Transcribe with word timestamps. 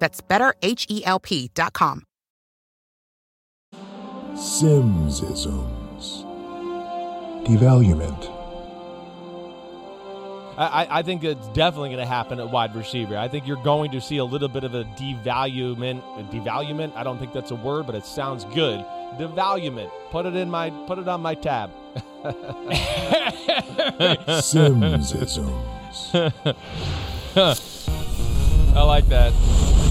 That's 0.00 0.20
betterhelp.com. 0.20 2.02
Simmsisms. 4.34 6.24
Devaluement. 7.44 8.40
I, 10.56 10.86
I 10.90 11.02
think 11.02 11.24
it's 11.24 11.48
definitely 11.48 11.88
going 11.88 12.00
to 12.00 12.06
happen 12.06 12.38
at 12.38 12.50
wide 12.50 12.76
receiver. 12.76 13.16
I 13.16 13.28
think 13.28 13.46
you're 13.46 13.62
going 13.62 13.90
to 13.92 14.00
see 14.00 14.18
a 14.18 14.24
little 14.24 14.48
bit 14.48 14.62
of 14.62 14.74
a 14.74 14.84
devaluement. 14.84 16.02
A 16.18 16.24
devaluement. 16.24 16.94
I 16.96 17.02
don't 17.02 17.18
think 17.18 17.32
that's 17.32 17.50
a 17.50 17.54
word, 17.54 17.86
but 17.86 17.94
it 17.94 18.04
sounds 18.04 18.44
good. 18.44 18.80
Devaluement. 19.18 19.90
Put 20.10 20.26
it 20.26 20.36
in 20.36 20.50
my. 20.50 20.68
Put 20.86 20.98
it 20.98 21.08
on 21.08 21.22
my 21.22 21.34
tab. 21.34 21.70
Simmsisms. 24.42 25.54
I 28.76 28.82
like 28.82 29.08
that. 29.08 29.32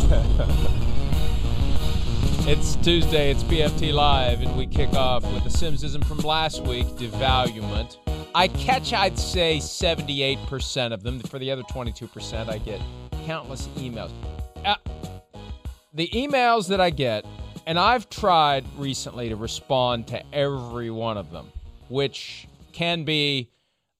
it's 2.49 2.75
Tuesday, 2.77 3.29
it's 3.29 3.43
PFT 3.43 3.93
Live, 3.93 4.41
and 4.41 4.57
we 4.57 4.65
kick 4.65 4.91
off 4.93 5.21
with 5.33 5.43
the 5.43 5.51
Simmsism 5.51 6.03
from 6.03 6.17
last 6.17 6.63
week, 6.63 6.87
devaluement. 6.87 7.97
I 8.33 8.47
catch, 8.47 8.91
I'd 8.91 9.19
say, 9.19 9.57
78% 9.57 10.93
of 10.93 11.03
them. 11.03 11.19
For 11.19 11.37
the 11.37 11.51
other 11.51 11.61
22%, 11.61 12.49
I 12.49 12.57
get 12.57 12.81
countless 13.27 13.67
emails. 13.77 14.09
Uh, 14.65 14.77
the 15.93 16.07
emails 16.07 16.69
that 16.69 16.81
I 16.81 16.89
get, 16.89 17.23
and 17.67 17.77
I've 17.77 18.09
tried 18.09 18.65
recently 18.77 19.29
to 19.29 19.35
respond 19.35 20.07
to 20.07 20.23
every 20.33 20.89
one 20.89 21.17
of 21.17 21.29
them, 21.29 21.51
which 21.87 22.47
can 22.71 23.03
be 23.03 23.51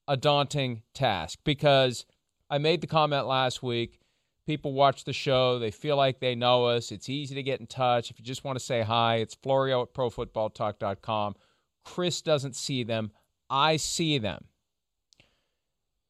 a 0.08 0.18
daunting 0.18 0.82
task 0.96 1.38
because 1.44 2.08
I 2.50 2.58
made 2.58 2.82
the 2.82 2.88
comment 2.88 3.28
last 3.28 3.62
week 3.62 3.99
people 4.50 4.74
watch 4.74 5.04
the 5.04 5.14
show. 5.14 5.60
They 5.60 5.70
feel 5.70 5.96
like 5.96 6.20
they 6.20 6.34
know 6.34 6.66
us. 6.66 6.92
It's 6.92 7.08
easy 7.08 7.36
to 7.36 7.44
get 7.44 7.60
in 7.60 7.68
touch. 7.68 8.10
If 8.10 8.18
you 8.18 8.26
just 8.26 8.44
want 8.44 8.58
to 8.58 8.66
say 8.66 8.82
hi, 8.82 9.18
it's 9.18 9.36
Florio 9.36 9.84
at 9.84 9.94
ProFootballTalk.com. 9.94 11.36
Chris 11.86 12.24
doesn't 12.24 12.56
see 12.56 12.84
them. 12.84 13.12
I 13.48 13.78
see 13.78 14.18
them. 14.18 14.46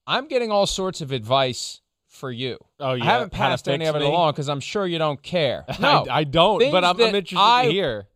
I'm 0.08 0.30
getting 0.30 0.52
all 0.52 0.66
sorts 0.66 1.02
of 1.02 1.12
advice 1.12 1.82
for 2.08 2.32
you. 2.32 2.58
Oh, 2.80 2.94
yeah. 2.94 3.04
I 3.04 3.08
haven't 3.08 3.34
passed 3.34 3.68
any 3.68 3.84
of 3.86 3.98
it 3.98 4.04
along 4.04 4.32
because 4.32 4.48
I'm 4.48 4.62
sure 4.62 4.88
you 4.88 5.00
don't 5.00 5.22
care. 5.22 5.66
No, 5.82 6.06
I, 6.10 6.20
I 6.20 6.24
don't, 6.24 6.60
Things 6.60 6.72
but 6.72 6.86
I'm, 6.86 6.96
I'm 6.96 7.16
interested 7.16 7.38
I- 7.38 7.66
to 7.66 7.72
hear. 7.72 8.08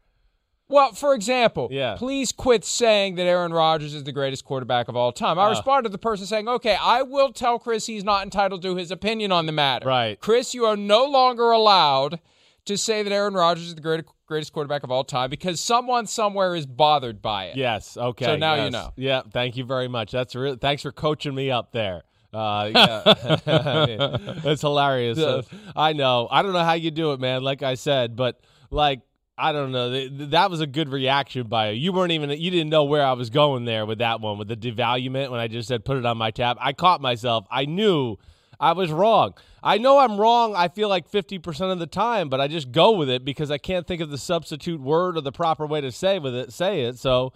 Well, 0.74 0.94
for 0.94 1.14
example, 1.14 1.68
Yeah. 1.72 1.96
please 1.98 2.32
quit 2.32 2.66
saying 2.66 3.14
that 3.16 3.28
Aaron 3.28 3.54
Rodgers 3.54 3.94
is 3.94 4.04
the 4.06 4.12
greatest 4.12 4.44
quarterback 4.44 4.88
of 4.88 4.96
all 4.96 5.12
time. 5.12 5.38
I 5.38 5.46
Uh. 5.46 5.50
responded 5.52 5.90
to 5.90 5.92
the 5.92 6.00
person 6.00 6.26
saying, 6.26 6.48
okay, 6.48 6.76
I 6.82 7.04
will 7.04 7.32
tell 7.32 7.60
Chris 7.60 7.86
he's 7.86 8.04
not 8.04 8.24
entitled 8.24 8.64
to 8.64 8.76
his 8.76 8.90
opinion 8.90 9.32
on 9.32 9.46
the 9.46 9.52
matter. 9.52 9.88
Right. 9.88 10.20
Chris, 10.20 10.56
you 10.56 10.66
are 10.66 10.76
no 10.76 11.06
longer 11.06 11.52
allowed 11.52 12.20
to 12.66 12.76
say 12.76 13.04
that 13.04 13.12
Aaron 13.14 13.36
Rodgers 13.36 13.68
is 13.68 13.76
the 13.76 13.82
great, 13.82 14.04
greatest 14.26 14.52
quarterback 14.52 14.82
of 14.84 14.90
all 14.90 15.04
time 15.04 15.30
because 15.30 15.60
someone 15.60 16.08
somewhere 16.08 16.56
is 16.56 16.66
bothered 16.66 17.22
by 17.22 17.46
it. 17.46 17.56
Yes. 17.56 17.96
Okay. 17.96 18.26
So 18.26 18.36
now 18.36 18.56
you 18.64 18.72
know. 18.72 18.94
Yeah. 18.96 19.22
Thank 19.32 19.56
you 19.58 19.66
very 19.66 19.88
much. 19.88 20.12
That's 20.12 20.34
real. 20.34 20.56
Thanks 20.56 20.82
for 20.82 20.92
coaching 20.92 21.36
me 21.36 21.52
up 21.52 21.72
there. 21.72 22.02
Uh, 22.34 22.72
yeah. 22.74 23.02
I 23.46 23.86
mean, 23.86 24.42
it's 24.46 24.62
hilarious. 24.62 25.20
So, 25.20 25.44
I 25.76 25.94
know. 25.94 26.28
I 26.32 26.42
don't 26.42 26.54
know 26.54 26.64
how 26.64 26.74
you 26.74 26.90
do 26.90 27.12
it, 27.14 27.20
man. 27.20 27.44
Like 27.44 27.62
I 27.62 27.76
said, 27.76 28.16
but 28.16 28.40
like 28.72 29.02
I 29.38 29.52
don't 29.52 29.72
know. 29.72 29.92
Th- 29.92 30.16
th- 30.16 30.30
That 30.32 30.52
was 30.52 30.62
a 30.62 30.68
good 30.68 30.90
reaction 30.90 31.48
by 31.48 31.70
you. 31.72 31.82
You 31.82 31.94
weren't 31.94 32.12
even. 32.12 32.30
You 32.30 32.52
didn't 32.52 32.70
know 32.70 32.84
where 32.84 33.06
I 33.06 33.14
was 33.14 33.30
going 33.30 33.66
there 33.66 33.86
with 33.86 33.98
that 34.00 34.22
one 34.22 34.38
with 34.38 34.48
the 34.48 34.56
devaluement 34.56 35.32
when 35.32 35.40
I 35.40 35.48
just 35.48 35.68
said 35.68 35.86
put 35.86 35.98
it 35.98 36.06
on 36.06 36.18
my 36.18 36.32
tab. 36.32 36.58
I 36.60 36.74
caught 36.74 37.02
myself. 37.02 37.46
I 37.50 37.66
knew. 37.66 38.18
I 38.60 38.74
was 38.74 38.92
wrong. 38.92 39.34
I 39.62 39.78
know 39.78 39.98
I'm 40.00 40.18
wrong. 40.18 40.56
I 40.56 40.68
feel 40.70 40.88
like 40.88 41.10
50% 41.12 41.72
of 41.72 41.80
the 41.80 41.88
time, 41.88 42.30
but 42.30 42.40
I 42.40 42.48
just 42.48 42.72
go 42.72 42.92
with 42.92 43.10
it 43.10 43.26
because 43.26 43.50
I 43.52 43.58
can't 43.58 43.86
think 43.86 44.00
of 44.00 44.10
the 44.10 44.18
substitute 44.18 44.80
word 44.80 45.18
or 45.18 45.22
the 45.22 45.32
proper 45.34 45.66
way 45.66 45.82
to 45.82 45.92
say 45.92 46.20
with 46.20 46.34
it. 46.36 46.54
Say 46.54 46.84
it. 46.84 46.98
So, 46.98 47.34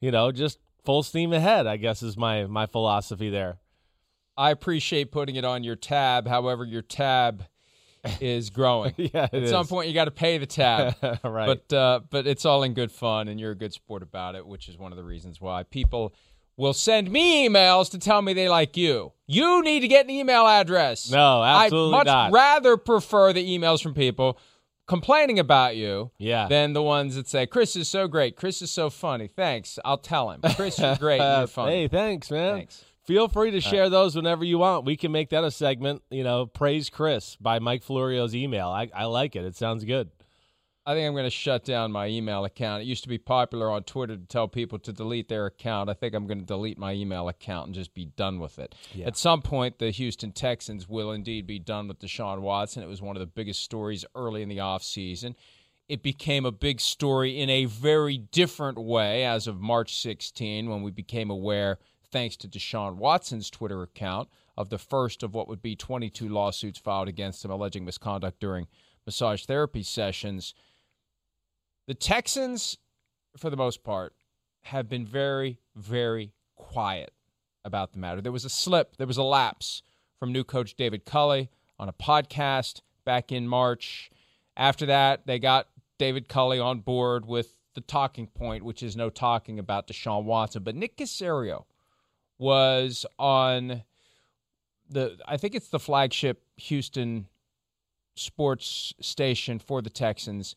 you 0.00 0.10
know, 0.10 0.32
just 0.32 0.58
full 0.84 1.02
steam 1.02 1.32
ahead. 1.32 1.66
I 1.66 1.76
guess 1.76 2.02
is 2.02 2.16
my 2.16 2.46
my 2.46 2.66
philosophy 2.66 3.30
there. 3.30 3.58
I 4.36 4.50
appreciate 4.50 5.12
putting 5.12 5.36
it 5.36 5.44
on 5.44 5.64
your 5.64 5.76
tab. 5.76 6.26
However, 6.26 6.64
your 6.64 6.82
tab 6.82 7.44
is 8.20 8.50
growing. 8.50 8.94
Yeah, 8.96 9.28
At 9.32 9.48
some 9.48 9.66
point, 9.66 9.88
you 9.88 9.94
got 9.94 10.06
to 10.06 10.10
pay 10.10 10.38
the 10.38 10.46
tab. 10.46 10.94
Right. 11.24 11.46
But 11.68 11.76
uh, 11.76 12.00
but 12.10 12.26
it's 12.26 12.44
all 12.44 12.62
in 12.62 12.74
good 12.74 12.90
fun, 12.92 13.28
and 13.28 13.38
you're 13.40 13.52
a 13.52 13.56
good 13.56 13.72
sport 13.72 14.02
about 14.02 14.34
it, 14.34 14.46
which 14.46 14.68
is 14.68 14.76
one 14.78 14.92
of 14.92 14.96
the 14.98 15.04
reasons 15.04 15.40
why 15.40 15.62
people 15.64 16.14
will 16.56 16.72
send 16.72 17.10
me 17.10 17.46
emails 17.48 17.90
to 17.90 17.98
tell 17.98 18.22
me 18.22 18.32
they 18.32 18.48
like 18.48 18.76
you. 18.76 19.12
You 19.26 19.62
need 19.62 19.80
to 19.80 19.88
get 19.88 20.06
an 20.06 20.10
email 20.10 20.46
address. 20.46 21.10
No, 21.10 21.42
absolutely 21.42 21.94
I 21.94 21.98
much 21.98 22.06
not. 22.06 22.32
rather 22.32 22.76
prefer 22.78 23.32
the 23.34 23.46
emails 23.58 23.82
from 23.82 23.92
people 23.92 24.38
complaining 24.86 25.38
about 25.38 25.76
you 25.76 26.12
Yeah. 26.16 26.46
than 26.48 26.72
the 26.72 26.82
ones 26.82 27.16
that 27.16 27.28
say 27.28 27.44
Chris 27.46 27.74
is 27.76 27.88
so 27.88 28.06
great, 28.08 28.36
Chris 28.36 28.62
is 28.62 28.70
so 28.70 28.88
funny. 28.88 29.26
Thanks, 29.26 29.78
I'll 29.84 29.98
tell 29.98 30.30
him. 30.30 30.40
Chris, 30.54 30.78
you're 30.78 30.96
great, 30.96 31.18
you're 31.20 31.46
funny. 31.48 31.72
Hey, 31.72 31.88
thanks, 31.88 32.30
man. 32.30 32.54
Thanks. 32.58 32.84
Feel 33.06 33.28
free 33.28 33.52
to 33.52 33.60
share 33.60 33.88
those 33.88 34.16
whenever 34.16 34.44
you 34.44 34.58
want. 34.58 34.84
We 34.84 34.96
can 34.96 35.12
make 35.12 35.30
that 35.30 35.44
a 35.44 35.50
segment. 35.50 36.02
You 36.10 36.24
know, 36.24 36.46
praise 36.46 36.90
Chris 36.90 37.36
by 37.36 37.60
Mike 37.60 37.84
Florio's 37.84 38.34
email. 38.34 38.68
I, 38.68 38.90
I 38.94 39.04
like 39.04 39.36
it. 39.36 39.44
It 39.44 39.54
sounds 39.54 39.84
good. 39.84 40.10
I 40.88 40.94
think 40.94 41.06
I'm 41.08 41.14
going 41.14 41.24
to 41.24 41.30
shut 41.30 41.64
down 41.64 41.90
my 41.90 42.06
email 42.06 42.44
account. 42.44 42.82
It 42.82 42.86
used 42.86 43.02
to 43.02 43.08
be 43.08 43.18
popular 43.18 43.68
on 43.72 43.82
Twitter 43.82 44.16
to 44.16 44.24
tell 44.24 44.46
people 44.46 44.78
to 44.78 44.92
delete 44.92 45.28
their 45.28 45.46
account. 45.46 45.90
I 45.90 45.94
think 45.94 46.14
I'm 46.14 46.28
going 46.28 46.38
to 46.38 46.44
delete 46.44 46.78
my 46.78 46.92
email 46.92 47.28
account 47.28 47.66
and 47.66 47.74
just 47.74 47.92
be 47.92 48.04
done 48.04 48.38
with 48.38 48.60
it. 48.60 48.72
At 49.04 49.16
some 49.16 49.42
point, 49.42 49.80
the 49.80 49.90
Houston 49.90 50.30
Texans 50.30 50.88
will 50.88 51.10
indeed 51.10 51.44
be 51.44 51.58
done 51.58 51.88
with 51.88 51.98
Deshaun 51.98 52.40
Watson. 52.40 52.84
It 52.84 52.88
was 52.88 53.02
one 53.02 53.16
of 53.16 53.20
the 53.20 53.26
biggest 53.26 53.64
stories 53.64 54.04
early 54.14 54.42
in 54.42 54.48
the 54.48 54.58
offseason. 54.58 55.34
It 55.88 56.04
became 56.04 56.44
a 56.44 56.52
big 56.52 56.80
story 56.80 57.40
in 57.40 57.50
a 57.50 57.64
very 57.64 58.18
different 58.18 58.78
way 58.78 59.24
as 59.24 59.48
of 59.48 59.60
March 59.60 60.00
16 60.00 60.68
when 60.68 60.82
we 60.82 60.92
became 60.92 61.30
aware, 61.30 61.78
thanks 62.10 62.36
to 62.38 62.48
Deshaun 62.48 62.96
Watson's 62.96 63.50
Twitter 63.50 63.82
account, 63.82 64.28
of 64.56 64.70
the 64.70 64.78
first 64.78 65.22
of 65.22 65.34
what 65.34 65.48
would 65.48 65.60
be 65.60 65.76
22 65.76 66.28
lawsuits 66.28 66.78
filed 66.78 67.08
against 67.08 67.44
him 67.44 67.50
alleging 67.50 67.84
misconduct 67.84 68.40
during 68.40 68.66
massage 69.04 69.44
therapy 69.44 69.82
sessions. 69.82 70.54
The 71.86 71.94
Texans, 71.94 72.78
for 73.36 73.50
the 73.50 73.56
most 73.56 73.84
part, 73.84 74.14
have 74.62 74.88
been 74.88 75.06
very, 75.06 75.58
very 75.74 76.32
quiet 76.56 77.12
about 77.64 77.92
the 77.92 77.98
matter. 77.98 78.20
There 78.20 78.32
was 78.32 78.44
a 78.44 78.50
slip, 78.50 78.96
there 78.96 79.06
was 79.06 79.18
a 79.18 79.22
lapse 79.22 79.82
from 80.18 80.32
new 80.32 80.44
coach 80.44 80.74
David 80.74 81.04
Culley 81.04 81.50
on 81.78 81.88
a 81.88 81.92
podcast 81.92 82.80
back 83.04 83.30
in 83.30 83.46
March. 83.46 84.10
After 84.56 84.86
that, 84.86 85.26
they 85.26 85.38
got 85.38 85.68
David 85.98 86.28
Culley 86.28 86.58
on 86.58 86.80
board 86.80 87.26
with 87.26 87.58
the 87.74 87.80
talking 87.82 88.26
point, 88.26 88.64
which 88.64 88.82
is 88.82 88.96
no 88.96 89.10
talking 89.10 89.58
about 89.58 89.86
Deshaun 89.86 90.24
Watson. 90.24 90.62
But 90.62 90.74
Nick 90.74 90.96
Caserio 90.96 91.64
was 92.38 93.06
on 93.18 93.82
the, 94.88 95.18
I 95.26 95.36
think 95.36 95.54
it's 95.54 95.68
the 95.68 95.78
flagship 95.78 96.42
Houston 96.56 97.26
sports 98.14 98.94
station 99.00 99.58
for 99.58 99.82
the 99.82 99.90
Texans, 99.90 100.54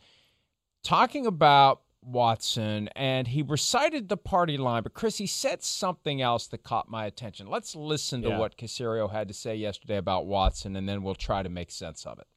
talking 0.83 1.25
about 1.25 1.81
Watson, 2.01 2.87
and 2.95 3.27
he 3.27 3.41
recited 3.41 4.07
the 4.07 4.15
party 4.17 4.57
line. 4.57 4.83
But 4.83 4.93
Chris, 4.93 5.17
he 5.17 5.27
said 5.27 5.61
something 5.63 6.21
else 6.21 6.47
that 6.47 6.63
caught 6.63 6.89
my 6.89 7.05
attention. 7.05 7.47
Let's 7.47 7.75
listen 7.75 8.21
to 8.21 8.29
Yeah. 8.29 8.39
what 8.39 8.57
Caserio 8.57 9.11
had 9.11 9.27
to 9.27 9.33
say 9.33 9.55
yesterday 9.55 9.97
about 9.97 10.25
Watson, 10.25 10.75
and 10.77 10.87
then 10.87 11.03
we'll 11.03 11.15
try 11.15 11.43
to 11.43 11.49
make 11.49 11.71
sense 11.71 12.05
of 12.05 12.17
it. 12.19 12.27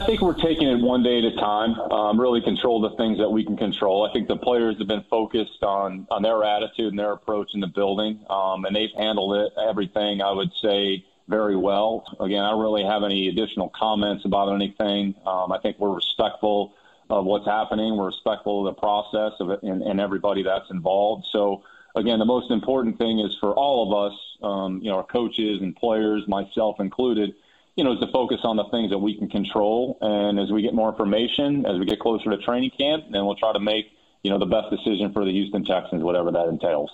I 0.00 0.06
think 0.06 0.22
we're 0.22 0.34
taking 0.34 0.66
it 0.66 0.80
one 0.80 1.04
day 1.04 1.18
at 1.18 1.24
a 1.24 1.36
time. 1.36 1.78
Um, 1.78 2.20
really 2.20 2.40
control 2.40 2.80
the 2.80 2.96
things 2.96 3.18
that 3.18 3.30
we 3.30 3.44
can 3.44 3.56
control. 3.56 4.04
I 4.04 4.12
think 4.12 4.26
the 4.26 4.36
players 4.36 4.76
have 4.78 4.88
been 4.88 5.04
focused 5.08 5.62
on 5.62 6.08
on 6.10 6.22
their 6.22 6.42
attitude 6.42 6.88
and 6.88 6.98
their 6.98 7.12
approach 7.12 7.54
in 7.54 7.60
the 7.60 7.68
building, 7.68 8.18
um, 8.28 8.64
and 8.64 8.74
they've 8.74 8.90
handled 8.98 9.36
it 9.36 9.52
everything. 9.56 10.20
I 10.20 10.32
would 10.32 10.50
say 10.60 11.04
very 11.28 11.56
well. 11.56 12.04
Again, 12.18 12.42
I 12.42 12.50
don't 12.50 12.60
really 12.60 12.84
have 12.84 13.04
any 13.04 13.28
additional 13.28 13.68
comments 13.68 14.24
about 14.24 14.52
anything. 14.52 15.14
Um, 15.24 15.52
I 15.52 15.58
think 15.62 15.78
we're 15.78 15.94
respectful 15.94 16.74
of 17.08 17.24
what's 17.24 17.46
happening. 17.46 17.96
We're 17.96 18.06
respectful 18.06 18.66
of 18.66 18.74
the 18.74 18.80
process 18.80 19.32
of 19.38 19.50
it 19.50 19.62
and, 19.62 19.80
and 19.80 20.00
everybody 20.00 20.42
that's 20.42 20.70
involved. 20.70 21.26
So. 21.30 21.62
Again, 21.96 22.18
the 22.18 22.24
most 22.24 22.50
important 22.50 22.98
thing 22.98 23.20
is 23.20 23.36
for 23.38 23.54
all 23.54 23.86
of 23.86 24.12
us, 24.12 24.18
um, 24.42 24.80
you 24.82 24.90
know, 24.90 24.96
our 24.96 25.04
coaches 25.04 25.62
and 25.62 25.76
players, 25.76 26.26
myself 26.26 26.80
included, 26.80 27.36
you 27.76 27.84
know, 27.84 27.92
is 27.92 28.00
to 28.00 28.06
focus 28.12 28.38
on 28.44 28.56
the 28.56 28.64
things 28.70 28.90
that 28.90 28.98
we 28.98 29.16
can 29.16 29.28
control. 29.28 29.98
And 30.00 30.38
as 30.38 30.50
we 30.52 30.62
get 30.62 30.74
more 30.74 30.90
information, 30.90 31.66
as 31.66 31.78
we 31.78 31.86
get 31.86 31.98
closer 31.98 32.30
to 32.30 32.38
training 32.38 32.70
camp, 32.78 33.04
then 33.10 33.26
we'll 33.26 33.36
try 33.36 33.52
to 33.52 33.60
make, 33.60 33.86
you 34.22 34.30
know, 34.30 34.38
the 34.38 34.46
best 34.46 34.70
decision 34.70 35.12
for 35.12 35.24
the 35.24 35.32
Houston 35.32 35.64
Texans, 35.64 36.02
whatever 36.02 36.30
that 36.30 36.46
entails. 36.46 36.90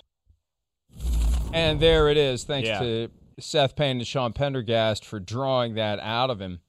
And 1.53 1.79
there 1.79 2.09
it 2.09 2.17
is. 2.17 2.43
Thanks 2.43 2.69
Yeah. 2.69 2.79
to 2.79 3.11
Seth 3.39 3.75
Payne 3.75 3.97
and 3.97 4.07
Sean 4.07 4.33
Pendergast 4.33 5.05
for 5.05 5.19
drawing 5.19 5.75
that 5.75 5.99
out 5.99 6.29
of 6.29 6.39
him. 6.39 6.61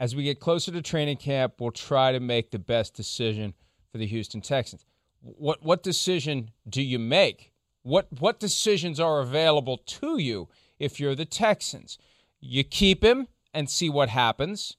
As 0.00 0.14
we 0.14 0.22
get 0.22 0.38
closer 0.38 0.70
to 0.70 0.80
training 0.80 1.16
camp, 1.16 1.54
we'll 1.58 1.72
try 1.72 2.12
to 2.12 2.20
make 2.20 2.50
the 2.50 2.58
best 2.58 2.94
decision 2.94 3.54
for 3.90 3.98
the 3.98 4.06
Houston 4.06 4.40
Texans. 4.40 4.84
What 5.20 5.62
what 5.62 5.82
decision 5.82 6.52
do 6.68 6.80
you 6.80 7.00
make? 7.00 7.52
What 7.82 8.06
what 8.20 8.38
decisions 8.38 9.00
are 9.00 9.20
available 9.20 9.78
to 9.78 10.18
you 10.18 10.48
if 10.78 11.00
you're 11.00 11.16
the 11.16 11.24
Texans? 11.24 11.98
You 12.40 12.64
keep 12.64 13.02
him 13.02 13.28
and 13.52 13.68
see 13.68 13.90
what 13.90 14.08
happens. 14.08 14.76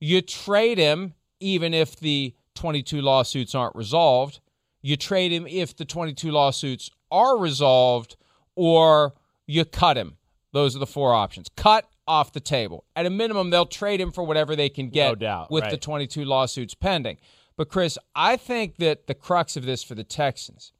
You 0.00 0.22
trade 0.22 0.78
him 0.78 1.14
even 1.40 1.74
if 1.74 1.96
the 1.96 2.34
22 2.54 3.02
lawsuits 3.02 3.54
aren't 3.54 3.76
resolved. 3.76 4.40
You 4.80 4.96
trade 4.96 5.32
him 5.32 5.46
if 5.46 5.76
the 5.76 5.84
22 5.84 6.30
lawsuits 6.30 6.90
are 7.10 7.38
resolved, 7.38 8.16
or 8.54 9.14
you 9.46 9.64
cut 9.64 9.96
him. 9.96 10.16
Those 10.52 10.76
are 10.76 10.78
the 10.78 10.86
four 10.86 11.14
options. 11.14 11.48
Cut 11.56 11.88
off 12.06 12.32
the 12.32 12.40
table. 12.40 12.84
At 12.94 13.06
a 13.06 13.10
minimum, 13.10 13.50
they'll 13.50 13.66
trade 13.66 14.00
him 14.00 14.12
for 14.12 14.24
whatever 14.24 14.54
they 14.54 14.68
can 14.68 14.90
get 14.90 15.08
No 15.08 15.14
doubt, 15.14 15.50
with 15.50 15.68
the 15.70 15.76
22 15.76 16.24
lawsuits 16.24 16.74
pending. 16.74 17.18
But, 17.56 17.68
Chris, 17.68 17.98
I 18.14 18.36
think 18.36 18.76
that 18.76 19.06
the 19.06 19.14
crux 19.14 19.56
of 19.56 19.64
this 19.64 19.82
for 19.82 19.94
the 19.94 20.04
Texans, 20.04 20.72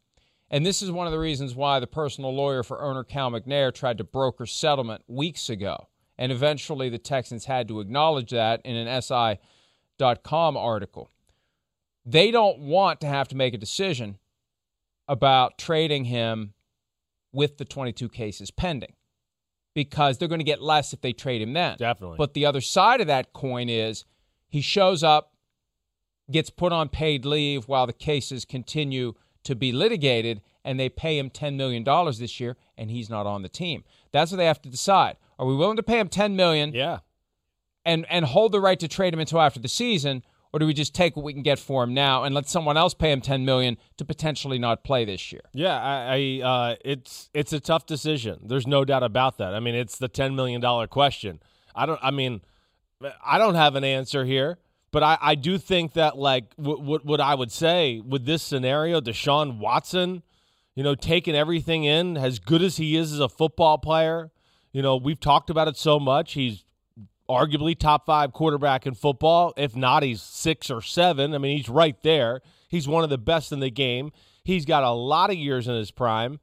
and 0.50 0.67
this 0.67 0.82
is 0.82 0.91
one 0.91 1.06
of 1.06 1.12
the 1.12 1.19
reasons 1.19 1.55
why 1.55 1.81
the 1.81 1.87
personal 1.87 2.35
lawyer 2.35 2.62
for 2.62 2.82
owner 2.82 3.05
Cal 3.05 3.31
McNair 3.31 3.73
tried 3.73 3.99
to 3.99 4.05
broker 4.05 4.44
settlement 4.44 5.03
weeks 5.06 5.49
ago. 5.49 5.88
And 6.16 6.31
eventually 6.31 6.88
the 6.88 6.99
Texans 6.99 7.46
had 7.46 7.69
to 7.69 7.81
acknowledge 7.81 8.31
that 8.31 8.61
in 8.64 8.76
an 8.76 9.02
SI.com 9.02 10.56
article. 10.56 11.11
They 12.06 12.31
don't 12.31 12.61
want 12.61 13.00
to 13.00 13.06
have 13.06 13.28
to 13.28 13.37
make 13.37 13.55
a 13.55 13.58
decision 13.58 14.19
about 15.08 15.58
trading 15.58 16.05
him 16.05 16.55
with 17.32 17.58
the 17.58 17.64
22 17.64 18.08
cases 18.08 18.50
pending 18.50 18.94
because 19.75 20.19
they're 20.19 20.28
going 20.28 20.38
to 20.38 20.44
get 20.44 20.62
less 20.62 20.93
if 20.93 21.00
they 21.00 21.12
trade 21.12 21.43
him 21.43 21.52
then. 21.52 21.76
Definitely. 21.78 22.17
But 22.17 22.34
the 22.34 22.46
other 22.46 22.60
side 22.60 23.00
of 23.00 23.08
that 23.08 23.32
coin 23.32 23.69
is 23.69 24.05
he 24.49 24.60
shows 24.60 25.02
up, 25.02 25.32
gets 26.31 26.49
put 26.49 26.72
on 26.72 26.88
paid 26.88 27.25
leave 27.25 27.67
while 27.67 27.87
the 27.87 27.93
cases 27.93 28.44
continue 28.44 29.14
to 29.43 29.55
be 29.55 29.72
litigated, 29.72 30.40
and 30.64 30.81
they 30.81 30.88
pay 30.88 31.19
him 31.19 31.28
$10 31.28 31.56
million 31.56 31.84
this 32.19 32.40
year, 32.40 32.56
and 32.78 32.90
he's 32.90 33.10
not 33.10 33.26
on 33.26 33.43
the 33.43 33.49
team. 33.49 33.84
That's 34.10 34.31
what 34.31 34.38
they 34.38 34.46
have 34.46 34.62
to 34.62 34.70
decide. 34.70 35.17
Are 35.38 35.46
we 35.46 35.54
willing 35.54 35.76
to 35.76 35.82
pay 35.82 35.98
him 35.98 36.08
10 36.08 36.36
million 36.36 36.72
yeah. 36.72 37.00
and, 37.84 38.06
and 38.08 38.25
hold 38.25 38.52
the 38.52 38.60
right 38.60 38.78
to 38.81 38.88
trade 38.88 39.14
him 39.14 39.20
until 39.20 39.40
after 39.40 39.60
the 39.60 39.69
season, 39.69 40.22
or 40.52 40.60
do 40.60 40.66
we 40.66 40.72
just 40.72 40.94
take 40.94 41.16
what 41.16 41.25
we 41.25 41.32
can 41.32 41.42
get 41.42 41.58
for 41.58 41.82
him 41.82 41.94
now 41.94 42.22
and 42.22 42.32
let 42.34 42.48
someone 42.48 42.76
else 42.76 42.94
pay 42.94 43.10
him 43.10 43.20
10 43.20 43.44
million 43.44 43.76
to 43.96 44.04
potentially 44.04 44.58
not 44.58 44.84
play 44.84 45.04
this 45.04 45.32
year? 45.32 45.42
Yeah, 45.52 45.76
I, 45.76 46.40
I 46.42 46.46
uh, 46.46 46.76
it's 46.84 47.28
it's 47.34 47.52
a 47.52 47.58
tough 47.58 47.86
decision. 47.86 48.38
There's 48.44 48.66
no 48.66 48.84
doubt 48.84 49.02
about 49.02 49.38
that. 49.38 49.54
I 49.54 49.60
mean, 49.60 49.75
it's 49.75 49.98
the 49.98 50.06
ten 50.06 50.36
million 50.36 50.60
dollar 50.60 50.86
question. 50.86 51.40
I 51.75 51.86
don't. 51.86 51.98
I 52.00 52.12
mean, 52.12 52.42
I 53.25 53.38
don't 53.38 53.56
have 53.56 53.75
an 53.75 53.82
answer 53.82 54.25
here, 54.25 54.58
but 54.92 55.02
I, 55.02 55.19
I 55.20 55.34
do 55.34 55.58
think 55.58 55.94
that 55.94 56.16
like 56.16 56.52
what 56.54 56.81
what 56.81 57.04
what 57.04 57.20
I 57.20 57.34
would 57.34 57.50
say 57.50 58.00
with 58.00 58.25
this 58.25 58.40
scenario, 58.40 59.00
Deshaun 59.00 59.58
Watson, 59.58 60.22
you 60.76 60.84
know, 60.84 60.94
taking 60.94 61.34
everything 61.34 61.82
in 61.82 62.16
as 62.16 62.38
good 62.38 62.62
as 62.62 62.76
he 62.76 62.96
is 62.96 63.12
as 63.12 63.19
a 63.19 63.28
football 63.28 63.78
player. 63.78 64.31
You 64.75 64.82
know, 64.82 64.97
we've 64.97 65.21
talked 65.21 65.50
about 65.50 65.69
it 65.69 65.76
so 65.76 66.00
much. 66.00 66.32
He's 66.32 66.65
arguably 67.31 67.79
top 67.79 68.06
five 68.06 68.32
quarterback 68.32 68.87
in 68.88 68.94
football. 68.94 69.55
If 69.56 69.76
not, 69.76 70.03
he's 70.03 70.21
six 70.21 70.69
or 70.69 70.82
seven. 70.82 71.32
I 71.32 71.38
mean, 71.38 71.56
he's 71.56 71.69
right 71.69 71.97
there. 72.03 72.43
He's 72.69 72.88
one 72.88 73.05
of 73.05 73.09
the 73.09 73.17
best 73.17 73.53
in 73.53 73.61
the 73.61 73.71
game. 73.71 74.11
He's 74.43 74.65
got 74.65 74.82
a 74.82 74.91
lot 74.91 75.31
of 75.31 75.37
years 75.37 75.69
in 75.69 75.76
his 75.76 75.93
prime. 75.93 76.41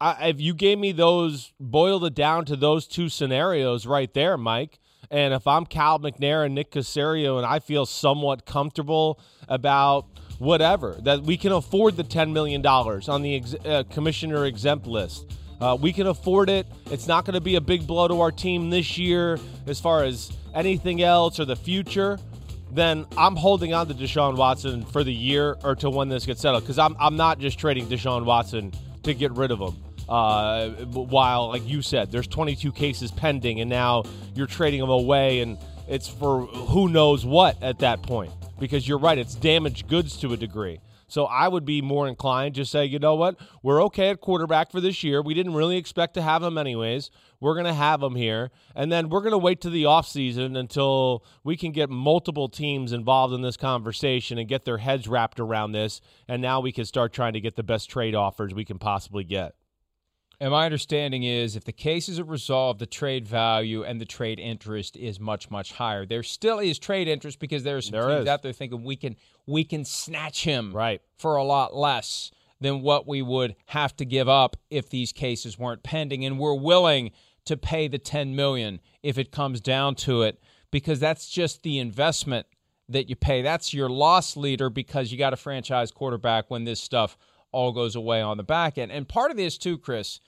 I, 0.00 0.30
if 0.30 0.40
you 0.40 0.54
gave 0.54 0.80
me 0.80 0.90
those, 0.90 1.52
boiled 1.60 2.04
it 2.04 2.16
down 2.16 2.46
to 2.46 2.56
those 2.56 2.88
two 2.88 3.08
scenarios 3.08 3.86
right 3.86 4.12
there, 4.12 4.36
Mike, 4.36 4.80
and 5.08 5.32
if 5.32 5.46
I'm 5.46 5.64
Cal 5.64 6.00
McNair 6.00 6.44
and 6.44 6.56
Nick 6.56 6.72
Caserio 6.72 7.36
and 7.36 7.46
I 7.46 7.60
feel 7.60 7.86
somewhat 7.86 8.44
comfortable 8.44 9.20
about 9.48 10.06
whatever, 10.40 10.98
that 11.04 11.22
we 11.22 11.36
can 11.36 11.52
afford 11.52 11.96
the 11.96 12.02
$10 12.02 12.32
million 12.32 12.66
on 12.66 13.22
the 13.22 13.36
ex- 13.36 13.54
uh, 13.64 13.84
commissioner 13.88 14.46
exempt 14.46 14.88
list. 14.88 15.32
Uh, 15.62 15.76
we 15.76 15.92
can 15.92 16.08
afford 16.08 16.50
it. 16.50 16.66
It's 16.90 17.06
not 17.06 17.24
going 17.24 17.34
to 17.34 17.40
be 17.40 17.54
a 17.54 17.60
big 17.60 17.86
blow 17.86 18.08
to 18.08 18.20
our 18.20 18.32
team 18.32 18.68
this 18.68 18.98
year 18.98 19.38
as 19.68 19.78
far 19.78 20.02
as 20.02 20.32
anything 20.54 21.02
else 21.02 21.38
or 21.38 21.44
the 21.44 21.54
future. 21.54 22.18
Then 22.72 23.06
I'm 23.16 23.36
holding 23.36 23.72
on 23.72 23.86
to 23.86 23.94
Deshaun 23.94 24.36
Watson 24.36 24.84
for 24.84 25.04
the 25.04 25.12
year 25.12 25.56
or 25.62 25.76
to 25.76 25.88
when 25.88 26.08
this 26.08 26.26
gets 26.26 26.40
settled 26.40 26.64
because 26.64 26.80
I'm, 26.80 26.96
I'm 26.98 27.16
not 27.16 27.38
just 27.38 27.60
trading 27.60 27.86
Deshaun 27.86 28.24
Watson 28.24 28.72
to 29.04 29.14
get 29.14 29.30
rid 29.32 29.52
of 29.52 29.60
him. 29.60 29.76
Uh, 30.08 30.70
while, 30.86 31.48
like 31.48 31.66
you 31.68 31.80
said, 31.80 32.10
there's 32.10 32.26
22 32.26 32.72
cases 32.72 33.12
pending, 33.12 33.60
and 33.60 33.70
now 33.70 34.02
you're 34.34 34.48
trading 34.48 34.80
them 34.80 34.90
away, 34.90 35.40
and 35.40 35.56
it's 35.86 36.08
for 36.08 36.40
who 36.46 36.88
knows 36.88 37.24
what 37.24 37.62
at 37.62 37.78
that 37.78 38.02
point. 38.02 38.32
Because 38.58 38.86
you're 38.88 38.98
right, 38.98 39.16
it's 39.16 39.36
damaged 39.36 39.86
goods 39.86 40.16
to 40.18 40.32
a 40.32 40.36
degree. 40.36 40.80
So 41.12 41.26
I 41.26 41.46
would 41.46 41.66
be 41.66 41.82
more 41.82 42.08
inclined 42.08 42.54
to 42.54 42.64
say, 42.64 42.86
you 42.86 42.98
know 42.98 43.16
what, 43.16 43.38
we're 43.62 43.82
okay 43.84 44.08
at 44.08 44.22
quarterback 44.22 44.72
for 44.72 44.80
this 44.80 45.04
year. 45.04 45.20
We 45.20 45.34
didn't 45.34 45.52
really 45.52 45.76
expect 45.76 46.14
to 46.14 46.22
have 46.22 46.42
him 46.42 46.56
anyways. 46.56 47.10
We're 47.38 47.52
going 47.52 47.66
to 47.66 47.74
have 47.74 48.02
him 48.02 48.14
here. 48.14 48.50
And 48.74 48.90
then 48.90 49.10
we're 49.10 49.20
going 49.20 49.32
to 49.32 49.38
wait 49.38 49.60
to 49.60 49.68
the 49.68 49.82
offseason 49.82 50.56
until 50.56 51.22
we 51.44 51.58
can 51.58 51.70
get 51.70 51.90
multiple 51.90 52.48
teams 52.48 52.94
involved 52.94 53.34
in 53.34 53.42
this 53.42 53.58
conversation 53.58 54.38
and 54.38 54.48
get 54.48 54.64
their 54.64 54.78
heads 54.78 55.06
wrapped 55.06 55.38
around 55.38 55.72
this. 55.72 56.00
And 56.28 56.40
now 56.40 56.60
we 56.60 56.72
can 56.72 56.86
start 56.86 57.12
trying 57.12 57.34
to 57.34 57.40
get 57.42 57.56
the 57.56 57.62
best 57.62 57.90
trade 57.90 58.14
offers 58.14 58.54
we 58.54 58.64
can 58.64 58.78
possibly 58.78 59.24
get. 59.24 59.54
And 60.42 60.50
my 60.50 60.64
understanding 60.64 61.22
is 61.22 61.54
if 61.54 61.62
the 61.62 61.70
cases 61.72 62.18
are 62.18 62.24
resolved, 62.24 62.80
the 62.80 62.86
trade 62.86 63.28
value 63.28 63.84
and 63.84 64.00
the 64.00 64.04
trade 64.04 64.40
interest 64.40 64.96
is 64.96 65.20
much, 65.20 65.52
much 65.52 65.70
higher. 65.74 66.04
There 66.04 66.24
still 66.24 66.58
is 66.58 66.80
trade 66.80 67.06
interest 67.06 67.38
because 67.38 67.62
there 67.62 67.76
are 67.76 67.80
some 67.80 67.92
There 67.92 68.08
teams 68.08 68.22
is. 68.22 68.28
out 68.28 68.42
there 68.42 68.52
thinking 68.52 68.82
we 68.82 68.96
can 68.96 69.14
we 69.46 69.62
can 69.62 69.84
snatch 69.84 70.42
him 70.42 70.72
Right. 70.72 71.00
for 71.16 71.36
a 71.36 71.44
lot 71.44 71.76
less 71.76 72.32
than 72.60 72.82
what 72.82 73.06
we 73.06 73.22
would 73.22 73.54
have 73.66 73.96
to 73.98 74.04
give 74.04 74.28
up 74.28 74.56
if 74.68 74.90
these 74.90 75.12
cases 75.12 75.60
weren't 75.60 75.84
pending. 75.84 76.24
And 76.24 76.40
we're 76.40 76.54
willing 76.58 77.12
to 77.44 77.56
pay 77.56 77.86
the 77.86 77.98
ten 77.98 78.34
million 78.34 78.80
if 79.04 79.18
it 79.18 79.30
comes 79.30 79.60
down 79.60 79.94
to 79.94 80.22
it, 80.22 80.42
because 80.72 80.98
that's 80.98 81.28
just 81.30 81.62
the 81.62 81.78
investment 81.78 82.48
that 82.88 83.08
you 83.08 83.14
pay. 83.14 83.42
That's 83.42 83.72
your 83.72 83.88
loss 83.88 84.36
leader 84.36 84.70
because 84.70 85.12
you 85.12 85.18
got 85.18 85.32
a 85.32 85.36
franchise 85.36 85.92
quarterback 85.92 86.50
when 86.50 86.64
this 86.64 86.80
stuff 86.80 87.16
all 87.52 87.70
goes 87.70 87.94
away 87.94 88.20
on 88.20 88.38
the 88.38 88.42
back 88.42 88.76
end. 88.76 88.90
And 88.90 89.06
part 89.08 89.30
of 89.30 89.36
this 89.36 89.56
too, 89.56 89.78
Chris, 89.78 90.18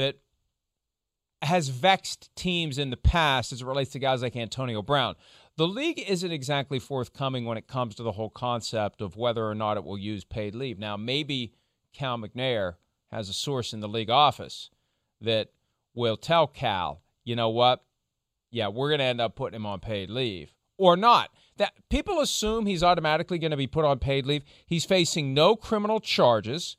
that 0.00 0.16
has 1.42 1.68
vexed 1.68 2.34
teams 2.34 2.78
in 2.78 2.90
the 2.90 2.96
past 2.96 3.52
as 3.52 3.60
it 3.62 3.66
relates 3.66 3.92
to 3.92 3.98
guys 3.98 4.22
like 4.22 4.34
Antonio 4.36 4.82
Brown. 4.82 5.14
The 5.56 5.68
league 5.68 6.02
isn't 6.06 6.32
exactly 6.32 6.78
forthcoming 6.78 7.44
when 7.44 7.58
it 7.58 7.66
comes 7.66 7.94
to 7.94 8.02
the 8.02 8.12
whole 8.12 8.30
concept 8.30 9.02
of 9.02 9.16
whether 9.16 9.46
or 9.46 9.54
not 9.54 9.76
it 9.76 9.84
will 9.84 9.98
use 9.98 10.24
paid 10.24 10.54
leave. 10.54 10.78
Now, 10.78 10.96
maybe 10.96 11.52
Cal 11.92 12.16
McNair 12.18 12.74
has 13.10 13.28
a 13.28 13.34
source 13.34 13.72
in 13.72 13.80
the 13.80 13.88
league 13.88 14.10
office 14.10 14.70
that 15.20 15.48
will 15.94 16.16
tell 16.16 16.46
Cal, 16.46 17.02
you 17.24 17.36
know 17.36 17.50
what? 17.50 17.84
Yeah, 18.50 18.68
we're 18.68 18.88
going 18.88 19.00
to 19.00 19.04
end 19.04 19.20
up 19.20 19.36
putting 19.36 19.56
him 19.56 19.66
on 19.66 19.80
paid 19.80 20.08
leave. 20.10 20.52
or 20.80 20.96
not. 20.96 21.30
That 21.58 21.74
people 21.90 22.20
assume 22.20 22.64
he's 22.64 22.82
automatically 22.82 23.38
going 23.38 23.50
to 23.50 23.56
be 23.56 23.66
put 23.66 23.84
on 23.84 23.98
paid 23.98 24.24
leave. 24.24 24.42
He's 24.64 24.86
facing 24.86 25.34
no 25.34 25.54
criminal 25.54 26.00
charges. 26.00 26.78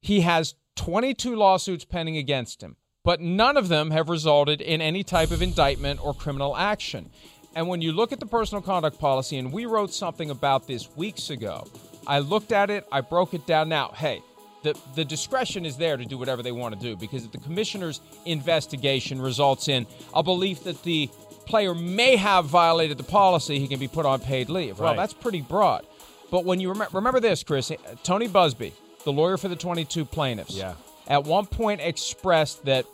He 0.00 0.22
has 0.22 0.54
22 0.76 1.36
lawsuits 1.36 1.84
pending 1.84 2.16
against 2.16 2.62
him, 2.62 2.76
but 3.04 3.20
none 3.20 3.56
of 3.56 3.68
them 3.68 3.90
have 3.90 4.08
resulted 4.08 4.60
in 4.60 4.80
any 4.80 5.02
type 5.02 5.30
of 5.30 5.42
indictment 5.42 6.04
or 6.04 6.14
criminal 6.14 6.56
action. 6.56 7.10
And 7.54 7.68
when 7.68 7.80
you 7.80 7.92
look 7.92 8.12
at 8.12 8.20
the 8.20 8.26
personal 8.26 8.62
conduct 8.62 8.98
policy, 8.98 9.38
and 9.38 9.52
we 9.52 9.66
wrote 9.66 9.92
something 9.92 10.30
about 10.30 10.66
this 10.66 10.88
weeks 10.96 11.30
ago, 11.30 11.66
I 12.06 12.18
looked 12.18 12.52
at 12.52 12.70
it, 12.70 12.86
I 12.90 13.00
broke 13.00 13.34
it 13.34 13.46
down. 13.46 13.68
Now, 13.68 13.92
hey, 13.94 14.22
the, 14.62 14.76
the 14.94 15.04
discretion 15.04 15.64
is 15.64 15.76
there 15.76 15.96
to 15.96 16.04
do 16.04 16.18
whatever 16.18 16.42
they 16.42 16.50
want 16.52 16.74
to 16.74 16.80
do 16.80 16.96
because 16.96 17.24
if 17.24 17.32
the 17.32 17.38
commissioner's 17.38 18.00
investigation 18.24 19.20
results 19.20 19.68
in 19.68 19.86
a 20.14 20.22
belief 20.22 20.64
that 20.64 20.82
the 20.82 21.08
player 21.46 21.74
may 21.74 22.16
have 22.16 22.46
violated 22.46 22.96
the 22.98 23.04
policy, 23.04 23.58
he 23.58 23.68
can 23.68 23.78
be 23.78 23.88
put 23.88 24.06
on 24.06 24.20
paid 24.20 24.48
leave. 24.48 24.80
Well, 24.80 24.96
that's 24.96 25.12
pretty 25.12 25.42
broad. 25.42 25.86
But 26.30 26.44
when 26.44 26.58
you 26.58 26.72
rem- 26.72 26.88
remember 26.92 27.20
this, 27.20 27.44
Chris, 27.44 27.70
Tony 28.02 28.26
Buzbee, 28.26 28.72
the 29.04 29.12
lawyer 29.12 29.36
for 29.36 29.48
the 29.48 29.56
22 29.56 30.04
plaintiffs, 30.04 30.54
Yeah. 30.54 30.74
at 31.06 31.24
one 31.24 31.46
point 31.46 31.80
expressed 31.80 32.64
that 32.64 32.86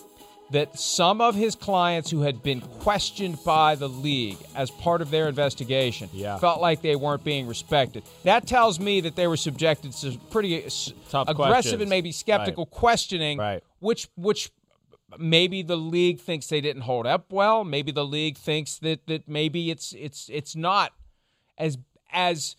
that 0.52 0.76
some 0.76 1.21
of 1.21 1.37
his 1.37 1.55
clients 1.55 2.11
who 2.11 2.23
had 2.23 2.43
been 2.43 2.61
questioned 2.81 3.38
by 3.45 3.76
the 3.76 3.88
league 3.88 4.37
as 4.57 4.69
part 4.69 5.00
of 5.00 5.09
their 5.12 5.29
investigation 5.29 6.11
Yeah. 6.12 6.38
felt 6.38 6.61
like 6.61 6.83
they 6.83 6.97
weren't 6.97 7.23
being 7.23 7.47
respected. 7.47 8.02
That 8.25 8.49
tells 8.49 8.81
me 8.81 9.00
that 9.02 9.14
they 9.14 9.29
were 9.29 9.37
subjected 9.37 9.93
to 9.93 10.19
pretty 10.33 10.61
Tough 11.09 11.29
aggressive 11.29 11.37
questions. 11.52 11.81
and 11.83 11.88
maybe 11.88 12.11
skeptical 12.11 12.67
questioning, 12.67 13.38
Right. 13.38 13.62
which 13.79 14.09
which 14.17 14.50
maybe 15.19 15.62
the 15.62 15.76
league 15.76 16.19
thinks 16.19 16.49
they 16.49 16.61
didn't 16.61 16.83
hold 16.83 17.07
up 17.07 17.33
well. 17.33 17.62
Maybe 17.62 17.93
the 17.93 18.05
league 18.05 18.37
thinks 18.37 18.76
that 18.79 19.07
that 19.07 19.29
maybe 19.29 19.71
it's 19.71 19.93
it's 19.93 20.29
it's 20.33 20.57
not 20.57 20.90
as 21.59 21.79
as 22.12 22.57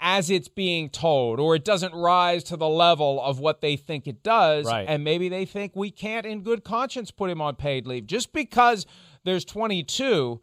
as 0.00 0.30
it's 0.30 0.48
being 0.48 0.88
told, 0.88 1.38
or 1.38 1.54
it 1.54 1.64
doesn't 1.64 1.94
rise 1.94 2.42
to 2.44 2.56
the 2.56 2.68
level 2.68 3.20
of 3.22 3.38
what 3.38 3.60
they 3.60 3.76
think 3.76 4.06
it 4.06 4.22
does. 4.22 4.66
Right. 4.66 4.86
And 4.88 5.04
maybe 5.04 5.28
they 5.28 5.44
think 5.44 5.76
we 5.76 5.90
can't, 5.90 6.24
in 6.24 6.42
good 6.42 6.64
conscience, 6.64 7.10
put 7.10 7.28
him 7.30 7.40
on 7.42 7.56
paid 7.56 7.86
leave. 7.86 8.06
Just 8.06 8.32
because 8.32 8.86
there's 9.24 9.44
22, 9.44 10.40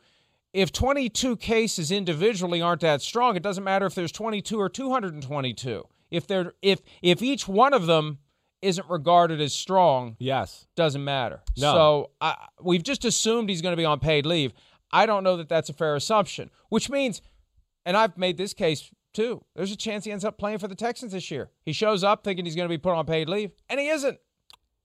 if 0.54 0.72
22 0.72 1.38
cases 1.38 1.92
individually 1.92 2.62
aren't 2.62 2.82
that 2.82 3.02
strong, 3.02 3.36
it 3.36 3.44
doesn't 3.44 3.64
matter 3.64 3.86
if 3.88 3.96
there's 3.96 4.12
22 4.12 4.60
or 4.60 4.70
222. 4.70 5.84
If 6.10 6.26
they're 6.26 6.54
if 6.62 6.80
if 7.02 7.22
each 7.22 7.48
one 7.50 7.74
of 7.74 7.86
them 7.86 8.20
isn't 8.62 8.90
regarded 8.90 9.42
as 9.42 9.54
strong, 9.54 10.16
Yes. 10.20 10.68
doesn't 10.76 11.04
matter. 11.04 11.42
No. 11.58 11.74
So 11.74 12.12
I, 12.22 12.36
we've 12.62 12.82
just 12.82 13.04
assumed 13.06 13.50
he's 13.50 13.62
going 13.62 13.74
to 13.74 13.78
be 13.78 13.86
on 13.86 14.00
paid 14.00 14.26
leave. 14.26 14.54
I 14.92 15.06
don't 15.06 15.24
know 15.24 15.36
that 15.38 15.50
that's 15.50 15.70
a 15.70 15.74
fair 15.74 15.96
assumption, 15.96 16.50
which 16.70 16.90
means, 16.90 17.22
and 17.86 17.98
I've 17.98 18.18
made 18.18 18.38
this 18.38 18.54
case 18.54 18.90
too, 19.18 19.44
there's 19.56 19.72
a 19.72 19.76
chance 19.76 20.06
he 20.06 20.12
ends 20.12 20.24
up 20.24 20.38
playing 20.38 20.60
for 20.60 20.68
the 20.68 20.76
Texans 20.76 21.12
this 21.12 21.32
year. 21.32 21.50
He 21.66 21.74
shows 21.74 22.04
up 22.04 22.24
thinking 22.24 22.46
he's 22.46 22.56
going 22.56 22.68
to 22.68 22.74
be 22.74 22.78
put 22.78 22.94
on 22.94 23.06
paid 23.08 23.28
leave, 23.28 23.52
and 23.68 23.80
he 23.80 23.90
isn't. 23.90 24.20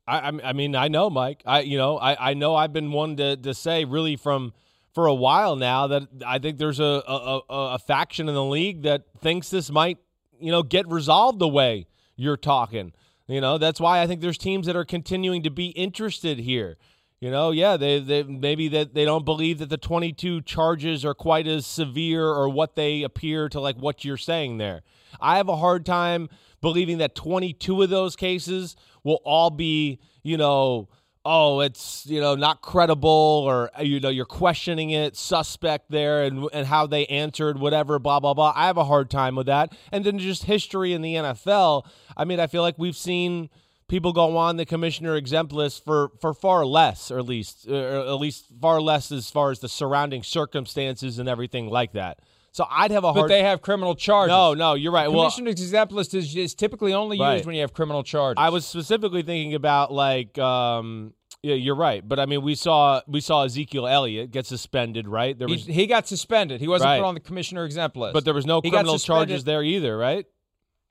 I, 0.09 0.33
I 0.43 0.53
mean, 0.55 0.75
I 0.75 0.89
know, 0.89 1.11
Mike. 1.11 1.43
I, 1.45 1.61
you 1.61 1.77
know, 1.77 1.99
I, 1.99 2.31
I 2.31 2.35
know 2.35 2.57
I've 2.57 2.73
been 2.73 2.93
one 2.93 3.17
to, 3.19 3.37
to 3.37 3.53
say 3.53 3.85
really 3.85 4.17
from 4.17 4.55
for 4.95 5.07
a 5.07 5.15
while 5.15 5.55
now 5.55 5.87
that 5.87 6.03
I 6.27 6.39
think 6.39 6.57
there's 6.57 6.81
a, 6.81 7.03
a, 7.07 7.41
a, 7.49 7.75
a 7.75 7.79
faction 7.79 8.27
in 8.27 8.35
the 8.35 8.45
league 8.45 8.83
that 8.83 9.05
thinks 9.21 9.51
this 9.51 9.71
might, 9.71 9.99
you 10.41 10.51
know, 10.51 10.62
get 10.62 10.89
resolved 10.89 11.39
the 11.39 11.49
way 11.49 11.87
you're 12.17 12.39
talking. 12.39 12.93
You 13.29 13.41
know, 13.41 13.59
that's 13.59 13.81
why 13.81 14.01
I 14.01 14.07
think 14.07 14.23
there's 14.23 14.39
teams 14.39 14.67
that 14.67 14.77
are 14.77 14.85
continuing 14.85 15.43
to 15.43 15.51
be 15.51 15.67
interested 15.69 16.39
here. 16.39 16.79
You 17.23 17.31
know, 17.31 17.52
yeah, 17.52 17.76
they, 17.76 18.00
they 18.00 18.25
maybe 18.25 18.67
that 18.67 18.95
they 18.95 19.05
don't 19.05 19.25
believe 19.25 19.61
that 19.61 19.71
the 19.71 19.76
22 19.76 20.41
charges 20.41 21.05
are 21.05 21.14
quite 21.14 21.47
as 21.47 21.64
severe 21.64 22.26
or 22.26 22.49
what 22.49 22.75
they 22.75 23.05
appear 23.05 23.49
to 23.50 23.61
like 23.61 23.76
what 23.76 24.05
you're 24.05 24.17
saying 24.17 24.59
there. 24.59 24.83
I 25.21 25.37
have 25.37 25.49
a 25.49 25.55
hard 25.55 25.87
time 25.87 26.29
believing 26.61 26.99
that 26.99 27.14
22 27.14 27.83
of 27.83 27.91
those 27.91 28.17
cases 28.17 28.75
will 29.05 29.21
all 29.25 29.50
be, 29.50 30.00
you 30.25 30.37
know, 30.37 30.88
oh, 31.25 31.61
it's, 31.61 32.05
you 32.07 32.21
know, 32.21 32.35
not 32.35 32.61
credible 32.61 33.09
or 33.47 33.71
you 33.81 34.00
know, 34.00 34.09
you're 34.09 34.25
questioning 34.25 34.91
it, 34.91 35.17
suspect 35.17 35.93
there 35.93 36.25
and 36.25 36.49
and 36.52 36.67
how 36.67 36.88
they 36.88 37.07
answered 37.07 37.57
whatever 37.57 38.00
blah 38.00 38.19
blah 38.19 38.35
blah. 38.35 38.52
I 38.57 38.67
have 38.67 38.79
a 38.79 38.85
hard 38.85 39.11
time 39.11 39.37
with 39.37 39.47
that. 39.47 39.73
And 39.93 40.05
then 40.05 40.19
just 40.19 40.43
history 40.43 40.93
in 40.93 41.02
the 41.02 41.14
NFL. 41.14 41.87
I 42.17 42.25
mean, 42.25 42.41
I 42.41 42.49
feel 42.49 42.62
like 42.62 42.81
we've 42.81 42.97
seen 42.97 43.49
people 43.93 44.15
go 44.15 44.39
on 44.39 44.57
the 44.57 44.65
commissioner 44.65 45.17
exempt 45.17 45.53
list 45.53 45.85
for 45.85 46.11
for 46.19 46.33
far 46.33 46.65
less 46.65 47.11
or 47.11 47.19
at 47.19 47.27
least 47.27 47.69
or 47.69 47.75
at 48.09 48.15
least 48.15 48.47
far 48.59 48.81
less 48.81 49.13
as 49.13 49.31
far 49.31 49.51
as 49.51 49.59
the 49.61 49.69
surrounding 49.69 50.23
circumstances 50.23 51.19
and 51.19 51.29
everything 51.29 51.69
like 51.69 51.93
that 51.93 52.19
so 52.53 52.65
i'd 52.71 52.91
have 52.91 53.05
a 53.05 53.13
hard. 53.13 53.25
But 53.25 53.29
they 53.29 53.43
have 53.43 53.61
criminal 53.61 53.95
charges. 53.95 54.31
no 54.31 54.55
no 54.55 54.73
you're 54.73 54.93
right 54.93 55.09
well 55.09 55.21
Commissioner's 55.25 55.61
exempt 55.61 55.93
list 55.93 56.15
is, 56.15 56.35
is 56.35 56.55
typically 56.55 56.95
only 56.95 57.19
Right. 57.21 57.35
used 57.35 57.45
when 57.47 57.55
you 57.55 57.61
have 57.61 57.75
criminal 57.75 58.03
charges. 58.03 58.37
i 58.41 58.49
was 58.49 58.65
specifically 58.65 59.21
thinking 59.23 59.53
about 59.55 59.93
like 59.93 60.39
um 60.39 61.13
yeah 61.43 61.55
you're 61.55 61.77
right 61.77 62.07
but 62.09 62.19
i 62.19 62.25
mean 62.25 62.41
we 62.41 62.55
saw 62.55 63.03
we 63.07 63.21
saw 63.21 63.45
ezekiel 63.45 63.87
elliott 63.87 64.31
get 64.31 64.47
suspended 64.47 65.07
right 65.07 65.39
there 65.39 65.49
he, 65.49 65.53
was 65.55 65.67
he 65.67 65.87
got 65.87 66.09
suspended. 66.09 66.63
He 66.63 66.69
wasn't 66.69 66.89
Right. 66.89 66.99
put 67.01 67.07
on 67.07 67.13
the 67.15 67.21
commissioner 67.21 67.67
exempt 67.67 67.97
list. 67.99 68.15
but 68.15 68.25
there 68.25 68.33
was 68.33 68.47
no 68.47 68.63
He 68.63 68.71
criminal 68.71 68.99
charges 68.99 69.45
there 69.45 69.63
either 69.63 69.99
right 69.99 70.25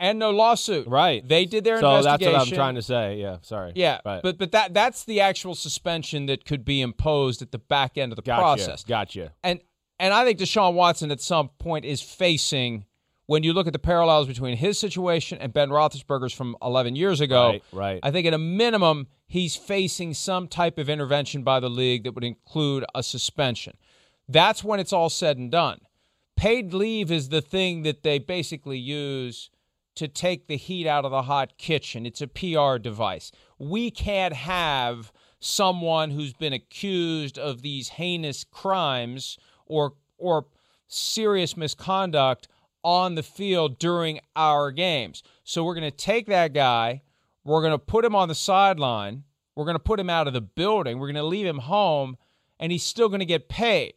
and 0.02 0.20
no 0.20 0.32
lawsuit. 0.32 0.88
right 0.88 1.26
They 1.26 1.46
did 1.46 1.64
their 1.64 1.76
investigation. 1.76 2.20
so 2.20 2.32
that's 2.34 2.46
what 2.48 2.48
i'm 2.50 2.54
trying 2.56 2.76
to 2.76 2.82
say 2.82 3.16
yeah 3.22 3.38
sorry 3.44 3.72
Yeah, 3.76 4.00
right. 4.04 4.22
but 4.22 4.38
but 4.38 4.52
that 4.52 4.74
that's 4.74 5.06
the 5.06 5.22
actual 5.22 5.56
suspension 5.56 6.26
that 6.26 6.44
could 6.44 6.66
be 6.66 6.82
imposed 6.82 7.42
at 7.42 7.52
the 7.52 7.60
back 7.60 7.98
end 7.98 8.12
of 8.12 8.16
the 8.18 8.22
gotcha 8.24 8.42
process. 8.42 8.84
gotcha 8.84 9.32
And 9.44 9.62
and 10.00 10.14
I 10.16 10.26
think 10.26 10.40
Deshaun 10.40 10.74
Watson 10.74 11.12
at 11.12 11.22
some 11.22 11.50
point 11.60 11.86
is 11.86 12.02
facing 12.02 12.86
when 13.28 13.44
you 13.44 13.54
look 13.54 13.68
at 13.68 13.74
the 13.74 13.78
parallels 13.80 14.26
between 14.28 14.58
his 14.58 14.80
situation 14.80 15.38
and 15.38 15.54
Ben 15.54 15.70
Roethlisberger's 15.70 16.34
from 16.34 16.58
11 16.64 16.96
years 16.96 17.22
ago. 17.22 17.50
Right, 17.50 17.64
right. 17.72 18.00
I 18.02 18.10
think 18.10 18.26
at 18.26 18.34
a 18.34 18.40
minimum 18.40 19.08
he's 19.28 19.56
facing 19.56 20.16
some 20.16 20.48
type 20.48 20.80
of 20.80 20.90
intervention 20.90 21.44
by 21.44 21.60
the 21.60 21.70
league 21.70 22.04
that 22.06 22.14
would 22.16 22.24
include 22.24 22.84
a 22.96 23.04
suspension. 23.04 23.78
That's 24.28 24.64
when 24.64 24.80
it's 24.80 24.92
all 24.92 25.10
said 25.12 25.38
and 25.38 25.52
done. 25.52 25.82
Paid 26.36 26.74
leave 26.74 27.12
is 27.12 27.30
the 27.30 27.40
thing 27.42 27.84
that 27.84 28.02
they 28.02 28.18
basically 28.18 28.80
use 28.80 29.51
to 29.96 30.08
take 30.08 30.48
the 30.48 30.58
heat 30.58 30.88
out 30.88 31.06
of 31.06 31.12
the 31.12 31.24
hot 31.24 31.58
kitchen. 31.58 32.06
It's 32.06 32.22
a 32.22 32.28
PR 32.28 32.78
device. 32.78 33.32
We 33.60 33.92
can't 33.92 34.34
have 34.34 35.12
someone 35.40 36.12
who's 36.12 36.34
been 36.34 36.54
accused 36.54 37.38
of 37.38 37.62
these 37.62 37.90
heinous 37.90 38.44
crimes 38.44 39.38
or 39.66 39.94
or 40.18 40.46
serious 40.88 41.58
misconduct 41.58 42.48
on 42.84 43.16
the 43.16 43.24
field 43.24 43.80
during 43.80 44.20
our 44.36 44.72
games. 44.72 45.24
So 45.44 45.64
we're 45.64 45.76
going 45.76 45.90
to 45.90 45.96
take 45.98 46.28
that 46.28 46.54
guy, 46.54 47.02
we're 47.44 47.62
going 47.62 47.74
to 47.74 47.80
put 47.80 48.06
him 48.06 48.16
on 48.16 48.28
the 48.28 48.36
sideline, 48.36 49.24
we're 49.56 49.66
going 49.66 49.76
to 49.76 49.80
put 49.80 50.00
him 50.00 50.10
out 50.10 50.28
of 50.28 50.34
the 50.34 50.42
building, 50.42 51.00
we're 51.00 51.08
going 51.08 51.16
to 51.16 51.24
leave 51.24 51.46
him 51.46 51.60
home 51.60 52.18
and 52.60 52.72
he's 52.72 52.84
still 52.84 53.10
going 53.10 53.20
to 53.20 53.26
get 53.26 53.50
paid. 53.50 53.96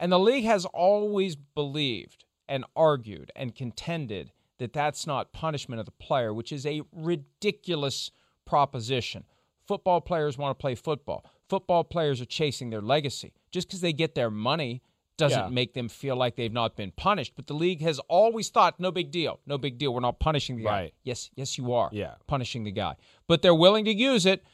And 0.00 0.10
the 0.10 0.18
league 0.18 0.44
has 0.44 0.64
always 0.64 1.36
believed 1.36 2.24
and 2.48 2.64
argued 2.74 3.30
and 3.36 3.54
contended 3.54 4.32
that 4.58 4.72
that's 4.72 5.06
not 5.06 5.32
punishment 5.32 5.78
of 5.80 5.86
the 5.86 5.92
player, 5.92 6.32
which 6.34 6.52
is 6.52 6.66
a 6.66 6.82
ridiculous 6.92 8.10
proposition. 8.44 9.24
Football 9.66 10.00
players 10.00 10.38
want 10.38 10.58
to 10.58 10.60
play 10.60 10.74
football. 10.74 11.24
Football 11.48 11.84
players 11.84 12.20
are 12.20 12.24
chasing 12.26 12.70
their 12.70 12.80
legacy. 12.80 13.32
Just 13.50 13.68
because 13.68 13.80
they 13.80 13.92
get 13.92 14.14
their 14.14 14.30
money 14.30 14.82
doesn't 15.16 15.38
Yeah. 15.38 15.48
make 15.48 15.74
them 15.74 15.88
feel 15.88 16.14
like 16.16 16.36
they've 16.36 16.52
not 16.52 16.76
been 16.76 16.92
punished. 16.92 17.32
But 17.34 17.46
the 17.48 17.54
league 17.54 17.80
has 17.82 17.98
always 18.00 18.48
thought, 18.50 18.78
no 18.78 18.90
big 18.92 19.10
deal, 19.10 19.40
no 19.46 19.58
big 19.58 19.76
deal. 19.78 19.92
We're 19.92 20.00
not 20.00 20.20
punishing 20.20 20.56
the 20.58 20.64
guy. 20.64 20.70
Right. 20.70 20.94
Yes, 21.02 21.30
yes, 21.34 21.58
you 21.58 21.72
are. 21.72 21.88
Yeah. 21.92 22.14
punishing 22.26 22.64
the 22.64 22.70
guy. 22.70 22.94
But 23.26 23.42
they're 23.42 23.54
willing 23.54 23.84
to 23.86 23.94
use 23.94 24.26
it 24.26 24.44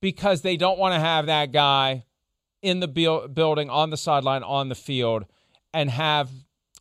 because 0.00 0.42
they 0.42 0.56
don't 0.56 0.78
want 0.78 0.94
to 0.94 1.00
have 1.00 1.26
that 1.26 1.52
guy 1.52 2.04
in 2.62 2.80
the 2.80 2.88
buil- 2.88 3.28
building, 3.28 3.70
on 3.70 3.90
the 3.90 3.96
sideline, 3.96 4.42
on 4.42 4.68
the 4.68 4.74
field, 4.74 5.24
and 5.72 5.88
have 5.90 6.28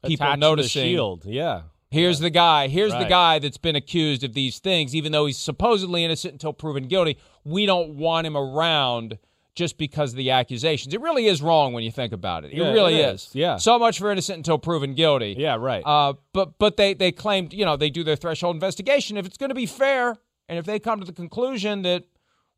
people 0.04 0.26
Attached 0.26 0.40
noticing. 0.40 0.84
shield 0.86 1.26
yeah 1.26 1.64
Here's 1.92 2.20
the 2.20 2.30
guy. 2.30 2.68
Here's 2.68 2.92
the 2.94 3.06
guy 3.06 3.40
that's 3.40 3.58
been 3.58 3.76
accused 3.76 4.24
of 4.24 4.34
these 4.34 4.60
things, 4.60 4.96
even 4.96 5.12
though 5.12 5.26
he's 5.26 5.38
supposedly 5.40 6.04
innocent 6.04 6.34
until 6.34 6.54
proven 6.54 6.88
guilty. 6.88 7.18
We 7.44 7.66
don't 7.66 7.96
want 7.96 8.28
him 8.28 8.38
around 8.38 9.18
just 9.56 9.78
because 9.78 10.12
of 10.12 10.18
the 10.18 10.30
accusations. 10.32 10.94
It 10.94 11.02
really 11.02 11.26
is 11.26 11.42
wrong 11.42 11.74
when 11.74 11.84
you 11.84 11.92
think 11.92 12.14
about 12.14 12.46
it. 12.46 12.52
It 12.54 12.58
Yeah, 12.58 12.72
really 12.72 12.96
it 13.00 13.14
is. 13.16 13.24
is. 13.24 13.36
Yeah. 13.36 13.58
So 13.58 13.80
much 13.80 13.98
for 14.00 14.12
innocent 14.12 14.38
until 14.38 14.58
proven 14.60 14.94
guilty. 14.94 15.36
yeah 15.38 15.56
right 15.56 15.82
Uh, 15.86 16.14
but 16.32 16.58
but 16.60 16.78
they 16.78 16.94
they 16.94 17.12
claimed 17.12 17.54
you 17.54 17.66
know 17.66 17.76
they 17.76 17.90
do 17.90 18.04
their 18.04 18.16
threshold 18.16 18.56
investigation. 18.56 19.18
If 19.18 19.26
it's 19.26 19.38
going 19.38 19.50
to 19.50 19.56
be 19.56 19.66
fair, 19.66 20.16
and 20.48 20.60
if 20.60 20.66
they 20.66 20.80
come 20.80 21.00
to 21.00 21.06
the 21.06 21.12
conclusion 21.12 21.82
that 21.82 22.04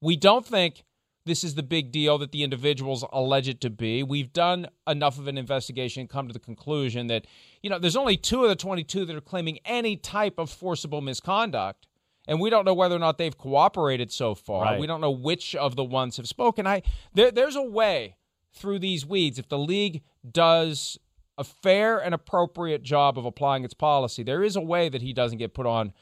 we 0.02 0.16
don't 0.18 0.46
think 0.46 0.84
this 1.26 1.44
is 1.44 1.56
the 1.56 1.64
big 1.64 1.92
deal 1.92 2.18
that 2.18 2.32
the 2.32 2.44
individuals 2.44 3.06
allege 3.12 3.48
it 3.48 3.62
to 3.62 3.70
be, 3.70 4.04
we've 4.04 4.34
done 4.34 4.68
enough 4.88 5.20
of 5.20 5.28
an 5.28 5.38
investigation 5.38 6.02
and 6.02 6.10
come 6.10 6.28
to 6.28 6.34
the 6.34 6.40
conclusion 6.40 7.08
that 7.08 7.26
you 7.62 7.70
know 7.70 7.80
there's 7.80 7.96
only 7.96 8.18
two 8.18 8.44
of 8.44 8.50
the 8.50 8.56
22 8.56 9.06
that 9.06 9.16
are 9.16 9.22
claiming 9.22 9.60
any 9.66 9.96
type 9.96 10.40
of 10.40 10.50
forcible 10.50 11.02
misconduct. 11.02 11.88
And 12.28 12.40
we 12.40 12.52
don't 12.52 12.66
know 12.66 12.76
whether 12.76 12.96
or 12.96 13.00
not 13.00 13.18
they've 13.18 13.38
cooperated 13.38 14.12
so 14.12 14.36
far. 14.36 14.64
Right. 14.64 14.80
We 14.80 14.86
don't 14.86 15.02
know 15.02 15.12
which 15.12 15.56
of 15.56 15.76
the 15.76 15.84
ones 15.84 16.18
have 16.18 16.28
spoken. 16.28 16.68
I 16.68 16.84
there, 17.14 17.32
there's 17.32 17.56
a 17.56 17.64
way 17.64 18.16
through 18.54 18.80
these 18.80 19.06
weeds, 19.06 19.40
if 19.40 19.50
the 19.50 19.58
league 19.58 20.02
does 20.30 20.98
a 21.38 21.44
fair 21.44 21.98
and 21.98 22.14
appropriate 22.14 22.84
job 22.84 23.18
of 23.18 23.26
applying 23.26 23.64
its 23.64 23.74
policy, 23.74 24.24
there 24.24 24.44
is 24.44 24.56
a 24.56 24.62
way 24.62 24.90
that 24.90 25.02
he 25.02 25.14
doesn't 25.14 25.38
get 25.38 25.54
put 25.54 25.66
on 25.66 25.94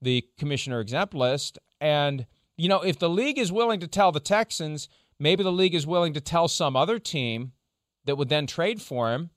the 0.00 0.24
commissioner 0.38 0.80
exempt 0.80 1.14
list. 1.14 1.58
And, 1.80 2.26
you 2.56 2.68
know, 2.68 2.80
if 2.82 2.98
the 2.98 3.08
league 3.08 3.38
is 3.38 3.50
willing 3.50 3.80
to 3.80 3.88
tell 3.88 4.12
the 4.12 4.20
Texans, 4.20 4.88
maybe 5.18 5.42
the 5.42 5.52
league 5.52 5.74
is 5.74 5.86
willing 5.86 6.12
to 6.14 6.20
tell 6.20 6.48
some 6.48 6.76
other 6.76 6.98
team 6.98 7.52
that 8.04 8.16
would 8.16 8.28
then 8.28 8.46
trade 8.46 8.80
for 8.80 9.12
him, 9.12 9.30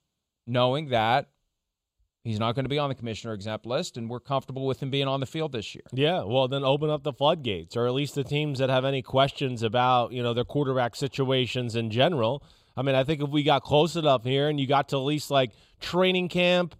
knowing 0.45 0.89
that 0.89 1.29
he's 2.23 2.39
not 2.39 2.55
going 2.55 2.65
to 2.65 2.69
be 2.69 2.77
on 2.77 2.89
the 2.89 2.95
commissioner 2.95 3.33
exempt 3.33 3.65
list 3.65 3.97
and 3.97 4.09
we're 4.09 4.19
comfortable 4.19 4.67
with 4.67 4.81
him 4.81 4.89
being 4.89 5.07
on 5.07 5.19
the 5.19 5.25
field 5.25 5.51
this 5.53 5.73
year. 5.73 5.83
Yeah, 5.93 6.23
well 6.23 6.47
then 6.47 6.63
open 6.63 6.89
up 6.89 7.03
the 7.03 7.13
floodgates 7.13 7.77
or 7.77 7.87
at 7.87 7.93
least 7.93 8.15
the 8.15 8.23
teams 8.23 8.59
that 8.59 8.69
have 8.69 8.85
any 8.85 9.01
questions 9.01 9.63
about, 9.63 10.11
you 10.11 10.21
know, 10.21 10.33
their 10.33 10.43
quarterback 10.43 10.95
situations 10.95 11.75
in 11.75 11.89
general. 11.89 12.43
I 12.75 12.81
mean, 12.81 12.95
I 12.95 13.03
think 13.03 13.21
if 13.21 13.29
we 13.29 13.43
got 13.43 13.63
close 13.63 13.95
enough 13.95 14.23
here 14.23 14.49
and 14.49 14.59
you 14.59 14.67
got 14.67 14.89
to 14.89 14.97
at 14.97 15.03
least 15.03 15.31
like 15.31 15.51
training 15.79 16.29
camp 16.29 16.75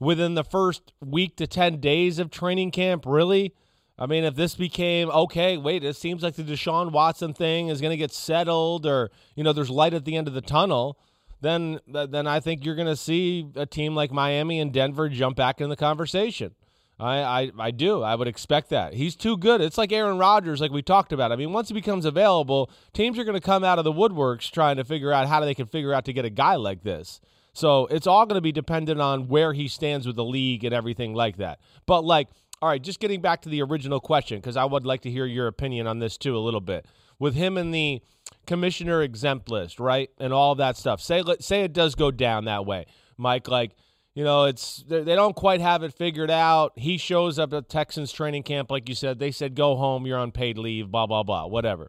within 0.00 0.34
the 0.34 0.44
first 0.44 0.92
week 1.04 1.36
to 1.36 1.46
10 1.46 1.80
days 1.80 2.18
of 2.18 2.30
training 2.30 2.70
camp, 2.70 3.04
really? 3.04 3.54
I 3.98 4.06
mean, 4.06 4.24
if 4.24 4.36
this 4.36 4.54
became 4.54 5.10
okay, 5.10 5.56
wait, 5.56 5.82
it 5.82 5.96
seems 5.96 6.22
like 6.22 6.34
the 6.34 6.44
Deshaun 6.44 6.92
Watson 6.92 7.34
thing 7.34 7.68
is 7.68 7.80
going 7.80 7.90
to 7.90 7.96
get 7.96 8.12
settled, 8.12 8.86
or 8.86 9.10
you 9.34 9.42
know, 9.42 9.52
there's 9.52 9.70
light 9.70 9.94
at 9.94 10.04
the 10.04 10.16
end 10.16 10.28
of 10.28 10.34
the 10.34 10.40
tunnel 10.40 10.98
then 11.40 11.80
then 11.86 12.26
I 12.26 12.40
think 12.40 12.64
you're 12.64 12.74
going 12.74 12.88
to 12.88 12.96
see 12.96 13.48
a 13.54 13.66
team 13.66 13.94
like 13.94 14.10
Miami 14.10 14.60
and 14.60 14.72
Denver 14.72 15.08
jump 15.08 15.36
back 15.36 15.60
in 15.60 15.68
the 15.68 15.76
conversation. 15.76 16.54
I, 17.00 17.20
I, 17.20 17.50
I 17.60 17.70
do. 17.70 18.02
I 18.02 18.16
would 18.16 18.26
expect 18.26 18.70
that. 18.70 18.92
He's 18.92 19.14
too 19.14 19.36
good. 19.36 19.60
It's 19.60 19.78
like 19.78 19.92
Aaron 19.92 20.18
Rodgers, 20.18 20.60
like 20.60 20.72
we 20.72 20.82
talked 20.82 21.12
about. 21.12 21.30
I 21.30 21.36
mean, 21.36 21.52
once 21.52 21.68
he 21.68 21.74
becomes 21.74 22.04
available, 22.04 22.70
teams 22.92 23.16
are 23.20 23.24
going 23.24 23.36
to 23.36 23.40
come 23.40 23.62
out 23.62 23.78
of 23.78 23.84
the 23.84 23.92
woodworks 23.92 24.50
trying 24.50 24.78
to 24.78 24.84
figure 24.84 25.12
out 25.12 25.28
how 25.28 25.38
they 25.38 25.54
can 25.54 25.66
figure 25.66 25.94
out 25.94 26.04
to 26.06 26.12
get 26.12 26.24
a 26.24 26.30
guy 26.30 26.56
like 26.56 26.82
this. 26.82 27.20
So 27.52 27.86
it's 27.86 28.08
all 28.08 28.26
going 28.26 28.36
to 28.36 28.40
be 28.40 28.50
dependent 28.50 29.00
on 29.00 29.28
where 29.28 29.52
he 29.52 29.68
stands 29.68 30.08
with 30.08 30.16
the 30.16 30.24
league 30.24 30.64
and 30.64 30.74
everything 30.74 31.14
like 31.14 31.36
that. 31.36 31.60
But 31.86 32.04
like, 32.04 32.28
all 32.60 32.68
right, 32.68 32.82
just 32.82 33.00
getting 33.00 33.20
back 33.20 33.42
to 33.42 33.48
the 33.48 33.62
original 33.62 34.00
question 34.00 34.38
because 34.38 34.56
I 34.56 34.64
would 34.64 34.84
like 34.84 35.02
to 35.02 35.10
hear 35.10 35.26
your 35.26 35.46
opinion 35.46 35.86
on 35.86 35.98
this 35.98 36.16
too 36.16 36.36
a 36.36 36.40
little 36.40 36.60
bit. 36.60 36.86
With 37.18 37.34
him 37.34 37.56
in 37.56 37.70
the 37.70 38.00
commissioner 38.46 39.02
exempt 39.02 39.50
list, 39.50 39.78
right, 39.80 40.10
and 40.18 40.32
all 40.32 40.54
that 40.56 40.76
stuff. 40.76 41.00
Say 41.00 41.22
say 41.40 41.62
it 41.62 41.72
does 41.72 41.94
go 41.94 42.10
down 42.10 42.46
that 42.46 42.66
way, 42.66 42.86
Mike. 43.16 43.48
Like 43.48 43.72
you 44.14 44.24
know, 44.24 44.46
it's 44.46 44.84
they 44.88 45.14
don't 45.14 45.36
quite 45.36 45.60
have 45.60 45.82
it 45.84 45.94
figured 45.94 46.30
out. 46.30 46.72
He 46.76 46.98
shows 46.98 47.38
up 47.38 47.52
at 47.52 47.68
Texans 47.68 48.10
training 48.12 48.42
camp, 48.42 48.70
like 48.70 48.88
you 48.88 48.94
said. 48.94 49.18
They 49.18 49.30
said 49.30 49.54
go 49.54 49.76
home, 49.76 50.06
you're 50.06 50.18
on 50.18 50.32
paid 50.32 50.58
leave, 50.58 50.90
blah 50.90 51.06
blah 51.06 51.22
blah, 51.22 51.46
whatever. 51.46 51.88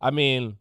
I 0.00 0.10
mean, 0.10 0.56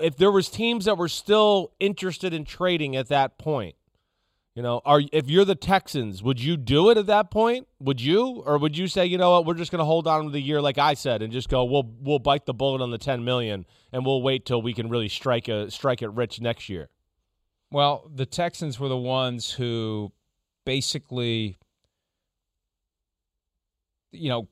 if 0.00 0.16
there 0.16 0.30
was 0.30 0.48
teams 0.48 0.86
that 0.86 0.98
were 0.98 1.08
still 1.08 1.72
interested 1.78 2.34
in 2.34 2.44
trading 2.44 2.96
at 2.96 3.08
that 3.08 3.38
point, 3.38 3.76
you 4.54 4.62
know, 4.62 4.82
are 4.84 5.00
if 5.12 5.30
you're 5.30 5.46
the 5.46 5.54
Texans, 5.54 6.22
would 6.22 6.42
you 6.42 6.58
do 6.58 6.90
it 6.90 6.98
at 6.98 7.06
that 7.06 7.30
point? 7.30 7.66
Would 7.80 8.02
you, 8.02 8.42
or 8.44 8.58
would 8.58 8.76
you 8.76 8.86
say, 8.86 9.06
you 9.06 9.16
know 9.16 9.30
what, 9.30 9.46
we're 9.46 9.54
just 9.54 9.70
going 9.70 9.78
to 9.78 9.86
hold 9.86 10.06
on 10.06 10.24
to 10.24 10.30
the 10.30 10.40
year, 10.40 10.60
like 10.60 10.76
I 10.76 10.92
said, 10.94 11.22
and 11.22 11.32
just 11.32 11.48
go, 11.48 11.64
we'll 11.64 11.90
we'll 12.00 12.18
bite 12.18 12.44
the 12.44 12.52
bullet 12.52 12.82
on 12.82 12.90
the 12.90 12.98
ten 12.98 13.24
million, 13.24 13.64
and 13.92 14.04
we'll 14.04 14.22
wait 14.22 14.44
till 14.44 14.60
we 14.60 14.74
can 14.74 14.90
really 14.90 15.08
strike 15.08 15.48
a 15.48 15.70
strike 15.70 16.02
it 16.02 16.10
rich 16.10 16.40
next 16.40 16.68
year. 16.68 16.90
Well, 17.70 18.10
the 18.14 18.26
Texans 18.26 18.78
were 18.78 18.88
the 18.88 18.96
ones 18.98 19.52
who 19.52 20.12
basically, 20.66 21.56
you 24.10 24.28
know, 24.28 24.48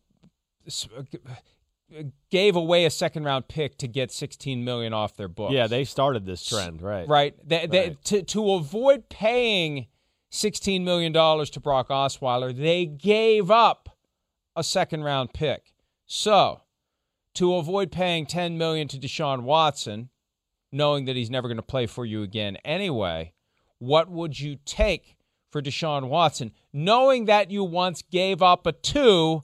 gave 2.30 2.56
away 2.56 2.84
a 2.84 2.90
second 2.90 3.24
round 3.24 3.48
pick 3.48 3.76
to 3.78 3.88
get 3.88 4.12
16 4.12 4.64
million 4.64 4.92
off 4.92 5.16
their 5.16 5.28
books. 5.28 5.52
Yeah, 5.52 5.66
they 5.66 5.84
started 5.84 6.26
this 6.26 6.44
trend, 6.44 6.82
right? 6.82 7.08
Right. 7.08 7.34
They, 7.46 7.66
right. 7.70 8.04
To 8.04 8.22
to 8.22 8.52
avoid 8.52 9.08
paying 9.08 9.86
16 10.30 10.84
million 10.84 11.12
dollars 11.12 11.50
to 11.50 11.60
Brock 11.60 11.88
Osweiler, 11.88 12.56
they 12.56 12.86
gave 12.86 13.50
up 13.50 13.96
a 14.56 14.64
second 14.64 15.04
round 15.04 15.32
pick. 15.32 15.72
So, 16.06 16.62
to 17.34 17.54
avoid 17.54 17.92
paying 17.92 18.26
10 18.26 18.58
million 18.58 18.88
to 18.88 18.98
Deshaun 18.98 19.42
Watson, 19.42 20.10
knowing 20.72 21.04
that 21.04 21.16
he's 21.16 21.30
never 21.30 21.48
going 21.48 21.56
to 21.56 21.62
play 21.62 21.86
for 21.86 22.04
you 22.04 22.22
again 22.22 22.56
anyway, 22.64 23.32
what 23.78 24.10
would 24.10 24.38
you 24.38 24.58
take 24.64 25.16
for 25.50 25.60
Deshaun 25.60 26.08
Watson, 26.08 26.52
knowing 26.72 27.24
that 27.24 27.50
you 27.50 27.64
once 27.64 28.02
gave 28.02 28.42
up 28.42 28.66
a 28.66 28.72
2 28.72 29.42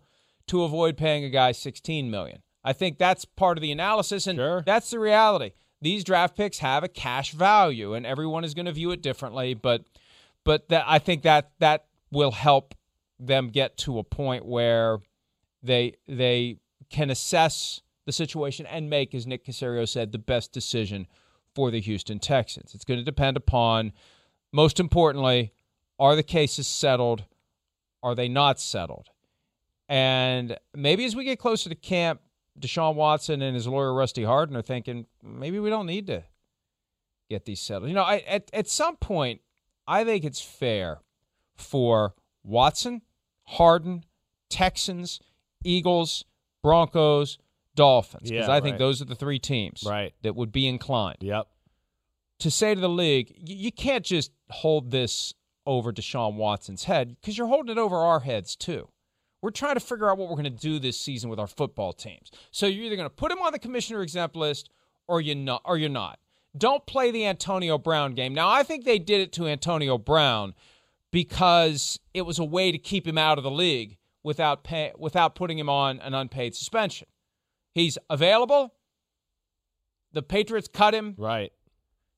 to 0.49 0.63
avoid 0.63 0.97
paying 0.97 1.25
a 1.25 1.31
guy 1.31 1.53
16 1.53 2.11
million. 2.11 2.43
I 2.65 2.73
think 2.73 2.99
that's 2.99 3.25
part 3.25 3.59
of 3.59 3.63
the 3.63 3.73
analysis 3.73 4.27
and 4.27 4.39
sure. 4.39 4.63
that's 4.67 4.91
the 4.91 4.99
reality. 4.99 5.53
These 5.81 6.05
draft 6.05 6.37
picks 6.37 6.59
have 6.59 6.83
a 6.83 6.89
cash 6.89 7.33
value 7.33 7.95
and 7.95 8.05
everyone 8.05 8.45
is 8.45 8.55
going 8.55 8.67
to 8.67 8.73
view 8.73 8.91
it 8.91 9.03
differently, 9.03 9.55
but 9.55 9.85
but 10.45 10.69
that 10.69 10.85
I 10.87 10.99
think 10.99 11.23
that 11.23 11.51
that 11.59 11.87
will 12.11 12.33
help 12.33 12.75
them 13.19 13.49
get 13.49 13.77
to 13.79 13.99
a 13.99 14.05
point 14.05 14.45
where 14.45 14.99
they 15.63 15.95
they 16.09 16.59
can 16.91 17.11
assess 17.11 17.83
the 18.05 18.13
situation 18.13 18.67
and 18.67 18.89
make 18.89 19.15
as 19.15 19.27
Nick 19.27 19.45
Caserio 19.45 19.89
said 19.89 20.13
the 20.13 20.19
best 20.19 20.53
decision 20.53 21.07
for 21.55 21.71
the 21.71 21.81
Houston 21.81 22.19
Texans. 22.19 22.75
It's 22.75 22.85
going 22.85 22.99
to 22.99 23.05
depend 23.05 23.37
upon 23.37 23.93
most 24.53 24.81
importantly, 24.81 25.53
are 25.99 26.17
the 26.17 26.23
cases 26.23 26.67
settled? 26.67 27.25
Are 28.03 28.15
they 28.15 28.29
not 28.29 28.61
settled? 28.61 29.09
And 29.89 30.57
maybe 30.75 31.05
as 31.05 31.15
we 31.15 31.25
get 31.25 31.39
closer 31.39 31.69
to 31.69 31.75
camp, 31.75 32.21
Deshaun 32.59 32.95
Watson 32.95 33.43
and 33.43 33.55
his 33.55 33.67
lawyer 33.67 33.93
Rusty 33.93 34.25
Hardin 34.25 34.57
are 34.57 34.63
thinking 34.63 35.07
maybe 35.23 35.59
we 35.59 35.71
don't 35.71 35.87
need 35.87 36.07
to 36.09 36.25
get 37.29 37.45
these 37.45 37.61
settled. 37.61 37.89
You 37.89 37.95
know, 37.95 38.03
I, 38.03 38.17
at 38.27 38.51
at 38.53 38.69
some 38.69 38.97
point, 38.97 39.41
I 39.87 40.05
think 40.05 40.25
it's 40.25 40.41
fair 40.41 41.01
for 41.55 42.15
Watson, 42.43 43.03
Hardin, 43.45 44.05
Texans, 44.51 45.21
Eagles, 45.65 46.25
Broncos, 46.63 47.39
Dolphins, 47.75 48.31
because 48.31 48.49
yeah, 48.49 48.55
I 48.55 48.61
think 48.61 48.75
right. 48.75 48.79
those 48.79 49.03
are 49.03 49.07
the 49.07 49.15
three 49.15 49.39
teams 49.39 49.85
right. 49.87 50.15
that 50.23 50.35
would 50.35 50.53
be 50.53 50.67
inclined. 50.67 51.19
Yep. 51.21 51.47
To 52.41 52.51
say 52.51 52.75
to 52.75 52.81
the 52.81 52.89
league, 52.89 53.35
you 53.37 53.73
can't 53.73 54.05
just 54.05 54.31
hold 54.51 54.91
this 54.91 55.35
over 55.65 55.93
Deshaun 55.93 56.35
Watson's 56.35 56.85
head 56.85 57.17
because 57.21 57.37
you're 57.37 57.47
holding 57.47 57.77
it 57.77 57.79
over 57.79 57.97
our 57.97 58.21
heads 58.21 58.55
too. 58.57 58.89
We're 59.43 59.51
trying 59.51 59.75
to 59.75 59.81
figure 59.81 60.11
out 60.11 60.19
what 60.19 60.29
we're 60.29 60.37
going 60.37 60.45
to 60.45 60.51
do 60.51 60.79
this 60.79 60.99
season 60.99 61.31
with 61.31 61.39
our 61.39 61.47
football 61.47 61.93
teams. 61.93 62.31
So 62.51 62.67
you're 62.67 62.85
either 62.85 62.97
going 62.97 63.09
to 63.09 63.15
put 63.15 63.31
him 63.31 63.39
on 63.39 63.53
the 63.53 63.59
commissioner 63.59 64.03
exempt 64.03 64.35
list 64.35 64.71
or 65.07 65.21
you 65.21 65.35
not 65.35 65.63
or 65.65 65.77
you're 65.77 65.89
not. 65.89 66.19
Don't 66.57 66.87
play 66.87 67.11
the 67.11 67.27
Antonio 67.27 67.77
Brown 67.77 68.15
game. 68.15 68.33
Now, 68.35 68.49
I 68.49 68.63
think 68.63 68.85
they 68.85 68.99
did 68.99 69.21
it 69.21 69.33
to 69.33 69.47
Antonio 69.47 69.99
Brown 69.99 70.55
because 71.13 71.99
it 72.15 72.23
was 72.23 72.39
a 72.39 72.45
way 72.45 72.73
to 72.73 72.79
keep 72.79 73.07
him 73.07 73.19
out 73.19 73.39
of 73.39 73.45
the 73.45 73.51
league 73.51 73.99
without 74.23 74.65
pay, 74.65 74.93
without 74.99 75.35
putting 75.35 75.59
him 75.59 75.69
on 75.69 76.01
an 76.01 76.15
unpaid 76.15 76.55
suspension. 76.55 77.07
He's 77.75 77.99
available. 78.09 78.75
The 80.13 80.23
Patriots 80.23 80.69
cut 80.73 80.95
him. 80.95 81.15
Right. 81.19 81.53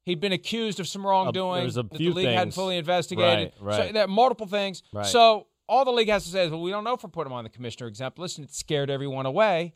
He'd 0.04 0.20
been 0.20 0.32
accused 0.32 0.80
of 0.80 0.88
some 0.88 1.04
wrongdoing. 1.04 1.62
There's 1.62 1.76
a 1.76 1.82
that 1.82 1.96
few 1.96 2.10
the 2.10 2.16
league 2.16 2.26
things. 2.26 2.38
hadn't 2.38 2.52
fully 2.52 2.78
investigated. 2.78 3.52
Right, 3.60 3.76
right. 3.76 3.88
So 3.88 3.92
there 3.92 4.04
are 4.04 4.08
multiple 4.08 4.46
things. 4.46 4.82
Right. 4.92 5.04
So 5.04 5.48
all 5.68 5.84
the 5.84 5.92
league 5.92 6.08
has 6.08 6.24
to 6.24 6.30
say 6.30 6.44
is, 6.44 6.50
well, 6.50 6.62
we 6.62 6.70
don't 6.70 6.84
know 6.84 6.94
if 6.94 7.02
we're 7.02 7.10
putting 7.10 7.30
him 7.30 7.36
on 7.36 7.44
the 7.44 7.50
commissioner 7.50 7.88
exempt 7.88 8.18
list, 8.18 8.38
and 8.38 8.46
it 8.46 8.54
scared 8.54 8.90
everyone 8.90 9.26
away. 9.26 9.74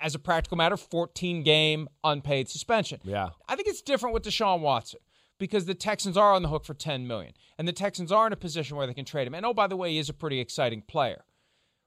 As 0.00 0.14
a 0.14 0.18
practical 0.18 0.56
matter, 0.56 0.76
14 0.76 1.42
game 1.42 1.88
unpaid 2.04 2.48
suspension. 2.48 3.00
Yeah. 3.02 3.30
I 3.48 3.56
think 3.56 3.68
it's 3.68 3.82
different 3.82 4.14
with 4.14 4.22
Deshaun 4.22 4.60
Watson 4.60 5.00
because 5.38 5.66
the 5.66 5.74
Texans 5.74 6.16
are 6.16 6.32
on 6.32 6.42
the 6.42 6.48
hook 6.48 6.64
for 6.64 6.74
10 6.74 7.06
million, 7.06 7.32
and 7.58 7.66
the 7.66 7.72
Texans 7.72 8.10
are 8.12 8.26
in 8.26 8.32
a 8.32 8.36
position 8.36 8.76
where 8.76 8.86
they 8.86 8.94
can 8.94 9.04
trade 9.04 9.26
him. 9.26 9.34
And 9.34 9.44
oh, 9.44 9.54
by 9.54 9.66
the 9.66 9.76
way, 9.76 9.92
he 9.92 9.98
is 9.98 10.08
a 10.08 10.14
pretty 10.14 10.40
exciting 10.40 10.82
player. 10.82 11.24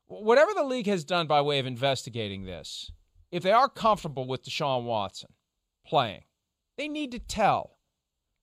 Whatever 0.07 0.53
the 0.53 0.63
league 0.63 0.87
has 0.87 1.03
done 1.03 1.25
by 1.25 1.41
way 1.41 1.59
of 1.59 1.65
investigating 1.65 2.43
this, 2.43 2.91
if 3.31 3.43
they 3.43 3.51
are 3.51 3.69
comfortable 3.69 4.27
with 4.27 4.43
Deshaun 4.43 4.83
Watson 4.83 5.29
playing, 5.85 6.23
they 6.77 6.87
need 6.87 7.11
to 7.11 7.19
tell 7.19 7.77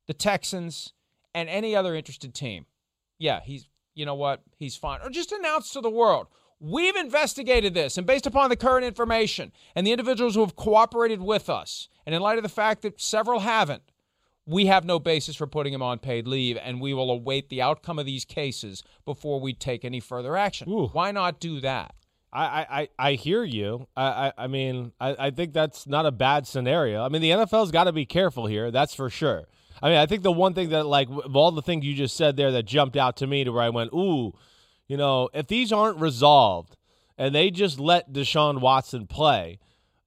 the 0.06 0.14
Texans 0.14 0.94
and 1.34 1.48
any 1.48 1.76
other 1.76 1.94
interested 1.94 2.34
team, 2.34 2.66
yeah, 3.18 3.40
he's 3.44 3.68
you 3.98 4.06
know 4.06 4.14
what, 4.14 4.42
he's 4.56 4.76
fine. 4.76 5.00
Or 5.02 5.10
just 5.10 5.32
announce 5.32 5.72
to 5.72 5.80
the 5.80 5.90
world, 5.90 6.28
we've 6.60 6.96
investigated 6.96 7.74
this, 7.74 7.98
and 7.98 8.06
based 8.06 8.26
upon 8.26 8.48
the 8.48 8.56
current 8.56 8.84
information 8.84 9.52
and 9.74 9.86
the 9.86 9.90
individuals 9.90 10.34
who 10.34 10.40
have 10.40 10.56
cooperated 10.56 11.20
with 11.20 11.50
us, 11.50 11.88
and 12.06 12.14
in 12.14 12.22
light 12.22 12.38
of 12.38 12.44
the 12.44 12.48
fact 12.48 12.82
that 12.82 13.00
several 13.00 13.40
haven't, 13.40 13.82
we 14.46 14.66
have 14.66 14.84
no 14.84 14.98
basis 14.98 15.36
for 15.36 15.46
putting 15.46 15.74
him 15.74 15.82
on 15.82 15.98
paid 15.98 16.26
leave, 16.26 16.56
and 16.62 16.80
we 16.80 16.94
will 16.94 17.10
await 17.10 17.48
the 17.48 17.60
outcome 17.60 17.98
of 17.98 18.06
these 18.06 18.24
cases 18.24 18.82
before 19.04 19.40
we 19.40 19.52
take 19.52 19.84
any 19.84 20.00
further 20.00 20.36
action. 20.36 20.70
Ooh. 20.70 20.86
Why 20.88 21.10
not 21.10 21.40
do 21.40 21.60
that? 21.60 21.94
I, 22.32 22.88
I, 22.98 23.08
I 23.10 23.12
hear 23.14 23.42
you. 23.42 23.88
I, 23.96 24.04
I, 24.04 24.32
I 24.44 24.46
mean, 24.46 24.92
I, 25.00 25.16
I 25.18 25.30
think 25.30 25.52
that's 25.52 25.86
not 25.86 26.06
a 26.06 26.12
bad 26.12 26.46
scenario. 26.46 27.02
I 27.02 27.08
mean, 27.08 27.22
the 27.22 27.30
NFL's 27.30 27.70
got 27.70 27.84
to 27.84 27.92
be 27.92 28.06
careful 28.06 28.46
here. 28.46 28.70
That's 28.70 28.94
for 28.94 29.10
sure. 29.10 29.48
I 29.82 29.88
mean, 29.90 29.98
I 29.98 30.06
think 30.06 30.22
the 30.22 30.32
one 30.32 30.54
thing 30.54 30.70
that, 30.70 30.86
like, 30.86 31.08
of 31.08 31.36
all 31.36 31.52
the 31.52 31.62
things 31.62 31.84
you 31.84 31.94
just 31.94 32.16
said 32.16 32.36
there 32.36 32.50
that 32.52 32.64
jumped 32.64 32.96
out 32.96 33.16
to 33.18 33.26
me 33.26 33.44
to 33.44 33.50
where 33.50 33.62
I 33.62 33.68
went, 33.68 33.92
ooh, 33.92 34.32
you 34.86 34.96
know, 34.96 35.28
if 35.32 35.46
these 35.46 35.72
aren't 35.72 35.98
resolved 35.98 36.76
and 37.16 37.34
they 37.34 37.50
just 37.50 37.78
let 37.78 38.12
Deshaun 38.12 38.60
Watson 38.60 39.06
play, 39.06 39.58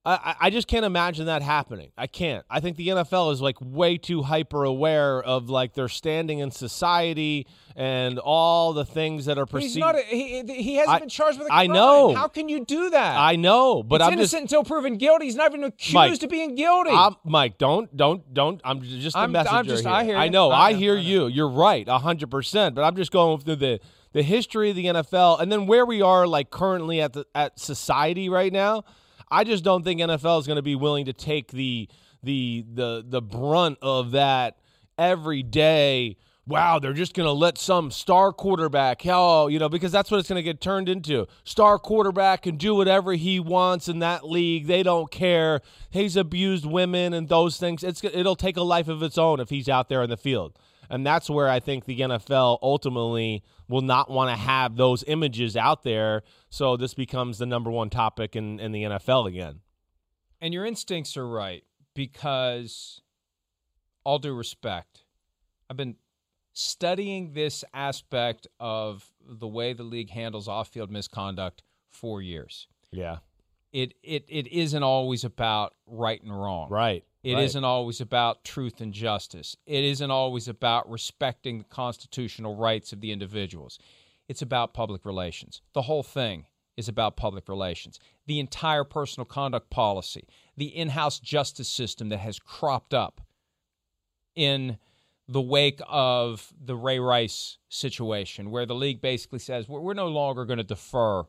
I, 0.04 0.34
I 0.40 0.50
just 0.50 0.66
can't 0.66 0.84
imagine 0.84 1.26
that 1.26 1.42
happening. 1.42 1.92
I 1.96 2.08
can't. 2.08 2.44
I 2.50 2.58
think 2.58 2.76
the 2.76 2.88
NFL 2.88 3.32
is 3.32 3.40
like 3.40 3.56
way 3.60 3.98
too 3.98 4.22
hyper 4.22 4.64
aware 4.64 5.22
of 5.22 5.48
like 5.48 5.74
their 5.74 5.88
standing 5.88 6.40
in 6.40 6.50
society 6.50 7.46
and 7.76 8.18
all 8.18 8.72
the 8.72 8.84
things 8.84 9.26
that 9.26 9.38
are 9.38 9.46
perceived. 9.46 9.74
He's 9.74 9.80
not. 9.80 9.94
A, 9.96 10.02
he, 10.02 10.42
he 10.52 10.74
hasn't 10.74 10.96
I- 10.96 10.98
been 10.98 11.08
charged 11.08 11.38
with 11.38 11.46
a 11.46 11.50
crime. 11.50 11.70
I 11.70 11.72
know. 11.72 12.14
How 12.14 12.26
can 12.26 12.48
you 12.48 12.64
do 12.64 12.90
that? 12.90 13.16
I 13.16 13.36
know, 13.36 13.84
but 13.84 14.00
it's 14.00 14.06
I'm 14.08 14.12
innocent 14.14 14.42
just 14.50 14.52
until 14.52 14.64
proven 14.64 14.96
guilty. 14.96 15.26
He's 15.26 15.36
not 15.36 15.52
even 15.52 15.62
accused 15.62 15.94
Mike, 15.94 16.20
of 16.22 16.28
being 16.30 16.56
guilty. 16.56 16.90
I'm, 16.92 17.14
Mike, 17.24 17.58
don't, 17.58 17.96
don't, 17.96 18.34
don't. 18.34 18.60
I'm 18.64 18.82
just 18.82 19.14
a 19.14 19.20
I'm- 19.20 19.26
I'm 19.28 19.32
messenger 19.44 19.70
just- 19.70 19.84
here. 19.84 19.92
I 19.92 20.04
hear 20.04 20.16
I 20.16 20.28
know. 20.28 20.50
I 20.50 20.70
I, 20.70 20.72
hear 20.74 20.96
know. 20.96 21.00
you. 21.00 21.26
You're 21.28 21.48
right, 21.48 21.88
hundred 21.88 22.28
percent. 22.30 22.74
But 22.74 22.82
I'm 22.82 22.96
just 22.96 23.12
going 23.12 23.38
through 23.38 23.56
the 23.56 23.78
the 24.12 24.22
history 24.24 24.70
of 24.70 24.76
the 24.76 24.86
NFL 24.86 25.40
and 25.40 25.50
then 25.52 25.66
where 25.66 25.86
we 25.86 26.02
are, 26.02 26.26
like 26.26 26.50
currently 26.50 27.00
at 27.00 27.12
the 27.12 27.24
at 27.36 27.60
society 27.60 28.28
right 28.28 28.52
now. 28.52 28.82
I 29.32 29.44
just 29.44 29.64
don't 29.64 29.82
think 29.82 30.00
NFL 30.00 30.40
is 30.40 30.46
going 30.46 30.56
to 30.56 30.62
be 30.62 30.74
willing 30.74 31.06
to 31.06 31.12
take 31.14 31.50
the 31.50 31.88
the 32.22 32.64
the 32.72 33.04
the 33.06 33.22
brunt 33.22 33.78
of 33.80 34.12
that 34.12 34.58
every 34.98 35.42
day. 35.42 36.18
Wow, 36.46 36.80
they're 36.80 36.92
just 36.92 37.14
going 37.14 37.26
to 37.26 37.32
let 37.32 37.56
some 37.56 37.92
star 37.92 38.32
quarterback, 38.32 39.02
oh, 39.06 39.46
you 39.46 39.60
know, 39.60 39.68
because 39.68 39.92
that's 39.92 40.10
what 40.10 40.18
it's 40.18 40.28
going 40.28 40.40
to 40.40 40.42
get 40.42 40.60
turned 40.60 40.88
into. 40.88 41.28
Star 41.44 41.78
quarterback 41.78 42.42
can 42.42 42.56
do 42.56 42.74
whatever 42.74 43.12
he 43.12 43.38
wants 43.38 43.86
in 43.88 44.00
that 44.00 44.28
league. 44.28 44.66
They 44.66 44.82
don't 44.82 45.08
care. 45.08 45.60
He's 45.90 46.16
abused 46.16 46.66
women 46.66 47.14
and 47.14 47.28
those 47.28 47.58
things. 47.58 47.82
It's 47.82 48.02
it'll 48.04 48.36
take 48.36 48.56
a 48.56 48.62
life 48.62 48.88
of 48.88 49.02
its 49.02 49.16
own 49.16 49.40
if 49.40 49.50
he's 49.50 49.68
out 49.68 49.88
there 49.88 50.02
in 50.02 50.10
the 50.10 50.16
field. 50.16 50.58
And 50.90 51.06
that's 51.06 51.30
where 51.30 51.48
I 51.48 51.58
think 51.58 51.86
the 51.86 52.00
NFL 52.00 52.58
ultimately 52.60 53.42
will 53.72 53.80
not 53.80 54.10
want 54.10 54.30
to 54.30 54.36
have 54.36 54.76
those 54.76 55.02
images 55.06 55.56
out 55.56 55.82
there. 55.82 56.22
So 56.50 56.76
this 56.76 56.92
becomes 56.92 57.38
the 57.38 57.46
number 57.46 57.70
one 57.70 57.88
topic 57.88 58.36
in, 58.36 58.60
in 58.60 58.70
the 58.70 58.82
NFL 58.82 59.26
again. 59.26 59.60
And 60.40 60.52
your 60.52 60.66
instincts 60.66 61.16
are 61.16 61.26
right 61.26 61.64
because, 61.94 63.00
all 64.04 64.18
due 64.18 64.34
respect, 64.34 65.04
I've 65.70 65.76
been 65.78 65.96
studying 66.52 67.32
this 67.32 67.64
aspect 67.72 68.46
of 68.60 69.10
the 69.26 69.48
way 69.48 69.72
the 69.72 69.84
league 69.84 70.10
handles 70.10 70.48
off-field 70.48 70.90
misconduct 70.90 71.62
for 71.90 72.20
years. 72.20 72.68
Yeah. 72.90 73.18
It 73.72 73.94
it 74.02 74.26
it 74.28 74.48
isn't 74.48 74.82
always 74.82 75.24
about 75.24 75.74
right 75.86 76.22
and 76.22 76.30
wrong. 76.30 76.68
Right. 76.68 77.04
It 77.22 77.34
right. 77.34 77.54
not 77.54 77.64
always 77.64 78.00
about 78.00 78.44
truth 78.44 78.80
and 78.80 78.92
justice. 78.92 79.56
It 79.64 79.84
isn't 79.84 80.10
always 80.10 80.48
about 80.48 80.90
respecting 80.90 81.58
the 81.58 81.64
constitutional 81.64 82.56
rights 82.56 82.92
of 82.92 83.00
the 83.00 83.12
individuals. 83.12 83.78
It's 84.28 84.42
about 84.42 84.74
public 84.74 85.04
relations. 85.04 85.62
The 85.72 85.82
whole 85.82 86.02
thing 86.02 86.46
is 86.76 86.88
about 86.88 87.16
public 87.16 87.48
relations. 87.48 88.00
The 88.26 88.40
entire 88.40 88.82
personal 88.82 89.24
conduct 89.24 89.70
policy, 89.70 90.26
the 90.56 90.66
in 90.66 90.90
house 90.90 91.20
justice 91.20 91.68
system 91.68 92.08
that 92.08 92.18
has 92.18 92.38
cropped 92.38 92.94
up 92.94 93.20
in 94.34 94.78
the 95.28 95.40
wake 95.40 95.80
of 95.88 96.52
the 96.60 96.74
Ray 96.74 96.98
Rice 96.98 97.58
situation, 97.68 98.50
where 98.50 98.66
the 98.66 98.74
league 98.74 99.00
basically 99.00 99.38
says 99.38 99.68
we're, 99.68 99.80
we're 99.80 99.94
no 99.94 100.08
longer 100.08 100.44
going 100.44 100.58
to 100.58 100.64
defer 100.64 101.24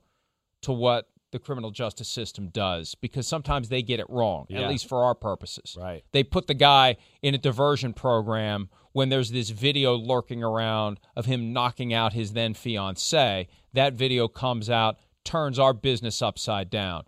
to 0.61 0.71
what 0.71 1.09
the 1.33 1.39
criminal 1.39 1.71
justice 1.71 2.07
system 2.07 2.47
does 2.47 2.95
because 2.95 3.27
sometimes 3.27 3.67
they 3.67 3.81
get 3.81 3.99
it 3.99 4.09
wrong, 4.09 4.45
Yeah. 4.47 4.61
at 4.61 4.69
least 4.69 4.87
for 4.87 5.03
our 5.03 5.13
purposes. 5.13 5.75
Right. 5.77 6.05
They 6.13 6.23
put 6.23 6.47
the 6.47 6.53
guy 6.53 6.95
in 7.21 7.35
a 7.35 7.37
diversion 7.37 7.91
program 7.93 8.69
when 8.93 9.09
there's 9.09 9.31
this 9.31 9.49
video 9.49 9.95
lurking 9.95 10.41
around 10.41 10.99
of 11.15 11.25
him 11.25 11.51
knocking 11.51 11.93
out 11.93 12.13
his 12.13 12.33
then 12.33 12.53
fiance. 12.53 13.47
That 13.73 13.93
video 13.93 14.27
comes 14.29 14.69
out, 14.69 14.97
turns 15.25 15.59
our 15.59 15.73
business 15.73 16.21
upside 16.21 16.69
down. 16.69 17.03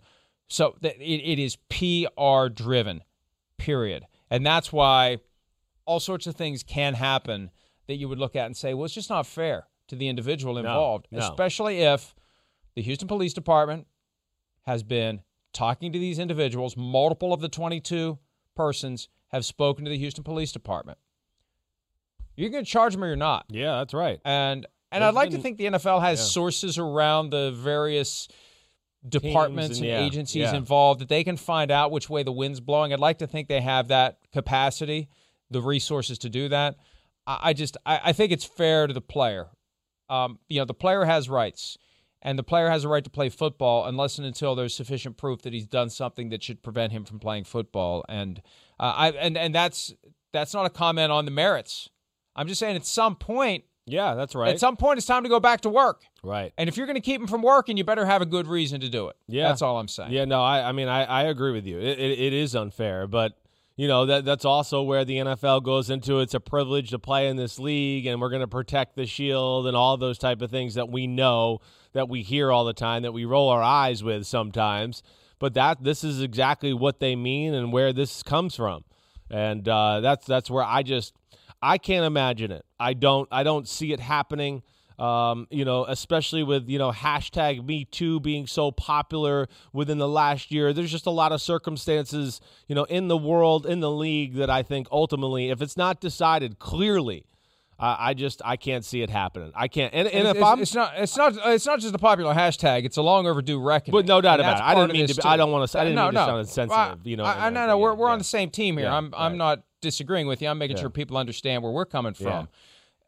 So 0.48 0.76
it, 0.82 0.96
it 1.00 1.38
is 1.38 1.56
PR 1.70 2.48
driven, 2.48 3.02
period. 3.56 4.04
And 4.30 4.44
that's 4.44 4.72
why 4.72 5.18
all 5.86 6.00
sorts 6.00 6.26
of 6.26 6.34
things 6.36 6.62
can 6.62 6.94
happen 6.94 7.50
that 7.86 7.94
you 7.94 8.08
would 8.08 8.18
look 8.18 8.36
at 8.36 8.46
and 8.46 8.56
say, 8.56 8.74
well, 8.74 8.84
it's 8.84 8.94
just 8.94 9.10
not 9.10 9.26
fair 9.26 9.68
to 9.88 9.96
the 9.96 10.08
individual 10.08 10.58
involved, 10.58 11.06
no. 11.10 11.20
especially 11.20 11.78
if 11.78 12.14
the 12.74 12.82
Houston 12.82 13.08
Police 13.08 13.32
Department 13.32 13.86
has 14.66 14.82
been 14.82 15.22
talking 15.52 15.92
to 15.92 15.98
these 15.98 16.18
individuals. 16.18 16.76
Multiple 16.76 17.32
of 17.32 17.40
the 17.40 17.48
22 17.48 18.18
persons 18.54 19.08
have 19.28 19.44
spoken 19.44 19.84
to 19.84 19.90
the 19.90 19.98
Houston 19.98 20.24
Police 20.24 20.52
Department. 20.52 20.98
You're 22.36 22.50
going 22.50 22.64
to 22.64 22.70
charge 22.70 22.92
them 22.92 23.02
or 23.04 23.06
you're 23.06 23.16
not. 23.16 23.46
Yeah, 23.48 23.78
that's 23.78 23.94
right. 23.94 24.20
And 24.24 24.66
and 24.92 25.02
There's 25.02 25.08
I'd 25.08 25.14
like 25.14 25.30
been- 25.30 25.38
to 25.38 25.42
think 25.42 25.58
the 25.58 25.66
NFL 25.66 26.00
has 26.02 26.18
yeah. 26.20 26.24
sources 26.26 26.78
around 26.78 27.30
the 27.30 27.50
various 27.52 28.28
departments 29.08 29.78
and- 29.78 29.86
and, 29.86 29.98
yeah, 30.00 30.04
agencies 30.06 30.42
yeah. 30.42 30.54
involved 30.56 31.00
that 31.00 31.08
they 31.08 31.24
can 31.24 31.36
find 31.36 31.70
out 31.70 31.90
which 31.90 32.08
way 32.08 32.22
the 32.22 32.32
wind's 32.32 32.60
blowing. 32.60 32.92
I'd 32.92 33.00
like 33.00 33.18
to 33.18 33.26
think 33.26 33.48
they 33.48 33.60
have 33.60 33.88
that 33.88 34.18
capacity, 34.32 35.08
the 35.50 35.60
resources 35.60 36.18
to 36.18 36.28
do 36.30 36.48
that. 36.50 36.76
I, 37.26 37.38
I 37.44 37.52
just 37.52 37.76
I, 37.86 38.00
I 38.04 38.12
think 38.12 38.32
it's 38.32 38.44
fair 38.44 38.86
to 38.86 38.92
the 38.92 39.00
player. 39.00 39.48
Um, 40.08 40.38
you 40.48 40.60
know, 40.60 40.64
the 40.64 40.74
player 40.74 41.04
has 41.04 41.28
rights, 41.28 41.78
and 42.26 42.36
the 42.38 42.42
player 42.42 42.68
has 42.68 42.82
a 42.84 42.88
right 42.88 43.04
to 43.04 43.08
play 43.10 43.28
football 43.30 43.86
unless 43.86 44.18
and 44.18 44.26
until 44.26 44.54
there's 44.56 44.74
sufficient 44.74 45.16
proof 45.16 45.42
that 45.42 45.52
he's 45.52 45.66
done 45.66 45.88
something 45.88 46.28
that 46.30 46.42
should 46.42 46.60
prevent 46.62 46.92
him 46.92 47.04
from 47.04 47.20
playing 47.20 47.44
football. 47.44 48.04
And 48.08 48.42
uh, 48.80 48.92
I 48.96 49.08
and 49.12 49.38
and 49.38 49.54
that's 49.54 49.94
that's 50.32 50.52
not 50.52 50.66
a 50.66 50.70
comment 50.70 51.12
on 51.12 51.24
the 51.24 51.30
merits. 51.30 51.88
I'm 52.34 52.48
just 52.48 52.58
saying 52.58 52.74
at 52.76 52.84
some 52.84 53.14
point, 53.14 53.62
Yeah, 53.86 54.14
that's 54.14 54.34
right. 54.34 54.50
at 54.50 54.60
some 54.60 54.76
point, 54.76 54.98
it's 54.98 55.06
time 55.06 55.22
to 55.22 55.28
go 55.28 55.38
back 55.40 55.60
to 55.62 55.70
work. 55.70 56.02
right. 56.22 56.52
And 56.58 56.68
if 56.68 56.76
you're 56.76 56.86
going 56.86 56.96
to 56.96 57.00
keep 57.00 57.20
him 57.20 57.28
from 57.28 57.42
working, 57.42 57.76
you 57.76 57.84
better 57.84 58.04
have 58.04 58.20
a 58.20 58.26
good 58.26 58.46
reason 58.48 58.80
to 58.80 58.88
do 58.90 59.08
it. 59.08 59.16
Yeah. 59.28 59.48
that's 59.48 59.62
all 59.62 59.78
I'm 59.78 59.88
saying. 59.88 60.12
Yeah, 60.12 60.24
no, 60.26 60.42
I, 60.42 60.68
I 60.68 60.72
mean, 60.72 60.88
I, 60.88 61.04
I 61.04 61.22
agree 61.22 61.52
with 61.52 61.64
you. 61.64 61.78
It, 61.78 61.98
it, 61.98 62.18
it 62.18 62.32
is 62.34 62.54
unfair, 62.56 63.06
but 63.06 63.38
you 63.76 63.88
know 63.88 64.06
that 64.06 64.24
that's 64.24 64.44
also 64.46 64.82
where 64.82 65.04
the 65.04 65.16
NFL 65.18 65.62
goes 65.62 65.90
into. 65.90 66.20
It's 66.20 66.32
a 66.34 66.40
privilege 66.40 66.90
to 66.90 66.98
play 66.98 67.28
in 67.28 67.36
this 67.36 67.58
league, 67.58 68.06
and 68.06 68.20
we're 68.20 68.30
going 68.30 68.40
to 68.40 68.48
protect 68.48 68.96
the 68.96 69.04
shield 69.06 69.66
and 69.66 69.76
all 69.76 69.96
those 69.98 70.18
type 70.18 70.40
of 70.42 70.50
things 70.50 70.74
that 70.74 70.88
we 70.88 71.06
know 71.06 71.60
that 71.96 72.10
we 72.10 72.20
hear 72.22 72.52
all 72.52 72.66
the 72.66 72.74
time 72.74 73.02
that 73.02 73.12
we 73.12 73.24
roll 73.24 73.48
our 73.48 73.62
eyes 73.62 74.04
with 74.04 74.26
sometimes. 74.26 75.02
But 75.38 75.54
that 75.54 75.82
this 75.82 76.04
is 76.04 76.20
exactly 76.20 76.74
what 76.74 77.00
they 77.00 77.16
mean 77.16 77.54
and 77.54 77.72
where 77.72 77.92
this 77.92 78.22
comes 78.22 78.54
from, 78.54 78.84
and 79.30 79.66
uh, 79.68 80.00
that's 80.00 80.26
that's 80.26 80.50
where 80.50 80.64
I 80.64 80.82
just 80.82 81.14
I 81.62 81.78
can't 81.78 82.04
imagine 82.04 82.50
it. 82.52 82.64
I 82.78 82.92
don't 82.92 83.28
I 83.32 83.42
don't 83.42 83.66
see 83.66 83.92
it 83.92 84.00
happening. 84.00 84.62
Um, 84.98 85.46
you 85.50 85.66
know, 85.66 85.84
especially 85.84 86.42
with 86.42 86.68
you 86.68 86.78
know 86.78 86.90
hashtag 86.90 87.66
Me 87.66 87.84
Too 87.84 88.20
being 88.20 88.46
so 88.46 88.70
popular 88.70 89.48
within 89.72 89.98
the 89.98 90.08
last 90.08 90.50
year. 90.50 90.72
There's 90.72 90.92
just 90.92 91.06
a 91.06 91.10
lot 91.10 91.32
of 91.32 91.42
circumstances, 91.42 92.40
you 92.66 92.74
know, 92.74 92.84
in 92.84 93.08
the 93.08 93.16
world, 93.16 93.66
in 93.66 93.80
the 93.80 93.90
league 93.90 94.34
that 94.36 94.48
I 94.48 94.62
think 94.62 94.86
ultimately, 94.90 95.50
if 95.50 95.60
it's 95.60 95.76
not 95.76 96.00
decided 96.00 96.58
clearly, 96.58 97.26
uh, 97.78 97.96
I 97.98 98.14
just 98.14 98.40
I 98.44 98.56
can't 98.56 98.84
see 98.84 99.02
it 99.02 99.10
happening. 99.10 99.52
I 99.54 99.68
can't. 99.68 99.92
And, 99.94 100.08
and 100.08 100.28
it's, 100.28 100.38
if 100.38 100.42
I'm, 100.44 100.60
it's 100.62 100.74
not, 100.74 100.92
it's 100.96 101.16
not, 101.16 101.34
it's 101.44 101.66
not 101.66 101.80
just 101.80 101.94
a 101.94 101.98
popular 101.98 102.32
hashtag. 102.34 102.84
It's 102.84 102.96
a 102.96 103.02
long 103.02 103.26
overdue 103.26 103.60
reckoning. 103.60 103.92
But 103.92 104.06
no 104.06 104.20
doubt 104.20 104.40
about 104.40 104.58
it. 104.58 104.62
I 104.62 104.74
didn't 104.74 104.92
mean 104.92 105.06
to 105.08 105.14
be- 105.14 105.22
I 105.22 105.36
don't 105.36 105.52
wanna 105.52 105.68
say- 105.68 105.80
I 105.80 105.84
didn't 105.84 105.96
no, 105.96 106.04
mean 106.04 106.14
to 106.14 106.20
no. 106.20 106.26
sound 106.26 106.40
insensitive, 106.40 107.06
you 107.06 107.16
know, 107.16 107.24
I, 107.24 107.46
I, 107.46 107.50
no, 107.50 107.66
no, 107.66 107.78
we're 107.78 107.94
we're 107.94 108.08
on 108.08 108.18
the 108.18 108.24
same 108.24 108.50
team 108.50 108.76
here. 108.78 108.86
Yeah, 108.86 108.96
I'm 108.96 109.12
I'm 109.16 109.32
right. 109.32 109.38
not 109.38 109.62
disagreeing 109.82 110.26
with 110.26 110.40
you. 110.40 110.48
I'm 110.48 110.58
making 110.58 110.76
Yeah. 110.78 110.82
sure 110.84 110.90
people 110.90 111.16
understand 111.16 111.62
where 111.62 111.70
we're 111.72 111.84
coming 111.84 112.14
from. 112.14 112.48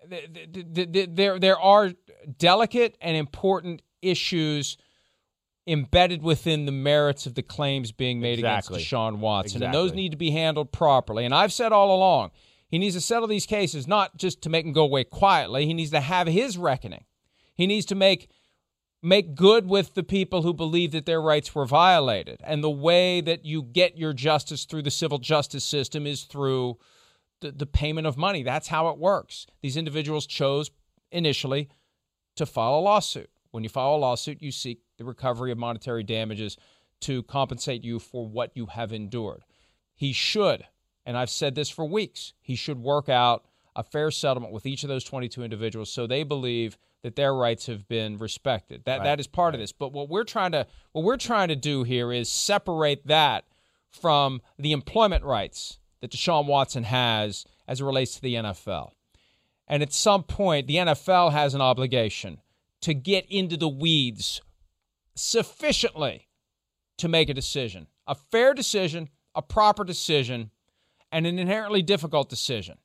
Th- 0.08 0.32
th- 0.32 0.66
th- 0.74 0.92
th- 0.92 1.08
There 1.12 1.38
there 1.38 1.58
are 1.58 1.92
delicate 2.38 2.96
and 3.00 3.16
important 3.16 3.82
issues 4.02 4.76
embedded 5.66 6.22
within 6.22 6.64
the 6.66 6.72
merits 6.72 7.26
of 7.26 7.34
the 7.34 7.42
claims 7.42 7.92
being 7.92 8.20
made 8.20 8.38
Exactly. 8.38 8.76
against 8.76 8.90
Deshaun 8.92 9.18
Watson, 9.18 9.62
and 9.62 9.74
those 9.74 9.92
need 9.92 10.10
to 10.12 10.16
be 10.16 10.30
handled 10.30 10.72
properly. 10.72 11.24
And 11.24 11.34
I've 11.34 11.52
said 11.52 11.72
all 11.72 11.94
along, 11.94 12.30
he 12.68 12.78
needs 12.78 12.94
to 12.94 13.00
settle 13.00 13.28
these 13.28 13.46
cases 13.46 13.88
not 13.88 14.16
just 14.16 14.42
to 14.42 14.50
make 14.50 14.64
them 14.64 14.72
go 14.72 14.84
away 14.84 15.04
quietly. 15.04 15.66
He 15.66 15.74
needs 15.74 15.90
to 15.92 16.00
have 16.00 16.26
his 16.26 16.58
reckoning. 16.58 17.04
He 17.54 17.66
needs 17.66 17.86
to 17.86 17.94
make 17.94 18.30
make 19.00 19.34
good 19.34 19.68
with 19.68 19.94
the 19.94 20.02
people 20.02 20.42
who 20.42 20.52
believe 20.52 20.90
that 20.90 21.06
their 21.06 21.22
rights 21.22 21.54
were 21.54 21.66
violated. 21.66 22.40
And 22.42 22.64
the 22.64 22.70
way 22.70 23.20
that 23.20 23.44
you 23.44 23.62
get 23.62 23.96
your 23.96 24.12
justice 24.12 24.64
through 24.64 24.82
the 24.82 24.90
civil 24.90 25.18
justice 25.18 25.64
system 25.64 26.06
is 26.06 26.24
through 26.24 26.78
the, 27.40 27.52
the 27.52 27.66
payment 27.66 28.06
of 28.06 28.16
money. 28.16 28.42
That's 28.42 28.68
how 28.68 28.88
it 28.88 28.98
works. 28.98 29.46
These 29.62 29.76
individuals 29.76 30.26
chose 30.26 30.70
initially 31.12 31.68
to 32.36 32.44
file 32.44 32.74
a 32.74 32.80
lawsuit. 32.80 33.30
When 33.50 33.62
you 33.62 33.68
file 33.68 33.94
a 33.94 33.96
lawsuit, 33.96 34.42
you 34.42 34.50
seek 34.50 34.80
the 34.98 35.04
recovery 35.04 35.52
of 35.52 35.58
monetary 35.58 36.02
damages 36.02 36.56
to 37.02 37.22
compensate 37.22 37.84
you 37.84 37.98
for 37.98 38.26
what 38.26 38.56
you 38.56 38.66
have 38.66 38.92
endured. 38.92 39.44
He 39.94 40.12
should, 40.12 40.64
and 41.08 41.16
I've 41.16 41.30
said 41.30 41.54
this 41.54 41.70
for 41.70 41.86
weeks, 41.86 42.34
he 42.38 42.54
should 42.54 42.78
work 42.78 43.08
out 43.08 43.46
a 43.74 43.82
fair 43.82 44.10
settlement 44.10 44.52
with 44.52 44.66
each 44.66 44.82
of 44.82 44.90
those 44.90 45.04
22 45.04 45.42
individuals 45.42 45.90
so 45.90 46.06
they 46.06 46.22
believe 46.22 46.76
that 47.02 47.16
their 47.16 47.34
rights 47.34 47.64
have 47.64 47.88
been 47.88 48.18
respected. 48.18 48.82
That 48.84 49.04
that 49.04 49.18
is 49.18 49.26
part 49.26 49.54
of 49.54 49.60
this. 49.60 49.72
But 49.72 49.94
what 49.94 50.10
we're 50.10 50.24
trying 50.24 50.52
to 50.52 50.66
what 50.92 51.06
we're 51.06 51.16
trying 51.16 51.48
to 51.48 51.56
do 51.56 51.82
here 51.82 52.12
is 52.12 52.30
separate 52.30 53.06
that 53.06 53.46
from 53.90 54.42
the 54.58 54.72
employment 54.72 55.24
rights 55.24 55.78
that 56.02 56.10
Deshaun 56.10 56.46
Watson 56.46 56.84
has 56.84 57.46
as 57.66 57.80
it 57.80 57.84
relates 57.84 58.16
to 58.16 58.20
the 58.20 58.34
NFL. 58.34 58.90
And 59.66 59.82
at 59.82 59.94
some 59.94 60.24
point, 60.24 60.66
the 60.66 60.76
NFL 60.76 61.32
has 61.32 61.54
an 61.54 61.62
obligation 61.62 62.42
to 62.82 62.92
get 62.92 63.24
into 63.30 63.56
the 63.56 63.68
weeds 63.68 64.42
sufficiently 65.14 66.28
to 66.98 67.08
make 67.08 67.30
a 67.30 67.34
decision. 67.34 67.86
a 68.06 68.14
fair 68.14 68.52
decision, 68.52 69.08
a 69.34 69.40
proper 69.40 69.84
decision, 69.84 70.50
and 71.10 71.26
an 71.26 71.38
inherently 71.38 71.82
difficult 71.82 72.28
decision. 72.28 72.78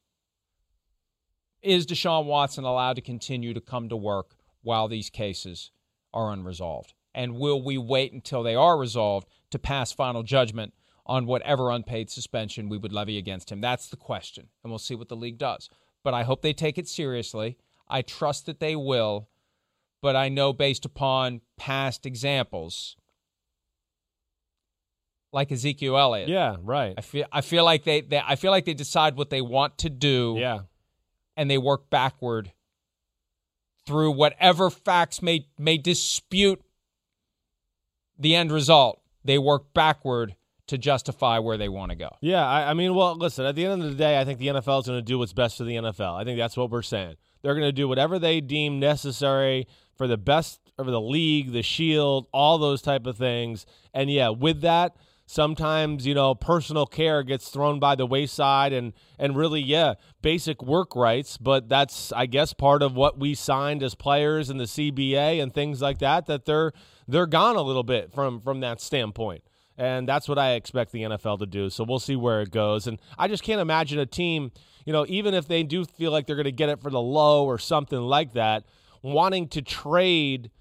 Is 1.62 1.86
Deshaun 1.86 2.26
Watson 2.26 2.64
allowed 2.64 2.98
to 2.98 3.02
continue 3.02 3.54
to 3.54 3.62
come 3.62 3.90
to 3.90 3.96
work 3.96 4.36
while 4.62 4.88
these 4.88 5.10
cases 5.10 5.72
are 6.14 6.32
unresolved? 6.32 6.94
And 7.16 7.36
will 7.36 7.64
we 7.64 7.78
wait 7.78 8.12
until 8.12 8.44
they 8.44 8.56
are 8.56 8.78
resolved 8.78 9.28
to 9.52 9.60
pass 9.60 9.92
final 9.92 10.24
judgment 10.24 10.74
on 11.06 11.26
whatever 11.26 11.70
unpaid 11.70 12.10
suspension 12.10 12.70
we 12.70 12.78
would 12.78 12.92
levy 12.92 13.18
against 13.18 13.52
him? 13.52 13.62
That's 13.62 13.88
the 13.88 13.98
question. 13.98 14.50
And 14.64 14.72
we'll 14.72 14.80
see 14.80 14.96
what 14.96 15.10
the 15.10 15.16
league 15.16 15.38
does. 15.38 15.70
But 16.04 16.14
I 16.14 16.24
hope 16.24 16.42
they 16.42 16.54
take 16.54 16.78
it 16.78 16.88
seriously. 16.88 17.58
I 17.88 18.02
trust 18.02 18.46
that 18.48 18.60
they 18.60 18.76
will. 18.76 19.30
But 20.02 20.16
I 20.18 20.28
know 20.28 20.52
based 20.52 20.84
upon 20.84 21.42
past 21.58 22.06
examples, 22.06 22.98
like 25.34 25.52
Ezekiel 25.52 25.98
Elliott. 25.98 26.30
Yeah, 26.30 26.58
right. 26.62 26.94
I 26.98 27.02
feel 27.02 27.26
I 27.32 27.42
feel 27.42 27.66
like 27.66 27.84
they, 27.84 28.02
they 28.02 28.22
I 28.26 28.36
feel 28.36 28.52
like 28.52 28.66
they 28.66 28.74
decide 28.74 29.18
what 29.18 29.30
they 29.30 29.42
want 29.42 29.80
to 29.80 29.90
do. 29.90 30.36
Yeah. 30.38 30.60
And 31.36 31.50
they 31.50 31.58
work 31.58 31.90
backward 31.90 32.52
through 33.86 34.12
whatever 34.12 34.70
facts 34.70 35.22
may 35.22 35.48
may 35.58 35.78
dispute 35.78 36.62
the 38.18 38.36
end 38.36 38.52
result. 38.52 39.02
They 39.26 39.38
work 39.38 39.74
backward 39.74 40.36
to 40.68 40.78
justify 40.78 41.40
where 41.40 41.58
they 41.58 41.70
want 41.70 41.92
to 41.92 41.96
go. 41.96 42.10
Yeah, 42.22 42.46
I, 42.46 42.70
I, 42.70 42.74
mean, 42.74 42.96
well, 42.96 43.16
listen, 43.16 43.46
at 43.46 43.56
the 43.56 43.66
end 43.66 43.84
of 43.84 43.90
the 43.90 43.96
day, 43.96 44.20
I 44.20 44.24
think 44.24 44.40
the 44.40 44.48
NFL 44.48 44.82
is 44.82 44.88
going 44.88 45.00
to 45.00 45.02
do 45.02 45.20
what's 45.20 45.34
best 45.34 45.58
for 45.58 45.66
the 45.66 45.76
NFL. 45.76 46.20
I 46.20 46.24
think 46.24 46.38
that's 46.38 46.56
what 46.56 46.70
we're 46.70 46.82
saying. 46.82 47.16
They're 47.42 47.54
going 47.54 47.68
to 47.68 47.74
do 47.74 47.88
whatever 47.88 48.18
they 48.18 48.40
deem 48.40 48.80
necessary 48.80 49.68
for 49.98 50.08
the 50.08 50.18
best 50.18 50.62
of 50.78 50.86
the 50.86 51.02
league, 51.02 51.52
the 51.52 51.62
shield, 51.62 52.28
all 52.34 52.58
those 52.58 52.82
type 52.82 53.06
of 53.06 53.18
things. 53.18 53.66
And 53.94 54.10
yeah, 54.10 54.30
with 54.30 54.62
that, 54.62 54.96
sometimes 55.26 56.06
you 56.06 56.14
know 56.14 56.36
personal 56.36 56.86
care 56.86 57.24
gets 57.24 57.50
thrown 57.50 57.80
by 57.80 57.96
the 57.96 58.06
wayside 58.06 58.74
and 58.74 58.94
and 59.18 59.38
really 59.38 59.62
yeah 59.62 59.94
basic 60.22 60.62
work 60.62 60.96
rights 60.96 61.38
but 61.38 61.70
that's 61.70 62.12
i 62.12 62.26
guess 62.26 62.54
part 62.54 62.84
of 62.84 62.96
what 62.96 63.18
we 63.18 63.34
signed 63.34 63.82
as 63.82 63.96
players 63.96 64.50
in 64.50 64.58
the 64.58 64.66
cba 64.66 65.42
and 65.42 65.54
things 65.54 65.82
like 65.82 66.00
that 66.00 66.26
that 66.26 66.46
they're 66.46 66.74
they're 67.08 67.26
gone 67.26 67.56
a 67.56 67.62
little 67.62 67.84
bit 67.84 68.12
from 68.12 68.40
from 68.40 68.60
that 68.62 68.82
standpoint. 68.82 69.44
And 69.76 70.08
that's 70.08 70.30
what 70.30 70.38
i 70.38 70.52
expect 70.52 70.92
the 70.92 71.02
nfl 71.04 71.40
to 71.40 71.46
do. 71.46 71.70
So 71.70 71.84
we'll 71.84 72.00
see 72.00 72.16
where 72.16 72.42
it 72.42 72.52
goes. 72.52 72.88
And 72.88 73.00
i 73.18 73.28
just 73.28 73.44
can't 73.44 73.62
imagine 73.62 74.00
a 74.00 74.06
team 74.06 74.52
you 74.86 74.94
know 74.94 75.06
even 75.08 75.34
if 75.34 75.48
they 75.48 75.64
do 75.64 75.86
feel 75.86 76.12
like 76.12 76.28
they're 76.28 76.36
going 76.36 76.46
to 76.46 76.52
get 76.52 76.70
it 76.70 76.82
for 76.82 76.92
the 76.92 77.02
low 77.02 77.46
or 77.46 77.58
something 77.58 78.00
like 78.00 78.34
that 78.34 78.66
wanting 79.02 79.48
to 79.50 79.62
trade 79.62 80.52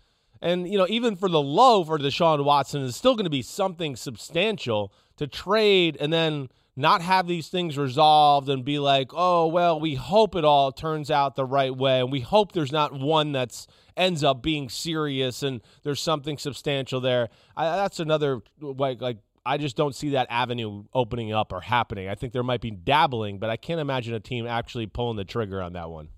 and, 0.43 0.69
you 0.69 0.77
know, 0.77 0.87
even 0.89 1.15
for 1.15 1.29
the 1.29 1.41
low 1.41 1.85
for 1.85 1.99
Deshaun 1.99 2.45
Watson 2.45 2.83
is 2.83 2.97
still 2.97 3.15
going 3.15 3.25
to 3.25 3.31
be 3.31 3.43
something 3.43 3.95
substantial 3.95 4.93
to 5.17 5.29
trade 5.29 5.97
and 6.01 6.13
then 6.13 6.49
not 6.75 7.01
have 7.01 7.29
these 7.29 7.49
things 7.49 7.79
resolved 7.79 8.49
and 8.49 8.65
be 8.65 8.81
like, 8.81 9.13
oh, 9.13 9.47
well, 9.47 9.79
we 9.79 9.95
hope 9.95 10.35
it 10.35 10.45
all 10.45 10.73
turns 10.73 11.13
out 11.13 11.37
the 11.37 11.45
right 11.45 11.77
way. 11.77 12.01
And 12.01 12.11
we 12.11 12.21
hope 12.21 12.53
there's 12.53 12.73
not 12.73 12.93
one 12.93 13.31
that's 13.31 13.69
ends 13.97 14.25
up 14.25 14.43
being 14.43 14.69
serious 14.69 15.45
and 15.45 15.61
there's 15.85 16.01
something 16.01 16.37
substantial 16.39 17.01
there. 17.01 17.29
I, 17.57 17.77
that's 17.77 18.01
another, 18.01 18.41
like, 18.61 19.01
like, 19.01 19.19
I 19.47 19.59
just 19.59 19.77
don't 19.77 19.95
see 19.95 20.11
that 20.11 20.27
avenue 20.29 20.85
opening 20.93 21.33
up 21.33 21.53
or 21.53 21.61
happening. 21.61 22.09
I 22.09 22.17
think 22.17 22.33
there 22.33 22.43
might 22.43 22.61
be 22.61 22.71
dabbling, 22.73 23.39
but 23.39 23.49
I 23.49 23.57
can't 23.57 23.81
imagine 23.81 24.15
a 24.15 24.21
team 24.21 24.47
actually 24.47 24.87
pulling 24.87 25.17
the 25.17 25.25
trigger 25.25 25.63
on 25.63 25.75
that 25.75 25.91
one. 25.91 26.09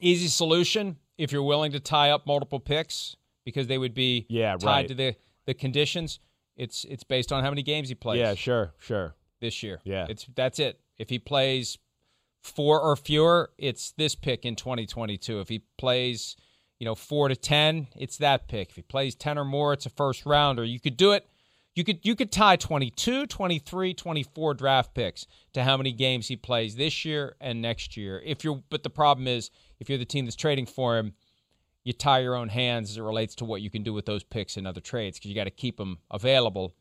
Easy 0.00 0.28
solution 0.28 0.96
if 1.18 1.32
you're 1.32 1.42
willing 1.42 1.72
to 1.72 1.80
tie 1.80 2.10
up 2.10 2.26
multiple 2.26 2.60
picks 2.60 3.16
because 3.44 3.66
they 3.66 3.78
would 3.78 3.94
be 3.94 4.26
yeah, 4.28 4.56
tied 4.56 4.66
right. 4.66 4.88
to 4.88 4.94
the, 4.94 5.16
the 5.46 5.54
conditions. 5.54 6.18
It's 6.56 6.84
it's 6.84 7.04
based 7.04 7.32
on 7.32 7.42
how 7.42 7.50
many 7.50 7.62
games 7.62 7.88
he 7.88 7.94
plays. 7.94 8.18
Yeah, 8.18 8.34
sure, 8.34 8.74
sure. 8.78 9.14
This 9.40 9.62
year. 9.62 9.80
Yeah. 9.84 10.06
It's 10.08 10.26
that's 10.34 10.58
it. 10.58 10.80
If 10.98 11.08
he 11.08 11.18
plays 11.18 11.78
four 12.42 12.80
or 12.80 12.94
fewer, 12.96 13.50
it's 13.58 13.92
this 13.92 14.14
pick 14.14 14.44
in 14.44 14.54
2022. 14.56 15.40
If 15.40 15.48
he 15.48 15.62
plays, 15.78 16.36
you 16.78 16.84
know, 16.84 16.94
4 16.94 17.28
to 17.28 17.36
10, 17.36 17.88
it's 17.96 18.18
that 18.18 18.48
pick. 18.48 18.70
If 18.70 18.76
he 18.76 18.82
plays 18.82 19.14
10 19.14 19.38
or 19.38 19.44
more, 19.44 19.72
it's 19.72 19.86
a 19.86 19.90
first 19.90 20.26
rounder. 20.26 20.64
You 20.64 20.78
could 20.78 20.96
do 20.96 21.12
it 21.12 21.26
you 21.74 21.84
could 21.84 22.00
you 22.02 22.14
could 22.14 22.30
tie 22.30 22.56
22, 22.56 23.26
23, 23.26 23.94
24 23.94 24.54
draft 24.54 24.94
picks 24.94 25.26
to 25.54 25.64
how 25.64 25.76
many 25.76 25.92
games 25.92 26.28
he 26.28 26.36
plays 26.36 26.76
this 26.76 27.04
year 27.04 27.34
and 27.40 27.62
next 27.62 27.96
year. 27.96 28.20
If 28.24 28.44
you're 28.44 28.62
but 28.68 28.82
the 28.82 28.90
problem 28.90 29.26
is 29.26 29.50
if 29.80 29.88
you're 29.88 29.98
the 29.98 30.04
team 30.04 30.26
that's 30.26 30.36
trading 30.36 30.66
for 30.66 30.98
him, 30.98 31.14
you 31.84 31.92
tie 31.92 32.20
your 32.20 32.34
own 32.34 32.48
hands 32.48 32.90
as 32.90 32.96
it 32.96 33.02
relates 33.02 33.34
to 33.36 33.44
what 33.44 33.62
you 33.62 33.70
can 33.70 33.82
do 33.82 33.92
with 33.92 34.06
those 34.06 34.22
picks 34.22 34.56
in 34.56 34.66
other 34.66 34.80
trades 34.80 35.18
because 35.18 35.28
you 35.28 35.34
got 35.34 35.44
to 35.44 35.50
keep 35.50 35.76
them 35.76 35.98
available 36.10 36.74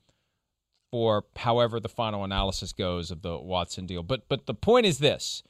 for 0.91 1.23
however 1.37 1.79
the 1.79 1.89
final 1.89 2.23
analysis 2.23 2.73
goes 2.73 3.11
of 3.11 3.21
the 3.21 3.37
Watson 3.37 3.85
deal. 3.85 4.03
But 4.03 4.27
but 4.27 4.45
the 4.45 4.53
point 4.53 4.85
is 4.85 4.99
this: 4.99 5.41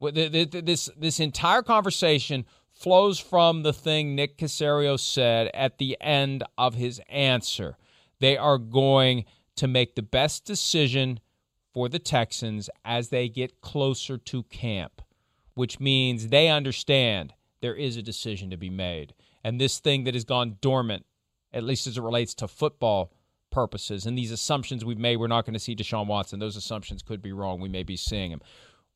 this 0.00 0.90
this 0.96 1.20
entire 1.20 1.62
conversation 1.62 2.44
flows 2.72 3.18
from 3.18 3.62
the 3.62 3.72
thing 3.72 4.14
Nick 4.14 4.36
Caserio 4.36 4.98
said 4.98 5.50
at 5.54 5.78
the 5.78 5.96
end 6.00 6.44
of 6.58 6.74
his 6.74 7.00
answer. 7.08 7.78
They 8.18 8.36
are 8.36 8.58
going 8.58 9.24
to 9.56 9.66
make 9.66 9.94
the 9.94 10.02
best 10.02 10.44
decision 10.44 11.20
for 11.72 11.88
the 11.88 11.98
Texans 11.98 12.68
as 12.84 13.08
they 13.08 13.28
get 13.28 13.60
closer 13.60 14.18
to 14.18 14.42
camp, 14.44 15.02
which 15.54 15.80
means 15.80 16.28
they 16.28 16.48
understand 16.48 17.34
there 17.60 17.74
is 17.74 17.96
a 17.96 18.02
decision 18.02 18.50
to 18.50 18.56
be 18.56 18.70
made. 18.70 19.14
And 19.44 19.60
this 19.60 19.78
thing 19.78 20.04
that 20.04 20.14
has 20.14 20.24
gone 20.24 20.58
dormant, 20.60 21.06
at 21.52 21.64
least 21.64 21.86
as 21.86 21.96
it 21.96 22.02
relates 22.02 22.34
to 22.34 22.48
football 22.48 23.12
purposes, 23.50 24.06
and 24.06 24.16
these 24.16 24.32
assumptions 24.32 24.84
we've 24.84 24.98
made, 24.98 25.16
we're 25.16 25.26
not 25.28 25.44
going 25.44 25.54
to 25.54 25.60
see 25.60 25.76
Deshaun 25.76 26.06
Watson. 26.06 26.38
Those 26.38 26.56
assumptions 26.56 27.02
could 27.02 27.22
be 27.22 27.32
wrong. 27.32 27.60
We 27.60 27.68
may 27.68 27.82
be 27.82 27.96
seeing 27.96 28.30
him. 28.30 28.40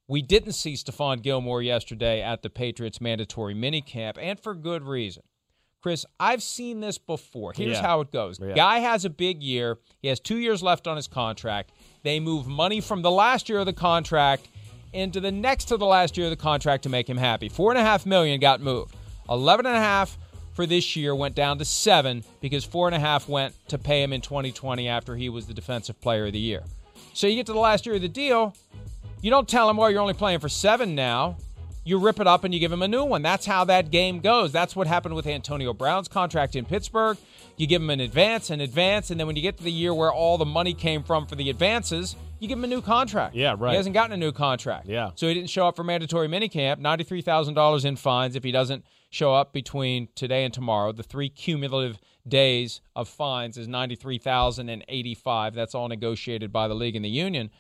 We 0.09 0.23
didn't 0.23 0.53
see 0.53 0.75
Stephon 0.75 1.23
Gilmore 1.23 1.63
yesterday 1.63 2.21
at 2.21 2.43
the 2.43 2.51
Patriots 2.51 3.01
mandatory 3.01 3.55
minicamp, 3.55 4.19
and 4.21 4.41
for 4.41 4.55
good 4.55 4.83
reason. 4.83 5.23
Chris, 5.81 6.05
I've 6.19 6.43
seen 6.43 6.81
this 6.81 6.99
before. 6.99 7.55
Here's 7.55 7.77
yeah. 7.77 7.83
how 7.83 8.01
it 8.01 8.13
goes. 8.13 8.39
Yeah. 8.39 8.53
Guy 8.55 8.81
has 8.81 9.05
a 9.05 9.11
big 9.11 9.43
year. 9.43 9.79
He 10.03 10.09
has 10.09 10.21
two 10.21 10.37
years 10.37 10.63
left 10.63 10.87
on 10.87 10.97
his 10.97 11.09
contract. 11.09 11.73
They 12.03 12.21
move 12.21 12.47
money 12.47 12.81
from 12.81 13.03
the 13.03 13.11
last 13.11 13.49
year 13.49 13.61
of 13.61 13.67
the 13.67 13.73
contract 13.73 14.49
into 14.93 15.21
the 15.21 15.33
next 15.33 15.67
to 15.67 15.77
the 15.77 15.87
last 15.87 16.17
year 16.17 16.27
of 16.27 16.31
the 16.31 16.37
contract 16.37 16.83
to 16.85 16.89
make 16.89 17.09
him 17.09 17.17
happy. 17.17 17.49
Four 17.49 17.71
and 17.71 17.79
a 17.79 17.83
half 17.83 18.07
million 18.07 18.41
got 18.41 18.61
moved. 18.61 18.95
Eleven 19.29 19.67
and 19.67 19.77
a 19.77 19.81
half 19.81 20.19
for 20.53 20.67
this 20.67 20.97
year 20.97 21.15
went 21.15 21.35
down 21.35 21.59
to 21.59 21.65
seven 21.65 22.25
because 22.41 22.65
four 22.65 22.89
and 22.89 22.95
a 22.95 22.99
half 22.99 23.29
went 23.29 23.55
to 23.69 23.79
pay 23.79 24.03
him 24.03 24.13
in 24.13 24.21
2020 24.21 24.89
after 24.89 25.17
he 25.17 25.29
was 25.29 25.47
the 25.47 25.55
defensive 25.55 26.01
player 26.01 26.27
of 26.27 26.33
the 26.33 26.39
year. 26.39 26.63
So 27.15 27.27
you 27.27 27.37
get 27.37 27.47
to 27.47 27.53
the 27.53 27.59
last 27.59 27.87
year 27.87 27.97
of 27.97 28.03
the 28.03 28.09
deal, 28.09 28.55
you 29.23 29.31
don't 29.31 29.49
tell 29.49 29.69
him, 29.69 29.77
well, 29.77 29.91
you're 29.91 30.01
only 30.01 30.15
playing 30.15 30.41
for 30.41 30.49
seven 30.49 30.95
now. 30.95 31.37
You 31.85 31.99
rip 31.99 32.21
it 32.21 32.27
up 32.27 32.45
and 32.45 32.53
you 32.53 32.61
give 32.61 32.73
him 32.73 32.83
a 32.83 32.89
new 32.89 33.05
one. 33.05 33.23
That's 33.23 33.47
how 33.47 33.65
that 33.65 33.91
game 33.91 34.21
goes. 34.21 34.53
That's 34.53 34.77
what 34.77 34.87
happened 34.87 35.15
with 35.15 35.27
Antonio 35.27 35.73
Brown's 35.73 36.09
contract 36.09 36.55
in 36.55 36.65
Pittsburgh. 36.65 37.17
You 37.57 37.67
give 37.67 37.83
him 37.83 37.91
an 37.91 38.01
advance, 38.01 38.51
an 38.51 38.61
advance, 38.61 39.11
and 39.11 39.19
then 39.19 39.27
when 39.27 39.37
you 39.37 39.43
get 39.43 39.57
to 39.59 39.65
the 39.65 39.73
year 39.73 39.93
where 39.93 40.13
all 40.13 40.39
the 40.39 40.45
money 40.45 40.75
came 40.75 41.03
from 41.03 41.27
for 41.27 41.37
the 41.37 41.51
advances, 41.51 42.17
you 42.41 42.49
give 42.49 42.59
him 42.59 42.65
a 42.65 42.69
new 42.69 42.81
contract. 42.81 43.35
Yeah, 43.35 43.55
right. 43.57 43.71
He 43.71 43.77
hasn't 43.77 43.95
gotten 43.95 44.13
a 44.13 44.17
new 44.17 44.33
contract. 44.33 44.87
Yeah. 44.87 45.11
So 45.15 45.29
he 45.29 45.35
didn't 45.35 45.51
show 45.51 45.69
up 45.69 45.77
for 45.77 45.85
mandatory 45.85 46.27
minicamp. 46.27 46.81
$93,000 46.81 47.85
in 47.85 47.97
fines 47.97 48.35
if 48.35 48.43
he 48.43 48.51
doesn't 48.51 48.85
show 49.11 49.35
up 49.35 49.53
between 49.53 50.09
today 50.15 50.45
and 50.45 50.53
tomorrow. 50.53 50.93
The 50.93 51.03
three 51.03 51.29
cumulative 51.29 51.99
days 52.27 52.81
of 52.97 53.09
fines 53.09 53.59
is 53.59 53.69
93,085. 53.69 55.55
That's 55.55 55.75
all 55.75 55.89
negotiated 55.89 56.51
by 56.51 56.67
the 56.67 56.75
league 56.75 56.97
and 56.97 57.05
the 57.05 57.11
union. 57.11 57.51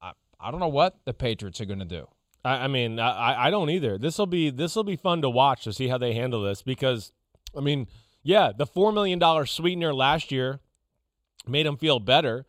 I, 0.00 0.12
I 0.38 0.50
don't 0.52 0.60
know 0.60 0.68
what 0.68 1.00
the 1.04 1.12
Patriots 1.12 1.60
are 1.60 1.66
going 1.66 1.80
to 1.80 1.84
do. 1.84 2.06
I, 2.44 2.64
I 2.64 2.68
mean, 2.68 3.00
I, 3.00 3.46
I 3.46 3.50
don't 3.50 3.70
either. 3.70 3.98
This 3.98 4.18
will 4.18 4.26
be 4.26 4.50
this 4.50 4.76
will 4.76 4.84
be 4.84 4.96
fun 4.96 5.20
to 5.22 5.30
watch 5.30 5.64
to 5.64 5.72
see 5.72 5.88
how 5.88 5.98
they 5.98 6.14
handle 6.14 6.42
this 6.42 6.62
because, 6.62 7.12
I 7.56 7.60
mean, 7.60 7.88
yeah, 8.22 8.52
the 8.56 8.66
four 8.66 8.92
million 8.92 9.18
dollar 9.18 9.46
sweetener 9.46 9.92
last 9.92 10.30
year 10.30 10.60
made 11.46 11.66
him 11.66 11.76
feel 11.76 11.98
better, 11.98 12.46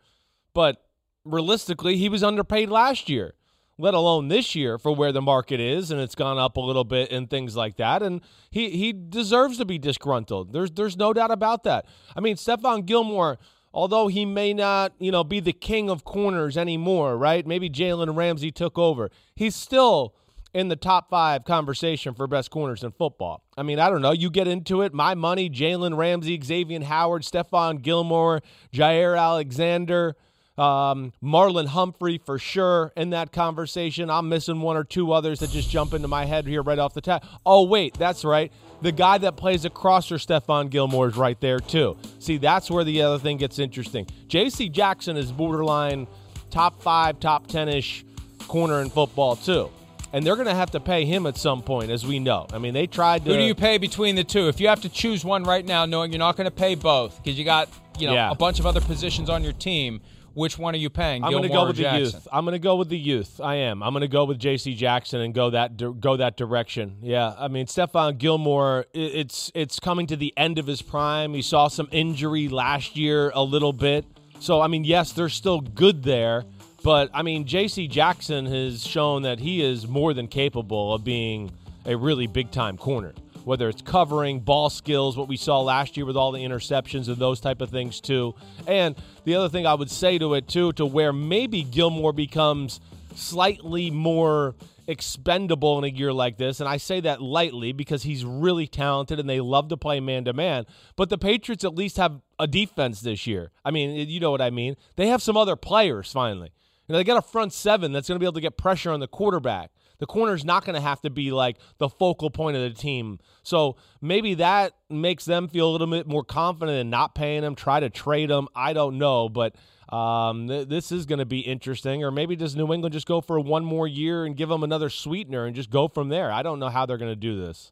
but 0.54 0.81
realistically, 1.24 1.96
he 1.96 2.08
was 2.08 2.22
underpaid 2.22 2.68
last 2.70 3.08
year, 3.08 3.34
let 3.78 3.94
alone 3.94 4.28
this 4.28 4.54
year 4.54 4.78
for 4.78 4.94
where 4.94 5.12
the 5.12 5.22
market 5.22 5.60
is, 5.60 5.90
and 5.90 6.00
it's 6.00 6.14
gone 6.14 6.38
up 6.38 6.56
a 6.56 6.60
little 6.60 6.84
bit 6.84 7.10
and 7.10 7.28
things 7.28 7.56
like 7.56 7.76
that. 7.76 8.02
And 8.02 8.20
he 8.50 8.70
he 8.70 8.92
deserves 8.92 9.58
to 9.58 9.64
be 9.64 9.78
disgruntled. 9.78 10.52
There's 10.52 10.70
there's 10.70 10.96
no 10.96 11.12
doubt 11.12 11.30
about 11.30 11.64
that. 11.64 11.86
I 12.16 12.20
mean, 12.20 12.36
Stephon 12.36 12.86
Gilmore, 12.86 13.38
although 13.72 14.08
he 14.08 14.24
may 14.24 14.52
not, 14.54 14.92
you 14.98 15.10
know, 15.10 15.24
be 15.24 15.40
the 15.40 15.52
king 15.52 15.90
of 15.90 16.04
corners 16.04 16.56
anymore, 16.56 17.16
right? 17.16 17.46
Maybe 17.46 17.70
Jalen 17.70 18.16
Ramsey 18.16 18.50
took 18.50 18.78
over. 18.78 19.10
He's 19.34 19.56
still 19.56 20.14
in 20.54 20.68
the 20.68 20.76
top 20.76 21.08
five 21.08 21.44
conversation 21.44 22.14
for 22.14 22.26
best 22.26 22.50
corners 22.50 22.84
in 22.84 22.92
football. 22.92 23.42
I 23.56 23.62
mean, 23.62 23.78
I 23.78 23.88
don't 23.88 24.02
know. 24.02 24.12
You 24.12 24.30
get 24.30 24.46
into 24.46 24.82
it. 24.82 24.92
My 24.92 25.14
money, 25.14 25.48
Jalen 25.48 25.96
Ramsey, 25.96 26.38
Xavien 26.38 26.82
Howard, 26.82 27.22
Stephon 27.22 27.80
Gilmore, 27.80 28.42
Jaire 28.72 29.18
Alexander. 29.18 30.14
Um, 30.58 31.12
Marlon 31.22 31.66
Humphrey 31.66 32.18
for 32.18 32.38
sure 32.38 32.92
in 32.96 33.10
that 33.10 33.32
conversation. 33.32 34.10
I'm 34.10 34.28
missing 34.28 34.60
one 34.60 34.76
or 34.76 34.84
two 34.84 35.12
others 35.12 35.40
that 35.40 35.50
just 35.50 35.70
jump 35.70 35.94
into 35.94 36.08
my 36.08 36.26
head 36.26 36.46
here 36.46 36.62
right 36.62 36.78
off 36.78 36.92
the 36.92 37.00
top. 37.00 37.24
Oh 37.46 37.64
wait, 37.64 37.94
that's 37.94 38.24
right. 38.24 38.52
The 38.82 38.92
guy 38.92 39.16
that 39.18 39.36
plays 39.36 39.64
across 39.64 40.08
for 40.08 40.16
Stephon 40.16 40.68
Gilmore 40.68 41.08
is 41.08 41.16
right 41.16 41.40
there 41.40 41.58
too. 41.58 41.96
See, 42.18 42.36
that's 42.36 42.70
where 42.70 42.84
the 42.84 43.00
other 43.02 43.18
thing 43.18 43.38
gets 43.38 43.58
interesting. 43.58 44.06
J.C. 44.28 44.68
Jackson 44.68 45.16
is 45.16 45.32
borderline 45.32 46.06
top 46.50 46.82
five, 46.82 47.18
top 47.18 47.46
ten 47.46 47.68
ish 47.68 48.04
corner 48.46 48.82
in 48.82 48.90
football 48.90 49.36
too 49.36 49.70
and 50.12 50.26
they're 50.26 50.34
going 50.36 50.46
to 50.46 50.54
have 50.54 50.70
to 50.72 50.80
pay 50.80 51.04
him 51.06 51.26
at 51.26 51.38
some 51.38 51.62
point, 51.62 51.90
as 51.90 52.06
we 52.06 52.18
know. 52.18 52.46
I 52.52 52.58
mean, 52.58 52.74
they 52.74 52.86
tried 52.86 53.24
to. 53.24 53.30
Who 53.30 53.38
do 53.38 53.44
you 53.44 53.54
pay 53.54 53.78
between 53.78 54.14
the 54.14 54.24
two? 54.24 54.48
If 54.48 54.60
you 54.60 54.68
have 54.68 54.82
to 54.82 54.90
choose 54.90 55.24
one 55.24 55.44
right 55.44 55.64
now, 55.64 55.86
knowing 55.86 56.12
you're 56.12 56.18
not 56.18 56.36
going 56.36 56.44
to 56.44 56.50
pay 56.50 56.74
both 56.74 57.16
because 57.22 57.38
you 57.38 57.44
got 57.46 57.70
you 57.98 58.06
know 58.06 58.12
Yeah. 58.14 58.30
a 58.30 58.34
bunch 58.34 58.60
of 58.60 58.66
other 58.66 58.80
positions 58.82 59.30
on 59.30 59.42
your 59.42 59.54
team, 59.54 60.02
which 60.34 60.58
one 60.58 60.74
are 60.74 60.78
you 60.78 60.90
paying? 60.90 61.24
I'm 61.24 61.30
going 61.30 61.42
to 61.42 61.48
go 61.48 61.66
with 61.66 61.76
the 61.76 61.98
youth. 61.98 62.28
I'm 62.32 62.44
going 62.44 62.52
to 62.54 62.58
go 62.58 62.76
with 62.76 62.88
the 62.88 62.98
youth. 62.98 63.40
I 63.40 63.56
am. 63.56 63.82
I'm 63.82 63.92
going 63.92 64.02
to 64.02 64.08
go 64.08 64.24
with 64.24 64.38
J.C. 64.38 64.74
Jackson 64.74 65.20
and 65.20 65.34
go 65.34 65.50
that 65.50 65.76
di- 65.76 65.92
go 65.98 66.16
that 66.16 66.36
direction. 66.36 66.96
Yeah, 67.02 67.34
I 67.38 67.48
mean 67.48 67.66
Stephon 67.66 68.18
Gilmore. 68.18 68.86
It's 68.92 69.50
it's 69.54 69.78
coming 69.80 70.06
to 70.08 70.16
the 70.16 70.32
end 70.36 70.58
of 70.58 70.66
his 70.66 70.82
prime. 70.82 71.34
He 71.34 71.42
saw 71.42 71.68
some 71.68 71.88
injury 71.90 72.48
last 72.48 72.96
year 72.96 73.30
a 73.34 73.42
little 73.42 73.72
bit. 73.72 74.04
So 74.40 74.60
I 74.60 74.66
mean, 74.66 74.84
yes, 74.84 75.12
they're 75.12 75.28
still 75.28 75.60
good 75.60 76.02
there, 76.02 76.44
but 76.82 77.10
I 77.14 77.22
mean 77.22 77.46
J.C. 77.46 77.88
Jackson 77.88 78.46
has 78.46 78.86
shown 78.86 79.22
that 79.22 79.38
he 79.38 79.62
is 79.62 79.86
more 79.86 80.14
than 80.14 80.28
capable 80.28 80.94
of 80.94 81.04
being 81.04 81.52
a 81.84 81.96
really 81.96 82.26
big 82.26 82.50
time 82.50 82.76
corner. 82.76 83.12
Whether 83.44 83.68
it's 83.68 83.82
covering, 83.82 84.40
ball 84.40 84.70
skills, 84.70 85.16
what 85.16 85.28
we 85.28 85.36
saw 85.36 85.60
last 85.60 85.96
year 85.96 86.06
with 86.06 86.16
all 86.16 86.32
the 86.32 86.40
interceptions 86.40 87.08
and 87.08 87.16
those 87.16 87.40
type 87.40 87.60
of 87.60 87.70
things 87.70 88.00
too. 88.00 88.34
And 88.66 88.96
the 89.24 89.34
other 89.34 89.48
thing 89.48 89.66
I 89.66 89.74
would 89.74 89.90
say 89.90 90.18
to 90.18 90.34
it 90.34 90.48
too, 90.48 90.72
to 90.74 90.86
where 90.86 91.12
maybe 91.12 91.62
Gilmore 91.62 92.12
becomes 92.12 92.80
slightly 93.14 93.90
more 93.90 94.54
expendable 94.86 95.78
in 95.78 95.84
a 95.84 95.94
year 95.94 96.12
like 96.12 96.38
this. 96.38 96.60
And 96.60 96.68
I 96.68 96.76
say 96.76 97.00
that 97.00 97.22
lightly 97.22 97.72
because 97.72 98.02
he's 98.02 98.24
really 98.24 98.66
talented 98.66 99.18
and 99.18 99.28
they 99.28 99.40
love 99.40 99.68
to 99.68 99.76
play 99.76 100.00
man 100.00 100.24
to 100.24 100.32
man. 100.32 100.66
But 100.96 101.08
the 101.08 101.18
Patriots 101.18 101.64
at 101.64 101.74
least 101.74 101.96
have 101.96 102.20
a 102.38 102.46
defense 102.46 103.00
this 103.00 103.26
year. 103.26 103.50
I 103.64 103.70
mean, 103.70 104.08
you 104.08 104.20
know 104.20 104.30
what 104.30 104.40
I 104.40 104.50
mean. 104.50 104.76
They 104.96 105.08
have 105.08 105.22
some 105.22 105.36
other 105.36 105.56
players 105.56 106.12
finally. 106.12 106.52
Know, 106.88 106.98
they 106.98 107.04
got 107.04 107.16
a 107.16 107.22
front 107.22 107.52
seven 107.52 107.92
that's 107.92 108.08
going 108.08 108.16
to 108.16 108.20
be 108.20 108.26
able 108.26 108.34
to 108.34 108.40
get 108.40 108.58
pressure 108.58 108.90
on 108.90 109.00
the 109.00 109.08
quarterback. 109.08 109.70
The 110.02 110.06
corner's 110.06 110.44
not 110.44 110.64
going 110.64 110.74
to 110.74 110.80
have 110.80 111.00
to 111.02 111.10
be 111.10 111.30
like 111.30 111.58
the 111.78 111.88
focal 111.88 112.28
point 112.28 112.56
of 112.56 112.62
the 112.64 112.70
team. 112.70 113.20
So 113.44 113.76
maybe 114.00 114.34
that 114.34 114.72
makes 114.90 115.24
them 115.24 115.46
feel 115.46 115.70
a 115.70 115.70
little 115.70 115.86
bit 115.86 116.08
more 116.08 116.24
confident 116.24 116.76
in 116.78 116.90
not 116.90 117.14
paying 117.14 117.44
him, 117.44 117.54
try 117.54 117.78
to 117.78 117.88
trade 117.88 118.28
him. 118.28 118.48
I 118.52 118.72
don't 118.72 118.98
know, 118.98 119.28
but 119.28 119.54
um, 119.94 120.48
th- 120.48 120.66
this 120.66 120.90
is 120.90 121.06
going 121.06 121.20
to 121.20 121.24
be 121.24 121.38
interesting. 121.38 122.02
Or 122.02 122.10
maybe 122.10 122.34
does 122.34 122.56
New 122.56 122.72
England 122.72 122.94
just 122.94 123.06
go 123.06 123.20
for 123.20 123.38
one 123.38 123.64
more 123.64 123.86
year 123.86 124.24
and 124.24 124.36
give 124.36 124.48
them 124.48 124.64
another 124.64 124.90
sweetener 124.90 125.46
and 125.46 125.54
just 125.54 125.70
go 125.70 125.86
from 125.86 126.08
there? 126.08 126.32
I 126.32 126.42
don't 126.42 126.58
know 126.58 126.68
how 126.68 126.84
they're 126.84 126.98
going 126.98 127.12
to 127.12 127.14
do 127.14 127.40
this. 127.40 127.70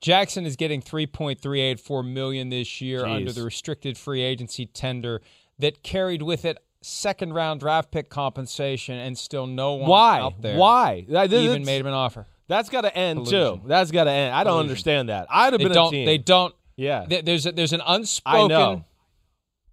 Jackson 0.00 0.46
is 0.46 0.54
getting 0.54 0.80
3.384 0.80 2.08
million 2.08 2.50
this 2.50 2.80
year 2.80 3.00
Jeez. 3.00 3.16
under 3.16 3.32
the 3.32 3.42
restricted 3.42 3.98
free 3.98 4.22
agency 4.22 4.64
tender 4.64 5.22
that 5.58 5.82
carried 5.82 6.22
with 6.22 6.44
it 6.44 6.56
second 6.82 7.32
round 7.32 7.60
draft 7.60 7.90
pick 7.90 8.08
compensation 8.08 8.94
and 8.96 9.16
still 9.18 9.46
no 9.46 9.74
one 9.74 9.88
Why? 9.90 10.20
out 10.20 10.40
there 10.40 10.56
Why? 10.56 11.04
That- 11.08 11.32
even 11.32 11.46
that's- 11.48 11.66
made 11.66 11.80
him 11.80 11.86
an 11.88 11.94
offer. 11.94 12.26
That's 12.46 12.68
got 12.70 12.82
to 12.82 12.96
end 12.96 13.26
Collusion. 13.26 13.60
too. 13.60 13.68
That's 13.68 13.90
got 13.90 14.04
to 14.04 14.10
end. 14.10 14.34
I 14.34 14.42
don't 14.44 14.52
Collusion. 14.52 14.70
understand 14.70 15.08
that. 15.10 15.26
I'd 15.28 15.52
have 15.52 15.58
They 15.58 15.64
been 15.64 15.72
don't 15.74 15.88
a 15.88 15.90
team. 15.90 16.06
they 16.06 16.18
don't 16.18 16.54
Yeah. 16.76 17.04
th- 17.04 17.24
there's 17.24 17.44
a, 17.46 17.52
there's 17.52 17.72
an 17.74 17.82
I 17.82 17.96
unspoken 17.96 18.48
know. 18.48 18.84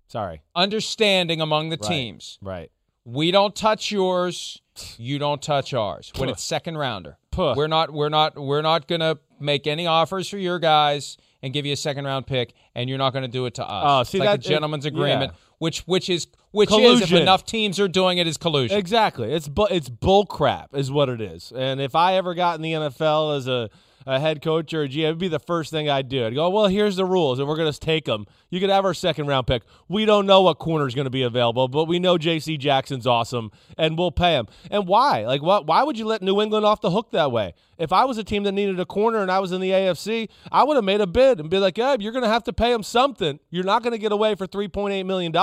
Sorry. 0.08 0.42
understanding 0.56 1.42
among 1.42 1.70
the 1.70 1.78
Right. 1.82 1.88
teams. 1.90 2.38
Right. 2.42 2.72
We 3.06 3.32
don't 3.32 3.56
touch 3.56 3.92
yours, 3.92 4.62
you 4.98 5.20
don't 5.20 5.42
touch 5.42 5.74
ours. 5.74 6.12
When 6.18 6.28
it's 6.30 6.44
second 6.44 6.78
rounder. 6.78 7.18
Puh. 7.32 7.54
We're 7.56 7.68
not 7.68 7.92
we're 7.94 8.10
not 8.10 8.38
we're 8.38 8.62
not 8.62 8.88
going 8.88 9.02
to 9.02 9.20
make 9.40 9.68
any 9.68 9.86
offers 9.88 10.28
for 10.30 10.38
your 10.38 10.60
guys 10.60 11.18
and 11.44 11.54
give 11.54 11.66
you 11.66 11.74
a 11.74 11.78
second 11.78 12.06
round 12.06 12.26
pick 12.28 12.54
and 12.74 12.90
you're 12.90 12.98
not 12.98 13.12
going 13.14 13.24
to 13.24 13.28
do 13.32 13.46
it 13.46 13.54
to 13.56 13.64
us. 13.70 13.84
Oh, 13.88 14.02
It's 14.02 14.10
see, 14.10 14.20
like 14.20 14.42
that- 14.42 14.46
a 14.46 14.50
gentleman's 14.50 14.86
it- 14.86 14.90
agreement 14.90 15.32
yeah. 15.34 15.40
which 15.60 15.80
which 15.82 16.10
is 16.10 16.28
which 16.56 16.72
is 16.72 17.02
if 17.02 17.12
enough 17.12 17.46
teams 17.46 17.80
are 17.80 17.88
doing 17.88 18.18
it 18.18 18.28
is 18.28 18.38
collusion. 18.38 18.78
Exactly. 18.78 19.32
It's 19.34 19.48
bu- 19.48 19.68
it's 19.70 19.90
bull 19.90 20.26
crap 20.26 20.74
is 20.74 20.92
what 20.92 21.10
it 21.10 21.22
is. 21.22 21.52
And 21.56 21.80
if 21.82 21.96
I 21.96 22.16
ever 22.16 22.34
got 22.34 22.56
in 22.56 22.62
the 22.62 22.72
NFL 22.74 23.38
as 23.38 23.48
a, 23.48 23.70
a 24.08 24.20
head 24.20 24.42
coach 24.42 24.74
or 24.74 24.84
a 24.84 24.88
GM, 24.88 25.04
it'd 25.04 25.18
be 25.18 25.28
the 25.28 25.40
first 25.40 25.72
thing 25.72 25.90
I'd 25.90 26.08
do. 26.10 26.26
I'd 26.26 26.36
go, 26.36 26.50
well, 26.50 26.68
here's 26.68 26.96
the 26.96 27.06
rules, 27.06 27.40
and 27.40 27.48
we're 27.48 27.58
going 27.58 27.72
to 27.72 27.80
take 27.80 28.06
them. 28.06 28.26
You 28.52 28.60
could 28.60 28.70
have 28.70 28.86
our 28.86 28.94
second 28.94 29.26
round 29.28 29.48
pick. 29.48 29.64
We 29.90 30.06
don't 30.06 30.26
know 30.28 30.44
what 30.44 30.60
corner 30.60 30.88
is 30.88 30.94
going 30.94 31.06
to 31.06 31.12
be 31.12 31.24
available, 31.24 31.68
but 31.68 31.86
we 31.86 31.98
know 32.00 32.18
J.C. 32.18 32.56
Jackson's 32.58 33.08
awesome, 33.08 33.52
and 33.78 33.98
we'll 33.98 34.12
pay 34.12 34.34
him. 34.36 34.48
And 34.70 34.88
why? 34.88 35.26
Like, 35.26 35.42
what? 35.42 35.66
Why 35.66 35.84
would 35.84 35.98
you 35.98 36.06
let 36.06 36.22
New 36.22 36.40
England 36.40 36.66
off 36.66 36.82
the 36.82 36.92
hook 36.92 37.12
that 37.12 37.32
way? 37.32 37.54
If 37.78 37.92
I 37.92 38.06
was 38.06 38.18
a 38.18 38.24
team 38.24 38.44
that 38.44 38.52
needed 38.54 38.80
a 38.80 38.86
corner 38.86 39.22
and 39.22 39.32
I 39.32 39.40
was 39.40 39.52
in 39.52 39.60
the 39.60 39.72
AFC, 39.72 40.30
I 40.52 40.64
would 40.64 40.76
have 40.76 40.86
made 40.86 41.02
a 41.02 41.08
bid 41.08 41.40
and 41.40 41.50
be 41.50 41.58
like, 41.58 41.76
hey, 41.76 41.98
you're 42.00 42.14
going 42.14 42.24
to 42.24 42.30
have 42.30 42.44
to 42.46 42.54
pay 42.54 42.72
him 42.72 42.84
something. 42.84 43.40
You're 43.50 43.66
not 43.66 43.84
going 43.84 43.92
to 43.92 43.98
get 43.98 44.12
away 44.14 44.36
for 44.36 44.48
$3.8 44.48 45.06
million. 45.06 45.34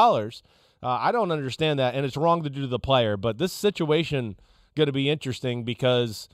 Uh, 0.82 0.98
I 1.00 1.12
don't 1.12 1.30
understand 1.30 1.78
that, 1.78 1.94
and 1.94 2.04
it's 2.04 2.16
wrong 2.16 2.42
to 2.42 2.50
do 2.50 2.62
to 2.62 2.66
the 2.66 2.78
player. 2.78 3.16
But 3.16 3.38
this 3.38 3.52
situation 3.52 4.36
going 4.74 4.86
to 4.86 4.92
be 4.92 5.08
interesting 5.08 5.64
because 5.64 6.28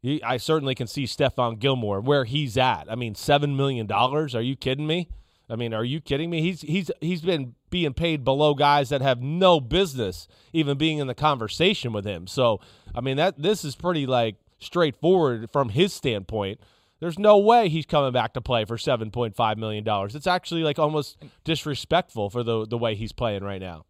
he, 0.00 0.22
I 0.22 0.38
certainly 0.38 0.74
can 0.74 0.86
see 0.86 1.04
Stephon 1.04 1.58
Gilmore 1.58 2.00
where 2.00 2.24
he's 2.24 2.56
at. 2.56 2.84
I 2.90 2.94
mean, 2.94 3.14
seven 3.14 3.56
million 3.56 3.86
dollars? 3.86 4.34
Are 4.34 4.42
you 4.42 4.56
kidding 4.56 4.86
me? 4.86 5.08
I 5.48 5.56
mean, 5.56 5.74
are 5.74 5.84
you 5.84 6.00
kidding 6.00 6.30
me? 6.30 6.40
He's 6.40 6.62
he's 6.62 6.90
he's 7.00 7.20
been 7.20 7.54
being 7.70 7.92
paid 7.92 8.24
below 8.24 8.54
guys 8.54 8.88
that 8.88 9.02
have 9.02 9.20
no 9.20 9.60
business 9.60 10.26
even 10.52 10.78
being 10.78 10.98
in 10.98 11.06
the 11.06 11.14
conversation 11.14 11.92
with 11.92 12.04
him. 12.04 12.26
So, 12.26 12.60
I 12.94 13.00
mean, 13.00 13.18
that 13.18 13.40
this 13.40 13.64
is 13.64 13.76
pretty 13.76 14.06
like 14.06 14.36
straightforward 14.58 15.50
from 15.50 15.68
his 15.70 15.92
standpoint. 15.92 16.60
There's 17.00 17.18
no 17.18 17.38
way 17.38 17.68
he's 17.68 17.86
coming 17.86 18.12
back 18.12 18.32
to 18.34 18.40
play 18.40 18.64
for 18.64 18.78
seven 18.78 19.10
point 19.10 19.36
five 19.36 19.58
million 19.58 19.84
dollars. 19.84 20.14
It's 20.14 20.26
actually 20.26 20.62
like 20.62 20.78
almost 20.78 21.22
disrespectful 21.44 22.30
for 22.30 22.42
the 22.42 22.66
the 22.66 22.78
way 22.78 22.94
he's 22.94 23.12
playing 23.12 23.44
right 23.44 23.60
now. 23.60 23.84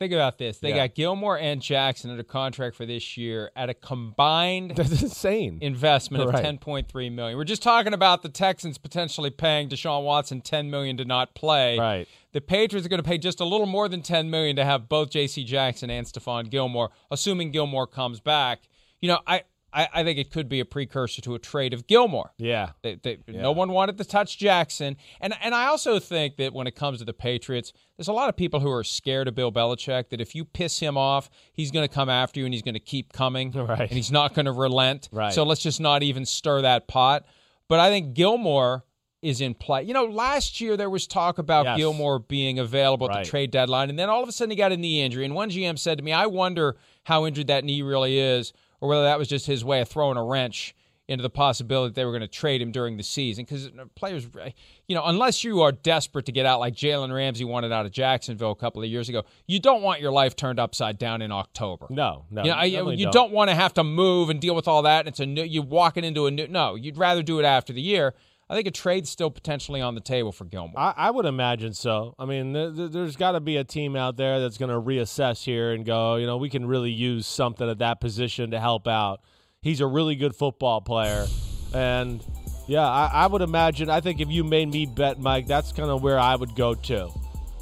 Think 0.00 0.14
about 0.14 0.38
this. 0.38 0.56
They 0.56 0.70
Yeah. 0.70 0.86
got 0.86 0.94
Gilmore 0.94 1.38
and 1.38 1.60
Jackson 1.60 2.10
under 2.10 2.22
contract 2.22 2.74
for 2.74 2.86
this 2.86 3.18
year 3.18 3.50
at 3.54 3.68
a 3.68 3.74
combined 3.74 4.70
That's 4.76 5.02
insane. 5.02 5.58
investment 5.60 6.24
of 6.24 6.34
10.3 6.34 7.10
million. 7.10 7.36
We're 7.36 7.44
just 7.44 7.62
talking 7.62 7.92
about 7.92 8.22
the 8.22 8.30
Texans 8.30 8.78
potentially 8.78 9.28
paying 9.28 9.68
Deshaun 9.68 10.02
Watson 10.02 10.40
10 10.40 10.70
million 10.70 10.96
to 10.96 11.04
not 11.04 11.34
play. 11.34 11.78
Right. 11.78 12.08
The 12.32 12.40
Patriots 12.40 12.86
are 12.86 12.88
going 12.88 13.02
to 13.02 13.06
pay 13.06 13.18
just 13.18 13.40
a 13.40 13.44
little 13.44 13.66
more 13.66 13.90
than 13.90 14.00
10 14.00 14.30
million 14.30 14.56
to 14.56 14.64
have 14.64 14.88
both 14.88 15.10
J.C. 15.10 15.44
Jackson 15.44 15.90
and 15.90 16.06
Stephon 16.06 16.48
Gilmore, 16.48 16.90
assuming 17.10 17.50
Gilmore 17.50 17.86
comes 17.86 18.20
back. 18.20 18.60
You 19.02 19.08
know, 19.08 19.18
I 19.26 19.42
I, 19.72 19.88
I 19.94 20.04
think 20.04 20.18
it 20.18 20.30
could 20.30 20.48
be 20.48 20.60
a 20.60 20.64
precursor 20.64 21.22
to 21.22 21.34
a 21.34 21.38
trade 21.38 21.72
of 21.72 21.86
Gilmore. 21.86 22.32
Yeah. 22.38 22.70
They, 22.82 22.96
they, 22.96 23.18
Yeah. 23.26 23.42
No 23.42 23.52
one 23.52 23.70
wanted 23.70 23.98
to 23.98 24.04
touch 24.04 24.36
Jackson, 24.38 24.96
and 25.20 25.34
and 25.42 25.54
I 25.54 25.66
also 25.66 25.98
think 25.98 26.36
that 26.36 26.52
when 26.52 26.66
it 26.66 26.74
comes 26.74 26.98
to 26.98 27.04
the 27.04 27.12
Patriots, 27.12 27.72
there's 27.96 28.08
a 28.08 28.12
lot 28.12 28.28
of 28.28 28.36
people 28.36 28.60
who 28.60 28.70
are 28.70 28.82
scared 28.84 29.28
of 29.28 29.34
Bill 29.34 29.52
Belichick. 29.52 30.08
That 30.10 30.20
if 30.20 30.34
you 30.34 30.44
piss 30.44 30.80
him 30.80 30.96
off, 30.96 31.30
he's 31.52 31.70
going 31.70 31.86
to 31.88 31.94
come 31.94 32.08
after 32.08 32.40
you, 32.40 32.46
and 32.46 32.52
he's 32.54 32.62
going 32.62 32.74
to 32.74 32.80
keep 32.80 33.12
coming, 33.12 33.52
Right. 33.54 33.80
and 33.80 33.90
he's 33.90 34.10
not 34.10 34.34
going 34.34 34.46
to 34.46 34.52
relent. 34.52 35.08
Right. 35.12 35.32
So 35.32 35.44
let's 35.44 35.62
just 35.62 35.80
not 35.80 36.02
even 36.02 36.24
stir 36.26 36.62
that 36.62 36.88
pot. 36.88 37.24
But 37.68 37.78
I 37.80 37.88
think 37.90 38.14
Gilmore 38.14 38.84
is 39.22 39.42
in 39.42 39.52
play. 39.54 39.82
You 39.82 39.92
know, 39.92 40.06
last 40.06 40.62
year 40.62 40.78
there 40.78 40.88
was 40.88 41.06
talk 41.06 41.36
about 41.38 41.66
Yes. 41.66 41.76
Gilmore 41.76 42.18
being 42.18 42.58
available 42.58 43.06
at 43.10 43.14
Right. 43.16 43.24
the 43.24 43.30
trade 43.30 43.50
deadline, 43.50 43.90
and 43.90 43.98
then 43.98 44.08
all 44.08 44.22
of 44.22 44.28
a 44.28 44.32
sudden 44.32 44.50
he 44.50 44.56
got 44.56 44.72
a 44.72 44.76
knee 44.78 45.02
injury. 45.02 45.24
And 45.26 45.34
one 45.34 45.50
GM 45.50 45.78
said 45.78 45.98
to 45.98 46.02
me, 46.04 46.10
"I 46.10 46.24
wonder 46.26 46.78
how 47.04 47.26
injured 47.26 47.46
that 47.48 47.62
knee 47.62 47.82
really 47.82 48.18
is, 48.18 48.52
or 48.80 48.88
whether 48.88 49.02
that 49.04 49.18
was 49.18 49.28
just 49.28 49.46
his 49.46 49.64
way 49.64 49.80
of 49.80 49.88
throwing 49.88 50.16
a 50.16 50.24
wrench." 50.24 50.74
Into 51.08 51.22
the 51.22 51.28
possibility 51.30 51.88
that 51.88 51.94
they 51.96 52.04
were 52.04 52.12
going 52.12 52.20
to 52.20 52.28
trade 52.28 52.62
him 52.62 52.70
during 52.70 52.96
the 52.96 53.02
season 53.02 53.44
because 53.44 53.66
uh, 53.66 53.86
players, 53.96 54.28
uh, 54.40 54.50
you 54.86 54.94
know, 54.94 55.02
unless 55.06 55.42
you 55.42 55.60
are 55.62 55.72
desperate 55.72 56.26
to 56.26 56.30
get 56.30 56.46
out, 56.46 56.60
like 56.60 56.76
Jalen 56.76 57.12
Ramsey 57.12 57.44
wanted 57.44 57.72
out 57.72 57.84
of 57.84 57.90
Jacksonville 57.90 58.52
a 58.52 58.54
couple 58.54 58.80
of 58.80 58.88
years 58.88 59.08
ago, 59.08 59.24
you 59.48 59.58
don't 59.58 59.82
want 59.82 60.00
your 60.00 60.12
life 60.12 60.36
turned 60.36 60.60
upside 60.60 60.98
down 60.98 61.20
in 61.20 61.32
October. 61.32 61.88
No, 61.90 62.26
no. 62.30 62.44
You, 62.44 62.50
know, 62.50 62.56
I- 62.56 62.92
you 62.92 63.10
don't. 63.10 63.32
want 63.32 63.50
to 63.50 63.56
have 63.56 63.74
to 63.74 63.82
move 63.82 64.30
and 64.30 64.40
deal 64.40 64.54
with 64.54 64.68
all 64.68 64.82
that. 64.82 65.00
And 65.00 65.08
it's 65.08 65.18
a 65.18 65.26
new, 65.26 65.42
you're 65.42 65.64
walking 65.64 66.04
into 66.04 66.26
a 66.26 66.30
new. 66.30 66.46
No, 66.46 66.76
you'd 66.76 66.96
rather 66.96 67.24
do 67.24 67.40
it 67.40 67.44
after 67.44 67.72
the 67.72 67.82
year. 67.82 68.14
I 68.50 68.54
think 68.56 68.66
a 68.66 68.72
trade's 68.72 69.08
still 69.08 69.30
potentially 69.30 69.80
on 69.80 69.94
the 69.94 70.00
table 70.00 70.32
for 70.32 70.44
Gilmore. 70.44 70.76
I, 70.76 70.92
I 70.96 71.10
would 71.12 71.24
imagine 71.24 71.72
so. 71.72 72.16
I 72.18 72.24
mean, 72.24 72.52
th- 72.52 72.74
th- 72.74 72.90
there's 72.90 73.14
got 73.14 73.32
to 73.32 73.40
be 73.40 73.56
a 73.58 73.62
team 73.62 73.94
out 73.94 74.16
there 74.16 74.40
that's 74.40 74.58
going 74.58 74.72
to 74.72 74.80
reassess 74.80 75.44
here 75.44 75.70
and 75.70 75.86
go, 75.86 76.16
you 76.16 76.26
know, 76.26 76.36
we 76.36 76.50
can 76.50 76.66
really 76.66 76.90
use 76.90 77.28
something 77.28 77.70
at 77.70 77.78
that 77.78 78.00
position 78.00 78.50
to 78.50 78.58
help 78.58 78.88
out. 78.88 79.20
He's 79.62 79.80
a 79.80 79.86
really 79.86 80.16
good 80.16 80.34
football 80.34 80.80
player. 80.80 81.26
And 81.72 82.24
yeah, 82.66 82.88
I, 82.88 83.10
I 83.12 83.26
would 83.28 83.42
imagine, 83.42 83.88
I 83.88 84.00
think 84.00 84.20
if 84.20 84.28
you 84.28 84.42
made 84.42 84.68
me 84.68 84.84
bet, 84.84 85.20
Mike, 85.20 85.46
that's 85.46 85.70
kind 85.70 85.88
of 85.88 86.02
where 86.02 86.18
I 86.18 86.34
would 86.34 86.56
go 86.56 86.74
to. 86.74 87.08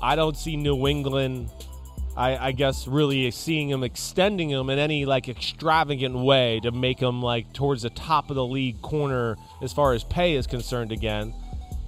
I 0.00 0.16
don't 0.16 0.38
see 0.38 0.56
New 0.56 0.86
England, 0.88 1.50
I, 2.18 2.48
I 2.48 2.52
guess, 2.52 2.88
really 2.88 3.30
seeing 3.30 3.70
him 3.70 3.84
extending 3.84 4.50
him 4.50 4.70
in 4.70 4.78
any 4.80 5.04
like 5.04 5.28
extravagant 5.28 6.16
way 6.16 6.58
to 6.64 6.72
make 6.72 6.98
him 6.98 7.22
like 7.22 7.52
towards 7.52 7.82
the 7.82 7.90
top 7.90 8.28
of 8.30 8.34
the 8.34 8.44
league 8.44 8.82
corner 8.82 9.36
as 9.62 9.72
far 9.72 9.92
as 9.92 10.02
pay 10.02 10.34
is 10.34 10.48
concerned 10.48 10.90
again. 10.90 11.32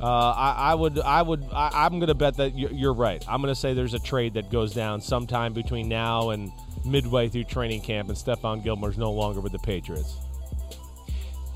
Uh, 0.00 0.04
I, 0.04 0.54
I, 0.70 0.74
would, 0.76 1.00
I 1.00 1.20
would, 1.20 1.44
I, 1.52 1.84
am 1.84 2.00
to 2.00 2.14
bet 2.14 2.36
that 2.36 2.56
you're, 2.56 2.70
you're 2.70 2.94
right. 2.94 3.22
I'm 3.28 3.42
to 3.42 3.54
say 3.56 3.74
there's 3.74 3.92
a 3.92 3.98
trade 3.98 4.34
that 4.34 4.52
goes 4.52 4.72
down 4.72 5.00
sometime 5.00 5.52
between 5.52 5.88
now 5.88 6.30
and 6.30 6.52
midway 6.86 7.28
through 7.28 7.44
training 7.44 7.80
camp, 7.80 8.08
and 8.08 8.16
Stephon 8.16 8.62
Gilmore's 8.62 8.96
no 8.96 9.10
longer 9.10 9.40
with 9.40 9.50
the 9.50 9.58
Patriots. 9.58 10.16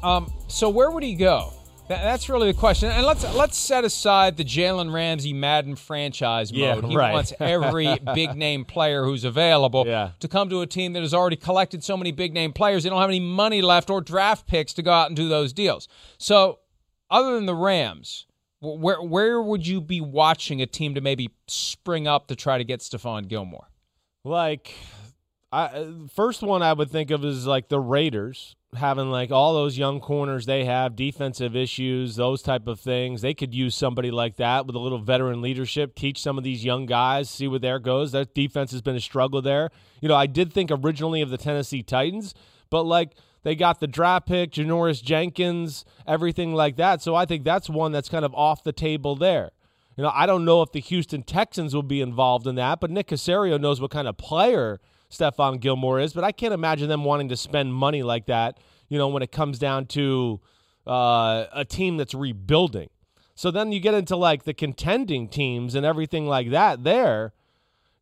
Um, 0.02 0.30
so 0.48 0.68
where 0.68 0.90
would 0.90 1.04
he 1.04 1.14
go? 1.14 1.52
That's 1.88 2.28
really 2.28 2.50
the 2.52 2.58
question. 2.58 2.90
And 2.90 3.04
let's 3.04 3.22
let's 3.34 3.56
set 3.56 3.84
aside 3.84 4.36
the 4.36 4.44
Jalen 4.44 4.92
Ramsey 4.92 5.32
Madden 5.32 5.76
franchise 5.76 6.52
mode. 6.52 6.60
Yeah, 6.60 6.88
he 6.88 6.96
right. 6.96 7.12
wants 7.12 7.32
every 7.40 7.98
big 8.14 8.36
name 8.36 8.64
player 8.64 9.04
who's 9.04 9.24
available 9.24 9.86
yeah. 9.86 10.10
to 10.20 10.28
come 10.28 10.48
to 10.50 10.60
a 10.62 10.66
team 10.66 10.92
that 10.94 11.00
has 11.00 11.12
already 11.12 11.36
collected 11.36 11.84
so 11.84 11.96
many 11.96 12.12
big 12.12 12.32
name 12.32 12.52
players. 12.52 12.84
They 12.84 12.90
don't 12.90 13.00
have 13.00 13.10
any 13.10 13.20
money 13.20 13.62
left 13.62 13.90
or 13.90 14.00
draft 14.00 14.46
picks 14.46 14.72
to 14.74 14.82
go 14.82 14.92
out 14.92 15.08
and 15.08 15.16
do 15.16 15.28
those 15.28 15.52
deals. 15.52 15.88
So, 16.18 16.60
other 17.10 17.34
than 17.34 17.46
the 17.46 17.54
Rams, 17.54 18.26
where 18.60 19.02
where 19.02 19.42
would 19.42 19.66
you 19.66 19.80
be 19.80 20.00
watching 20.00 20.62
a 20.62 20.66
team 20.66 20.94
to 20.94 21.00
maybe 21.00 21.30
spring 21.46 22.06
up 22.06 22.28
to 22.28 22.36
try 22.36 22.58
to 22.58 22.64
get 22.64 22.80
Stephon 22.80 23.28
Gilmore? 23.28 23.68
Like, 24.24 24.74
I, 25.52 25.64
uh, 25.66 25.92
first 26.14 26.42
one 26.42 26.62
I 26.62 26.72
would 26.72 26.90
think 26.90 27.10
of 27.10 27.24
is 27.24 27.46
like 27.46 27.68
the 27.68 27.78
Raiders 27.78 28.56
having 28.76 29.10
like 29.10 29.30
all 29.30 29.54
those 29.54 29.78
young 29.78 30.00
corners 30.00 30.46
they 30.46 30.64
have, 30.64 30.96
defensive 30.96 31.54
issues, 31.56 32.16
those 32.16 32.42
type 32.42 32.66
of 32.66 32.80
things. 32.80 33.22
They 33.22 33.34
could 33.34 33.54
use 33.54 33.74
somebody 33.74 34.10
like 34.10 34.36
that 34.36 34.66
with 34.66 34.76
a 34.76 34.78
little 34.78 34.98
veteran 34.98 35.40
leadership, 35.42 35.94
teach 35.94 36.20
some 36.20 36.38
of 36.38 36.44
these 36.44 36.64
young 36.64 36.86
guys, 36.86 37.30
see 37.30 37.48
where 37.48 37.58
there 37.58 37.78
goes. 37.78 38.12
Their 38.12 38.24
defense 38.24 38.72
has 38.72 38.82
been 38.82 38.96
a 38.96 39.00
struggle 39.00 39.42
there. 39.42 39.70
You 40.00 40.08
know, 40.08 40.16
I 40.16 40.26
did 40.26 40.52
think 40.52 40.70
originally 40.70 41.20
of 41.20 41.30
the 41.30 41.38
Tennessee 41.38 41.82
Titans, 41.82 42.34
but 42.70 42.82
like 42.84 43.12
they 43.42 43.54
got 43.54 43.80
the 43.80 43.86
draft 43.86 44.26
pick, 44.26 44.52
Janoris 44.52 45.02
Jenkins, 45.02 45.84
everything 46.06 46.54
like 46.54 46.76
that. 46.76 47.02
So 47.02 47.14
I 47.14 47.26
think 47.26 47.44
that's 47.44 47.68
one 47.68 47.92
that's 47.92 48.08
kind 48.08 48.24
of 48.24 48.34
off 48.34 48.64
the 48.64 48.72
table 48.72 49.16
there. 49.16 49.52
You 49.96 50.02
know, 50.02 50.12
I 50.12 50.26
don't 50.26 50.44
know 50.44 50.62
if 50.62 50.72
the 50.72 50.80
Houston 50.80 51.22
Texans 51.22 51.74
will 51.74 51.82
be 51.82 52.00
involved 52.00 52.46
in 52.46 52.56
that, 52.56 52.80
but 52.80 52.90
Nick 52.90 53.08
Caserio 53.08 53.60
knows 53.60 53.80
what 53.80 53.90
kind 53.90 54.08
of 54.08 54.16
player 54.16 54.80
Stephon 55.14 55.60
Gilmore 55.60 56.00
is, 56.00 56.12
but 56.12 56.24
I 56.24 56.32
can't 56.32 56.54
imagine 56.54 56.88
them 56.88 57.04
wanting 57.04 57.28
to 57.28 57.36
spend 57.36 57.72
money 57.74 58.02
like 58.02 58.26
that, 58.26 58.58
you 58.88 58.98
know, 58.98 59.08
when 59.08 59.22
it 59.22 59.32
comes 59.32 59.58
down 59.58 59.86
to 59.86 60.40
uh, 60.86 61.46
a 61.52 61.64
team 61.64 61.96
that's 61.96 62.14
rebuilding. 62.14 62.90
So 63.34 63.50
then 63.50 63.72
you 63.72 63.80
get 63.80 63.94
into 63.94 64.16
like 64.16 64.44
the 64.44 64.54
contending 64.54 65.28
teams 65.28 65.74
and 65.74 65.84
everything 65.84 66.26
like 66.26 66.50
that 66.50 66.84
there. 66.84 67.32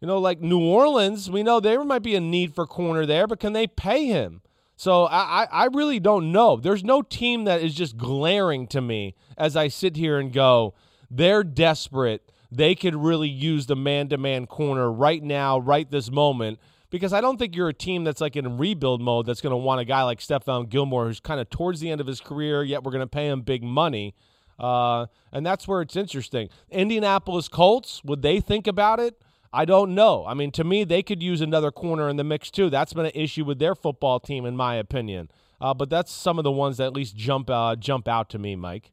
You 0.01 0.09
know, 0.09 0.19
like 0.19 0.41
New 0.41 0.61
Orleans, 0.61 1.31
we 1.31 1.43
know 1.43 1.61
there 1.61 1.85
might 1.85 2.03
be 2.03 2.17
a 2.17 2.21
need 2.21 2.55
for 2.55 2.67
corner 2.67 3.07
there, 3.07 3.27
but 3.27 3.39
can 3.39 3.53
they 3.53 3.67
pay 3.69 4.07
him? 4.07 4.43
So 4.75 5.05
I, 5.05 5.47
I 5.51 5.67
really 5.67 6.01
don't 6.01 6.33
know. 6.33 6.57
There's 6.57 6.83
no 6.83 7.03
team 7.03 7.45
that 7.45 7.63
is 7.63 7.75
just 7.75 7.97
glaring 7.97 8.67
to 8.69 8.81
me 8.81 9.15
as 9.39 9.55
I 9.57 9.69
sit 9.69 9.97
here 9.97 10.19
and 10.19 10.33
go, 10.33 10.75
they're 11.09 11.45
desperate. 11.45 12.33
They 12.51 12.75
could 12.75 12.97
really 12.97 13.29
use 13.29 13.67
the 13.67 13.77
man 13.77 14.09
to 14.09 14.19
man 14.19 14.47
corner 14.47 14.91
right 14.91 15.23
now, 15.23 15.59
right 15.59 15.89
this 15.89 16.11
moment. 16.11 16.59
Because 16.93 17.13
I 17.15 17.23
don't 17.23 17.39
think 17.39 17.57
you're 17.57 17.71
a 17.71 17.75
team 17.75 18.05
that's 18.05 18.21
like 18.21 18.37
in 18.37 18.59
rebuild 18.59 19.01
mode 19.01 19.25
that's 19.27 19.41
going 19.41 19.53
to 19.53 19.57
want 19.57 19.81
a 19.81 19.85
guy 19.85 20.03
like 20.03 20.21
Stephon 20.21 20.69
Gilmore 20.69 21.07
who's 21.07 21.21
kind 21.21 21.41
of 21.41 21.49
towards 21.49 21.81
the 21.81 21.91
end 21.91 22.01
of 22.03 22.07
his 22.07 22.21
career, 22.21 22.63
yet 22.63 22.85
we're 22.85 22.93
going 22.93 23.01
to 23.01 23.07
pay 23.07 23.29
him 23.29 23.41
big 23.41 23.65
money. 23.65 24.15
Uh, 24.59 25.07
and 25.33 25.45
that's 25.45 25.67
where 25.67 25.81
it's 25.81 25.97
interesting. 25.97 26.51
Indianapolis 26.71 27.49
Colts, 27.49 28.03
would 28.05 28.21
they 28.21 28.41
think 28.41 28.67
about 28.67 29.01
it? 29.01 29.21
I 29.55 29.65
don't 29.65 29.95
know. 29.95 30.25
I 30.27 30.35
mean, 30.35 30.51
to 30.53 30.65
me, 30.65 30.85
they 30.85 31.03
could 31.03 31.23
use 31.23 31.41
another 31.41 31.71
corner 31.71 32.09
in 32.09 32.17
the 32.17 32.25
mix 32.25 32.51
too. 32.51 32.71
That's 32.71 32.93
been 32.93 33.07
an 33.07 33.13
issue 33.15 33.45
with 33.45 33.59
their 33.59 33.75
football 33.75 34.21
team, 34.21 34.45
in 34.45 34.55
my 34.55 34.77
opinion. 34.77 35.31
Uh, 35.61 35.73
but 35.73 35.89
that's 35.89 36.13
some 36.13 36.39
of 36.39 36.45
the 36.45 36.51
ones 36.51 36.77
that 36.77 36.87
at 36.87 36.93
least 36.93 37.17
jump 37.17 37.49
uh, 37.49 37.77
jump 37.77 38.07
out 38.07 38.29
to 38.31 38.39
me, 38.39 38.55
Mike. 38.55 38.93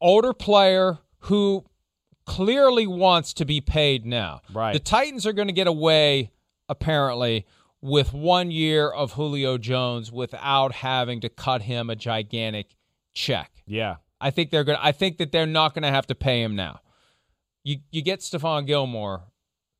Older 0.00 0.32
player 0.32 0.98
who 1.20 1.64
clearly 2.26 2.86
wants 2.86 3.32
to 3.34 3.44
be 3.44 3.60
paid 3.60 4.04
now. 4.04 4.40
Right. 4.52 4.72
The 4.72 4.80
Titans 4.80 5.26
are 5.26 5.32
going 5.32 5.48
to 5.48 5.54
get 5.54 5.66
away, 5.66 6.30
apparently, 6.68 7.46
with 7.80 8.12
one 8.12 8.50
year 8.50 8.88
of 8.88 9.12
Julio 9.12 9.58
Jones 9.58 10.12
without 10.12 10.72
having 10.72 11.20
to 11.20 11.28
cut 11.28 11.62
him 11.62 11.90
a 11.90 11.96
gigantic 11.96 12.76
check. 13.12 13.50
Yeah. 13.66 13.96
I 14.20 14.30
think 14.30 14.50
they're 14.50 14.64
going 14.64 14.78
to 14.78 14.84
I 14.84 14.92
think 14.92 15.18
that 15.18 15.32
they're 15.32 15.46
not 15.46 15.74
going 15.74 15.82
to 15.82 15.90
have 15.90 16.06
to 16.06 16.14
pay 16.14 16.42
him 16.42 16.54
now. 16.54 16.80
You 17.64 17.78
you 17.90 18.02
get 18.02 18.20
Stephon 18.20 18.66
Gilmore 18.66 19.24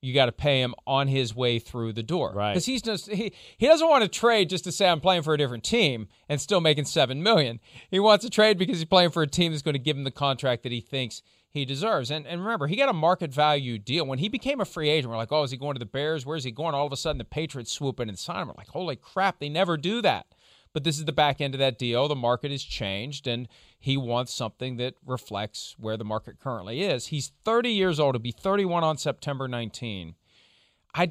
you 0.02 0.12
got 0.12 0.26
to 0.26 0.32
pay 0.32 0.60
him 0.60 0.74
on 0.84 1.06
his 1.06 1.34
way 1.34 1.60
through 1.60 1.92
the 1.92 2.02
door. 2.02 2.32
Right. 2.34 2.52
Because 2.52 2.66
he's 2.66 2.82
just 2.82 3.08
he, 3.08 3.32
he 3.56 3.66
doesn't 3.66 3.88
want 3.88 4.02
to 4.02 4.08
trade 4.08 4.50
just 4.50 4.64
to 4.64 4.72
say 4.72 4.88
I'm 4.88 5.00
playing 5.00 5.22
for 5.22 5.32
a 5.32 5.38
different 5.38 5.62
team 5.62 6.08
and 6.28 6.40
still 6.40 6.60
making 6.60 6.86
seven 6.86 7.22
million. 7.22 7.60
He 7.90 8.00
wants 8.00 8.24
to 8.24 8.30
trade 8.30 8.58
because 8.58 8.78
he's 8.78 8.84
playing 8.84 9.10
for 9.10 9.22
a 9.22 9.28
team 9.28 9.52
that's 9.52 9.62
going 9.62 9.74
to 9.74 9.78
give 9.78 9.96
him 9.96 10.04
the 10.04 10.10
contract 10.10 10.64
that 10.64 10.72
he 10.72 10.80
thinks 10.80 11.22
he 11.52 11.64
deserves. 11.64 12.10
And 12.10 12.26
and 12.26 12.42
remember, 12.42 12.66
he 12.66 12.76
got 12.76 12.88
a 12.88 12.94
market 12.94 13.32
value 13.32 13.78
deal. 13.78 14.06
When 14.06 14.18
he 14.18 14.28
became 14.28 14.60
a 14.60 14.64
free 14.64 14.88
agent, 14.88 15.10
we're 15.10 15.18
like, 15.18 15.30
oh, 15.30 15.42
is 15.42 15.50
he 15.50 15.56
going 15.56 15.74
to 15.74 15.78
the 15.78 15.86
Bears? 15.86 16.24
Where's 16.24 16.44
he 16.44 16.50
going? 16.50 16.74
All 16.74 16.86
of 16.86 16.92
a 16.92 16.96
sudden 16.96 17.18
the 17.18 17.24
Patriots 17.24 17.70
swoop 17.70 18.00
in 18.00 18.08
and 18.08 18.18
sign 18.18 18.42
him. 18.42 18.48
We're 18.48 18.54
like, 18.56 18.68
holy 18.68 18.96
crap, 18.96 19.38
they 19.38 19.48
never 19.48 19.76
do 19.76 20.00
that. 20.02 20.26
But 20.72 20.84
this 20.84 20.98
is 20.98 21.04
the 21.04 21.12
back 21.12 21.42
end 21.42 21.54
of 21.54 21.58
that 21.58 21.78
deal. 21.78 22.08
The 22.08 22.16
market 22.16 22.50
has 22.50 22.62
changed, 22.62 23.26
and 23.26 23.46
he 23.78 23.98
wants 23.98 24.32
something 24.32 24.78
that 24.78 24.94
reflects 25.04 25.76
where 25.78 25.98
the 25.98 26.04
market 26.04 26.40
currently 26.40 26.82
is. 26.82 27.08
He's 27.08 27.32
30 27.44 27.68
years 27.68 28.00
old. 28.00 28.14
He'll 28.14 28.22
be 28.22 28.32
31 28.32 28.82
on 28.82 28.96
September 28.96 29.46
19. 29.46 30.14
I 30.94 31.08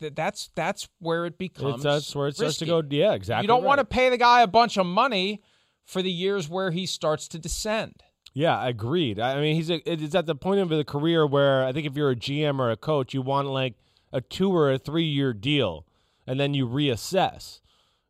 that's 0.00 0.50
that's 0.56 0.88
where 0.98 1.24
it 1.24 1.38
becomes. 1.38 1.76
It's, 1.76 1.84
that's 1.84 2.16
where 2.16 2.28
it 2.28 2.36
starts 2.36 2.56
to 2.58 2.66
go. 2.66 2.82
Yeah, 2.88 3.12
exactly. 3.12 3.44
You 3.44 3.48
don't 3.48 3.62
right. 3.62 3.68
want 3.68 3.78
to 3.78 3.84
pay 3.84 4.08
the 4.08 4.16
guy 4.16 4.42
a 4.42 4.48
bunch 4.48 4.76
of 4.76 4.86
money 4.86 5.40
for 5.84 6.02
the 6.02 6.10
years 6.10 6.48
where 6.48 6.70
he 6.72 6.86
starts 6.86 7.28
to 7.28 7.38
descend. 7.38 8.02
Yeah, 8.32 8.64
agreed. 8.66 9.18
I 9.18 9.40
mean, 9.40 9.56
he's 9.56 9.70
a, 9.70 9.80
it's 9.90 10.14
at 10.14 10.26
the 10.26 10.36
point 10.36 10.60
of 10.60 10.68
the 10.68 10.84
career 10.84 11.26
where 11.26 11.64
I 11.64 11.72
think 11.72 11.86
if 11.86 11.96
you're 11.96 12.10
a 12.10 12.16
GM 12.16 12.58
or 12.60 12.70
a 12.70 12.76
coach, 12.76 13.12
you 13.12 13.22
want 13.22 13.48
like 13.48 13.74
a 14.12 14.20
two 14.20 14.54
or 14.54 14.70
a 14.72 14.78
three 14.78 15.04
year 15.04 15.32
deal, 15.32 15.84
and 16.26 16.38
then 16.38 16.54
you 16.54 16.66
reassess. 16.66 17.60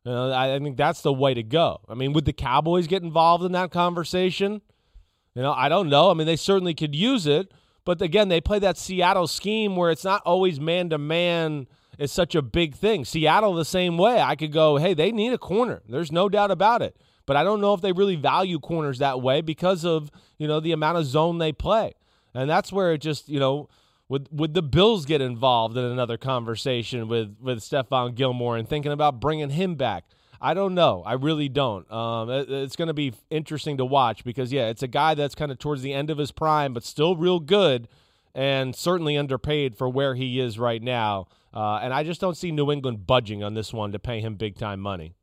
You 0.05 0.11
know, 0.11 0.31
I, 0.31 0.55
I 0.55 0.59
think 0.59 0.77
that's 0.77 1.01
the 1.01 1.13
way 1.13 1.33
to 1.33 1.43
go. 1.43 1.81
I 1.89 1.95
mean, 1.95 2.13
would 2.13 2.25
the 2.25 2.33
Cowboys 2.33 2.87
get 2.87 3.03
involved 3.03 3.43
in 3.43 3.51
that 3.53 3.71
conversation? 3.71 4.61
You 5.35 5.41
know, 5.41 5.53
I 5.53 5.69
don't 5.69 5.89
know. 5.89 6.11
I 6.11 6.13
mean, 6.13 6.27
they 6.27 6.35
certainly 6.35 6.73
could 6.73 6.95
use 6.95 7.25
it, 7.25 7.51
but 7.85 8.01
again, 8.01 8.27
they 8.29 8.41
play 8.41 8.59
that 8.59 8.77
Seattle 8.77 9.27
scheme 9.27 9.75
where 9.75 9.91
it's 9.91 10.03
not 10.03 10.21
always 10.23 10.59
man 10.59 10.89
to 10.89 10.97
man. 10.97 11.67
Is 11.97 12.11
such 12.11 12.33
a 12.33 12.41
big 12.41 12.73
thing. 12.73 13.05
Seattle 13.05 13.53
the 13.53 13.65
same 13.65 13.95
way. 13.95 14.19
I 14.19 14.35
could 14.35 14.51
go, 14.51 14.77
hey, 14.77 14.95
they 14.95 15.11
need 15.11 15.33
a 15.33 15.37
corner. 15.37 15.83
There's 15.87 16.11
no 16.11 16.29
doubt 16.29 16.49
about 16.49 16.81
it. 16.81 16.95
But 17.25 17.37
I 17.37 17.43
don't 17.43 17.61
know 17.61 17.73
if 17.73 17.81
they 17.81 17.91
really 17.91 18.15
value 18.15 18.59
corners 18.59 18.99
that 18.99 19.21
way 19.21 19.41
because 19.41 19.85
of 19.85 20.11
you 20.37 20.47
know 20.47 20.59
the 20.59 20.71
amount 20.71 20.97
of 20.97 21.05
zone 21.05 21.37
they 21.37 21.51
play, 21.51 21.93
and 22.33 22.49
that's 22.49 22.71
where 22.71 22.93
it 22.93 22.99
just 22.99 23.29
you 23.29 23.39
know 23.39 23.69
would 24.09 24.27
would 24.31 24.53
the 24.53 24.61
Bills 24.61 25.05
get 25.05 25.21
involved 25.21 25.77
in 25.77 25.85
another 25.85 26.17
conversation 26.17 27.07
with 27.07 27.37
with 27.39 27.59
Stephon 27.59 28.15
Gilmore 28.15 28.57
and 28.57 28.67
thinking 28.67 28.91
about 28.91 29.19
bringing 29.19 29.51
him 29.51 29.75
back? 29.75 30.03
I 30.41 30.55
don't 30.55 30.73
know. 30.73 31.03
I 31.05 31.13
really 31.13 31.49
don't. 31.49 31.89
Um, 31.91 32.29
it, 32.29 32.51
it's 32.51 32.75
going 32.75 32.87
to 32.87 32.95
be 32.95 33.13
interesting 33.29 33.77
to 33.77 33.85
watch 33.85 34.23
because 34.23 34.51
yeah, 34.51 34.69
it's 34.69 34.81
a 34.81 34.87
guy 34.87 35.13
that's 35.13 35.35
kind 35.35 35.51
of 35.51 35.59
towards 35.59 35.83
the 35.83 35.93
end 35.93 36.09
of 36.09 36.17
his 36.17 36.31
prime, 36.31 36.73
but 36.73 36.83
still 36.83 37.15
real 37.15 37.39
good 37.39 37.87
and 38.33 38.75
certainly 38.75 39.17
underpaid 39.17 39.77
for 39.77 39.87
where 39.87 40.15
he 40.15 40.39
is 40.39 40.57
right 40.57 40.81
now. 40.81 41.27
Uh, 41.53 41.75
and 41.75 41.93
I 41.93 42.03
just 42.03 42.19
don't 42.19 42.35
see 42.35 42.51
New 42.51 42.71
England 42.71 43.05
budging 43.05 43.43
on 43.43 43.53
this 43.53 43.71
one 43.71 43.91
to 43.91 43.99
pay 43.99 44.19
him 44.19 44.35
big 44.35 44.57
time 44.57 44.79
money 44.79 45.13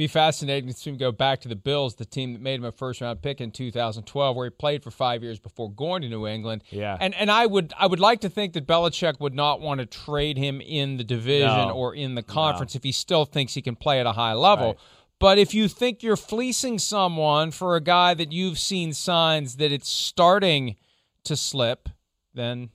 be 0.00 0.06
fascinating 0.06 0.70
to 0.70 0.74
see 0.74 0.88
him 0.88 0.96
go 0.96 1.12
back 1.12 1.42
to 1.42 1.48
the 1.48 1.54
Bills, 1.54 1.96
the 1.96 2.06
team 2.06 2.32
that 2.32 2.40
made 2.40 2.54
him 2.54 2.64
a 2.64 2.72
first 2.72 3.02
round 3.02 3.20
pick 3.20 3.38
in 3.38 3.50
2012, 3.50 4.34
where 4.34 4.46
he 4.46 4.50
played 4.50 4.82
for 4.82 4.90
five 4.90 5.22
years 5.22 5.38
before 5.38 5.70
going 5.70 6.00
to 6.00 6.08
New 6.08 6.26
England. 6.26 6.64
Yeah, 6.70 6.96
and 6.98 7.14
and 7.14 7.30
I 7.30 7.44
would 7.44 7.74
I 7.78 7.86
would 7.86 8.00
like 8.00 8.22
to 8.22 8.30
think 8.30 8.54
that 8.54 8.66
Belichick 8.66 9.20
would 9.20 9.34
not 9.34 9.60
want 9.60 9.80
to 9.80 9.84
trade 9.84 10.38
him 10.38 10.62
in 10.62 10.96
the 10.96 11.04
division 11.04 11.68
no. 11.68 11.72
or 11.72 11.94
in 11.94 12.14
the 12.14 12.22
conference 12.22 12.74
no. 12.74 12.78
if 12.78 12.82
he 12.82 12.92
still 12.92 13.26
thinks 13.26 13.52
he 13.52 13.60
can 13.60 13.76
play 13.76 14.00
at 14.00 14.06
a 14.06 14.12
high 14.12 14.32
level. 14.32 14.68
Right. 14.68 14.78
But 15.18 15.36
if 15.36 15.52
you 15.52 15.68
think 15.68 16.02
you're 16.02 16.16
fleecing 16.16 16.78
someone 16.78 17.50
for 17.50 17.76
a 17.76 17.80
guy 17.82 18.14
that 18.14 18.32
you've 18.32 18.58
seen 18.58 18.94
signs 18.94 19.56
that 19.56 19.70
it's 19.70 19.90
starting 19.90 20.76
to 21.24 21.36
slip, 21.36 21.90
then 22.32 22.70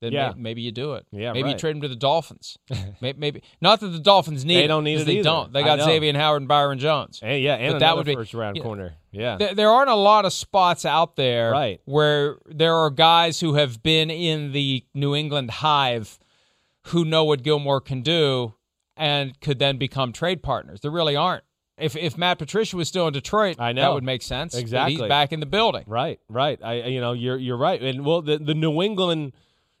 then 0.00 0.12
yeah. 0.12 0.32
may, 0.34 0.42
maybe 0.42 0.62
you 0.62 0.72
do 0.72 0.94
it. 0.94 1.06
Yeah, 1.10 1.32
maybe 1.32 1.44
right. 1.44 1.52
you 1.52 1.58
trade 1.58 1.76
him 1.76 1.82
to 1.82 1.88
the 1.88 1.96
Dolphins. 1.96 2.58
maybe, 3.00 3.18
maybe, 3.18 3.42
not 3.60 3.80
that 3.80 3.88
the 3.88 3.98
Dolphins 3.98 4.44
need. 4.44 4.56
They 4.56 4.66
don't 4.66 4.84
need 4.84 5.00
it. 5.00 5.04
They 5.04 5.14
either. 5.14 5.24
don't. 5.24 5.52
They 5.52 5.62
got 5.62 5.78
Xavien 5.78 6.16
Howard 6.16 6.42
and 6.42 6.48
Byron 6.48 6.78
Jones. 6.78 7.20
And 7.22 7.42
yeah, 7.42 7.54
and 7.54 7.74
but 7.74 7.78
that 7.78 7.96
would 7.96 8.06
be 8.06 8.14
first 8.14 8.34
round 8.34 8.60
corner. 8.60 8.94
Yeah, 9.10 9.36
there, 9.36 9.54
there, 9.54 9.70
aren't 9.70 9.90
a 9.90 9.96
lot 9.96 10.26
of 10.26 10.32
spots 10.32 10.84
out 10.84 11.16
there 11.16 11.50
right. 11.50 11.80
where 11.86 12.36
there 12.46 12.74
are 12.74 12.90
guys 12.90 13.40
who 13.40 13.54
have 13.54 13.82
been 13.82 14.10
in 14.10 14.52
the 14.52 14.84
New 14.92 15.14
England 15.14 15.50
hive 15.50 16.18
who 16.88 17.04
know 17.04 17.24
what 17.24 17.42
Gilmore 17.42 17.80
can 17.80 18.02
do 18.02 18.54
and 18.96 19.40
could 19.40 19.58
then 19.58 19.78
become 19.78 20.12
trade 20.12 20.42
partners. 20.42 20.80
There 20.80 20.90
really 20.90 21.16
aren't. 21.16 21.44
If 21.78 21.94
if 21.94 22.16
Matt 22.16 22.38
Patricia 22.38 22.76
was 22.76 22.88
still 22.88 23.06
in 23.06 23.12
Detroit, 23.12 23.56
I 23.58 23.72
know 23.72 23.82
that 23.82 23.92
would 23.94 24.04
make 24.04 24.22
sense. 24.22 24.54
Exactly, 24.54 24.96
he's 24.96 25.08
back 25.08 25.32
in 25.32 25.40
the 25.40 25.46
building. 25.46 25.84
Right, 25.86 26.18
right. 26.28 26.58
I 26.62 26.84
you 26.84 27.00
know 27.00 27.12
you're 27.12 27.36
you're 27.36 27.58
right. 27.58 27.80
And 27.80 28.04
well, 28.04 28.22
the 28.22 28.38
the 28.38 28.54
New 28.54 28.80
England 28.82 29.34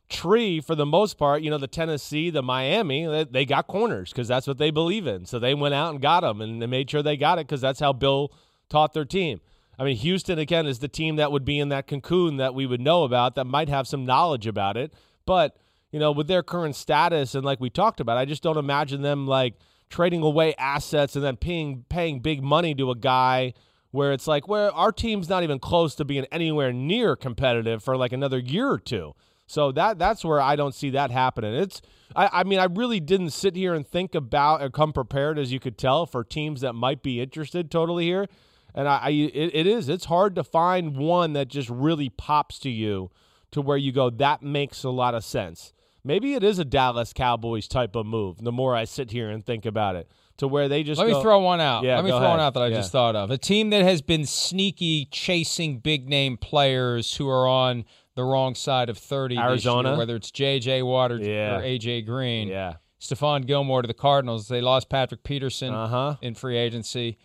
tree 0.08 0.60
for 0.60 0.74
the 0.74 0.86
most 0.86 1.18
part, 1.18 1.42
you 1.42 1.50
know, 1.50 1.58
the 1.58 1.66
Tennessee, 1.66 2.30
the 2.30 2.42
Miami, 2.42 3.06
they, 3.06 3.24
they 3.24 3.44
got 3.44 3.66
corners 3.66 4.10
because 4.10 4.28
that's 4.28 4.46
what 4.46 4.58
they 4.58 4.70
believe 4.70 5.06
in. 5.06 5.26
So 5.26 5.38
they 5.38 5.54
went 5.54 5.74
out 5.74 5.90
and 5.92 6.00
got 6.00 6.20
them 6.20 6.40
and 6.40 6.62
they 6.62 6.66
made 6.66 6.90
sure 6.90 7.02
they 7.02 7.16
got 7.16 7.38
it 7.38 7.46
because 7.46 7.60
that's 7.60 7.80
how 7.80 7.92
Bill 7.92 8.32
taught 8.68 8.92
their 8.92 9.04
team. 9.04 9.40
I 9.78 9.84
mean, 9.84 9.96
Houston 9.96 10.38
again 10.38 10.66
is 10.66 10.78
the 10.78 10.88
team 10.88 11.16
that 11.16 11.32
would 11.32 11.44
be 11.44 11.58
in 11.58 11.68
that 11.68 11.86
cocoon 11.86 12.36
that 12.38 12.54
we 12.54 12.66
would 12.66 12.80
know 12.80 13.04
about 13.04 13.34
that 13.34 13.44
might 13.44 13.68
have 13.68 13.86
some 13.86 14.06
knowledge 14.06 14.46
about 14.46 14.76
it, 14.76 14.92
but 15.26 15.56
you 15.92 16.00
know, 16.00 16.12
with 16.12 16.28
their 16.28 16.42
current 16.42 16.76
status 16.76 17.34
and 17.34 17.44
like 17.44 17.60
we 17.60 17.70
talked 17.70 18.00
about, 18.00 18.16
I 18.16 18.24
just 18.24 18.42
don't 18.42 18.56
imagine 18.56 19.02
them 19.02 19.26
like 19.26 19.54
trading 19.88 20.22
away 20.22 20.54
assets 20.56 21.14
and 21.14 21.24
then 21.24 21.36
paying 21.36 21.84
paying 21.88 22.20
big 22.20 22.42
money 22.42 22.74
to 22.74 22.90
a 22.90 22.96
guy 22.96 23.54
where 23.92 24.12
it's 24.12 24.26
like 24.26 24.48
where 24.48 24.70
our 24.72 24.92
team's 24.92 25.28
not 25.28 25.42
even 25.42 25.58
close 25.58 25.94
to 25.94 26.04
being 26.04 26.26
anywhere 26.32 26.72
near 26.72 27.16
competitive 27.16 27.82
for 27.82 27.96
like 27.96 28.12
another 28.12 28.38
year 28.38 28.68
or 28.68 28.78
two. 28.78 29.14
So 29.46 29.70
that 29.72 29.98
that's 29.98 30.24
where 30.24 30.40
I 30.40 30.56
don't 30.56 30.74
see 30.74 30.90
that 30.90 31.10
happening. 31.10 31.54
It's 31.54 31.80
I, 32.14 32.28
I 32.40 32.44
mean 32.44 32.58
I 32.58 32.64
really 32.64 33.00
didn't 33.00 33.30
sit 33.30 33.54
here 33.56 33.74
and 33.74 33.86
think 33.86 34.14
about 34.14 34.60
or 34.62 34.70
come 34.70 34.92
prepared 34.92 35.38
as 35.38 35.52
you 35.52 35.60
could 35.60 35.78
tell 35.78 36.04
for 36.06 36.24
teams 36.24 36.60
that 36.62 36.72
might 36.74 37.02
be 37.02 37.20
interested 37.20 37.70
totally 37.70 38.04
here. 38.04 38.26
And 38.74 38.88
I, 38.88 38.96
I 39.02 39.10
it, 39.10 39.50
it 39.54 39.66
is 39.66 39.88
it's 39.88 40.06
hard 40.06 40.34
to 40.34 40.44
find 40.44 40.96
one 40.96 41.32
that 41.34 41.48
just 41.48 41.68
really 41.70 42.08
pops 42.08 42.58
to 42.60 42.70
you 42.70 43.10
to 43.52 43.60
where 43.62 43.76
you 43.76 43.92
go 43.92 44.10
that 44.10 44.42
makes 44.42 44.82
a 44.82 44.90
lot 44.90 45.14
of 45.14 45.24
sense. 45.24 45.72
Maybe 46.02 46.34
it 46.34 46.44
is 46.44 46.58
a 46.60 46.64
Dallas 46.64 47.12
Cowboys 47.12 47.66
type 47.66 47.96
of 47.96 48.06
move. 48.06 48.38
The 48.38 48.52
more 48.52 48.76
I 48.76 48.84
sit 48.84 49.10
here 49.10 49.28
and 49.28 49.44
think 49.44 49.66
about 49.66 49.96
it, 49.96 50.08
to 50.36 50.46
where 50.46 50.68
they 50.68 50.84
just 50.84 51.00
let 51.00 51.08
go, 51.08 51.16
me 51.16 51.22
throw 51.22 51.40
one 51.40 51.60
out. 51.60 51.82
Yeah, 51.82 51.96
let 51.96 52.04
me 52.04 52.10
throw 52.10 52.20
one 52.20 52.38
out 52.38 52.54
that 52.54 52.62
I 52.62 52.68
Yeah. 52.68 52.76
just 52.76 52.92
thought 52.92 53.16
of. 53.16 53.32
A 53.32 53.38
team 53.38 53.70
that 53.70 53.82
has 53.82 54.02
been 54.02 54.24
sneaky 54.24 55.06
chasing 55.10 55.78
big 55.78 56.08
name 56.08 56.36
players 56.36 57.16
who 57.16 57.28
are 57.28 57.48
on 57.48 57.84
the 58.16 58.24
wrong 58.24 58.54
side 58.56 58.88
of 58.88 58.98
thirty. 58.98 59.36
this 59.36 59.40
year, 59.42 59.48
Arizona? 59.50 59.96
whether 59.96 60.16
it's 60.16 60.30
J.J. 60.32 60.82
Watt 60.82 61.12
or, 61.12 61.18
Yeah. 61.18 61.58
or 61.58 61.62
A.J. 61.62 62.02
Green. 62.02 62.48
Yeah. 62.48 62.74
Stephon 63.00 63.46
Gilmore 63.46 63.82
to 63.82 63.86
the 63.86 63.94
Cardinals. 63.94 64.48
They 64.48 64.60
lost 64.60 64.88
Patrick 64.88 65.22
Peterson 65.22 65.72
Uh-huh. 65.72 66.16
in 66.22 66.34
free 66.34 66.56
agency. 66.56 67.18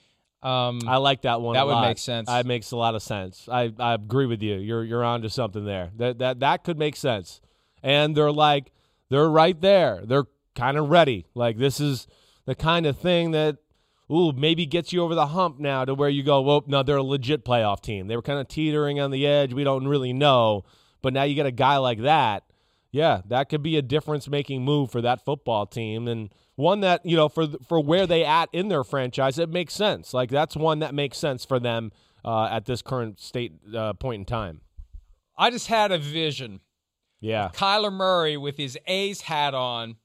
Um, 0.43 0.79
I 0.87 0.97
like 0.97 1.21
that 1.21 1.39
one. 1.41 1.53
That 1.53 1.65
would 1.65 1.73
lot. 1.73 1.87
make 1.87 1.97
sense. 1.97 2.27
That 2.27 2.45
makes 2.45 2.71
a 2.71 2.75
lot 2.77 2.93
of 2.95 3.01
sense. 3.03 3.47
I, 3.49 3.71
I 3.79 3.93
agree 3.93 4.25
with 4.25 4.41
you. 4.41 4.55
You're 4.55 4.83
you're 4.83 5.03
onto 5.03 5.29
something 5.29 5.65
there. 5.65 5.91
That 5.97 6.17
that 6.19 6.39
that 6.41 6.63
could 6.63 6.77
make 6.79 6.95
sense. 6.95 7.41
And 7.83 8.15
they're 8.17 8.31
like 8.31 8.71
they're 9.09 9.29
right 9.29 9.59
there. 9.61 10.01
They're 10.03 10.25
kind 10.55 10.77
of 10.77 10.89
ready. 10.89 11.25
Like 11.35 11.57
this 11.57 11.79
is 11.79 12.07
the 12.45 12.55
kind 12.55 12.85
of 12.87 12.97
thing 12.97 13.31
that 13.31 13.57
ooh 14.11 14.33
maybe 14.33 14.65
gets 14.65 14.91
you 14.91 15.01
over 15.03 15.13
the 15.15 15.27
hump 15.27 15.59
now 15.59 15.85
to 15.85 15.93
where 15.93 16.09
you 16.09 16.23
go, 16.23 16.41
well, 16.41 16.63
no, 16.67 16.81
they're 16.83 16.97
a 16.97 17.03
legit 17.03 17.45
playoff 17.45 17.79
team. 17.81 18.07
They 18.07 18.15
were 18.15 18.21
kind 18.23 18.39
of 18.39 18.47
teetering 18.47 18.99
on 18.99 19.11
the 19.11 19.25
edge. 19.27 19.53
We 19.53 19.63
don't 19.63 19.87
really 19.87 20.11
know, 20.11 20.65
but 21.01 21.13
now 21.13 21.23
you 21.23 21.35
get 21.35 21.45
a 21.45 21.51
guy 21.51 21.77
like 21.77 22.01
that. 22.01 22.43
Yeah, 22.91 23.21
that 23.27 23.47
could 23.49 23.63
be 23.63 23.77
a 23.77 23.81
difference 23.81 24.27
making 24.27 24.63
move 24.63 24.91
for 24.91 25.01
that 25.01 25.23
football 25.23 25.65
team 25.65 26.07
and 26.07 26.33
one 26.55 26.81
that, 26.81 27.05
you 27.05 27.15
know, 27.15 27.29
for 27.29 27.47
for 27.67 27.79
where 27.79 28.05
they 28.05 28.25
at 28.25 28.49
in 28.51 28.67
their 28.67 28.83
franchise, 28.83 29.39
it 29.39 29.49
makes 29.49 29.73
sense. 29.73 30.13
Like 30.13 30.29
that's 30.29 30.55
one 30.55 30.79
that 30.79 30.93
makes 30.93 31.17
sense 31.17 31.45
for 31.45 31.59
them 31.59 31.91
uh, 32.25 32.45
at 32.45 32.65
this 32.65 32.81
current 32.81 33.19
state 33.19 33.53
uh, 33.73 33.93
point 33.93 34.21
in 34.21 34.25
time. 34.25 34.61
I 35.37 35.49
just 35.49 35.67
had 35.67 35.91
a 35.91 35.97
vision. 35.97 36.59
Yeah. 37.21 37.49
Kyler 37.53 37.93
Murray 37.93 38.35
with 38.35 38.57
his 38.57 38.77
A's 38.87 39.21
hat 39.21 39.53
on, 39.53 39.95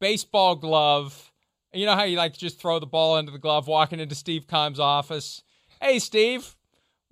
baseball 0.00 0.54
glove. 0.54 1.32
You 1.72 1.86
know 1.86 1.94
how 1.94 2.04
you 2.04 2.16
like 2.16 2.34
to 2.34 2.40
just 2.40 2.60
throw 2.60 2.78
the 2.78 2.86
ball 2.86 3.16
into 3.16 3.32
the 3.32 3.38
glove, 3.38 3.66
walking 3.66 3.98
into 3.98 4.14
Steve 4.14 4.46
Keim's 4.46 4.78
office. 4.78 5.42
Hey, 5.80 5.98
Steve, 5.98 6.54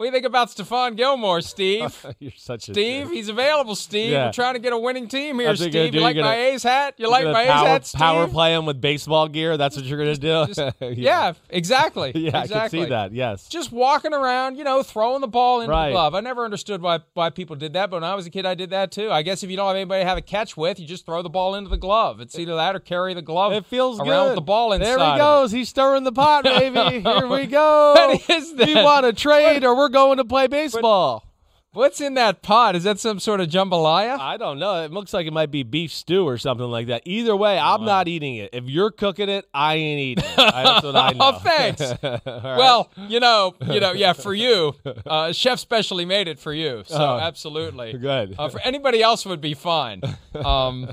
what 0.01 0.05
do 0.07 0.09
you 0.09 0.13
think 0.13 0.25
about 0.25 0.49
Stephon 0.49 0.97
Gilmore, 0.97 1.43
Steve? 1.43 2.07
You're 2.21 2.33
such 2.35 2.71
a 2.71 2.73
Steve, 2.73 3.05
jerk. 3.05 3.13
he's 3.13 3.29
available, 3.29 3.75
Steve. 3.75 4.13
Yeah. 4.13 4.27
We're 4.29 4.33
trying 4.33 4.55
to 4.55 4.59
get 4.59 4.73
a 4.73 4.79
winning 4.79 5.09
team 5.09 5.39
here, 5.39 5.49
That's 5.49 5.61
what 5.61 5.75
you're 5.75 5.85
Steve. 5.89 5.93
gonna 5.93 6.01
You 6.01 6.05
like. 6.07 6.15
You're 6.17 6.25
my 6.25 6.37
gonna- 6.37 6.47
A's 6.55 6.63
hat? 6.63 6.95
You 6.97 7.11
like 7.11 7.25
my 7.27 7.45
power, 7.45 7.65
A's 7.65 7.67
hat, 7.69 7.87
Steve? 7.87 7.99
Power 7.99 8.27
play 8.27 8.55
him 8.55 8.65
with 8.65 8.81
baseball 8.81 9.29
gear. 9.29 9.59
That's 9.59 9.77
what 9.77 9.85
you're 9.85 9.99
gonna 9.99 10.17
do. 10.17 10.47
Yeah, 10.97 11.35
exactly. 11.51 12.13
yeah, 12.15 12.39
I 12.39 12.43
exactly. 12.45 12.79
can 12.79 12.87
see 12.87 12.89
that. 12.89 13.13
Yes. 13.13 13.47
Just 13.47 13.73
walking 13.73 14.15
around, 14.15 14.57
you 14.57 14.65
know, 14.65 14.83
throwing 14.83 15.21
the 15.21 15.29
ball 15.29 15.61
into 15.61 15.71
Right. 15.71 15.89
the 15.89 15.93
glove. 15.93 16.15
I 16.15 16.21
never 16.21 16.47
understood 16.47 16.81
why 16.81 17.01
why 17.13 17.29
people 17.29 17.55
did 17.57 17.75
that, 17.75 17.91
but 17.91 17.97
when 17.97 18.05
I 18.05 18.15
was 18.15 18.25
a 18.25 18.31
kid, 18.31 18.47
I 18.47 18.55
did 18.55 18.71
that 18.71 18.93
too. 18.93 19.11
I 19.13 19.21
guess 19.21 19.43
if 19.43 19.51
you 19.51 19.57
don't 19.59 19.67
have 19.67 19.77
anybody 19.77 20.03
to 20.03 20.09
have 20.09 20.17
a 20.17 20.23
catch 20.23 20.57
with, 20.57 20.81
you 20.81 20.87
just 20.87 21.05
throw 21.05 21.21
the 21.21 21.29
ball 21.29 21.55
into 21.57 21.69
the 21.69 21.77
glove. 21.77 22.21
It's 22.21 22.39
either 22.39 22.57
that 22.57 22.75
or 22.75 22.79
carry 22.81 23.13
the 23.13 23.21
glove. 23.21 23.53
It 23.53 23.67
feels 23.67 24.01
around 24.01 24.09
good. 24.09 24.25
with 24.29 24.35
the 24.37 24.41
ball 24.41 24.73
inside. 24.73 24.87
There 24.97 25.13
he 25.13 25.19
goes. 25.19 25.53
He's 25.53 25.69
stirring 25.69 26.05
the 26.05 26.13
pot, 26.13 26.45
baby. 26.45 27.01
Here 27.03 27.27
we 27.27 27.45
go. 27.47 27.93
What 27.95 28.31
is 28.31 28.55
We 28.57 28.75
want 28.77 29.05
to 29.05 29.13
trade, 29.13 29.63
or 29.63 29.77
we're 29.77 29.90
going 29.91 30.17
to 30.19 30.25
play 30.25 30.47
baseball. 30.47 31.27
What's 31.73 32.01
in 32.01 32.15
that 32.15 32.43
pot? 32.43 32.75
Is 32.75 32.83
that 32.83 32.99
some 32.99 33.21
sort 33.21 33.39
of 33.39 33.47
jambalaya? 33.49 34.19
I 34.19 34.37
don't 34.39 34.59
know. 34.59 34.83
It 34.83 34.91
looks 34.91 35.15
like 35.15 35.29
it 35.29 35.33
might 35.33 35.53
be 35.53 35.63
beef 35.63 35.93
stew 35.93 36.27
or 36.27 36.37
something 36.37 36.67
like 36.67 36.89
that. 36.89 37.03
Either 37.05 37.37
way, 37.37 37.61
I'm 37.61 37.85
not 37.85 38.09
eating 38.09 38.35
it. 38.35 38.51
If 38.53 38.65
you're 38.65 38.91
cooking 38.91 39.29
it, 39.29 39.47
I 39.55 39.77
ain't 39.77 40.01
eating 40.01 40.25
it. 40.25 40.37
That's 40.37 40.83
what 40.85 40.97
I 40.97 41.11
know. 41.13 41.19
Oh, 41.21 41.39
thanks. 41.39 41.81
Right. 42.03 42.25
Well, 42.59 42.91
you 43.07 43.21
know, 43.21 43.55
you 43.69 43.79
know, 43.79 43.93
yeah, 43.93 44.15
for 44.15 44.35
you, 44.35 44.75
uh, 45.07 45.31
chef 45.33 45.61
specially 45.61 46.05
made 46.05 46.27
it 46.27 46.41
for 46.41 46.53
you, 46.53 46.83
so 46.87 46.97
Oh, 46.97 47.19
absolutely 47.21 47.93
good. 47.93 48.35
Uh, 48.37 48.49
for 48.49 48.61
anybody 48.63 49.01
else 49.01 49.25
would 49.25 49.41
be 49.41 49.55
fine. 49.55 50.03
Um, 50.35 50.93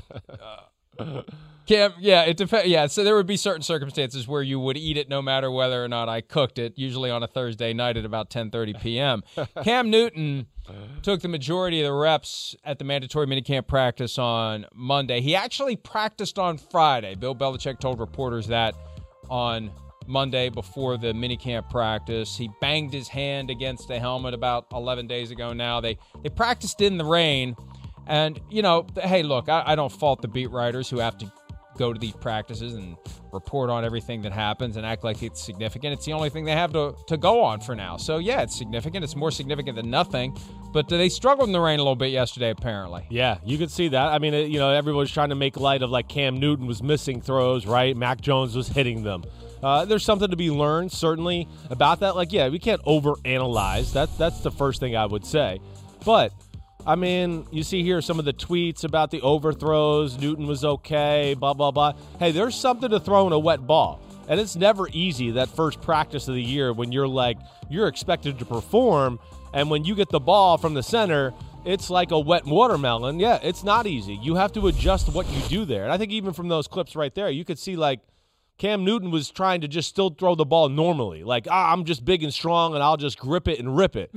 uh, 0.99 1.21
Cam, 1.67 1.93
yeah, 1.99 2.21
it 2.23 2.37
depends. 2.37 2.67
Yeah, 2.67 2.87
so 2.87 3.03
there 3.03 3.15
would 3.15 3.27
be 3.27 3.35
certain 3.35 3.61
circumstances 3.61 4.25
where 4.25 4.41
you 4.41 4.57
would 4.59 4.77
eat 4.77 4.97
it 4.97 5.09
no 5.09 5.21
matter 5.21 5.51
whether 5.51 5.83
or 5.83 5.89
not 5.89 6.07
I 6.07 6.21
cooked 6.21 6.57
it. 6.57 6.73
Usually 6.77 7.11
on 7.11 7.23
a 7.23 7.27
Thursday 7.27 7.73
night 7.73 7.97
at 7.97 8.05
about 8.05 8.29
10:30 8.29 8.81
p.m. 8.81 9.23
Cam 9.63 9.89
Newton 9.89 10.47
took 11.01 11.21
the 11.21 11.27
majority 11.27 11.81
of 11.81 11.87
the 11.87 11.93
reps 11.93 12.55
at 12.63 12.79
the 12.79 12.85
mandatory 12.85 13.27
minicamp 13.27 13.67
practice 13.67 14.17
on 14.17 14.65
Monday. 14.73 15.19
He 15.19 15.35
actually 15.35 15.75
practiced 15.75 16.39
on 16.39 16.57
Friday. 16.57 17.15
Bill 17.15 17.35
Belichick 17.35 17.79
told 17.79 17.99
reporters 17.99 18.47
that 18.47 18.73
on 19.29 19.69
Monday 20.07 20.47
before 20.47 20.97
the 20.97 21.11
minicamp 21.11 21.69
practice. 21.69 22.37
He 22.37 22.49
banged 22.61 22.93
his 22.93 23.09
hand 23.09 23.49
against 23.49 23.89
the 23.89 23.99
helmet 23.99 24.33
about 24.33 24.67
11 24.71 25.07
days 25.07 25.31
ago 25.31 25.51
now. 25.51 25.81
They 25.81 25.97
they 26.23 26.29
practiced 26.29 26.79
in 26.79 26.97
the 26.97 27.05
rain. 27.05 27.55
And, 28.09 28.39
you 28.49 28.61
know, 28.61 28.87
hey, 28.95 29.21
look, 29.21 29.49
I, 29.49 29.63
I 29.65 29.75
don't 29.75 29.91
fault 29.91 30.21
the 30.21 30.29
beat 30.29 30.49
writers 30.49 30.89
who 30.89 30.99
have 30.99 31.17
to 31.17 31.29
go 31.77 31.93
to 31.93 31.99
these 31.99 32.13
practices 32.13 32.73
and 32.73 32.97
report 33.31 33.69
on 33.69 33.85
everything 33.85 34.21
that 34.23 34.31
happens 34.31 34.77
and 34.77 34.85
act 34.85 35.03
like 35.03 35.21
it's 35.23 35.43
significant. 35.43 35.93
It's 35.93 36.05
the 36.05 36.13
only 36.13 36.29
thing 36.29 36.45
they 36.45 36.51
have 36.51 36.73
to, 36.73 36.95
to 37.07 37.17
go 37.17 37.41
on 37.43 37.59
for 37.61 37.75
now. 37.75 37.97
So, 37.97 38.17
yeah, 38.17 38.41
it's 38.41 38.57
significant. 38.57 39.03
It's 39.03 39.15
more 39.15 39.31
significant 39.31 39.75
than 39.75 39.89
nothing. 39.89 40.37
But 40.73 40.89
they 40.89 41.09
struggled 41.09 41.49
in 41.49 41.53
the 41.53 41.59
rain 41.59 41.79
a 41.79 41.83
little 41.83 41.95
bit 41.95 42.11
yesterday, 42.11 42.49
apparently. 42.49 43.05
Yeah, 43.09 43.37
you 43.45 43.57
could 43.57 43.71
see 43.71 43.87
that. 43.89 44.07
I 44.07 44.19
mean, 44.19 44.33
you 44.51 44.59
know, 44.59 44.69
everyone's 44.69 45.11
trying 45.11 45.29
to 45.29 45.35
make 45.35 45.57
light 45.57 45.81
of 45.81 45.89
like 45.89 46.07
Cam 46.07 46.39
Newton 46.39 46.67
was 46.67 46.83
missing 46.83 47.21
throws, 47.21 47.65
right? 47.65 47.95
Mac 47.95 48.21
Jones 48.21 48.55
was 48.55 48.67
hitting 48.67 49.03
them. 49.03 49.23
Uh, 49.63 49.85
there's 49.85 50.03
something 50.03 50.29
to 50.29 50.35
be 50.35 50.51
learned, 50.51 50.91
certainly, 50.91 51.47
about 51.69 52.01
that. 52.01 52.15
Like, 52.15 52.31
yeah, 52.31 52.49
we 52.49 52.59
can't 52.59 52.83
overanalyze. 52.83 53.91
That's 53.91 54.15
that's 54.17 54.41
the 54.41 54.51
first 54.51 54.79
thing 54.79 54.95
I 54.95 55.05
would 55.05 55.25
say. 55.25 55.59
But 56.05 56.31
I 56.87 56.95
mean, 56.95 57.45
you 57.51 57.63
see 57.63 57.83
here 57.83 58.01
some 58.01 58.17
of 58.17 58.23
the 58.23 58.31
tweets 58.31 58.85
about 58.85 59.11
the 59.11 59.21
overthrows. 59.21 60.17
Newton 60.17 60.47
was 60.47 60.63
okay, 60.63 61.35
blah 61.37 61.53
blah 61.53 61.71
blah. 61.71 61.93
Hey, 62.17 62.31
there's 62.31 62.55
something 62.55 62.89
to 62.89 62.99
throw 62.99 63.27
in 63.27 63.33
a 63.33 63.39
wet 63.39 63.67
ball. 63.67 63.99
And 64.29 64.39
it's 64.39 64.55
never 64.55 64.87
easy 64.93 65.31
that 65.31 65.49
first 65.49 65.81
practice 65.81 66.29
of 66.29 66.35
the 66.35 66.41
year 66.41 66.71
when 66.71 66.93
you're 66.93 67.07
like 67.07 67.37
you're 67.69 67.87
expected 67.87 68.39
to 68.39 68.45
perform 68.45 69.19
and 69.53 69.69
when 69.69 69.83
you 69.83 69.95
get 69.95 70.09
the 70.09 70.19
ball 70.19 70.57
from 70.57 70.73
the 70.73 70.83
center, 70.83 71.33
it's 71.65 71.89
like 71.89 72.11
a 72.11 72.19
wet 72.19 72.45
watermelon. 72.45 73.19
Yeah, 73.19 73.39
it's 73.43 73.65
not 73.65 73.85
easy. 73.85 74.15
You 74.15 74.35
have 74.35 74.53
to 74.53 74.67
adjust 74.67 75.13
what 75.13 75.29
you 75.29 75.41
do 75.49 75.65
there. 75.65 75.83
And 75.83 75.91
I 75.91 75.97
think 75.97 76.13
even 76.13 76.31
from 76.31 76.47
those 76.47 76.67
clips 76.69 76.95
right 76.95 77.13
there, 77.13 77.29
you 77.29 77.43
could 77.43 77.59
see 77.59 77.75
like 77.75 77.99
Cam 78.57 78.85
Newton 78.85 79.11
was 79.11 79.29
trying 79.29 79.59
to 79.59 79.67
just 79.67 79.89
still 79.89 80.09
throw 80.09 80.35
the 80.35 80.45
ball 80.45 80.69
normally. 80.69 81.25
Like, 81.25 81.47
ah, 81.49 81.73
I'm 81.73 81.83
just 81.83 82.05
big 82.05 82.23
and 82.23 82.33
strong 82.33 82.75
and 82.75 82.81
I'll 82.81 82.97
just 82.97 83.19
grip 83.19 83.49
it 83.49 83.59
and 83.59 83.75
rip 83.75 83.97
it. 83.97 84.09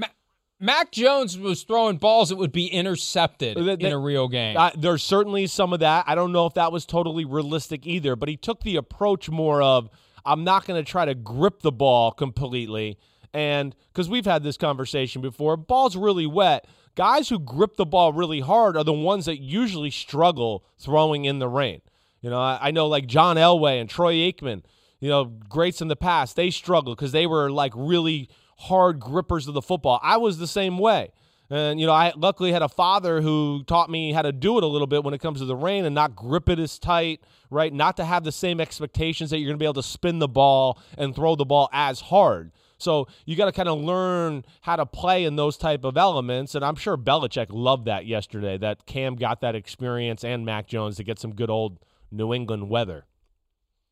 Mac 0.63 0.93
Jones 0.93 1.39
was 1.39 1.63
throwing 1.63 1.97
balls 1.97 2.29
that 2.29 2.37
would 2.37 2.53
be 2.53 2.67
intercepted 2.67 3.57
in 3.57 3.93
a 3.93 3.99
real 3.99 4.29
game. 4.29 4.59
Uh, 4.59 4.71
there's 4.77 5.03
certainly 5.03 5.47
some 5.47 5.73
of 5.73 5.81
that. 5.81 6.05
I 6.07 6.15
don't 6.15 6.33
know 6.33 6.45
if 6.45 6.55
that 6.55 6.71
was 6.71 6.85
totally 6.85 7.25
realistic 7.25 7.87
either, 7.87 8.15
but 8.15 8.29
he 8.29 8.37
took 8.37 8.63
the 8.63 8.77
approach 8.77 9.31
more 9.31 9.63
of 9.63 9.89
I'm 10.25 10.45
not 10.45 10.67
going 10.67 10.83
to 10.83 10.89
try 10.89 11.07
to 11.07 11.15
grip 11.15 11.63
the 11.63 11.73
ball 11.73 12.13
completely. 12.13 12.99
And 13.33 13.75
because 13.93 14.09
we've 14.11 14.27
had 14.27 14.43
this 14.43 14.59
conversation 14.59 15.23
before, 15.23 15.57
ball's 15.57 15.97
really 15.97 16.27
wet. 16.27 16.67
Guys 16.95 17.31
who 17.31 17.39
grip 17.39 17.77
the 17.77 17.87
ball 17.87 18.13
really 18.13 18.41
hard 18.41 18.77
are 18.77 18.85
the 18.85 18.93
ones 18.93 19.25
that 19.27 19.41
usually 19.41 19.91
struggle 19.91 20.65
throwing 20.79 21.25
in 21.25 21.39
the 21.39 21.49
rain. 21.49 21.81
You 22.21 22.29
know, 22.29 22.41
I, 22.41 22.59
I 22.61 22.71
know 22.71 22.87
like 22.87 23.07
John 23.07 23.37
Elway 23.37 23.81
and 23.81 23.89
Troy 23.89 24.15
Aikman, 24.17 24.63
you 24.99 25.09
know, 25.09 25.25
greats 25.25 25.81
in 25.81 25.89
the 25.89 25.97
past, 25.97 26.37
they 26.37 26.51
struggled 26.51 26.99
because 26.99 27.13
they 27.13 27.27
were 27.27 27.51
like 27.51 27.73
really 27.75 28.29
hard 28.61 29.01
grippers 29.01 29.49
of 29.49 29.55
the 29.55 29.63
football. 29.63 29.99
I 30.03 30.19
was 30.19 30.39
the 30.39 30.47
same 30.47 30.79
way. 30.79 31.13
And 31.49 31.81
you 31.81 31.87
know, 31.87 31.93
I 31.93 32.13
luckily 32.17 32.53
had 32.53 32.63
a 32.63 32.69
father 32.69 33.21
who 33.21 33.65
taught 33.67 33.91
me 33.91 34.13
how 34.13 34.23
to 34.23 34.31
do 34.31 34.57
it 34.59 34.63
a 34.63 34.67
little 34.67 34.87
bit 34.87 35.03
when 35.03 35.15
it 35.15 35.19
comes 35.19 35.41
to 35.41 35.47
the 35.47 35.57
rain 35.57 35.85
and 35.85 35.95
not 35.95 36.15
grip 36.15 36.49
it 36.49 36.61
as 36.61 36.79
tight, 36.79 37.21
right? 37.51 37.73
Not 37.73 37.97
to 37.97 38.05
have 38.05 38.23
the 38.23 38.31
same 38.31 38.61
expectations 38.61 39.31
that 39.31 39.39
you're 39.39 39.49
going 39.49 39.59
to 39.59 39.63
be 39.63 39.67
able 39.67 39.75
to 39.75 39.83
spin 39.83 40.21
the 40.21 40.29
ball 40.29 40.79
and 40.97 41.15
throw 41.15 41.35
the 41.35 41.45
ball 41.45 41.69
as 41.73 42.01
hard. 42.01 42.53
So 42.79 43.09
you 43.27 43.35
got 43.35 43.47
to 43.47 43.53
kind 43.53 43.69
of 43.69 43.81
learn 43.81 44.45
how 44.61 44.77
to 44.77 44.87
play 44.87 45.25
in 45.25 45.37
those 45.37 45.57
type 45.57 45.85
of 45.85 45.97
elements, 45.97 46.55
and 46.55 46.65
I'm 46.65 46.77
sure 46.77 46.97
Belichick 46.97 47.49
loved 47.51 47.87
that 47.87 48.07
yesterday. 48.07 48.57
That 48.57 48.87
Cam 48.87 49.17
got 49.17 49.41
that 49.41 49.55
experience 49.55 50.23
and 50.25 50.47
Mac 50.47 50.67
Jones 50.67 50.97
to 50.97 51.05
get 51.05 51.19
some 51.19 51.35
good 51.35 51.51
old 51.51 51.79
New 52.11 52.33
England 52.33 52.71
weather. 52.71 53.05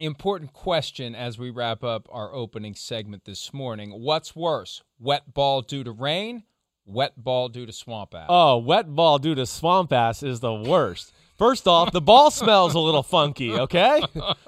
Important 0.00 0.52
question 0.52 1.14
as 1.14 1.38
we 1.38 1.50
wrap 1.50 1.82
up 1.82 2.08
our 2.10 2.32
opening 2.32 2.74
segment 2.74 3.24
this 3.24 3.52
morning. 3.52 3.90
What's 3.90 4.36
worse, 4.36 4.82
wet 4.98 5.34
ball 5.34 5.62
due 5.62 5.84
to 5.84 5.90
rain, 5.92 6.44
wet 6.86 7.12
ball 7.16 7.48
due 7.48 7.66
to 7.66 7.72
swamp 7.72 8.14
ass? 8.14 8.26
Oh, 8.28 8.58
wet 8.58 8.94
ball 8.94 9.18
due 9.18 9.34
to 9.34 9.46
swamp 9.46 9.92
ass 9.92 10.22
is 10.22 10.40
the 10.40 10.54
worst. 10.54 11.12
First 11.36 11.68
off, 11.68 11.92
the 11.92 12.00
ball 12.00 12.32
smells 12.32 12.74
a 12.74 12.80
little 12.80 13.04
funky, 13.04 13.52
okay? 13.52 14.02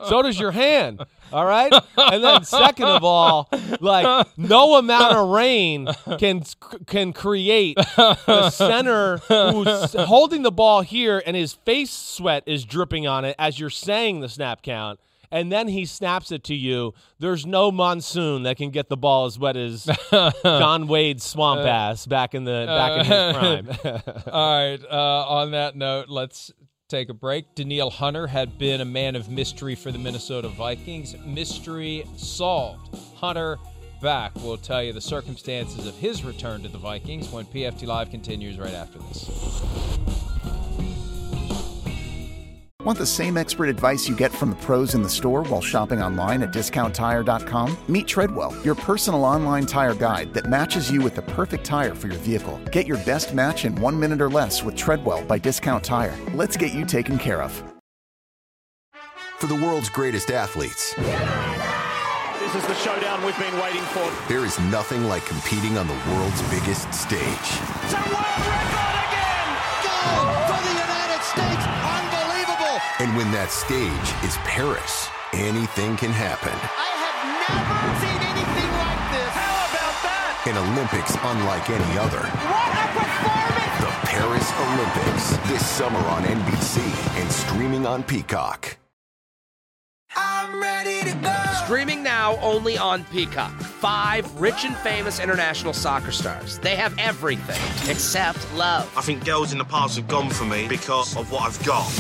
So 0.09 0.23
does 0.23 0.41
your 0.41 0.51
hand, 0.51 1.01
all 1.33 1.47
right? 1.47 1.73
And 1.97 2.25
then 2.25 2.43
second 2.43 2.87
of 2.87 3.05
all, 3.05 3.49
like 3.81 4.27
no 4.37 4.75
amount 4.75 5.15
of 5.15 5.29
rain 5.29 5.89
can 6.19 6.43
can 6.87 7.13
create 7.13 7.77
the 7.77 8.51
center 8.51 9.19
who's 9.19 9.93
holding 9.95 10.43
the 10.43 10.51
ball 10.51 10.81
here 10.81 11.23
and 11.25 11.37
his 11.37 11.53
face 11.53 11.93
sweat 11.93 12.43
is 12.47 12.65
dripping 12.65 13.07
on 13.07 13.25
it 13.25 13.37
as 13.39 13.61
you're 13.61 13.71
saying 13.71 14.19
the 14.19 14.29
snap 14.29 14.63
count 14.63 14.99
and 15.31 15.51
then 15.51 15.68
he 15.68 15.87
snaps 15.87 16.33
it 16.33 16.45
to 16.45 16.55
you. 16.55 16.95
There's 17.18 17.47
no 17.47 17.70
monsoon 17.70 18.43
that 18.45 18.57
can 18.57 18.70
get 18.70 18.89
the 18.89 18.97
ball 18.97 19.26
as 19.26 19.39
wet 19.39 19.57
as 19.57 19.89
John 20.43 20.87
Wade's 20.87 21.24
swamp 21.24 21.61
ass 21.62 22.07
back 22.07 22.35
in 22.35 22.45
the 22.45 22.64
back 22.66 23.01
in 23.01 23.05
his 23.07 23.37
prime. 23.37 24.03
All 24.33 24.70
right. 24.70 24.81
Uh, 24.91 25.24
on 25.28 25.51
that 25.53 25.76
note, 25.76 26.09
let's 26.09 26.53
take 26.89 27.09
a 27.09 27.14
break. 27.14 27.55
Danielle 27.55 27.91
Hunter 27.91 28.26
had 28.26 28.59
been 28.59 28.81
a 28.81 28.85
man 28.85 29.14
of 29.14 29.28
mystery 29.31 29.74
for 29.74 29.93
the 29.93 29.99
Minnesota 29.99 30.49
Vikings. 30.49 31.16
Mystery 31.24 32.05
solved. 32.16 32.97
Hunter 33.16 33.59
back. 34.03 34.33
We'll 34.37 34.57
tell 34.57 34.83
you 34.83 34.93
the 34.93 35.01
circumstances 35.01 35.87
of 35.87 35.95
his 35.97 36.24
return 36.24 36.62
to 36.62 36.68
the 36.68 36.78
Vikings 36.78 37.31
when 37.31 37.45
PFT 37.47 37.87
Live 37.87 38.11
continues 38.11 38.59
right 38.59 38.74
after 38.74 38.99
this. 38.99 40.30
Want 42.85 42.97
the 42.97 43.05
same 43.05 43.37
expert 43.37 43.68
advice 43.68 44.09
you 44.09 44.16
get 44.16 44.33
from 44.33 44.49
the 44.49 44.57
pros 44.57 44.95
in 44.95 45.03
the 45.03 45.09
store 45.09 45.45
while 45.45 45.61
shopping 45.61 46.03
online 46.03 46.43
at 46.43 46.51
discounttire.com? 46.51 47.76
Meet 47.89 48.07
Treadwell, 48.07 48.57
your 48.64 48.74
personal 48.74 49.22
online 49.22 49.66
tire 49.66 49.95
guide 49.95 50.33
that 50.33 50.49
matches 50.49 50.91
you 50.91 51.03
with 51.03 51.14
the 51.14 51.20
perfect 51.20 51.62
tire 51.62 51.95
for 51.95 52.07
your 52.07 52.16
vehicle. 52.16 52.59
Get 52.72 52.87
your 52.87 52.97
best 53.05 53.35
match 53.35 53.66
in 53.66 53.74
one 53.74 54.01
minute 54.01 54.22
or 54.22 54.31
less 54.31 54.62
with 54.62 54.76
Treadwell 54.76 55.22
by 55.26 55.39
Discount 55.39 55.85
Tire. 55.85 56.16
Let's 56.33 56.57
get 56.57 56.72
you 56.72 56.87
taken 56.87 57.18
care 57.18 57.43
of. 57.43 57.62
For 59.39 59.47
the 59.47 59.57
world's 59.57 59.91
greatest 59.91 60.31
athletes, 60.31 60.95
this 60.95 62.55
is 62.55 62.66
the 62.66 62.74
showdown 62.76 63.22
we've 63.26 63.39
been 63.39 63.61
waiting 63.61 63.83
for. 63.93 64.11
There 64.26 64.47
is 64.47 64.59
nothing 64.59 65.05
like 65.05 65.26
competing 65.26 65.76
on 65.76 65.87
the 65.87 66.01
world's 66.09 66.41
biggest 66.49 66.95
stage. 66.95 67.20
It's 67.20 67.93
a 67.93 68.01
world 68.09 68.41
record 68.41 69.05
again! 69.05 69.53
Gold 69.85 70.33
for 70.49 70.61
the 70.64 70.72
United 70.72 71.22
States! 71.22 71.70
And 73.01 73.17
when 73.17 73.33
that 73.33 73.49
stage 73.49 74.09
is 74.29 74.37
Paris, 74.45 75.09
anything 75.33 75.97
can 75.97 76.13
happen. 76.13 76.53
I 76.53 76.93
have 77.01 77.49
never 77.49 77.97
seen 77.97 78.21
anything 78.29 78.71
like 78.77 79.03
this. 79.09 79.33
How 79.33 79.73
about 79.73 79.97
that? 80.05 80.45
An 80.45 80.61
Olympics 80.69 81.17
unlike 81.25 81.65
any 81.73 81.97
other. 81.97 82.21
What 82.21 82.77
a 82.77 82.93
performance! 82.93 83.81
The 83.81 83.93
Paris 84.05 84.49
Olympics, 84.53 85.25
this 85.49 85.65
summer 85.65 85.99
on 86.13 86.25
NBC 86.25 86.85
and 87.17 87.33
streaming 87.33 87.87
on 87.87 88.03
Peacock. 88.03 88.77
I'm 90.15 90.61
ready 90.61 91.01
to 91.11 91.17
go. 91.25 91.35
Streaming 91.65 92.03
now 92.03 92.37
only 92.43 92.77
on 92.77 93.05
Peacock. 93.05 93.59
Five 93.61 94.39
rich 94.39 94.67
and 94.67 94.77
famous 94.77 95.21
international 95.21 95.73
soccer 95.73 96.13
stars. 96.13 96.59
They 96.59 96.77
have 96.77 96.95
everything 96.99 97.63
except 97.91 98.45
love. 98.53 98.93
I 98.95 99.01
think 99.01 99.25
girls 99.25 99.53
in 99.53 99.59
the 99.59 99.65
past 99.65 99.97
have 99.97 100.07
gone 100.07 100.29
for 100.29 100.45
me 100.45 100.69
because 100.69 101.17
of 101.17 101.33
what 101.33 101.45
I've 101.45 101.65
got. 101.65 101.91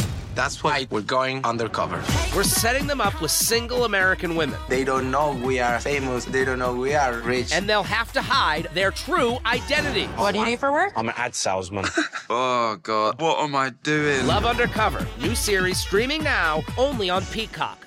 That's 0.40 0.64
why 0.64 0.86
we're 0.88 1.02
going 1.02 1.44
undercover. 1.44 2.02
We're 2.34 2.44
setting 2.44 2.86
them 2.86 2.98
up 2.98 3.20
with 3.20 3.30
single 3.30 3.84
American 3.84 4.36
women. 4.36 4.58
They 4.70 4.84
don't 4.84 5.10
know 5.10 5.38
we 5.44 5.60
are 5.60 5.78
famous. 5.78 6.24
They 6.24 6.46
don't 6.46 6.58
know 6.58 6.74
we 6.74 6.94
are 6.94 7.18
rich. 7.18 7.52
And 7.52 7.68
they'll 7.68 7.82
have 7.82 8.10
to 8.14 8.22
hide 8.22 8.70
their 8.72 8.90
true 8.90 9.36
identity. 9.44 10.06
What 10.16 10.32
do 10.32 10.38
you 10.38 10.46
do 10.46 10.56
for 10.56 10.72
work? 10.72 10.94
I'm 10.96 11.10
an 11.10 11.14
ad 11.18 11.34
salesman. 11.34 11.84
oh, 12.30 12.78
God. 12.82 13.20
What 13.20 13.40
am 13.40 13.54
I 13.54 13.68
doing? 13.82 14.26
Love 14.26 14.46
Undercover. 14.46 15.06
New 15.20 15.34
series 15.34 15.78
streaming 15.78 16.24
now 16.24 16.62
only 16.78 17.10
on 17.10 17.22
Peacock. 17.26 17.86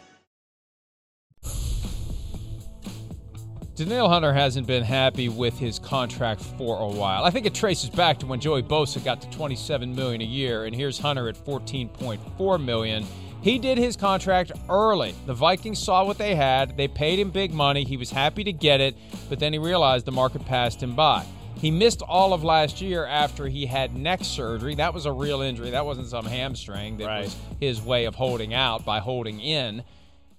Danielle 3.75 4.07
Hunter 4.07 4.31
hasn't 4.33 4.67
been 4.67 4.83
happy 4.83 5.29
with 5.29 5.57
his 5.57 5.79
contract 5.79 6.41
for 6.41 6.79
a 6.79 6.87
while. 6.87 7.23
I 7.23 7.31
think 7.31 7.47
it 7.47 7.55
traces 7.55 7.89
back 7.89 8.19
to 8.19 8.27
when 8.27 8.39
Joey 8.39 8.61
Bosa 8.61 9.03
got 9.03 9.19
to 9.23 9.29
27 9.31 9.95
million 9.95 10.21
a 10.21 10.25
year, 10.25 10.65
and 10.65 10.75
here's 10.75 10.99
Hunter 10.99 11.27
at 11.27 11.43
14.4 11.43 12.63
million. 12.63 13.03
He 13.41 13.57
did 13.57 13.79
his 13.79 13.95
contract 13.95 14.51
early. 14.69 15.15
The 15.25 15.33
Vikings 15.33 15.79
saw 15.79 16.05
what 16.05 16.19
they 16.19 16.35
had. 16.35 16.77
They 16.77 16.87
paid 16.87 17.17
him 17.17 17.31
big 17.31 17.51
money. 17.51 17.83
He 17.83 17.97
was 17.97 18.11
happy 18.11 18.43
to 18.43 18.53
get 18.53 18.79
it, 18.79 18.95
but 19.27 19.39
then 19.39 19.53
he 19.53 19.59
realized 19.59 20.05
the 20.05 20.11
market 20.11 20.45
passed 20.45 20.81
him 20.81 20.95
by. 20.95 21.25
He 21.55 21.71
missed 21.71 22.03
all 22.03 22.31
of 22.33 22.43
last 22.43 22.79
year 22.79 23.07
after 23.07 23.47
he 23.47 23.65
had 23.65 23.95
neck 23.95 24.23
surgery. 24.23 24.75
That 24.75 24.93
was 24.93 25.07
a 25.07 25.11
real 25.11 25.41
injury. 25.41 25.71
That 25.71 25.85
wasn't 25.85 26.09
some 26.09 26.25
hamstring. 26.25 26.97
That 26.97 27.07
right. 27.07 27.23
was 27.23 27.35
his 27.59 27.81
way 27.81 28.05
of 28.05 28.13
holding 28.13 28.53
out 28.53 28.85
by 28.85 28.99
holding 28.99 29.39
in. 29.39 29.83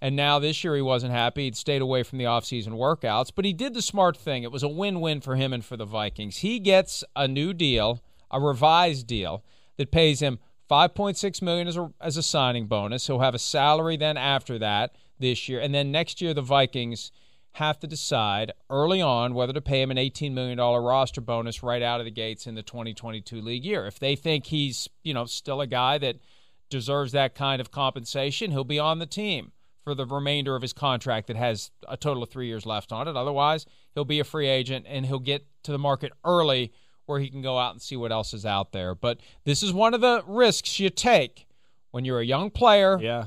And 0.04 0.16
now 0.16 0.38
this 0.38 0.62
year 0.62 0.76
he 0.76 0.82
wasn't 0.82 1.14
happy. 1.14 1.44
He'd 1.44 1.56
stayed 1.56 1.80
away 1.80 2.02
from 2.02 2.18
the 2.18 2.26
offseason 2.26 2.72
workouts, 2.72 3.32
but 3.34 3.46
he 3.46 3.54
did 3.54 3.72
the 3.72 3.80
smart 3.80 4.18
thing. 4.18 4.42
It 4.42 4.52
was 4.52 4.62
a 4.62 4.68
win 4.68 5.00
win 5.00 5.22
for 5.22 5.34
him 5.34 5.54
and 5.54 5.64
for 5.64 5.78
the 5.78 5.86
Vikings. 5.86 6.36
He 6.36 6.58
gets 6.58 7.02
a 7.16 7.26
new 7.26 7.54
deal, 7.54 8.02
a 8.30 8.38
revised 8.38 9.06
deal 9.06 9.42
that 9.78 9.90
pays 9.90 10.20
him 10.20 10.40
5.6 10.70 11.40
million 11.40 11.66
as 11.66 11.78
a, 11.78 11.90
as 12.02 12.18
a 12.18 12.22
signing 12.22 12.66
bonus. 12.66 13.06
He'll 13.06 13.20
have 13.20 13.34
a 13.34 13.38
salary 13.38 13.96
then 13.96 14.18
after 14.18 14.58
that 14.58 14.94
this 15.18 15.48
year. 15.48 15.58
And 15.58 15.74
then 15.74 15.90
next 15.90 16.20
year 16.20 16.34
the 16.34 16.42
Vikings 16.42 17.10
have 17.52 17.78
to 17.78 17.86
decide 17.86 18.52
early 18.68 19.00
on 19.00 19.32
whether 19.32 19.54
to 19.54 19.62
pay 19.62 19.80
him 19.80 19.90
an 19.90 19.96
$18 19.96 20.32
million 20.32 20.58
roster 20.58 21.22
bonus 21.22 21.62
right 21.62 21.80
out 21.80 22.00
of 22.00 22.04
the 22.04 22.10
gates 22.10 22.46
in 22.46 22.56
the 22.56 22.62
2022 22.62 23.40
league 23.40 23.64
year. 23.64 23.86
If 23.86 24.00
they 24.00 24.16
think 24.16 24.44
he's, 24.44 24.86
you 25.02 25.14
know, 25.14 25.24
still 25.24 25.62
a 25.62 25.66
guy 25.66 25.96
that 25.96 26.16
deserves 26.68 27.12
that 27.12 27.34
kind 27.34 27.58
of 27.58 27.70
compensation, 27.70 28.50
he'll 28.50 28.64
be 28.64 28.78
on 28.78 28.98
the 28.98 29.06
team 29.06 29.52
for 29.84 29.94
the 29.94 30.06
remainder 30.06 30.56
of 30.56 30.62
his 30.62 30.72
contract 30.72 31.26
that 31.26 31.36
has 31.36 31.70
a 31.86 31.96
total 31.96 32.22
of 32.22 32.30
three 32.30 32.46
years 32.46 32.64
left 32.64 32.90
on 32.90 33.06
it. 33.06 33.16
Otherwise, 33.16 33.66
he'll 33.94 34.04
be 34.04 34.18
a 34.18 34.24
free 34.24 34.48
agent 34.48 34.86
and 34.88 35.04
he'll 35.06 35.18
get 35.18 35.46
to 35.62 35.72
the 35.72 35.78
market 35.78 36.12
early 36.24 36.72
where 37.06 37.20
he 37.20 37.28
can 37.28 37.42
go 37.42 37.58
out 37.58 37.72
and 37.72 37.82
see 37.82 37.96
what 37.96 38.10
else 38.10 38.32
is 38.32 38.46
out 38.46 38.72
there. 38.72 38.94
But 38.94 39.20
this 39.44 39.62
is 39.62 39.72
one 39.72 39.92
of 39.92 40.00
the 40.00 40.24
risks 40.26 40.80
you 40.80 40.88
take 40.88 41.46
when 41.90 42.06
you're 42.06 42.20
a 42.20 42.24
young 42.24 42.50
player. 42.50 42.98
Yeah. 42.98 43.26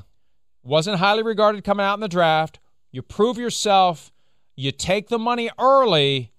Wasn't 0.64 0.98
highly 0.98 1.22
regarded 1.22 1.62
coming 1.62 1.86
out 1.86 1.94
in 1.94 2.00
the 2.00 2.08
draft. 2.08 2.58
You 2.90 3.02
prove 3.02 3.38
yourself. 3.38 4.12
You 4.56 4.72
take 4.72 5.08
the 5.08 5.18
money 5.18 5.50
early. 5.60 6.32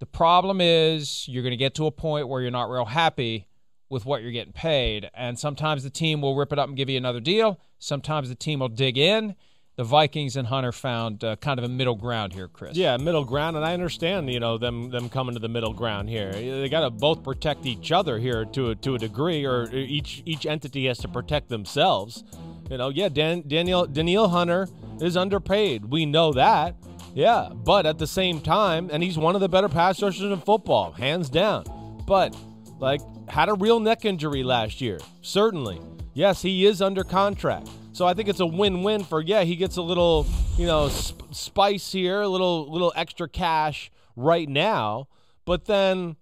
The 0.00 0.06
problem 0.06 0.60
is 0.60 1.26
you're 1.28 1.44
going 1.44 1.52
to 1.52 1.56
get 1.56 1.76
to 1.76 1.86
a 1.86 1.92
point 1.92 2.28
where 2.28 2.42
you're 2.42 2.50
not 2.50 2.68
real 2.68 2.84
happy 2.84 3.45
with 3.88 4.04
what 4.04 4.22
you're 4.22 4.32
getting 4.32 4.52
paid. 4.52 5.10
And 5.14 5.38
sometimes 5.38 5.82
the 5.82 5.90
team 5.90 6.20
will 6.20 6.36
rip 6.36 6.52
it 6.52 6.58
up 6.58 6.68
and 6.68 6.76
give 6.76 6.88
you 6.88 6.96
another 6.96 7.20
deal. 7.20 7.60
Sometimes 7.78 8.28
the 8.28 8.34
team 8.34 8.60
will 8.60 8.68
dig 8.68 8.98
in. 8.98 9.34
The 9.76 9.84
Vikings 9.84 10.36
and 10.36 10.48
Hunter 10.48 10.72
found 10.72 11.22
uh, 11.22 11.36
kind 11.36 11.58
of 11.58 11.64
a 11.64 11.68
middle 11.68 11.96
ground 11.96 12.32
here, 12.32 12.48
Chris. 12.48 12.78
Yeah, 12.78 12.96
middle 12.96 13.26
ground, 13.26 13.56
and 13.56 13.64
I 13.64 13.74
understand, 13.74 14.32
you 14.32 14.40
know, 14.40 14.56
them 14.56 14.88
them 14.88 15.10
coming 15.10 15.34
to 15.34 15.38
the 15.38 15.50
middle 15.50 15.74
ground 15.74 16.08
here. 16.08 16.32
They 16.32 16.70
got 16.70 16.80
to 16.80 16.88
both 16.90 17.22
protect 17.22 17.66
each 17.66 17.92
other 17.92 18.18
here 18.18 18.46
to 18.46 18.70
a, 18.70 18.74
to 18.76 18.94
a 18.94 18.98
degree, 18.98 19.44
or 19.44 19.68
each 19.70 20.22
each 20.24 20.46
entity 20.46 20.86
has 20.86 20.96
to 21.00 21.08
protect 21.08 21.50
themselves. 21.50 22.24
You 22.70 22.78
know, 22.78 22.88
yeah, 22.88 23.10
Dan, 23.10 23.44
Daniel 23.46 23.84
Danielle 23.84 24.30
Hunter 24.30 24.66
is 25.02 25.14
underpaid. 25.14 25.84
We 25.84 26.06
know 26.06 26.32
that. 26.32 26.74
Yeah, 27.12 27.50
but 27.52 27.84
at 27.84 27.98
the 27.98 28.06
same 28.06 28.40
time, 28.40 28.88
and 28.90 29.02
he's 29.02 29.18
one 29.18 29.34
of 29.34 29.42
the 29.42 29.48
better 29.48 29.68
pass 29.68 30.02
rushers 30.02 30.32
in 30.32 30.40
football, 30.40 30.92
hands 30.92 31.28
down. 31.28 31.64
But 32.06 32.34
like 32.78 33.00
had 33.28 33.48
a 33.48 33.54
real 33.54 33.80
neck 33.80 34.04
injury 34.04 34.42
last 34.42 34.80
year. 34.80 34.98
Certainly. 35.22 35.80
Yes, 36.14 36.42
he 36.42 36.64
is 36.64 36.80
under 36.80 37.04
contract. 37.04 37.68
So 37.92 38.06
I 38.06 38.14
think 38.14 38.28
it's 38.28 38.40
a 38.40 38.46
win-win 38.46 39.04
for 39.04 39.20
yeah, 39.20 39.42
he 39.42 39.56
gets 39.56 39.76
a 39.76 39.82
little, 39.82 40.26
you 40.56 40.66
know, 40.66 40.88
sp- 40.88 41.32
spice 41.32 41.92
here, 41.92 42.20
a 42.20 42.28
little 42.28 42.70
little 42.70 42.92
extra 42.96 43.28
cash 43.28 43.90
right 44.16 44.48
now, 44.48 45.08
but 45.44 45.64
then 45.66 46.16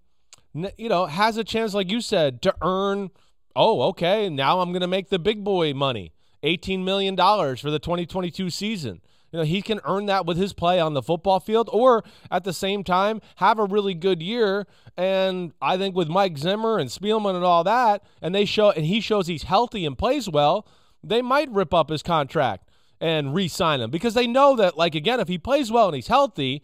you 0.77 0.89
know, 0.89 1.05
has 1.05 1.37
a 1.37 1.43
chance 1.43 1.73
like 1.73 1.91
you 1.91 1.99
said 1.99 2.41
to 2.41 2.55
earn 2.61 3.09
oh, 3.55 3.83
okay, 3.83 4.29
now 4.29 4.59
I'm 4.59 4.71
going 4.71 4.81
to 4.81 4.87
make 4.87 5.09
the 5.09 5.19
big 5.19 5.43
boy 5.43 5.73
money. 5.73 6.11
18 6.43 6.83
million 6.83 7.15
dollars 7.15 7.59
for 7.59 7.71
the 7.71 7.79
2022 7.79 8.49
season. 8.49 9.01
You 9.31 9.39
know, 9.39 9.45
he 9.45 9.61
can 9.61 9.81
earn 9.85 10.05
that 10.05 10.25
with 10.25 10.37
his 10.37 10.53
play 10.53 10.79
on 10.79 10.93
the 10.93 11.01
football 11.01 11.39
field 11.39 11.69
or 11.73 12.03
at 12.31 12.43
the 12.43 12.53
same 12.53 12.83
time 12.83 13.21
have 13.37 13.59
a 13.59 13.65
really 13.65 13.93
good 13.93 14.21
year. 14.21 14.65
And 14.97 15.53
I 15.61 15.77
think 15.77 15.95
with 15.95 16.07
Mike 16.07 16.37
Zimmer 16.37 16.77
and 16.77 16.89
Spielman 16.89 17.35
and 17.35 17.43
all 17.43 17.63
that, 17.63 18.03
and 18.21 18.33
they 18.33 18.45
show 18.45 18.71
and 18.71 18.85
he 18.85 19.01
shows 19.01 19.27
he's 19.27 19.43
healthy 19.43 19.85
and 19.85 19.97
plays 19.97 20.29
well, 20.29 20.67
they 21.03 21.21
might 21.21 21.51
rip 21.51 21.73
up 21.73 21.89
his 21.89 22.01
contract 22.01 22.69
and 23.01 23.35
re-sign 23.35 23.81
him 23.81 23.91
because 23.91 24.13
they 24.13 24.27
know 24.27 24.55
that, 24.55 24.77
like 24.77 24.95
again, 24.95 25.19
if 25.19 25.27
he 25.27 25.37
plays 25.37 25.71
well 25.71 25.87
and 25.87 25.95
he's 25.95 26.07
healthy, 26.07 26.63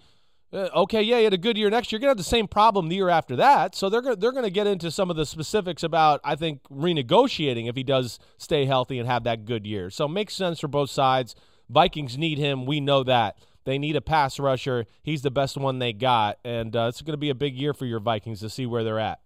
uh, 0.53 0.70
okay, 0.76 1.01
yeah, 1.01 1.18
he 1.18 1.24
had 1.24 1.34
a 1.34 1.38
good 1.38 1.57
year 1.57 1.70
next 1.70 1.91
year. 1.91 1.97
You're 1.97 2.01
gonna 2.01 2.12
have 2.12 2.18
the 2.18 2.24
same 2.24 2.47
problem 2.47 2.89
the 2.89 2.95
year 2.95 3.09
after 3.09 3.36
that. 3.38 3.74
So 3.74 3.89
they're 3.89 4.01
gonna 4.01 4.18
they're 4.18 4.34
gonna 4.34 4.49
get 4.49 4.68
into 4.68 4.91
some 4.91 5.09
of 5.09 5.16
the 5.16 5.26
specifics 5.26 5.84
about 5.84 6.20
I 6.24 6.36
think 6.36 6.62
renegotiating 6.64 7.70
if 7.70 7.76
he 7.76 7.84
does 7.84 8.20
stay 8.38 8.66
healthy 8.66 8.99
and 8.99 9.07
have 9.07 9.24
that 9.24 9.45
good 9.45 9.66
year. 9.66 9.89
So 9.89 10.05
it 10.05 10.09
makes 10.09 10.34
sense 10.34 10.59
for 10.59 10.68
both 10.68 10.89
sides 10.89 11.36
Vikings 11.72 12.17
need 12.17 12.38
him. 12.38 12.65
We 12.65 12.80
know 12.80 13.03
that. 13.03 13.38
They 13.63 13.78
need 13.78 13.95
a 13.95 14.01
pass 14.01 14.39
rusher. 14.39 14.86
He's 15.03 15.22
the 15.22 15.32
best 15.32 15.55
one 15.57 15.80
they 15.80 15.93
got, 15.93 16.39
and 16.43 16.76
uh, 16.76 16.88
it's 16.89 17.01
going 17.01 17.13
to 17.13 17.17
be 17.17 17.30
a 17.30 17.36
big 17.36 17.55
year 17.55 17.74
for 17.74 17.86
your 17.86 17.99
Vikings 17.99 18.39
to 18.39 18.49
see 18.49 18.65
where 18.65 18.84
they're 18.84 18.99
at. 18.99 19.19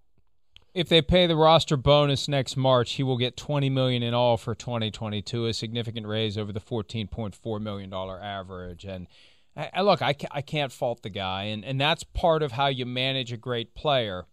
If 0.74 0.90
they 0.90 1.02
pay 1.02 1.26
the 1.26 1.38
roster 1.38 1.78
bonus 1.78 2.28
next 2.28 2.58
March, 2.58 2.94
he 2.94 3.04
will 3.04 3.18
get 3.18 3.38
20 3.38 3.70
million 3.70 4.04
in 4.04 4.14
all 4.14 4.36
for 4.36 4.54
2022, 4.54 5.46
a 5.46 5.54
significant 5.54 6.06
raise 6.06 6.38
over 6.38 6.52
the 6.52 6.60
14.4 6.60 7.62
million 7.62 7.90
dollar 7.90 8.22
average. 8.22 8.84
And 8.84 9.08
I, 9.56 9.70
I 9.76 9.82
look, 9.84 10.02
I, 10.02 10.12
ca- 10.12 10.28
I 10.32 10.42
can't 10.42 10.74
fault 10.74 11.02
the 11.02 11.10
guy, 11.10 11.44
and 11.44 11.64
and 11.64 11.80
that's 11.80 12.04
part 12.04 12.44
of 12.44 12.52
how 12.52 12.68
you 12.68 12.86
manage 12.86 13.32
a 13.32 13.38
great 13.38 13.74
player. 13.74 14.26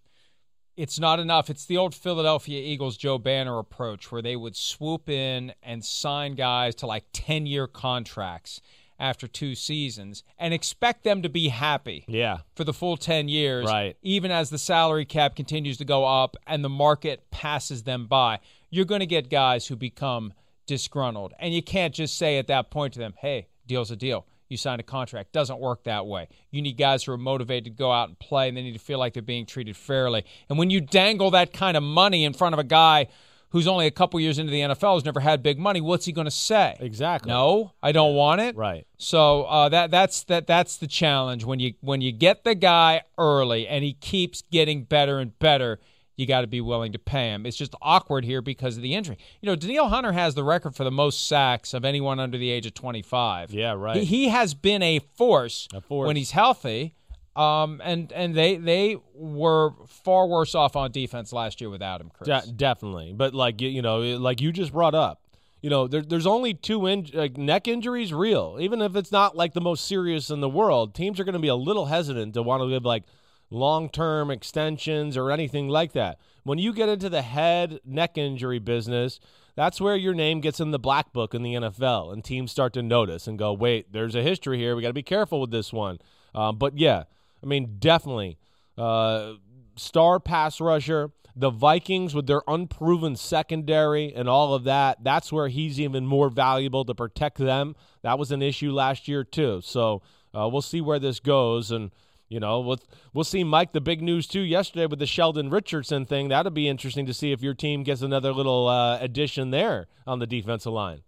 It's 0.77 0.99
not 0.99 1.21
enough. 1.21 1.51
It's 1.51 1.67
the 1.67 1.77
old 1.77 1.95
Philadelphia 1.95 2.61
Eagles 2.61 2.97
Joe 2.97 3.19
Banner 3.19 3.59
approach, 3.59 4.11
where 4.11 4.23
they 4.23 4.37
would 4.37 4.57
swoop 4.57 5.09
in 5.09 5.53
and 5.63 5.85
sign 5.85 6.35
guys 6.35 6.75
to 6.77 6.87
like 6.87 7.05
10 7.13 7.47
year 7.47 7.67
contracts 7.67 8.61
after 8.99 9.27
two 9.27 9.55
seasons 9.55 10.23
and 10.39 10.55
expect 10.55 11.03
them 11.03 11.23
to 11.23 11.29
be 11.29 11.49
happy 11.49 12.05
Yeah. 12.07 12.39
for 12.55 12.63
the 12.65 12.73
full 12.73 12.97
10 12.97 13.29
years, 13.29 13.67
Right. 13.67 13.97
even 14.03 14.31
as 14.31 14.49
the 14.51 14.59
salary 14.59 15.05
cap 15.05 15.35
continues 15.35 15.77
to 15.79 15.85
go 15.85 16.05
up 16.05 16.37
and 16.47 16.65
the 16.65 16.69
market 16.69 17.31
passes 17.31 17.83
them 17.83 18.07
by. 18.07 18.39
You're 18.71 18.85
going 18.85 19.01
to 19.01 19.07
get 19.07 19.29
guys 19.29 19.67
who 19.67 19.77
become 19.77 20.33
disgruntled. 20.67 21.35
And 21.39 21.53
you 21.53 21.63
can't 21.63 21.93
just 21.93 22.17
say 22.17 22.39
at 22.39 22.47
that 22.47 22.71
point 22.71 22.93
to 22.95 22.99
them, 23.01 23.15
hey, 23.19 23.49
deal's 23.67 23.91
a 23.91 23.97
deal. 23.97 24.25
You 24.53 24.59
sign 24.59 24.79
a 24.79 24.85
contract. 24.85 25.33
Doesn't 25.33 25.59
work 25.59 25.85
that 25.85 26.07
way. 26.07 26.29
You 26.51 26.63
need 26.63 26.77
guys 26.77 27.05
who 27.05 27.13
are 27.13 27.19
motivated 27.19 27.65
to 27.65 27.71
go 27.71 27.91
out 27.91 28.09
and 28.09 28.19
play, 28.19 28.49
and 28.49 28.57
they 28.57 28.63
need 28.63 28.75
to 28.75 28.79
feel 28.79 28.99
like 28.99 29.15
they're 29.15 29.23
being 29.23 29.47
treated 29.47 29.77
fairly. 29.77 30.25
And 30.49 30.59
when 30.59 30.71
you 30.71 30.81
dangle 30.81 31.31
that 31.33 31.53
kind 31.53 31.77
of 31.77 31.83
money 31.83 32.25
in 32.25 32.35
front 32.35 32.53
of 32.53 32.59
a 32.59 32.65
guy 32.65 33.09
who's 33.53 33.67
only 33.67 33.87
a 33.87 33.91
couple 33.91 34.19
years 34.19 34.39
into 34.39 34.51
the 34.51 34.61
NFL, 34.61 34.95
who's 34.95 35.05
never 35.05 35.21
had 35.21 35.43
big 35.43 35.59
money, 35.59 35.81
what's 35.81 36.07
he 36.07 36.13
going 36.13 36.25
to 36.27 36.31
say? 36.31 36.77
Exactly. 36.81 37.31
No, 37.31 37.73
I 37.83 37.93
don't 37.93 38.15
want 38.15 38.41
it. 38.41 38.57
Right. 38.57 38.87
So 38.99 39.45
uh, 39.45 39.69
that 39.69 39.91
that's 39.91 40.25
that 40.25 40.47
that's 40.47 40.79
the 40.79 40.87
challenge 40.87 41.45
when 41.45 41.61
you 41.61 41.75
when 41.81 42.01
you 42.01 42.13
get 42.13 42.45
the 42.45 42.55
guy 42.55 43.03
early 43.19 43.69
and 43.69 43.85
he 43.85 43.93
keeps 43.95 44.43
getting 44.51 44.85
better 44.85 45.19
and 45.19 45.39
better. 45.39 45.81
You 46.17 46.27
got 46.27 46.43
to 46.43 46.47
be 46.47 46.61
willing 46.61 46.93
to 46.93 46.99
pay 46.99 47.31
him. 47.31 47.47
It's 47.47 47.57
just 47.57 47.75
awkward 47.81 48.25
here 48.25 48.43
because 48.43 48.77
of 48.77 48.83
the 48.83 48.95
injury. 48.95 49.17
You 49.41 49.47
know, 49.47 49.57
Danielle 49.57 49.89
Hunter 49.89 50.13
has 50.13 50.35
the 50.35 50.45
record 50.45 50.77
for 50.77 50.85
the 50.85 50.91
most 50.91 51.27
sacks 51.27 51.73
of 51.73 51.85
anyone 51.85 52.21
under 52.21 52.37
the 52.37 52.51
age 52.51 52.67
of 52.67 52.75
25. 52.75 53.53
Yeah, 53.53 53.73
right. 53.73 53.97
He, 53.97 54.05
he 54.05 54.29
has 54.29 54.53
been 54.55 54.83
a 54.83 54.99
force, 55.17 55.69
force. 55.89 56.07
when 56.07 56.17
he's 56.17 56.33
healthy. 56.33 56.95
Um, 57.35 57.81
and 57.83 58.13
and 58.13 58.35
they 58.35 58.57
they 58.57 58.99
were 59.15 59.71
far 59.87 60.27
worse 60.27 60.55
off 60.55 60.77
on 60.77 60.93
defense 60.93 61.33
last 61.33 61.63
year 61.63 61.71
without 61.71 61.99
him, 62.03 62.11
Chris. 62.13 62.27
De- 62.27 62.53
definitely. 62.53 63.15
But 63.15 63.33
like 63.33 63.63
you, 63.63 63.71
you 63.71 63.81
know, 63.81 64.01
like 64.19 64.43
you 64.43 64.53
just 64.53 64.71
brought 64.71 64.95
up, 64.95 65.23
you 65.63 65.71
know, 65.71 65.87
there, 65.87 66.03
there's 66.03 66.27
only 66.27 66.53
two 66.53 66.87
in, 66.87 67.09
like 67.15 67.39
neck 67.39 67.69
injuries 67.69 68.13
real. 68.13 68.59
Even 68.61 68.83
if 68.83 68.97
it's 68.97 69.11
not 69.11 69.35
like 69.35 69.55
the 69.55 69.63
most 69.63 69.87
serious 69.87 70.29
in 70.29 70.41
the 70.41 70.49
world, 70.49 70.95
teams 70.95 71.19
are 71.19 71.25
going 71.25 71.33
to 71.33 71.39
be 71.39 71.49
a 71.49 71.55
little 71.55 71.87
hesitant 71.87 72.35
to 72.35 72.43
want 72.43 72.63
to 72.63 72.69
give 72.69 72.85
like 72.85 73.05
long-term 73.53 74.31
extensions 74.31 75.17
or 75.17 75.31
anything 75.31 75.69
like 75.69 75.93
that. 75.93 76.19
When 76.43 76.59
you 76.59 76.73
get 76.73 76.89
into 76.89 77.09
the 77.09 77.23
head 77.23 77.81
neck 77.85 78.19
injury 78.19 78.59
business, 78.59 79.21
that's 79.55 79.81
where 79.81 79.97
your 79.97 80.15
name 80.15 80.41
gets 80.41 80.61
in 80.61 80.71
the 80.71 80.79
black 80.79 81.13
book 81.13 81.35
in 81.35 81.43
the 81.43 81.55
NFL, 81.55 82.13
and 82.13 82.25
teams 82.25 82.51
start 82.51 82.73
to 82.73 82.83
notice 82.83 83.27
and 83.27 83.39
go, 83.39 83.53
"Wait, 83.53 83.93
there's 83.93 84.15
a 84.15 84.23
history 84.23 84.59
here. 84.59 84.75
We 84.75 84.83
got 84.83 84.89
to 84.89 84.95
be 84.95 85.03
careful 85.03 85.41
with 85.41 85.51
this 85.51 85.73
one." 85.73 85.99
Um, 86.35 86.57
but 86.57 86.79
yeah, 86.79 87.05
I 87.43 87.47
mean, 87.47 87.77
definitely 87.79 88.39
uh, 88.79 89.35
star 89.77 90.19
pass 90.19 90.61
rusher. 90.61 91.11
The 91.35 91.51
Vikings 91.51 92.15
with 92.15 92.27
their 92.27 92.43
unproven 92.47 93.17
secondary 93.17 94.13
and 94.15 94.29
all 94.29 94.53
of 94.53 94.65
that, 94.65 95.03
that's 95.03 95.33
where 95.33 95.49
he's 95.49 95.81
even 95.81 96.07
more 96.07 96.29
valuable 96.29 96.85
to 96.85 96.95
protect 96.95 97.39
them. 97.39 97.75
That 98.03 98.19
was 98.19 98.31
an 98.33 98.43
issue 98.43 98.71
last 98.71 99.09
year 99.09 99.25
too. 99.25 99.63
So 99.65 100.03
uh, 100.35 100.47
we'll 100.53 100.61
see 100.61 100.83
where 100.83 100.99
this 100.99 101.21
goes, 101.21 101.71
and 101.71 101.91
you 102.33 102.41
know 102.41 102.61
we'll 102.61 102.81
we'll 103.13 103.25
see 103.25 103.45
Mike. 103.45 103.73
The 103.73 103.81
big 103.81 104.03
news 104.03 104.27
too 104.27 104.41
yesterday 104.41 104.87
with 104.87 104.99
the 104.99 105.07
Sheldon 105.07 105.51
Richardson 105.51 106.07
thing. 106.07 106.29
That'll 106.29 106.51
be 106.51 106.69
interesting 106.69 107.07
to 107.07 107.15
see 107.15 107.33
if 107.33 107.43
your 107.43 107.55
team 107.55 107.83
gets 107.83 108.03
another 108.03 108.33
little 108.33 108.69
uh, 108.69 108.99
addition 108.99 109.51
there 109.51 109.87
on 110.07 110.19
the 110.19 110.27
defensive 110.27 110.73
line. 110.73 111.03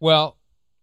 Well, 0.00 0.36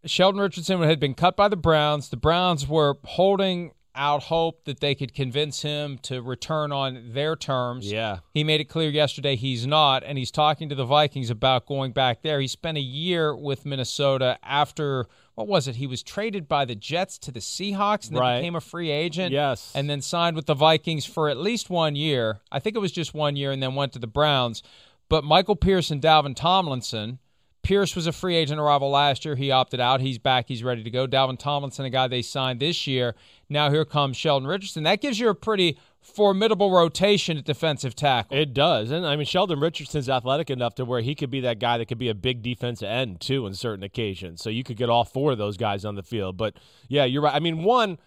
Sheldon 0.05 0.41
Richardson 0.41 0.81
had 0.81 0.99
been 0.99 1.13
cut 1.13 1.35
by 1.35 1.47
the 1.47 1.55
Browns. 1.55 2.09
The 2.09 2.17
Browns 2.17 2.67
were 2.67 2.97
holding 3.03 3.71
out 3.95 4.23
hope 4.23 4.65
that 4.65 4.79
they 4.79 4.95
could 4.95 5.13
convince 5.13 5.61
him 5.61 5.97
to 5.99 6.21
return 6.21 6.71
on 6.71 7.11
their 7.13 7.35
terms. 7.35 7.91
Yeah. 7.91 8.19
He 8.33 8.43
made 8.43 8.61
it 8.61 8.65
clear 8.65 8.89
yesterday 8.89 9.35
he's 9.35 9.67
not, 9.67 10.03
and 10.03 10.17
he's 10.17 10.31
talking 10.31 10.69
to 10.69 10.75
the 10.75 10.85
Vikings 10.85 11.29
about 11.29 11.65
going 11.65 11.91
back 11.91 12.21
there. 12.21 12.39
He 12.39 12.47
spent 12.47 12.77
a 12.77 12.81
year 12.81 13.35
with 13.35 13.65
Minnesota 13.65 14.37
after, 14.43 15.07
what 15.41 15.47
was 15.47 15.67
it? 15.67 15.75
He 15.75 15.87
was 15.87 16.03
traded 16.03 16.47
by 16.47 16.65
the 16.65 16.75
Jets 16.75 17.17
to 17.19 17.31
the 17.31 17.39
Seahawks 17.39 18.07
and 18.07 18.15
then 18.15 18.21
Right. 18.21 18.39
became 18.39 18.55
a 18.55 18.61
free 18.61 18.89
agent. 18.91 19.31
Yes. 19.31 19.71
And 19.75 19.89
then 19.89 20.01
signed 20.01 20.35
with 20.35 20.45
the 20.45 20.53
Vikings 20.53 21.05
for 21.05 21.29
at 21.29 21.37
least 21.37 21.69
one 21.69 21.95
year. 21.95 22.39
I 22.51 22.59
think 22.59 22.75
it 22.75 22.79
was 22.79 22.91
just 22.91 23.13
one 23.13 23.35
year, 23.35 23.51
and 23.51 23.61
then 23.61 23.75
went 23.75 23.93
to 23.93 23.99
the 23.99 24.07
Browns. 24.07 24.61
But 25.09 25.23
Michael 25.23 25.55
Pierce 25.55 25.91
and 25.91 26.01
Dalvin 26.01 26.35
Tomlinson, 26.35 27.19
Pierce 27.63 27.95
was 27.95 28.07
a 28.07 28.11
free 28.11 28.35
agent 28.35 28.59
arrival 28.59 28.89
last 28.89 29.23
year. 29.23 29.35
He 29.35 29.51
opted 29.51 29.79
out. 29.79 30.01
He's 30.01 30.17
back. 30.17 30.47
He's 30.47 30.63
ready 30.63 30.83
to 30.83 30.89
go. 30.89 31.05
Dalvin 31.05 31.37
Tomlinson, 31.37 31.85
a 31.85 31.89
guy 31.89 32.07
they 32.07 32.21
signed 32.21 32.59
this 32.59 32.87
year. 32.87 33.15
Now 33.49 33.69
here 33.69 33.85
comes 33.85 34.17
Sheldon 34.17 34.47
Richardson. 34.47 34.83
That 34.83 35.01
gives 35.01 35.19
you 35.19 35.29
a 35.29 35.35
pretty 35.35 35.77
formidable 35.99 36.71
rotation 36.71 37.37
at 37.37 37.45
defensive 37.45 37.95
tackle. 37.95 38.35
It 38.35 38.53
does. 38.53 38.89
And 38.89 39.05
I 39.05 39.15
mean, 39.15 39.25
Sheldon 39.25 39.59
Richardson's 39.59 40.09
athletic 40.09 40.49
enough 40.49 40.73
to 40.75 40.85
where 40.85 41.01
he 41.01 41.13
could 41.13 41.29
be 41.29 41.41
that 41.41 41.59
guy 41.59 41.77
that 41.77 41.85
could 41.85 41.99
be 41.99 42.09
a 42.09 42.15
big 42.15 42.41
defensive 42.41 42.89
end, 42.89 43.21
too, 43.21 43.45
on 43.45 43.53
certain 43.53 43.83
occasions. 43.83 44.41
So 44.41 44.49
you 44.49 44.63
could 44.63 44.77
get 44.77 44.89
all 44.89 45.03
four 45.03 45.33
of 45.33 45.37
those 45.37 45.57
guys 45.57 45.85
on 45.85 45.95
the 45.95 46.03
field. 46.03 46.37
But 46.37 46.55
yeah, 46.87 47.05
you're 47.05 47.21
right. 47.21 47.35
I 47.35 47.39
mean, 47.39 47.63
one, 47.63 47.99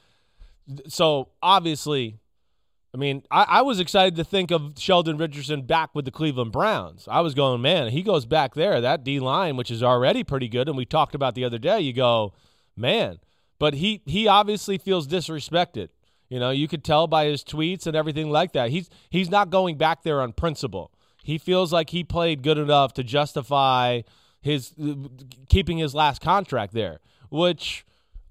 so 0.89 1.29
obviously, 1.41 2.19
I 2.95 2.97
mean, 2.97 3.25
I, 3.29 3.47
I 3.49 3.63
was 3.63 3.81
excited 3.81 4.15
to 4.17 4.25
think 4.25 4.53
of 4.53 4.75
Sheldon 4.79 5.17
Richardson 5.17 5.63
back 5.63 5.91
with 5.95 6.05
the 6.05 6.13
Cleveland 6.13 6.53
Browns. 6.53 7.09
I 7.11 7.23
was 7.23 7.35
going, 7.35 7.61
man, 7.61 7.89
he 7.89 8.03
goes 8.03 8.25
back 8.25 8.55
there, 8.55 8.81
that 8.81 9.03
D 9.03 9.19
line, 9.19 9.57
which 9.57 9.73
is 9.73 9.83
already 9.83 10.23
pretty 10.23 10.47
good. 10.49 10.69
And 10.69 10.77
we 10.77 10.85
talked 10.85 11.15
about 11.15 11.35
the 11.35 11.45
other 11.45 11.59
day, 11.59 11.81
you 11.81 11.93
go, 11.93 12.35
man. 12.77 13.19
But 13.59 13.75
he 13.75 14.03
he 14.07 14.29
obviously 14.29 14.79
feels 14.79 15.09
disrespected. 15.09 15.89
You 16.29 16.39
know, 16.39 16.51
you 16.51 16.69
could 16.69 16.85
tell 16.85 17.07
by 17.07 17.27
his 17.27 17.43
tweets 17.43 17.87
and 17.87 17.97
everything 17.97 18.31
like 18.31 18.53
that. 18.53 18.71
He's 18.71 18.89
he's 19.11 19.31
not 19.31 19.51
going 19.51 19.77
back 19.77 20.05
there 20.05 20.21
on 20.21 20.33
principle. 20.33 20.93
He 21.25 21.37
feels 21.39 21.73
like 21.73 21.91
he 21.91 22.05
played 22.05 22.43
good 22.43 22.59
enough 22.59 22.93
to 22.95 23.03
justify 23.03 24.03
his 24.41 24.73
keeping 25.49 25.79
his 25.79 25.95
last 25.95 26.21
contract 26.21 26.75
there, 26.75 27.01
which 27.31 27.85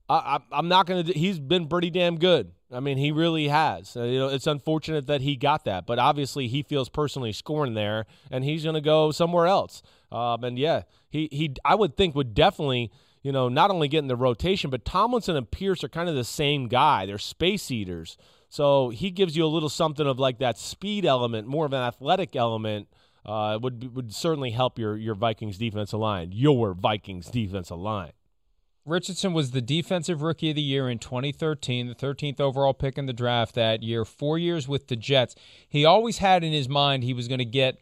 I, 0.07 0.15
I, 0.15 0.57
I'm 0.57 0.67
not 0.67 0.85
going 0.85 1.05
to. 1.05 1.13
He's 1.13 1.39
been 1.39 1.67
pretty 1.67 1.89
damn 1.89 2.17
good. 2.17 2.51
I 2.73 2.79
mean, 2.79 2.97
he 2.97 3.11
really 3.11 3.47
has. 3.47 3.95
Uh, 3.95 4.03
you 4.03 4.19
know, 4.19 4.27
it's 4.27 4.47
unfortunate 4.47 5.07
that 5.07 5.21
he 5.21 5.35
got 5.35 5.65
that, 5.65 5.85
but 5.85 5.99
obviously 5.99 6.47
he 6.47 6.63
feels 6.63 6.89
personally 6.89 7.31
scorned 7.31 7.77
there, 7.77 8.05
and 8.31 8.43
he's 8.43 8.63
going 8.63 8.75
to 8.75 8.81
go 8.81 9.11
somewhere 9.11 9.47
else. 9.47 9.81
Um, 10.11 10.43
and 10.43 10.57
yeah, 10.57 10.83
he 11.09 11.29
he 11.31 11.53
I 11.63 11.75
would 11.75 11.97
think 11.97 12.15
would 12.15 12.33
definitely 12.33 12.91
you 13.21 13.31
know 13.31 13.49
not 13.49 13.71
only 13.71 13.87
get 13.87 13.99
in 13.99 14.07
the 14.07 14.15
rotation, 14.15 14.69
but 14.69 14.85
Tomlinson 14.85 15.35
and 15.35 15.49
Pierce 15.49 15.83
are 15.83 15.89
kind 15.89 16.09
of 16.09 16.15
the 16.15 16.23
same 16.23 16.67
guy. 16.67 17.05
They're 17.05 17.17
space 17.17 17.71
eaters, 17.71 18.17
so 18.49 18.89
he 18.89 19.11
gives 19.11 19.35
you 19.35 19.45
a 19.45 19.47
little 19.47 19.69
something 19.69 20.05
of 20.05 20.19
like 20.19 20.39
that 20.39 20.57
speed 20.57 21.05
element, 21.05 21.47
more 21.47 21.65
of 21.65 21.73
an 21.73 21.81
athletic 21.81 22.35
element. 22.35 22.87
Uh, 23.25 23.57
would 23.61 23.95
would 23.95 24.13
certainly 24.13 24.51
help 24.51 24.77
your 24.77 24.97
your 24.97 25.15
Vikings 25.15 25.57
defensive 25.57 25.99
line, 25.99 26.31
your 26.33 26.73
Vikings 26.73 27.27
defensive 27.27 27.77
line. 27.79 28.11
Richardson 28.85 29.31
was 29.33 29.51
the 29.51 29.61
defensive 29.61 30.21
rookie 30.21 30.49
of 30.49 30.57
the 30.57 30.61
year 30.61 30.89
in 30.89 30.99
2013, 30.99 31.87
the 31.87 31.95
13th 31.95 32.41
overall 32.41 32.73
pick 32.73 32.97
in 32.97 33.05
the 33.05 33.13
draft 33.13 33.55
that 33.55 33.81
year, 33.81 34.03
four 34.03 34.37
years 34.37 34.67
with 34.67 34.87
the 34.87 34.97
Jets. 34.97 35.35
He 35.69 35.85
always 35.85 36.17
had 36.17 36.43
in 36.43 36.51
his 36.51 36.67
mind 36.67 37.03
he 37.03 37.13
was 37.13 37.29
going 37.29 37.39
to 37.39 37.45
get 37.45 37.77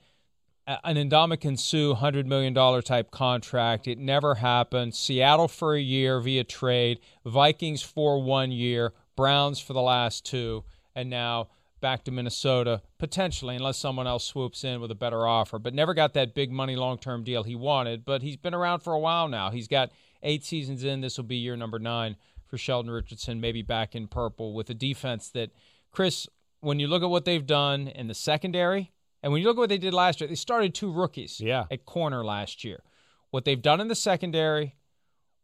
an 0.68 0.95
Ndamukong 0.95 1.58
Suh 1.58 1.99
$100 1.99 2.26
million 2.26 2.54
type 2.84 3.10
contract. 3.10 3.88
It 3.88 3.97
never 3.97 4.36
happened. 4.36 4.93
Seattle 4.93 5.47
for 5.47 5.76
a 5.76 5.82
year 5.82 6.20
via 6.20 6.43
trade, 6.43 6.99
Vikings 7.26 7.82
for 7.82 8.22
one 8.22 8.52
year, 8.52 8.93
Browns 9.16 9.60
for 9.60 9.74
the 9.74 9.82
last 9.82 10.24
two, 10.24 10.64
and 10.95 11.10
now 11.10 11.49
back 11.82 12.04
to 12.04 12.12
Minnesota, 12.12 12.84
potentially, 12.99 13.56
unless 13.56 13.78
someone 13.78 14.06
else 14.06 14.24
swoops 14.24 14.64
in 14.64 14.80
with 14.80 14.91
a 14.91 14.95
better 14.95 15.26
offer. 15.26 15.58
But 15.58 15.74
never 15.74 15.95
got 15.95 16.14
that 16.14 16.36
big 16.36 16.52
money 16.52 16.76
long 16.76 16.99
term 16.99 17.24
deal 17.24 17.41
he 17.43 17.56
wanted. 17.56 18.06
But 18.06 18.22
he's 18.22 18.38
been 18.38 18.54
around 18.54 18.82
for 18.82 18.93
a 18.93 18.99
while 18.99 19.28
now. 19.28 19.49
He's 19.49 19.68
got 19.68 19.91
eight 20.24 20.43
seasons 20.43 20.84
in. 20.84 21.01
This 21.01 21.17
will 21.17 21.26
be 21.26 21.36
year 21.38 21.55
number 21.55 21.80
nine 21.80 22.15
for 22.47 22.57
Sheldon 22.57 22.91
Richardson, 22.91 23.39
maybe 23.41 23.61
back 23.61 23.95
in 23.95 24.07
purple 24.07 24.53
with 24.53 24.69
a 24.69 24.74
defense 24.74 25.30
that, 25.30 25.51
Chris, 25.91 26.28
when 26.59 26.80
you 26.80 26.88
look 26.88 27.01
at 27.03 27.09
what 27.09 27.26
they've 27.26 27.45
done 27.45 27.88
in 27.88 28.07
the 28.07 28.13
secondary, 28.13 28.91
and 29.24 29.32
when 29.32 29.41
you 29.41 29.47
look 29.47 29.57
at 29.57 29.59
what 29.59 29.69
they 29.69 29.78
did 29.78 29.93
last 29.93 30.19
year, 30.22 30.28
they 30.28 30.36
started 30.36 30.74
two 30.76 30.91
rookies 30.91 31.39
Yeah. 31.39 31.65
at 31.72 31.86
corner 31.86 32.24
last 32.26 32.63
year. 32.63 32.84
What 33.30 33.45
they've 33.45 33.61
done 33.61 33.80
in 33.80 33.88
the 33.88 33.95
secondary, 33.95 34.76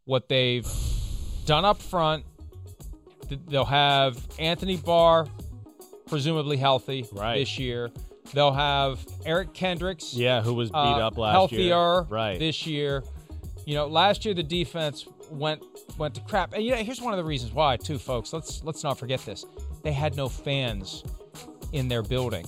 what 0.04 0.28
they've 0.28 0.66
done 1.46 1.64
up 1.64 1.80
front, 1.80 2.24
they'll 3.46 3.64
have 3.64 4.18
Anthony 4.38 4.76
Barr 4.76 5.26
presumably 6.06 6.56
healthy 6.56 7.06
Right. 7.12 7.38
this 7.38 7.58
year. 7.58 7.90
They'll 8.34 8.52
have 8.52 9.06
Eric 9.24 9.54
Kendricks, 9.54 10.12
Yeah, 10.14 10.42
who 10.42 10.52
was 10.54 10.68
beat 10.70 10.76
uh, 10.76 11.06
up 11.06 11.16
last 11.16 11.32
healthier 11.32 11.60
year? 11.60 12.00
Right. 12.02 12.38
this 12.38 12.66
year. 12.66 13.02
You 13.68 13.74
know, 13.74 13.86
last 13.86 14.24
year 14.24 14.32
the 14.32 14.42
defense 14.42 15.06
went 15.30 15.62
went 15.98 16.14
to 16.14 16.22
crap. 16.22 16.54
And 16.54 16.64
you 16.64 16.70
know, 16.70 16.78
here's 16.78 17.02
one 17.02 17.12
of 17.12 17.18
the 17.18 17.24
reasons 17.24 17.52
why, 17.52 17.76
too, 17.76 17.98
folks. 17.98 18.32
Let's 18.32 18.64
let's 18.64 18.82
not 18.82 18.98
forget 18.98 19.20
this. 19.26 19.44
They 19.82 19.92
had 19.92 20.16
no 20.16 20.26
fans 20.26 21.04
in 21.72 21.86
their 21.86 22.02
building. 22.02 22.46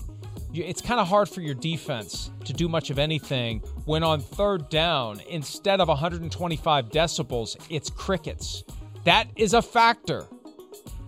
It's 0.55 0.81
kind 0.81 0.99
of 0.99 1.07
hard 1.07 1.29
for 1.29 1.43
your 1.43 1.55
defense 1.55 2.31
to 2.47 2.55
do 2.55 2.71
much 2.71 2.89
of 2.89 2.99
anything 2.99 3.59
when 3.85 4.03
on 4.03 4.23
third 4.23 4.71
down, 4.71 5.21
instead 5.29 5.83
of 5.83 5.89
125 5.89 6.89
decibels, 6.89 7.55
it's 7.68 7.91
crickets. 7.91 8.64
That 9.05 9.29
is 9.37 9.53
a 9.53 9.61
factor, 9.61 10.27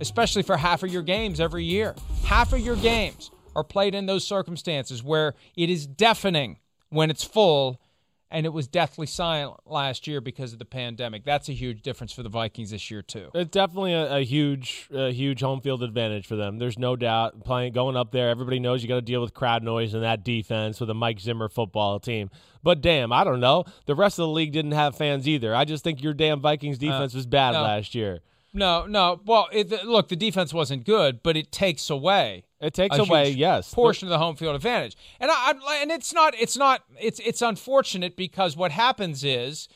especially 0.03 0.43
for 0.43 0.59
half 0.59 0.83
of 0.83 0.93
your 0.93 1.01
games 1.01 1.41
every 1.41 1.65
year. 1.65 1.95
Half 2.27 2.53
of 2.53 2.61
your 2.61 2.77
games 2.77 3.31
are 3.57 3.65
played 3.65 3.95
in 3.95 4.05
those 4.05 4.27
circumstances 4.27 5.03
where 5.03 5.33
it 5.57 5.71
is 5.71 5.87
deafening 5.87 6.59
when 6.91 7.09
it's 7.09 7.25
full 7.25 7.81
and 8.33 8.47
it 8.47 8.53
was 8.53 8.67
deathly 8.67 9.07
silent 9.07 9.61
last 9.67 10.07
year 10.07 10.21
because 10.21 10.53
of 10.53 10.59
the 10.59 10.65
pandemic. 10.65 11.25
That's 11.25 11.49
a 11.49 11.53
huge 11.53 11.83
difference 11.83 12.13
for 12.13 12.23
the 12.23 12.29
Vikings 12.29 12.71
this 12.71 12.91
year 12.91 13.03
too. 13.03 13.31
It's 13.35 13.51
definitely 13.51 13.93
a, 13.93 14.17
a 14.17 14.25
huge, 14.25 14.89
a 14.93 15.13
huge 15.13 15.41
home 15.41 15.61
field 15.61 15.83
advantage 15.83 16.27
for 16.27 16.35
them. 16.35 16.59
There's 16.59 16.79
no 16.79 16.97
doubt. 16.97 17.45
Playing, 17.45 17.75
going 17.75 17.97
up 17.97 18.11
there, 18.11 18.31
everybody 18.31 18.59
knows 18.59 18.83
you 18.83 18.89
got 18.89 18.97
to 18.97 19.03
deal 19.03 19.21
with 19.21 19.35
crowd 19.35 19.63
noise 19.63 19.95
and 19.95 20.03
that 20.03 20.25
defense 20.25 20.81
with 20.81 20.91
a 20.91 20.95
Mike 20.95 21.21
Zimmer 21.21 21.49
football 21.49 22.01
team. 22.01 22.31
But 22.63 22.81
damn, 22.81 23.13
I 23.13 23.23
don't 23.23 23.41
know. 23.41 23.65
The 23.87 23.95
rest 23.95 24.19
of 24.19 24.25
the 24.25 24.33
league 24.33 24.53
didn't 24.53 24.73
have 24.73 24.97
fans 24.97 25.29
either. 25.29 25.55
I 25.55 25.65
just 25.65 25.85
think 25.85 26.03
your 26.03 26.15
damn 26.15 26.41
Vikings 26.41 26.79
uh, 26.79 26.81
defense 26.81 27.15
uh, 27.15 27.19
was 27.19 27.27
bad 27.27 27.53
no. 27.53 27.63
last 27.63 27.95
year. 27.95 28.21
No, 28.55 28.87
no. 28.87 29.21
Well, 29.25 29.49
it, 29.53 29.71
look, 29.85 30.09
the 30.09 30.17
defense 30.17 30.53
wasn't 30.53 30.85
good, 30.85 31.23
but 31.23 31.37
it 31.37 31.53
takes 31.53 31.89
away 31.91 32.45
it 32.63 32.75
takes 32.75 32.97
away, 32.97 33.31
yes, 33.31 33.75
portion 33.75 34.07
of 34.07 34.11
the 34.11 34.19
home 34.19 34.37
field 34.37 34.55
advantage. 34.55 34.97
And 35.21 35.31
I, 35.31 35.55
and 35.83 35.91
it's 35.91 36.15
not, 36.15 36.35
it's 36.39 36.57
not, 36.57 36.85
it's 36.99 37.21
it's 37.21 37.43
unfortunate 37.43 38.17
because 38.17 38.57
what 38.57 38.71
happens 38.71 39.25
is, 39.25 39.69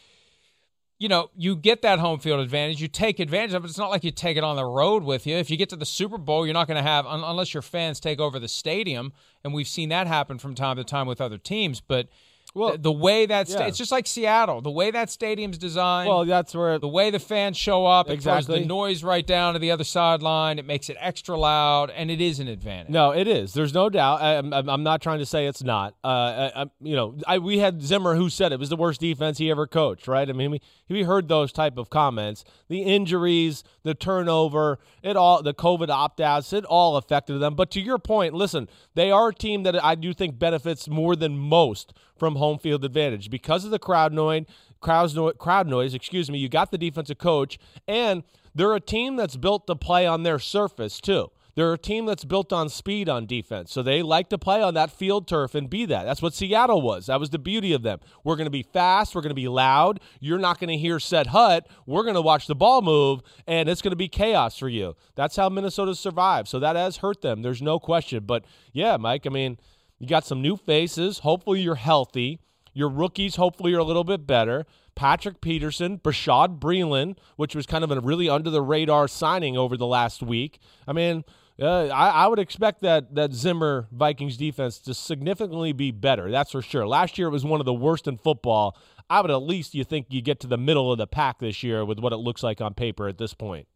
you 0.99 1.09
know, 1.09 1.31
you 1.37 1.57
get 1.57 1.83
that 1.83 1.99
home 1.99 2.21
field 2.21 2.41
advantage, 2.41 2.81
you 2.81 2.89
take 2.89 3.19
advantage 3.19 3.53
of 3.53 3.65
it. 3.65 3.69
It's 3.69 3.77
not 3.77 3.91
like 3.91 4.05
you 4.05 4.11
take 4.11 4.37
it 4.37 4.45
on 4.45 4.57
the 4.57 4.65
road 4.65 5.03
with 5.03 5.27
you. 5.27 5.37
If 5.37 5.51
you 5.51 5.57
get 5.57 5.69
to 5.71 5.77
the 5.77 5.85
Super 5.85 6.17
Bowl, 6.17 6.47
you're 6.47 6.55
not 6.55 6.69
going 6.69 6.83
to 6.83 6.89
have 6.89 7.05
unless 7.07 7.53
your 7.53 7.63
fans 7.63 8.01
take 8.01 8.21
over 8.21 8.39
the 8.39 8.49
stadium, 8.49 9.13
and 9.45 9.53
we've 9.53 9.69
seen 9.69 9.91
that 9.91 10.07
happen 10.07 10.39
from 10.39 10.55
time 10.55 10.77
to 10.77 10.85
time 10.85 11.07
with 11.07 11.21
other 11.21 11.39
teams, 11.39 11.81
but 11.81 12.09
well, 12.57 12.73
the, 12.73 12.79
the 12.79 12.93
way 12.93 13.27
that 13.27 13.49
sta- 13.49 13.61
yeah. 13.61 13.67
it's 13.67 13.79
just 13.79 13.93
like 13.93 14.07
Seattle. 14.07 14.63
The 14.63 14.71
way 14.71 14.91
that 14.91 15.11
stadium's 15.11 15.59
designed. 15.59 16.09
Well, 16.09 16.25
that's 16.25 16.55
where 16.55 16.79
the 16.79 16.89
way 16.89 17.11
the 17.11 17.19
fans 17.19 17.57
show 17.57 17.85
up. 17.85 18.09
Exactly. 18.09 18.61
the 18.61 18.67
noise 18.67 19.05
right 19.05 19.27
down 19.27 19.53
to 19.53 19.59
the 19.59 19.71
other 19.71 19.85
sideline. 19.85 20.59
It 20.59 20.65
makes 20.65 20.89
it 20.89 20.97
extra 20.99 21.37
loud, 21.37 21.91
and 21.91 22.11
it 22.11 22.21
is 22.21 22.41
an 22.41 22.49
advantage. 22.49 22.91
No, 22.91 23.11
it 23.11 23.29
is. 23.29 23.53
There's 23.53 23.75
no 23.75 23.91
doubt. 23.91 24.23
I, 24.23 24.35
am 24.35 24.53
I'm 24.53 24.83
not 24.83 25.03
trying 25.03 25.19
to 25.19 25.27
say 25.27 25.47
it's 25.47 25.63
not. 25.63 25.95
Uh, 26.03 26.09
I, 26.09 26.63
I, 26.63 26.67
you 26.81 26.97
know, 26.97 27.17
I, 27.27 27.39
we 27.39 27.59
had 27.59 27.83
Zimmer 27.83 28.15
who 28.15 28.31
said 28.31 28.53
it 28.53 28.59
was 28.59 28.71
the 28.71 28.77
worst 28.77 29.01
defense 29.01 29.37
he 29.37 29.51
ever 29.51 29.67
coached. 29.67 30.09
Right. 30.09 30.29
I 30.29 30.33
mean, 30.33 30.51
we 30.51 30.61
we 30.89 31.03
heard 31.03 31.29
those 31.29 31.53
type 31.53 31.79
of 31.79 31.91
comments. 31.91 32.45
The 32.69 32.83
injuries, 32.83 33.65
the 33.83 33.95
turnover, 33.95 34.79
it 35.03 35.17
all, 35.17 35.43
the 35.43 35.55
COVID 35.55 35.89
opt 35.89 36.21
outs, 36.21 36.53
it 36.53 36.65
all 36.65 36.97
affected 36.97 37.39
them. 37.39 37.55
But 37.55 37.71
to 37.73 37.81
your 37.81 37.99
point, 37.99 38.35
listen, 38.35 38.69
they 38.95 39.11
are 39.11 39.29
a 39.29 39.35
team 39.35 39.63
that 39.65 39.83
I 39.85 39.95
do 39.95 40.13
think 40.13 40.39
benefits 40.39 40.89
more 40.89 41.17
than 41.17 41.39
most 41.39 41.93
from 42.17 42.37
home 42.37 42.59
field 42.59 42.85
advantage 42.85 43.31
because 43.31 43.65
of 43.65 43.71
the 43.71 43.79
crowd 43.79 44.13
noise. 44.13 44.45
Crowd 44.81 45.67
noise, 45.67 45.95
excuse 45.95 46.31
me. 46.31 46.39
You 46.39 46.49
got 46.49 46.71
the 46.71 46.79
defensive 46.79 47.19
coach, 47.19 47.59
and 47.89 48.23
they're 48.55 48.75
a 48.75 48.81
team 48.81 49.17
that's 49.17 49.37
built 49.37 49.67
to 49.67 49.75
play 49.75 50.07
on 50.07 50.23
their 50.23 50.39
surface 50.39 51.01
too. 51.01 51.31
They're 51.57 51.73
a 51.73 51.79
team 51.79 52.05
that's 52.05 52.25
built 52.25 52.53
on 52.53 52.69
speed 52.69 53.09
on 53.09 53.25
defense. 53.25 53.73
So 53.73 53.83
they 53.83 54.03
like 54.03 54.29
to 54.29 54.37
play 54.37 54.63
on 54.63 54.75
that 54.75 54.91
field 54.91 55.27
turf 55.27 55.55
and 55.55 55.71
be 55.71 55.87
that. 55.87 56.05
That's 56.05 56.21
what 56.21 56.35
Seattle 56.35 56.83
was. 56.83 57.07
That 57.07 57.19
was 57.19 57.31
the 57.31 57.39
beauty 57.39 57.73
of 57.73 57.83
them. 57.83 57.99
We're 58.23 58.37
going 58.37 58.45
to 58.47 58.51
be 58.51 58.63
fast. 58.63 59.15
We're 59.15 59.23
going 59.23 59.31
to 59.31 59.35
be 59.35 59.49
loud. 59.49 60.01
You're 60.21 60.39
not 60.39 60.61
going 60.61 60.69
to 60.69 60.77
hear 60.77 61.01
set 61.01 61.29
hut. 61.29 61.67
We're 61.87 62.03
going 62.03 62.15
to 62.15 62.21
watch 62.21 62.47
the 62.47 62.55
ball 62.55 62.83
move, 62.83 63.23
and 63.47 63.71
it's 63.71 63.81
going 63.81 63.93
to 63.93 63.97
be 63.97 64.07
chaos 64.07 64.59
for 64.59 64.69
you. 64.69 64.97
That's 65.15 65.37
how 65.37 65.49
Minnesota 65.49 65.95
survived. 65.95 66.49
So 66.49 66.61
that 66.61 66.77
has 66.77 66.99
hurt 66.99 67.23
them. 67.23 67.41
There's 67.41 67.63
no 67.63 67.79
question. 67.79 68.25
But 68.27 68.45
yeah, 68.73 68.99
Mike, 68.99 69.27
I 69.27 69.31
mean, 69.31 69.59
you 69.99 70.07
got 70.07 70.27
some 70.27 70.43
new 70.43 70.59
faces. 70.59 71.21
Hopefully 71.21 71.63
you're 71.63 71.77
healthy. 71.77 72.39
Your 72.75 72.91
rookies, 72.91 73.37
hopefully, 73.37 73.73
are 73.73 73.79
a 73.79 73.85
little 73.85 74.05
bit 74.05 74.27
better. 74.27 74.67
Patrick 74.95 75.41
Peterson, 75.41 75.99
Bashaud 75.99 76.59
Breeland, 76.59 77.17
which 77.37 77.55
was 77.55 77.65
kind 77.65 77.83
of 77.83 77.91
a 77.91 78.01
really 78.01 78.29
under 78.29 78.51
the 78.51 78.61
radar 78.61 79.09
signing 79.09 79.57
over 79.57 79.79
the 79.79 79.87
last 79.87 80.23
week. 80.23 80.59
I 80.87 80.93
mean, 80.93 81.25
uh, 81.61 81.87
I, 81.87 82.11
I, 82.11 82.27
would 82.27 82.39
expect 82.39 82.83
that 82.83 83.15
that 83.15 83.33
Zimmer 83.33 83.89
Vikings 83.91 84.37
defense 84.37 84.79
to 84.81 84.93
significantly 84.93 85.73
be 85.73 85.91
better. 85.91 86.31
That's 86.31 86.53
for 86.53 86.61
sure. 86.61 86.87
Last 86.87 87.17
year 87.17 87.29
it 87.29 87.31
was 87.31 87.45
one 87.45 87.61
of 87.61 87.67
the 87.67 87.73
worst 87.73 88.07
in 88.07 88.19
football. 88.19 88.77
I 89.09 89.21
would 89.21 89.31
at 89.31 89.37
least 89.37 89.75
you 89.75 89.85
think 89.85 90.07
you 90.11 90.21
get 90.21 90.41
to 90.41 90.47
the 90.47 90.59
middle 90.59 90.93
of 90.93 90.99
the 90.99 91.07
pack 91.07 91.39
this 91.39 91.63
year 91.63 91.85
with 91.85 91.99
what 91.99 92.13
it 92.13 92.17
looks 92.17 92.43
like 92.43 92.61
on 92.61 92.75
paper 92.75 93.09
at 93.09 93.19
this 93.19 93.33
point. 93.33 93.69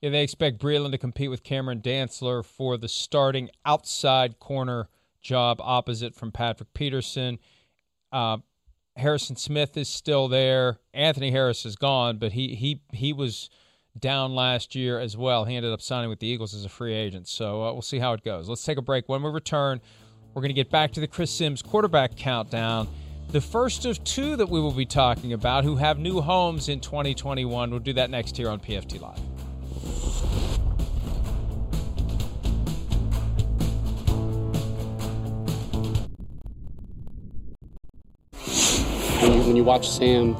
Yeah, 0.00 0.10
they 0.10 0.22
expect 0.22 0.58
Breeland 0.58 0.92
to 0.92 0.98
compete 0.98 1.30
with 1.30 1.44
Cameron 1.44 1.80
Dantzler 1.80 2.44
for 2.44 2.76
the 2.76 2.88
starting 2.88 3.50
outside 3.64 4.38
corner 4.38 4.88
job 5.20 5.60
opposite 5.60 6.14
from 6.14 6.32
Patrick 6.32 6.72
Peterson. 6.74 7.38
Uh, 8.10 8.38
Harrison 8.96 9.36
Smith 9.36 9.76
is 9.76 9.88
still 9.88 10.28
there. 10.28 10.78
Anthony 10.92 11.30
Harris 11.30 11.64
is 11.64 11.76
gone, 11.76 12.18
but 12.18 12.32
he 12.32 12.54
he 12.54 12.82
he 12.92 13.12
was 13.12 13.48
down 13.98 14.34
last 14.34 14.74
year 14.74 14.98
as 14.98 15.16
well. 15.16 15.44
He 15.44 15.56
ended 15.56 15.72
up 15.72 15.80
signing 15.80 16.10
with 16.10 16.20
the 16.20 16.26
Eagles 16.26 16.54
as 16.54 16.64
a 16.64 16.68
free 16.68 16.94
agent. 16.94 17.28
So 17.28 17.62
uh, 17.62 17.72
we'll 17.72 17.82
see 17.82 17.98
how 17.98 18.12
it 18.12 18.24
goes. 18.24 18.48
Let's 18.48 18.64
take 18.64 18.78
a 18.78 18.82
break. 18.82 19.08
When 19.08 19.22
we 19.22 19.30
return, 19.30 19.80
we're 20.34 20.42
going 20.42 20.50
to 20.50 20.54
get 20.54 20.70
back 20.70 20.92
to 20.92 21.00
the 21.00 21.06
Chris 21.06 21.30
Sims 21.30 21.62
quarterback 21.62 22.16
countdown. 22.16 22.88
The 23.28 23.40
first 23.40 23.84
of 23.86 24.02
two 24.04 24.36
that 24.36 24.48
we 24.48 24.60
will 24.60 24.72
be 24.72 24.86
talking 24.86 25.32
about 25.32 25.64
who 25.64 25.76
have 25.76 25.98
new 25.98 26.20
homes 26.20 26.68
in 26.68 26.80
2021. 26.80 27.70
We'll 27.70 27.80
do 27.80 27.92
that 27.94 28.10
next 28.10 28.36
here 28.36 28.50
on 28.50 28.60
PFT 28.60 29.00
Live. 29.00 29.20
when 39.22 39.32
you, 39.34 39.40
when 39.42 39.56
you 39.56 39.64
watch 39.64 39.88
Sam, 39.88 40.36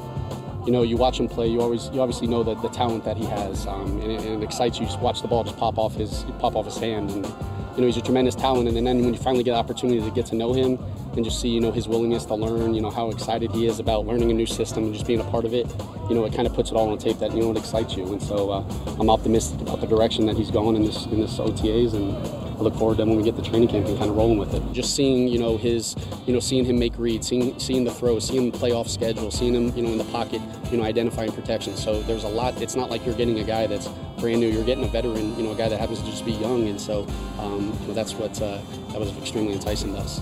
you 0.65 0.71
know, 0.71 0.81
you 0.81 0.95
watch 0.95 1.19
him 1.19 1.27
play, 1.27 1.47
you 1.47 1.61
always 1.61 1.89
you 1.89 2.01
obviously 2.01 2.27
know 2.27 2.43
that 2.43 2.61
the 2.61 2.69
talent 2.69 3.03
that 3.03 3.17
he 3.17 3.25
has, 3.25 3.67
um, 3.67 3.99
and, 4.01 4.11
it, 4.11 4.21
and, 4.21 4.41
it, 4.41 4.45
excites 4.45 4.79
you. 4.79 4.85
Just 4.85 4.99
watch 4.99 5.21
the 5.21 5.27
ball 5.27 5.43
just 5.43 5.57
pop 5.57 5.77
off 5.77 5.95
his 5.95 6.25
pop 6.39 6.55
off 6.55 6.65
his 6.65 6.77
hand, 6.77 7.11
and 7.11 7.25
you 7.25 7.81
know 7.81 7.85
he's 7.85 7.97
a 7.97 8.01
tremendous 8.01 8.35
talent. 8.35 8.67
And 8.67 8.87
then 8.87 9.01
when 9.01 9.13
you 9.13 9.19
finally 9.19 9.43
get 9.43 9.51
the 9.51 9.57
opportunity 9.57 10.01
to 10.01 10.11
get 10.11 10.25
to 10.27 10.35
know 10.35 10.53
him 10.53 10.79
and 11.15 11.23
just 11.25 11.41
see 11.41 11.49
you 11.49 11.59
know 11.59 11.71
his 11.71 11.87
willingness 11.87 12.25
to 12.25 12.35
learn, 12.35 12.73
you 12.73 12.81
know 12.81 12.89
how 12.89 13.09
excited 13.09 13.51
he 13.51 13.67
is 13.67 13.79
about 13.79 14.05
learning 14.05 14.31
a 14.31 14.33
new 14.33 14.45
system 14.45 14.85
and 14.85 14.93
just 14.93 15.05
being 15.05 15.19
a 15.19 15.25
part 15.25 15.43
of 15.43 15.53
it, 15.53 15.67
you 16.09 16.15
know 16.15 16.23
it 16.23 16.33
kind 16.33 16.47
of 16.47 16.53
puts 16.53 16.71
it 16.71 16.75
all 16.75 16.89
on 16.89 16.97
tape 16.97 17.19
that 17.19 17.33
you 17.33 17.41
know 17.41 17.51
it 17.51 17.57
excites 17.57 17.97
you. 17.97 18.05
And 18.11 18.21
so 18.21 18.49
uh, 18.49 18.63
I'm 18.99 19.09
optimistic 19.09 19.59
about 19.61 19.81
the 19.81 19.87
direction 19.87 20.25
that 20.27 20.37
he's 20.37 20.51
going 20.51 20.75
in 20.77 20.85
this 20.85 21.05
in 21.07 21.19
this 21.19 21.37
OTAs 21.39 21.93
and 21.93 22.42
I 22.53 22.61
look 22.61 22.75
forward 22.75 22.97
to 22.97 23.05
when 23.05 23.17
we 23.17 23.23
get 23.23 23.35
the 23.35 23.41
training 23.41 23.69
camp 23.69 23.87
and 23.87 23.97
kind 23.97 24.11
of 24.11 24.15
rolling 24.15 24.37
with 24.37 24.53
it. 24.53 24.61
Just 24.73 24.95
seeing, 24.95 25.27
you 25.27 25.39
know, 25.39 25.57
his, 25.57 25.95
you 26.27 26.33
know, 26.33 26.39
seeing 26.39 26.65
him 26.65 26.77
make 26.77 26.97
reads, 26.99 27.27
seeing, 27.27 27.59
seeing 27.59 27.83
the 27.83 27.91
throws, 27.91 28.27
seeing 28.27 28.45
him 28.45 28.51
play 28.51 28.71
off 28.71 28.87
schedule, 28.87 29.31
seeing 29.31 29.55
him, 29.55 29.75
you 29.75 29.81
know, 29.81 29.89
in 29.89 29.97
the 29.97 30.03
pocket, 30.05 30.39
you 30.71 30.77
know, 30.77 30.83
identifying 30.83 31.31
protection. 31.31 31.75
So 31.75 32.01
there's 32.03 32.23
a 32.23 32.27
lot. 32.29 32.61
It's 32.61 32.75
not 32.75 32.91
like 32.91 33.05
you're 33.05 33.15
getting 33.15 33.39
a 33.39 33.43
guy 33.43 33.65
that's 33.65 33.87
brand 34.19 34.39
new. 34.39 34.47
You're 34.47 34.63
getting 34.63 34.83
a 34.83 34.87
veteran, 34.87 35.35
you 35.35 35.43
know, 35.43 35.51
a 35.51 35.55
guy 35.55 35.67
that 35.67 35.79
happens 35.79 35.99
to 36.01 36.05
just 36.05 36.25
be 36.25 36.33
young. 36.33 36.67
And 36.67 36.79
so, 36.79 37.07
um, 37.39 37.75
you 37.81 37.87
know, 37.87 37.93
that's 37.93 38.13
what 38.13 38.39
uh, 38.41 38.59
that 38.89 38.99
was 38.99 39.15
extremely 39.17 39.53
enticing 39.53 39.93
to 39.93 39.99
us. 39.99 40.21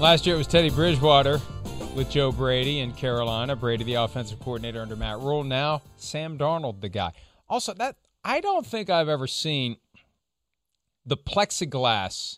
Last 0.00 0.26
year 0.26 0.36
it 0.36 0.38
was 0.38 0.46
Teddy 0.46 0.70
Bridgewater 0.70 1.40
with 1.94 2.08
Joe 2.08 2.32
Brady 2.32 2.80
in 2.80 2.92
Carolina. 2.92 3.56
Brady, 3.56 3.84
the 3.84 3.94
offensive 3.94 4.38
coordinator 4.40 4.80
under 4.80 4.96
Matt 4.96 5.18
Rhule. 5.18 5.44
Now 5.44 5.82
Sam 5.96 6.38
Darnold, 6.38 6.80
the 6.80 6.88
guy. 6.88 7.12
Also, 7.48 7.74
that 7.74 7.96
I 8.28 8.40
don't 8.40 8.66
think 8.66 8.90
I've 8.90 9.08
ever 9.08 9.26
seen 9.26 9.78
the 11.06 11.16
plexiglass 11.16 12.36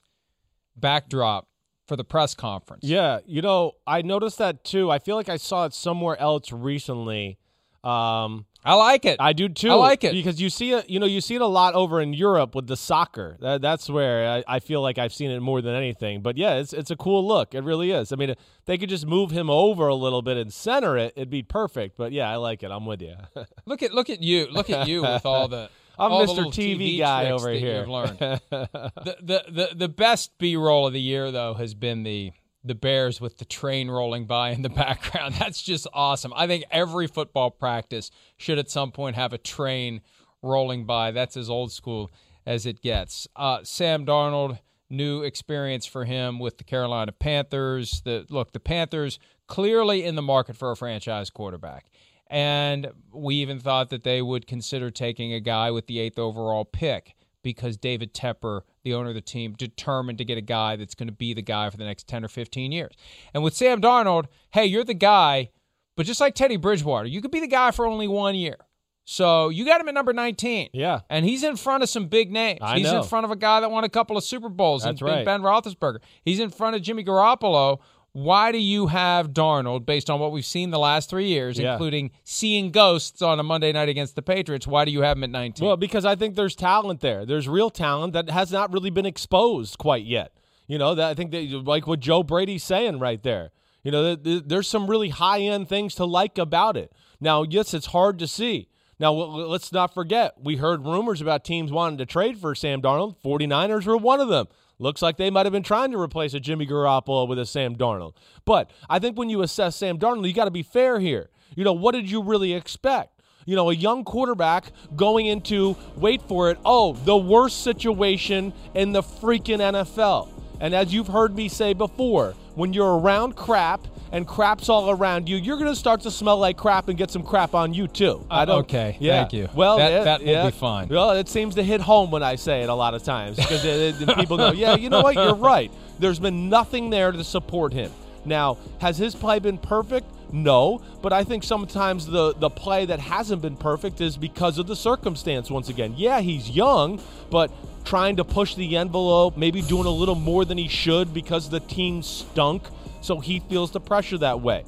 backdrop 0.77 1.49
for 1.89 1.97
the 1.97 2.05
press 2.05 2.33
conference. 2.33 2.85
Yeah, 2.85 3.19
you 3.27 3.43
know, 3.43 3.73
I 3.89 4.03
noticed 4.03 4.39
that 4.39 4.63
too. 4.63 4.89
I 4.89 5.01
feel 5.01 5.17
like 5.17 5.29
I 5.29 5.37
saw 5.37 5.65
it 5.65 5.75
somewhere 5.75 6.17
else 6.21 6.53
recently. 6.53 7.39
Um, 7.83 8.47
I 8.65 8.75
like 8.75 9.05
it. 9.05 9.17
I 9.19 9.33
do 9.33 9.49
too. 9.49 9.71
I 9.71 9.75
like 9.75 10.05
it 10.05 10.13
because 10.13 10.41
you 10.41 10.49
see 10.49 10.71
it. 10.73 10.89
You 10.89 11.01
know, 11.01 11.07
you 11.07 11.21
see 11.21 11.35
it 11.35 11.41
a 11.41 11.47
lot 11.47 11.75
over 11.75 12.01
in 12.01 12.13
Europe 12.13 12.55
with 12.55 12.69
the 12.69 12.77
soccer. 12.77 13.37
That, 13.41 13.61
that's 13.61 13.91
where 13.91 14.31
I, 14.31 14.45
I, 14.47 14.61
feel 14.61 14.83
like 14.83 14.99
I've 14.99 15.13
seen 15.13 15.33
it 15.33 15.41
more 15.41 15.61
than 15.61 15.75
anything. 15.75 16.21
But 16.23 16.37
yeah, 16.37 16.57
it's 16.57 16.73
it's 16.73 16.93
a 16.93 16.97
cool 16.97 17.27
look. 17.27 17.53
It 17.55 17.65
really 17.65 17.91
is. 17.91 18.13
I 18.13 18.17
mean, 18.17 18.31
if 18.31 18.39
they 18.67 18.79
could 18.79 18.91
just 18.91 19.07
move 19.07 19.33
him 19.33 19.51
over 19.51 19.89
a 19.89 19.95
little 19.97 20.23
bit 20.23 20.37
and 20.37 20.53
center 20.53 20.97
it, 20.97 21.15
it'd 21.17 21.31
be 21.31 21.43
perfect. 21.43 21.97
But 21.97 22.13
yeah, 22.13 22.31
I 22.31 22.37
like 22.37 22.63
it. 22.63 22.71
I'm 22.71 22.87
with 22.87 23.03
you. 23.03 23.17
look 23.67 23.83
at 23.83 23.93
look 23.93 24.09
at 24.09 24.23
you. 24.23 24.47
Look 24.47 24.71
at 24.71 24.87
you 24.87 25.03
with 25.03 25.27
all 25.27 25.49
the. 25.49 25.69
I'm 26.01 26.13
all 26.13 26.27
Mr. 26.27 26.47
TV, 26.47 26.79
TV, 26.79 26.99
guy 26.99 27.31
over 27.31 27.51
here. 27.51 27.85
the, 27.87 29.17
the 29.21 29.45
the 29.49 29.69
the 29.75 29.89
best 29.89 30.37
B 30.39 30.57
roll 30.57 30.87
of 30.87 30.93
the 30.93 31.01
year 31.01 31.31
though 31.31 31.55
has 31.55 31.75
been 31.75 32.03
the 32.03 32.33
the 32.65 32.75
Bears 32.75 33.21
with 33.21 33.39
the 33.39 33.45
train 33.45 33.91
rolling 33.91 34.27
by 34.27 34.51
in 34.51 34.63
the 34.63 34.69
background. 34.71 35.35
That's 35.35 35.63
just 35.63 35.87
awesome. 35.93 36.33
I 36.35 36.47
think 36.47 36.65
every 36.71 37.07
football 37.07 37.51
practice 37.51 38.11
should 38.37 38.59
at 38.59 38.71
some 38.71 38.93
point 38.93 39.17
have 39.17 39.33
a 39.33 39.39
train 39.39 40.01
rolling 40.43 40.87
by. 40.87 41.11
That's 41.11 41.37
as 41.37 41.51
old 41.51 41.73
school 41.73 42.11
as 42.47 42.67
it 42.67 42.81
gets. 42.81 43.29
Uh, 43.37 43.61
Sam 43.63 44.05
Darnold, 44.07 44.59
new 44.89 45.23
experience 45.23 45.87
for 45.87 46.05
him 46.05 46.39
with 46.39 46.59
the 46.59 46.65
Carolina 46.65 47.13
Panthers. 47.13 48.03
The 48.05 48.27
look, 48.29 48.53
the 48.53 48.61
Panthers 48.61 49.19
clearly 49.47 50.05
in 50.05 50.15
the 50.15 50.23
market 50.23 50.57
for 50.57 50.71
a 50.71 50.77
franchise 50.77 51.29
quarterback. 51.31 51.91
And 52.31 52.93
we 53.13 53.35
even 53.37 53.59
thought 53.59 53.91
that 53.91 54.05
they 54.05 54.23
would 54.23 54.47
consider 54.47 54.91
taking 54.91 55.33
a 55.33 55.41
guy 55.41 55.71
with 55.71 55.89
the 55.89 55.99
eighth 55.99 56.19
overall 56.19 56.65
pick 56.65 57.17
because 57.43 57.77
David 57.77 58.15
Tepper, 58.15 58.61
the 58.85 58.95
owner 58.95 59.09
of 59.09 59.15
the 59.15 59.21
team, 59.21 59.55
determined 59.55 60.19
to 60.19 60.25
get 60.25 60.39
a 60.39 60.43
guy 60.43 60.77
that's 60.77 60.95
going 60.95 61.09
to 61.09 61.13
be 61.13 61.35
the 61.35 61.43
guy 61.43 61.69
for 61.71 61.77
the 61.77 61.85
next 61.85 62.07
10 62.07 62.25
or 62.25 62.29
15 62.29 62.71
years. 62.71 62.95
And 63.35 63.43
with 63.43 63.57
Sam 63.57 63.81
Darnold, 63.81 64.27
hey, 64.53 64.67
you're 64.67 64.85
the 64.85 64.95
guy, 64.95 65.51
but 65.97 66.07
just 66.07 66.21
like 66.21 66.35
Teddy 66.35 66.57
Bridgewater, 66.57 67.09
you 67.09 67.21
could 67.21 67.33
be 67.33 67.41
the 67.41 67.49
guy 67.49 67.73
for 67.73 67.87
only 67.87 68.07
one 68.07 68.35
year. 68.35 68.57
So 69.05 69.49
you 69.49 69.65
got 69.65 69.81
him 69.81 69.89
at 69.89 69.95
number 69.95 70.13
19. 70.13 70.71
Yeah. 70.73 71.01
And 71.11 71.25
he's 71.25 71.43
in 71.43 71.57
front 71.57 71.83
of 71.83 71.89
some 71.89 72.07
big 72.07 72.31
names. 72.31 72.61
I 72.63 72.79
he's 72.79 72.87
know. 72.87 72.99
in 72.99 73.05
front 73.05 73.25
of 73.25 73.33
a 73.33 73.37
guy 73.37 73.61
that 73.61 73.71
won 73.71 73.83
a 73.83 73.89
couple 73.89 74.17
of 74.17 74.23
Super 74.23 74.49
Bowls 74.49 74.85
That's 74.85 75.01
and 75.01 75.11
right. 75.11 75.25
Ben 75.25 75.43
Roethlisberger. 75.43 75.99
He's 76.23 76.39
in 76.39 76.51
front 76.51 76.77
of 76.77 76.83
Jimmy 76.83 77.03
Garoppolo. 77.03 77.81
Why 78.13 78.51
do 78.51 78.59
you 78.59 78.89
have 78.89 79.31
Darnold, 79.31 79.87
based 79.87 80.11
on 80.11 80.19
what 80.19 80.33
we've 80.33 80.45
seen 80.45 80.71
the 80.71 80.79
last 80.81 81.09
three 81.09 81.29
years, 81.29 81.59
Yeah. 81.59 81.73
including 81.75 82.11
seeing 82.25 82.71
ghosts 82.73 83.23
on 83.23 83.39
a 83.39 83.43
Monday 83.45 83.71
night 83.73 83.89
against 83.89 84.17
the 84.17 84.23
Patriots? 84.23 84.67
Why 84.67 84.85
do 84.85 84.91
you 84.91 85.03
have 85.03 85.17
him 85.17 85.25
at 85.25 85.31
19? 85.31 85.65
Well, 85.67 85.77
because 85.77 86.05
I 86.05 86.17
think 86.17 86.35
there's 86.35 86.57
talent 86.57 87.01
there. 87.01 87.25
There's 87.25 87.49
real 87.49 87.71
talent 87.71 88.13
that 88.15 88.29
has 88.31 88.51
not 88.51 88.73
really 88.73 88.91
been 88.91 89.07
exposed 89.07 89.79
quite 89.79 90.05
yet. 90.05 90.33
You 90.67 90.79
know, 90.79 90.95
that 90.97 91.09
I 91.11 91.15
think 91.15 91.31
that 91.31 91.45
like 91.65 91.87
what 91.87 92.01
Joe 92.01 92.23
Brady's 92.25 92.65
saying 92.65 92.99
right 92.99 93.23
there. 93.23 93.51
You 93.85 93.91
know, 93.93 94.15
th- 94.15 94.23
th- 94.25 94.43
there's 94.47 94.69
some 94.69 94.89
really 94.89 95.09
high 95.11 95.41
end 95.41 95.69
things 95.69 95.95
to 95.95 96.05
like 96.05 96.37
about 96.37 96.77
it. 96.77 96.93
Now, 97.21 97.45
yes, 97.45 97.75
it's 97.75 97.87
hard 97.87 98.19
to 98.19 98.27
see. 98.27 98.69
Now, 98.99 99.15
w- 99.19 99.47
let's 99.47 99.73
not 99.73 99.95
forget, 99.95 100.35
we 100.43 100.57
heard 100.57 100.85
rumors 100.85 101.21
about 101.23 101.45
teams 101.45 101.73
wanting 101.73 101.97
to 101.99 102.07
trade 102.07 102.39
for 102.39 102.55
Sam 102.55 102.83
Darnold. 102.83 103.17
49ers 103.25 103.87
were 103.87 103.97
one 103.97 104.21
of 104.21 104.29
them. 104.29 104.49
Looks 104.81 105.03
like 105.03 105.19
they 105.19 105.29
might 105.29 105.45
have 105.45 105.53
been 105.53 105.63
trying 105.63 105.93
to 105.93 106.01
replace 106.01 106.33
a 106.33 106.41
Jimmy 106.41 106.67
Garoppolo 106.67 107.29
with 107.29 107.39
a 107.39 107.45
Sam 107.45 107.77
Darnold. 107.77 108.15
But 108.47 108.71
I 108.89 108.99
think 108.99 109.19
when 109.19 109.29
you 109.29 109.43
assess 109.43 109.77
Sam 109.77 109.99
Darnold, 109.99 110.27
you 110.27 110.33
got 110.33 110.47
to 110.47 110.51
be 110.51 110.63
fair 110.63 110.99
here. 110.99 111.29
You 111.55 111.65
know, 111.65 111.75
what 111.75 111.93
did 111.93 112.11
you 112.11 112.23
really 112.23 112.55
expect? 112.55 113.21
You 113.45 113.57
know, 113.57 113.69
a 113.69 113.75
young 113.75 114.05
quarterback 114.05 114.73
going 114.97 115.27
into, 115.27 115.77
wait 115.97 116.23
for 116.23 116.51
it, 116.51 116.59
oh, 116.65 116.95
the 116.95 117.17
worst 117.17 117.63
situation 117.63 118.55
in 118.75 118.93
the 118.93 119.03
freaking 119.03 119.59
NFL. 119.59 120.31
And 120.61 120.75
as 120.75 120.95
you've 120.95 121.09
heard 121.09 121.37
me 121.37 121.49
say 121.49 121.75
before, 121.75 122.35
when 122.61 122.75
you're 122.75 122.99
around 122.99 123.35
crap 123.37 123.87
and 124.13 124.27
crap's 124.27 124.69
all 124.69 124.91
around 124.91 125.29
you, 125.31 125.37
you're 125.37 125.57
going 125.57 125.71
to 125.73 125.75
start 125.75 126.03
to 126.03 126.11
smell 126.11 126.37
like 126.37 126.59
crap 126.59 126.89
and 126.89 126.99
get 126.99 127.11
some 127.11 127.23
crap 127.23 127.55
on 127.55 127.73
you 127.73 127.89
too. 127.89 128.23
I 128.31 128.45
don't. 128.45 128.57
Uh, 128.57 128.59
okay, 128.61 128.97
Yeah. 129.01 129.21
thank 129.23 129.33
you. 129.33 129.49
Well, 129.55 129.79
That- 129.79 129.91
yeah, 129.93 130.05
that 130.05 130.21
will 130.21 130.29
yeah. 130.29 130.45
be 130.47 130.51
fine. 130.53 130.89
Well, 130.89 131.13
it 131.13 131.27
seems 131.29 131.55
to 131.55 131.63
hit 131.63 131.81
home 131.81 132.11
when 132.11 132.23
I 132.23 132.35
say 132.37 132.61
it 132.63 132.69
a 132.69 132.75
lot 132.75 132.93
of 132.93 133.03
times 133.03 133.37
because 133.37 133.65
it- 133.65 134.03
it- 134.03 134.15
people 134.17 134.37
go, 134.37 134.53
"Yeah, 134.65 134.77
you 134.77 134.91
know 134.91 135.01
what? 135.01 135.15
You're 135.15 135.35
right." 135.35 135.71
There's 135.99 136.19
been 136.19 136.51
nothing 136.51 136.91
there 136.91 137.13
to 137.13 137.25
support 137.25 137.73
him. 137.73 137.91
Now, 138.27 138.59
has 138.79 138.99
his 138.99 139.15
play 139.15 139.39
been 139.39 139.57
perfect? 139.57 140.07
No, 140.33 140.81
but 141.03 141.13
I 141.13 141.25
think 141.25 141.43
sometimes 141.45 142.07
the 142.07 142.35
the 142.35 142.51
play 142.51 142.87
that 142.87 143.01
hasn't 143.01 143.43
been 143.43 143.57
perfect 143.57 144.01
is 144.01 144.17
because 144.17 144.59
of 144.59 144.67
the 144.67 144.77
circumstance. 144.77 145.51
Once 145.51 145.69
again, 145.69 145.95
yeah, 145.97 146.21
he's 146.21 146.51
young, 146.51 147.01
but 147.31 147.51
trying 147.85 148.17
to 148.17 148.25
push 148.25 148.55
the 148.55 148.77
envelope, 148.77 149.37
maybe 149.37 149.63
doing 149.63 149.87
a 149.87 149.91
little 149.91 150.15
more 150.15 150.45
than 150.45 150.59
he 150.59 150.69
should 150.69 151.13
because 151.15 151.49
the 151.51 151.61
team 151.61 152.03
stunk, 152.03 152.63
so 153.01 153.19
he 153.21 153.41
feels 153.41 153.71
the 153.73 153.81
pressure 153.81 154.19
that 154.19 154.41
way. 154.41 154.65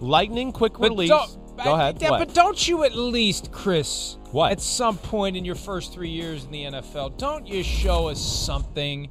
Lightning 0.00 0.52
quick 0.52 0.74
But 0.74 0.90
release. 0.90 1.08
don't- 1.10 1.38
Go 1.64 1.72
ahead. 1.72 1.96
Yeah, 2.02 2.10
but 2.10 2.34
don't 2.34 2.68
you 2.68 2.84
at 2.84 2.94
least, 2.94 3.50
Chris, 3.50 4.18
What? 4.30 4.52
at 4.52 4.60
some 4.60 4.98
point 4.98 5.38
in 5.38 5.46
your 5.46 5.54
first 5.54 5.90
three 5.90 6.10
years 6.10 6.44
in 6.44 6.50
the 6.50 6.64
NFL, 6.64 7.08
don't 7.16 7.46
you 7.46 7.62
show 7.62 8.08
us 8.08 8.20
something 8.20 9.08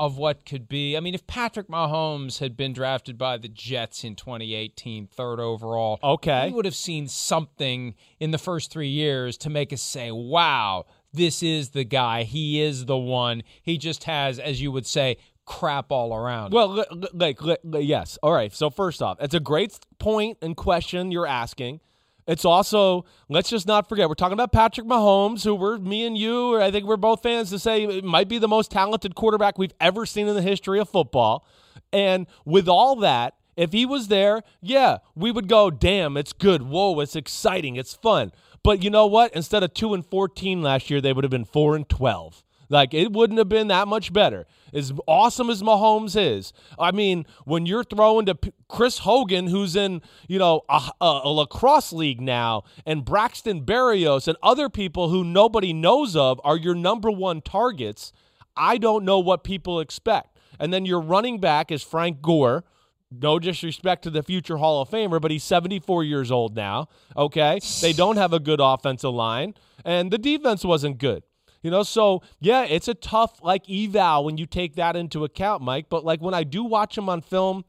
of 0.00 0.16
what 0.18 0.44
could 0.46 0.68
be? 0.68 0.96
I 0.96 1.00
mean, 1.00 1.14
if 1.14 1.26
Patrick 1.26 1.68
Mahomes 1.68 2.38
had 2.38 2.56
been 2.56 2.72
drafted 2.72 3.18
by 3.18 3.36
the 3.36 3.48
Jets 3.48 4.04
in 4.04 4.14
2018, 4.16 5.06
third 5.06 5.40
overall, 5.40 5.98
Okay. 6.02 6.46
we 6.48 6.52
would 6.54 6.64
have 6.64 6.74
seen 6.74 7.08
something 7.08 7.94
in 8.20 8.30
the 8.30 8.38
first 8.38 8.70
three 8.70 8.88
years 8.88 9.36
to 9.38 9.50
make 9.50 9.72
us 9.72 9.82
say, 9.82 10.10
wow, 10.10 10.84
this 11.12 11.42
is 11.42 11.70
the 11.70 11.84
guy. 11.84 12.22
He 12.24 12.60
is 12.60 12.86
the 12.86 12.96
one. 12.98 13.42
He 13.62 13.78
just 13.78 14.04
has, 14.04 14.38
as 14.38 14.60
you 14.62 14.70
would 14.72 14.86
say, 14.86 15.16
crap 15.46 15.90
all 15.90 16.14
around. 16.14 16.52
Well, 16.52 16.68
li- 16.68 16.84
li- 16.90 17.08
like, 17.14 17.42
li- 17.42 17.56
li- 17.64 17.80
yes. 17.80 18.18
All 18.22 18.32
right. 18.32 18.52
So 18.54 18.68
first 18.70 19.00
off, 19.02 19.16
it's 19.20 19.34
a 19.34 19.40
great 19.40 19.78
point 19.98 20.38
and 20.42 20.56
question 20.56 21.10
you're 21.10 21.26
asking. 21.26 21.80
It's 22.28 22.44
also 22.44 23.06
let's 23.30 23.48
just 23.48 23.66
not 23.66 23.88
forget 23.88 24.08
we're 24.08 24.14
talking 24.14 24.34
about 24.34 24.52
Patrick 24.52 24.86
Mahomes, 24.86 25.42
who 25.44 25.54
we're 25.54 25.78
me 25.78 26.06
and 26.06 26.16
you, 26.16 26.60
I 26.60 26.70
think 26.70 26.84
we're 26.84 26.98
both 26.98 27.22
fans 27.22 27.48
to 27.50 27.58
say 27.58 28.02
might 28.02 28.28
be 28.28 28.38
the 28.38 28.46
most 28.46 28.70
talented 28.70 29.14
quarterback 29.14 29.58
we've 29.58 29.74
ever 29.80 30.04
seen 30.04 30.28
in 30.28 30.34
the 30.36 30.42
history 30.42 30.78
of 30.78 30.90
football. 30.90 31.46
And 31.90 32.26
with 32.44 32.68
all 32.68 32.96
that, 32.96 33.34
if 33.56 33.72
he 33.72 33.86
was 33.86 34.08
there, 34.08 34.42
yeah, 34.60 34.98
we 35.16 35.32
would 35.32 35.48
go, 35.48 35.70
damn, 35.70 36.18
it's 36.18 36.34
good. 36.34 36.62
Whoa, 36.62 37.00
it's 37.00 37.16
exciting, 37.16 37.76
it's 37.76 37.94
fun. 37.94 38.30
But 38.62 38.84
you 38.84 38.90
know 38.90 39.06
what? 39.06 39.34
Instead 39.34 39.62
of 39.62 39.72
two 39.72 39.94
and 39.94 40.04
fourteen 40.04 40.62
last 40.62 40.90
year, 40.90 41.00
they 41.00 41.14
would 41.14 41.24
have 41.24 41.30
been 41.30 41.46
four 41.46 41.74
and 41.74 41.88
twelve. 41.88 42.44
Like 42.68 42.92
it 42.92 43.12
wouldn't 43.12 43.38
have 43.38 43.48
been 43.48 43.68
that 43.68 43.88
much 43.88 44.12
better. 44.12 44.46
As 44.72 44.92
awesome 45.06 45.48
as 45.48 45.62
Mahomes 45.62 46.20
is, 46.20 46.52
I 46.78 46.92
mean, 46.92 47.24
when 47.44 47.64
you're 47.64 47.84
throwing 47.84 48.26
to 48.26 48.34
P- 48.34 48.52
Chris 48.68 48.98
Hogan, 48.98 49.46
who's 49.46 49.74
in 49.74 50.02
you 50.28 50.38
know 50.38 50.62
a, 50.68 50.90
a, 51.00 51.20
a 51.24 51.28
lacrosse 51.30 51.92
league 51.92 52.20
now, 52.20 52.64
and 52.84 53.04
Braxton 53.04 53.64
Berrios 53.64 54.28
and 54.28 54.36
other 54.42 54.68
people 54.68 55.08
who 55.08 55.24
nobody 55.24 55.72
knows 55.72 56.14
of 56.14 56.40
are 56.44 56.56
your 56.56 56.74
number 56.74 57.10
one 57.10 57.40
targets. 57.40 58.12
I 58.56 58.76
don't 58.76 59.04
know 59.04 59.20
what 59.20 59.44
people 59.44 59.80
expect. 59.80 60.36
And 60.58 60.72
then 60.72 60.84
your 60.84 61.00
running 61.00 61.38
back 61.38 61.70
is 61.70 61.82
Frank 61.82 62.20
Gore. 62.20 62.64
No 63.10 63.38
disrespect 63.38 64.02
to 64.02 64.10
the 64.10 64.22
future 64.22 64.58
Hall 64.58 64.82
of 64.82 64.90
Famer, 64.90 65.20
but 65.20 65.30
he's 65.30 65.44
74 65.44 66.04
years 66.04 66.30
old 66.30 66.54
now. 66.54 66.88
Okay. 67.16 67.60
They 67.80 67.92
don't 67.94 68.16
have 68.16 68.34
a 68.34 68.40
good 68.40 68.60
offensive 68.60 69.14
line, 69.14 69.54
and 69.84 70.10
the 70.10 70.18
defense 70.18 70.64
wasn't 70.64 70.98
good. 70.98 71.22
You 71.62 71.70
know, 71.70 71.82
so 71.82 72.22
yeah, 72.40 72.64
it's 72.64 72.88
a 72.88 72.94
tough 72.94 73.42
like 73.42 73.68
eval 73.68 74.24
when 74.24 74.38
you 74.38 74.46
take 74.46 74.76
that 74.76 74.96
into 74.96 75.24
account, 75.24 75.62
Mike. 75.62 75.86
But 75.88 76.04
like 76.04 76.20
when 76.20 76.34
I 76.34 76.44
do 76.44 76.64
watch 76.64 76.96
him 76.96 77.08
on 77.08 77.20
film, 77.20 77.64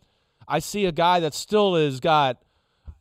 I 0.48 0.60
see 0.60 0.86
a 0.86 0.92
guy 0.92 1.20
that 1.20 1.34
still 1.34 1.76
has 1.76 2.00
got 2.00 2.42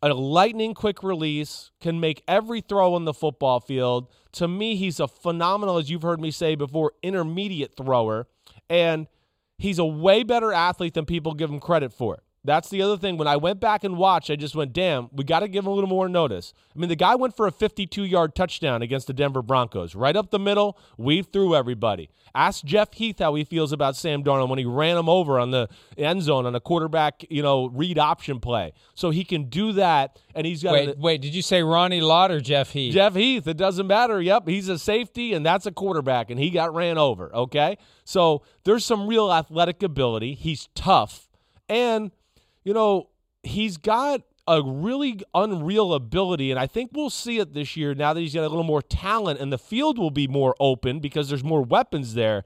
a 0.02 0.08
lightning 0.08 0.74
quick 0.74 1.02
release, 1.02 1.70
can 1.80 1.98
make 2.00 2.22
every 2.28 2.60
throw 2.60 2.94
on 2.94 3.04
the 3.04 3.14
football 3.14 3.60
field. 3.60 4.08
To 4.32 4.46
me, 4.46 4.76
he's 4.76 5.00
a 5.00 5.08
phenomenal, 5.08 5.78
as 5.78 5.90
you've 5.90 6.02
heard 6.02 6.20
me 6.20 6.30
say 6.30 6.54
before, 6.54 6.92
intermediate 7.02 7.76
thrower. 7.76 8.28
And 8.70 9.08
he's 9.56 9.78
a 9.78 9.84
way 9.84 10.22
better 10.22 10.52
athlete 10.52 10.94
than 10.94 11.04
people 11.04 11.34
give 11.34 11.50
him 11.50 11.58
credit 11.58 11.92
for. 11.92 12.22
That's 12.44 12.70
the 12.70 12.82
other 12.82 12.96
thing. 12.96 13.16
When 13.18 13.28
I 13.28 13.36
went 13.36 13.60
back 13.60 13.84
and 13.84 13.96
watched, 13.96 14.30
I 14.30 14.36
just 14.36 14.54
went, 14.54 14.72
damn, 14.72 15.08
we 15.12 15.24
got 15.24 15.40
to 15.40 15.48
give 15.48 15.64
him 15.64 15.70
a 15.70 15.74
little 15.74 15.90
more 15.90 16.08
notice. 16.08 16.54
I 16.74 16.78
mean, 16.78 16.88
the 16.88 16.96
guy 16.96 17.14
went 17.14 17.36
for 17.36 17.46
a 17.46 17.52
52 17.52 18.04
yard 18.04 18.34
touchdown 18.34 18.80
against 18.80 19.06
the 19.06 19.12
Denver 19.12 19.42
Broncos, 19.42 19.94
right 19.94 20.16
up 20.16 20.30
the 20.30 20.38
middle, 20.38 20.78
weaved 20.96 21.32
through 21.32 21.56
everybody. 21.56 22.10
Ask 22.34 22.64
Jeff 22.64 22.92
Heath 22.92 23.18
how 23.18 23.34
he 23.34 23.44
feels 23.44 23.72
about 23.72 23.96
Sam 23.96 24.22
Darnold 24.22 24.48
when 24.48 24.58
he 24.58 24.64
ran 24.64 24.96
him 24.96 25.08
over 25.08 25.38
on 25.38 25.50
the 25.50 25.68
end 25.96 26.22
zone 26.22 26.46
on 26.46 26.54
a 26.54 26.60
quarterback, 26.60 27.24
you 27.28 27.42
know, 27.42 27.66
read 27.68 27.98
option 27.98 28.38
play. 28.38 28.72
So 28.94 29.10
he 29.10 29.24
can 29.24 29.44
do 29.48 29.72
that, 29.72 30.18
and 30.34 30.46
he's 30.46 30.62
got 30.62 30.72
wait, 30.72 30.88
an- 30.90 31.00
wait, 31.00 31.20
did 31.22 31.34
you 31.34 31.42
say 31.42 31.62
Ronnie 31.62 32.00
Lott 32.00 32.30
or 32.30 32.40
Jeff 32.40 32.70
Heath? 32.70 32.94
Jeff 32.94 33.14
Heath, 33.14 33.46
it 33.46 33.56
doesn't 33.56 33.86
matter. 33.86 34.20
Yep, 34.20 34.46
he's 34.46 34.68
a 34.68 34.78
safety, 34.78 35.32
and 35.32 35.44
that's 35.44 35.66
a 35.66 35.72
quarterback, 35.72 36.30
and 36.30 36.38
he 36.38 36.50
got 36.50 36.74
ran 36.74 36.98
over. 36.98 37.34
Okay, 37.34 37.78
so 38.04 38.42
there's 38.64 38.84
some 38.84 39.06
real 39.08 39.32
athletic 39.32 39.82
ability. 39.82 40.34
He's 40.34 40.68
tough, 40.74 41.28
and 41.68 42.12
you 42.68 42.74
know 42.74 43.08
he's 43.42 43.78
got 43.78 44.20
a 44.46 44.62
really 44.62 45.20
unreal 45.34 45.94
ability, 45.94 46.50
and 46.50 46.60
I 46.60 46.66
think 46.66 46.90
we'll 46.92 47.08
see 47.08 47.38
it 47.38 47.54
this 47.54 47.78
year. 47.78 47.94
Now 47.94 48.12
that 48.12 48.20
he's 48.20 48.34
got 48.34 48.42
a 48.42 48.48
little 48.50 48.62
more 48.62 48.82
talent, 48.82 49.40
and 49.40 49.50
the 49.50 49.56
field 49.56 49.98
will 49.98 50.10
be 50.10 50.28
more 50.28 50.54
open 50.60 51.00
because 51.00 51.30
there's 51.30 51.42
more 51.42 51.62
weapons 51.62 52.12
there. 52.12 52.44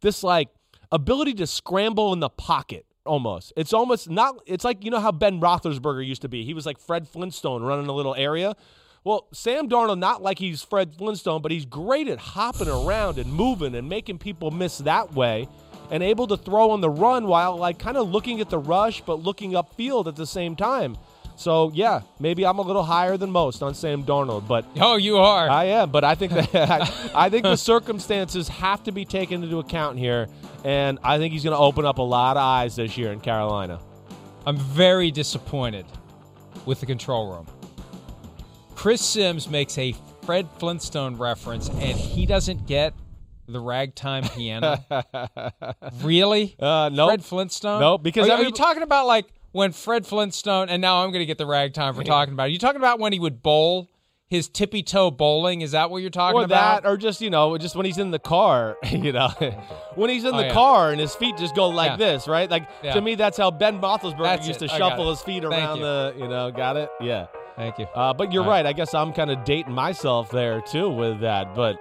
This 0.00 0.24
like 0.24 0.48
ability 0.90 1.34
to 1.34 1.46
scramble 1.46 2.12
in 2.12 2.18
the 2.18 2.28
pocket. 2.28 2.84
Almost. 3.06 3.52
It's 3.56 3.72
almost 3.72 4.10
not. 4.10 4.40
It's 4.44 4.64
like 4.64 4.84
you 4.84 4.90
know 4.90 4.98
how 4.98 5.12
Ben 5.12 5.40
Roethlisberger 5.40 6.04
used 6.04 6.22
to 6.22 6.28
be. 6.28 6.44
He 6.44 6.52
was 6.52 6.66
like 6.66 6.80
Fred 6.80 7.06
Flintstone 7.06 7.62
running 7.62 7.86
a 7.86 7.92
little 7.92 8.16
area. 8.16 8.56
Well, 9.04 9.28
Sam 9.32 9.68
Darnold, 9.68 10.00
not 10.00 10.20
like 10.20 10.40
he's 10.40 10.62
Fred 10.62 10.96
Flintstone, 10.96 11.42
but 11.42 11.52
he's 11.52 11.64
great 11.64 12.08
at 12.08 12.18
hopping 12.18 12.68
around 12.68 13.18
and 13.18 13.32
moving 13.32 13.76
and 13.76 13.88
making 13.88 14.18
people 14.18 14.50
miss 14.50 14.78
that 14.78 15.14
way 15.14 15.48
and 15.90 16.02
able 16.02 16.26
to 16.28 16.36
throw 16.36 16.70
on 16.70 16.80
the 16.80 16.90
run 16.90 17.26
while 17.26 17.56
like 17.56 17.78
kind 17.78 17.96
of 17.96 18.10
looking 18.10 18.40
at 18.40 18.50
the 18.50 18.58
rush 18.58 19.00
but 19.02 19.22
looking 19.22 19.52
upfield 19.52 20.06
at 20.06 20.16
the 20.16 20.26
same 20.26 20.56
time. 20.56 20.96
So 21.36 21.70
yeah, 21.72 22.02
maybe 22.18 22.44
I'm 22.44 22.58
a 22.58 22.62
little 22.62 22.82
higher 22.82 23.16
than 23.16 23.30
most 23.30 23.62
on 23.62 23.74
Sam 23.74 24.04
Darnold, 24.04 24.46
but 24.46 24.66
oh, 24.78 24.96
you 24.96 25.16
are. 25.16 25.48
I 25.48 25.64
am, 25.64 25.90
but 25.90 26.04
I 26.04 26.14
think 26.14 26.32
that 26.32 26.54
I 27.14 27.30
think 27.30 27.44
the 27.44 27.56
circumstances 27.72 28.46
have 28.48 28.84
to 28.84 28.92
be 28.92 29.06
taken 29.06 29.42
into 29.42 29.58
account 29.58 29.98
here, 29.98 30.28
and 30.64 30.98
I 31.02 31.16
think 31.16 31.32
he's 31.32 31.42
going 31.42 31.56
to 31.56 31.62
open 31.62 31.86
up 31.86 31.96
a 31.96 32.02
lot 32.02 32.36
of 32.36 32.42
eyes 32.42 32.76
this 32.76 32.98
year 32.98 33.10
in 33.10 33.20
Carolina. 33.20 33.80
I'm 34.46 34.58
very 34.58 35.10
disappointed 35.10 35.86
with 36.66 36.80
the 36.80 36.86
control 36.86 37.32
room. 37.32 37.46
Chris 38.74 39.00
Simms 39.00 39.48
makes 39.48 39.78
a 39.78 39.94
Fred 40.24 40.46
Flintstone 40.58 41.16
reference, 41.16 41.68
and 41.70 41.98
he 41.98 42.26
doesn't 42.26 42.66
get 42.66 42.92
The 43.50 43.60
ragtime 43.60 44.24
piano. 44.24 44.78
really? 46.02 46.56
Uh, 46.58 46.90
no. 46.92 47.08
Fred 47.08 47.24
Flintstone? 47.24 47.80
No, 47.80 47.98
because 47.98 48.28
are, 48.28 48.36
you- 48.38 48.42
are 48.42 48.46
you 48.46 48.52
talking 48.52 48.82
about 48.82 49.06
like 49.06 49.26
when 49.52 49.72
Fred 49.72 50.06
Flintstone? 50.06 50.68
And 50.68 50.80
now 50.80 51.02
I'm 51.02 51.10
going 51.10 51.20
to 51.22 51.26
get 51.26 51.38
the 51.38 51.46
ragtime 51.46 51.94
for 51.94 52.04
talking 52.04 52.34
about. 52.34 52.48
it. 52.48 52.52
you 52.52 52.58
talking 52.58 52.80
about 52.80 52.98
when 53.00 53.12
he 53.12 53.18
would 53.20 53.42
bowl 53.42 53.88
his 54.28 54.48
tippy 54.48 54.82
toe 54.84 55.10
bowling? 55.10 55.60
Is 55.60 55.72
that 55.72 55.90
what 55.90 55.98
you're 56.02 56.10
talking 56.10 56.40
or 56.40 56.44
about? 56.44 56.82
that, 56.84 56.88
or 56.88 56.96
just 56.96 57.20
you 57.20 57.30
know, 57.30 57.58
just 57.58 57.74
when 57.74 57.84
he's 57.86 57.98
in 57.98 58.12
the 58.12 58.18
car, 58.20 58.76
you 58.90 59.12
know, 59.12 59.28
when 59.96 60.08
he's 60.10 60.24
in 60.24 60.32
Oh, 60.34 60.36
the 60.38 60.44
yeah. 60.46 60.52
car 60.52 60.90
and 60.92 61.00
his 61.00 61.14
feet 61.16 61.36
just 61.36 61.56
go 61.56 61.68
like 61.68 61.92
Yeah. 61.92 61.96
this, 61.96 62.28
right? 62.28 62.48
Like 62.48 62.68
Yeah. 62.82 62.94
to 62.94 63.00
me, 63.00 63.16
that's 63.16 63.36
how 63.36 63.50
Ben 63.50 63.80
Roethlisberger 63.80 64.22
That's 64.22 64.46
used 64.46 64.62
it. 64.62 64.68
to 64.68 64.74
I 64.74 64.78
shuffle 64.78 65.10
his 65.10 65.20
feet 65.22 65.42
Thank 65.42 65.52
around 65.54 65.78
you. 65.78 65.82
the, 65.82 66.14
you 66.18 66.28
know, 66.28 66.52
got 66.52 66.76
it? 66.76 66.88
Yeah. 67.00 67.26
Thank 67.56 67.78
you. 67.78 67.86
Uh, 67.86 68.14
but 68.14 68.32
you're 68.32 68.42
right. 68.44 68.48
right. 68.64 68.66
I 68.66 68.72
guess 68.72 68.94
I'm 68.94 69.12
kind 69.12 69.30
of 69.30 69.44
dating 69.44 69.74
myself 69.74 70.30
there 70.30 70.60
too 70.62 70.88
with 70.88 71.20
that. 71.20 71.54
But 71.56 71.76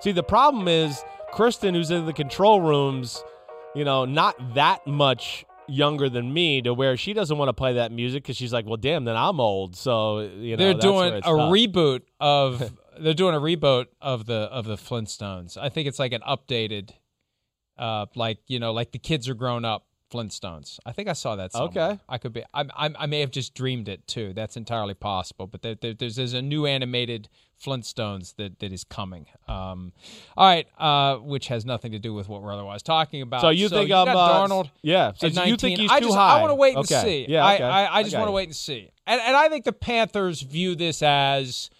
see, 0.00 0.12
the 0.12 0.22
problem 0.22 0.68
is 0.68 1.04
Kristen, 1.32 1.74
who's 1.74 1.90
in 1.90 2.06
the 2.06 2.12
control 2.12 2.60
rooms, 2.60 3.22
you 3.74 3.84
know, 3.84 4.04
not 4.04 4.54
that 4.54 4.86
much 4.86 5.44
younger 5.68 6.08
than 6.08 6.32
me 6.32 6.62
to 6.62 6.72
where 6.72 6.96
she 6.96 7.12
doesn't 7.12 7.36
want 7.36 7.48
to 7.48 7.52
play 7.52 7.74
that 7.74 7.92
music 7.92 8.22
because 8.22 8.36
she's 8.36 8.52
like, 8.52 8.66
well, 8.66 8.76
damn, 8.76 9.04
then 9.04 9.16
I'm 9.16 9.40
old. 9.40 9.76
So 9.76 10.20
you 10.20 10.56
know, 10.56 10.64
they're 10.64 10.74
doing 10.74 11.14
a 11.14 11.20
tough. 11.20 11.52
reboot 11.52 12.02
of 12.20 12.72
they're 12.98 13.14
doing 13.14 13.34
a 13.34 13.40
reboot 13.40 13.86
of 14.00 14.26
the 14.26 14.34
of 14.34 14.66
the 14.66 14.76
Flintstones. 14.76 15.56
I 15.56 15.68
think 15.68 15.88
it's 15.88 15.98
like 15.98 16.12
an 16.12 16.22
updated 16.22 16.90
uh 17.78 18.06
like, 18.14 18.38
you 18.46 18.58
know, 18.58 18.72
like 18.72 18.92
the 18.92 18.98
kids 18.98 19.28
are 19.28 19.34
grown 19.34 19.64
up 19.64 19.86
Flintstones. 20.12 20.78
I 20.86 20.92
think 20.92 21.08
I 21.08 21.12
saw 21.12 21.36
that 21.36 21.52
somewhere. 21.52 21.90
Okay. 21.90 22.00
I 22.08 22.18
could 22.18 22.32
be 22.32 22.44
I 22.54 22.64
I, 22.74 22.90
I 22.98 23.06
may 23.06 23.20
have 23.20 23.30
just 23.30 23.54
dreamed 23.54 23.88
it 23.88 24.06
too. 24.06 24.32
That's 24.32 24.56
entirely 24.56 24.94
possible, 24.94 25.46
but 25.46 25.62
there, 25.62 25.74
there, 25.74 25.94
there's 25.94 26.16
there's 26.16 26.34
a 26.34 26.42
new 26.42 26.66
animated 26.66 27.28
Flintstones 27.64 28.36
that 28.36 28.58
that 28.60 28.72
is 28.72 28.84
coming. 28.84 29.26
Um 29.48 29.92
all 30.36 30.46
right, 30.46 30.66
uh 30.78 31.16
which 31.16 31.48
has 31.48 31.64
nothing 31.64 31.92
to 31.92 31.98
do 31.98 32.12
with 32.14 32.28
what 32.28 32.42
we're 32.42 32.52
otherwise 32.52 32.82
talking 32.82 33.22
about. 33.22 33.40
So 33.40 33.48
you 33.50 33.68
think 33.68 33.88
you 33.88 33.94
I'm, 33.94 34.06
got 34.06 34.16
uh, 34.16 34.46
Darnold 34.48 34.70
yeah, 34.82 35.12
so 35.14 35.26
you 35.26 35.56
think 35.56 35.78
he's 35.78 35.90
I 35.90 36.00
too 36.00 36.06
just, 36.06 36.16
high. 36.16 36.38
I 36.38 36.40
want 36.40 36.50
to 36.50 36.54
wait 36.56 36.76
and 36.76 36.84
Okay. 36.84 37.02
see. 37.02 37.26
Yeah, 37.32 37.54
okay. 37.54 37.64
I, 37.64 37.84
I 37.84 37.96
I 37.98 38.02
just 38.02 38.16
want 38.16 38.28
to 38.28 38.32
wait 38.32 38.48
and 38.48 38.56
see. 38.56 38.90
And, 39.06 39.20
and 39.20 39.36
I 39.36 39.48
think 39.48 39.64
the 39.64 39.72
Panthers 39.72 40.42
view 40.42 40.74
this 40.74 41.02
as 41.02 41.70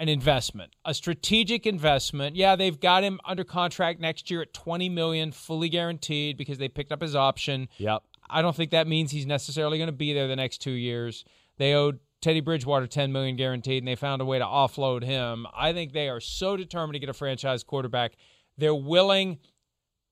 an 0.00 0.08
investment, 0.08 0.72
a 0.84 0.94
strategic 0.94 1.66
investment. 1.66 2.36
Yeah, 2.36 2.54
they've 2.54 2.78
got 2.78 3.02
him 3.02 3.18
under 3.24 3.42
contract 3.42 3.98
next 4.00 4.30
year 4.30 4.42
at 4.42 4.54
20 4.54 4.88
million, 4.88 5.32
fully 5.32 5.68
guaranteed 5.68 6.36
because 6.36 6.58
they 6.58 6.68
picked 6.68 6.92
up 6.92 7.02
his 7.02 7.16
option. 7.16 7.68
Yep. 7.78 8.02
I 8.30 8.40
don't 8.42 8.54
think 8.54 8.70
that 8.70 8.86
means 8.86 9.10
he's 9.10 9.26
necessarily 9.26 9.76
going 9.78 9.88
to 9.88 9.92
be 9.92 10.12
there 10.12 10.28
the 10.28 10.36
next 10.36 10.58
2 10.58 10.70
years. 10.70 11.24
They 11.56 11.74
owed 11.74 11.98
Teddy 12.20 12.40
Bridgewater 12.40 12.86
10 12.86 13.12
million 13.12 13.36
guaranteed 13.36 13.82
and 13.82 13.88
they 13.88 13.94
found 13.94 14.20
a 14.20 14.24
way 14.24 14.38
to 14.38 14.44
offload 14.44 15.04
him. 15.04 15.46
I 15.54 15.72
think 15.72 15.92
they 15.92 16.08
are 16.08 16.20
so 16.20 16.56
determined 16.56 16.94
to 16.94 16.98
get 16.98 17.08
a 17.08 17.12
franchise 17.14 17.62
quarterback. 17.62 18.12
They're 18.56 18.74
willing 18.74 19.38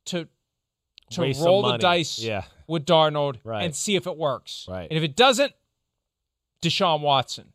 to 0.07 0.28
to 1.11 1.20
Waste 1.20 1.40
roll 1.40 1.62
the 1.62 1.76
dice 1.78 2.18
Yeah. 2.18 2.44
with 2.66 2.84
Darnold 2.84 3.36
Right. 3.44 3.62
and 3.64 3.74
see 3.74 3.94
if 3.94 4.07
it 4.09 4.16
works. 4.16 4.66
Right. 4.68 4.88
And 4.90 4.98
if 4.98 5.04
it 5.04 5.14
doesn't, 5.14 5.52
Deshaun 6.62 7.00
Watson, 7.00 7.52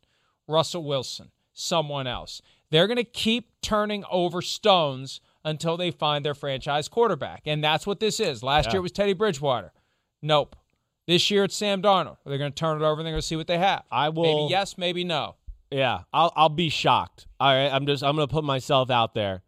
Russell 0.48 0.84
Wilson, 0.84 1.30
someone 1.52 2.06
else. 2.06 2.40
They're 2.70 2.86
going 2.86 2.96
to 2.96 3.04
keep 3.04 3.50
turning 3.60 4.04
over 4.10 4.40
stones 4.40 5.20
until 5.44 5.76
they 5.76 5.90
find 5.90 6.24
their 6.24 6.34
franchise 6.34 6.88
quarterback. 6.88 7.42
And 7.46 7.62
that's 7.62 7.86
what 7.86 8.00
this 8.00 8.20
is. 8.20 8.42
Last 8.42 8.66
Yeah. 8.66 8.72
year 8.72 8.78
it 8.78 8.82
was 8.82 8.92
Teddy 8.92 9.12
Bridgewater. 9.12 9.72
Nope. 10.22 10.56
This 11.06 11.30
year 11.30 11.44
it's 11.44 11.56
Sam 11.56 11.82
Darnold. 11.82 12.18
They're 12.24 12.38
going 12.38 12.52
to 12.52 12.56
turn 12.58 12.80
it 12.80 12.84
over 12.84 13.00
and 13.00 13.06
they're 13.06 13.12
going 13.12 13.20
to 13.20 13.26
see 13.26 13.36
what 13.36 13.46
they 13.48 13.58
have. 13.58 13.82
I 13.90 14.08
will. 14.08 14.42
Maybe 14.44 14.50
yes, 14.52 14.78
maybe 14.78 15.04
no. 15.04 15.36
Yeah, 15.72 16.00
I'll 16.12 16.32
I'll 16.36 16.48
be 16.50 16.68
shocked. 16.68 17.26
All 17.40 17.52
right, 17.52 17.72
I'm 17.72 17.86
just 17.86 18.04
I'm 18.04 18.14
gonna 18.14 18.28
put 18.28 18.44
myself 18.44 18.90
out 18.90 19.14
there. 19.14 19.42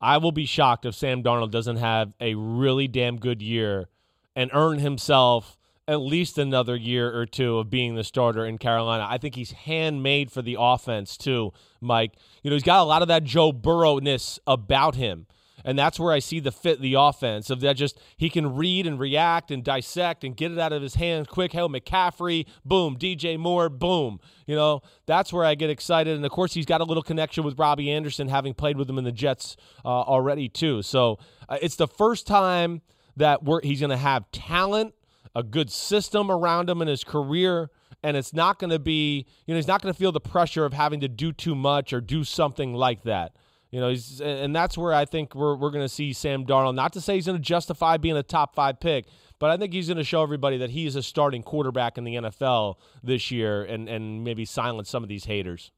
I 0.00 0.16
will 0.16 0.32
be 0.32 0.46
shocked 0.46 0.86
if 0.86 0.94
Sam 0.94 1.22
Darnold 1.22 1.50
doesn't 1.50 1.76
have 1.76 2.14
a 2.18 2.34
really 2.34 2.88
damn 2.88 3.18
good 3.18 3.42
year 3.42 3.88
and 4.34 4.50
earn 4.54 4.78
himself 4.78 5.58
at 5.88 5.96
least 5.96 6.38
another 6.38 6.76
year 6.76 7.14
or 7.14 7.26
two 7.26 7.58
of 7.58 7.70
being 7.70 7.94
the 7.94 8.04
starter 8.04 8.44
in 8.44 8.58
Carolina. 8.58 9.06
I 9.08 9.18
think 9.18 9.34
he's 9.34 9.52
handmade 9.52 10.32
for 10.32 10.42
the 10.42 10.56
offense 10.58 11.16
too, 11.16 11.52
Mike. 11.80 12.12
You 12.42 12.50
know, 12.50 12.56
he's 12.56 12.62
got 12.62 12.80
a 12.80 12.84
lot 12.84 13.02
of 13.02 13.08
that 13.08 13.24
Joe 13.24 13.52
Burrow-ness 13.52 14.40
about 14.46 14.96
him. 14.96 15.26
And 15.66 15.76
that's 15.76 15.98
where 15.98 16.12
I 16.12 16.20
see 16.20 16.38
the 16.38 16.52
fit 16.52 16.80
the 16.80 16.94
offense 16.94 17.50
of 17.50 17.58
that 17.60 17.76
just 17.76 17.98
he 18.16 18.30
can 18.30 18.54
read 18.54 18.86
and 18.86 19.00
react 19.00 19.50
and 19.50 19.64
dissect 19.64 20.22
and 20.22 20.36
get 20.36 20.52
it 20.52 20.60
out 20.60 20.72
of 20.72 20.80
his 20.80 20.94
hands 20.94 21.26
quick. 21.26 21.52
Hell, 21.52 21.68
McCaffrey, 21.68 22.46
boom, 22.64 22.96
DJ 22.96 23.36
Moore, 23.36 23.68
boom. 23.68 24.20
You 24.46 24.54
know, 24.54 24.82
that's 25.06 25.32
where 25.32 25.44
I 25.44 25.56
get 25.56 25.68
excited. 25.68 26.14
And 26.14 26.24
of 26.24 26.30
course, 26.30 26.54
he's 26.54 26.66
got 26.66 26.80
a 26.80 26.84
little 26.84 27.02
connection 27.02 27.42
with 27.42 27.58
Robbie 27.58 27.90
Anderson, 27.90 28.28
having 28.28 28.54
played 28.54 28.78
with 28.78 28.88
him 28.88 28.96
in 28.96 29.02
the 29.02 29.10
Jets 29.10 29.56
uh, 29.84 29.88
already 29.88 30.48
too. 30.48 30.82
So 30.82 31.18
uh, 31.48 31.58
it's 31.60 31.76
the 31.76 31.88
first 31.88 32.28
time 32.28 32.80
that 33.16 33.42
we're, 33.42 33.60
he's 33.62 33.80
going 33.80 33.90
to 33.90 33.96
have 33.96 34.30
talent, 34.30 34.94
a 35.34 35.42
good 35.42 35.72
system 35.72 36.30
around 36.30 36.70
him 36.70 36.80
in 36.80 36.86
his 36.86 37.02
career. 37.02 37.70
And 38.04 38.16
it's 38.16 38.32
not 38.32 38.60
going 38.60 38.70
to 38.70 38.78
be, 38.78 39.26
you 39.46 39.54
know, 39.54 39.56
he's 39.56 39.66
not 39.66 39.82
going 39.82 39.92
to 39.92 39.98
feel 39.98 40.12
the 40.12 40.20
pressure 40.20 40.64
of 40.64 40.72
having 40.72 41.00
to 41.00 41.08
do 41.08 41.32
too 41.32 41.56
much 41.56 41.92
or 41.92 42.00
do 42.00 42.22
something 42.22 42.72
like 42.72 43.02
that. 43.02 43.34
You 43.76 43.82
know, 43.82 43.90
he's, 43.90 44.22
and 44.22 44.56
that's 44.56 44.78
where 44.78 44.94
I 44.94 45.04
think 45.04 45.34
we're, 45.34 45.54
we're 45.54 45.70
going 45.70 45.84
to 45.84 45.88
see 45.90 46.14
Sam 46.14 46.46
Darnold. 46.46 46.76
Not 46.76 46.94
to 46.94 47.00
say 47.02 47.16
he's 47.16 47.26
going 47.26 47.36
to 47.36 47.44
justify 47.44 47.98
being 47.98 48.16
a 48.16 48.22
top 48.22 48.54
five 48.54 48.80
pick, 48.80 49.04
but 49.38 49.50
I 49.50 49.58
think 49.58 49.74
he's 49.74 49.86
going 49.86 49.98
to 49.98 50.02
show 50.04 50.22
everybody 50.22 50.56
that 50.56 50.70
he 50.70 50.86
is 50.86 50.96
a 50.96 51.02
starting 51.02 51.42
quarterback 51.42 51.98
in 51.98 52.04
the 52.04 52.14
NFL 52.14 52.76
this 53.02 53.30
year 53.30 53.64
and, 53.64 53.86
and 53.86 54.24
maybe 54.24 54.46
silence 54.46 54.88
some 54.88 55.02
of 55.02 55.10
these 55.10 55.26
haters. 55.26 55.72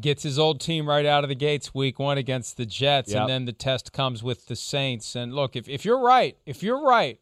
Gets 0.00 0.24
his 0.24 0.40
old 0.40 0.60
team 0.60 0.88
right 0.88 1.06
out 1.06 1.22
of 1.22 1.28
the 1.28 1.36
gates 1.36 1.72
week 1.72 2.00
one 2.00 2.18
against 2.18 2.56
the 2.56 2.66
Jets, 2.66 3.12
Yep. 3.12 3.20
and 3.20 3.30
then 3.30 3.44
the 3.44 3.52
test 3.52 3.92
comes 3.92 4.24
with 4.24 4.46
the 4.46 4.56
Saints. 4.56 5.14
And 5.14 5.32
look, 5.32 5.54
if, 5.54 5.68
if 5.68 5.84
you're 5.84 6.00
right, 6.00 6.36
if 6.46 6.64
you're 6.64 6.82
right, 6.82 7.20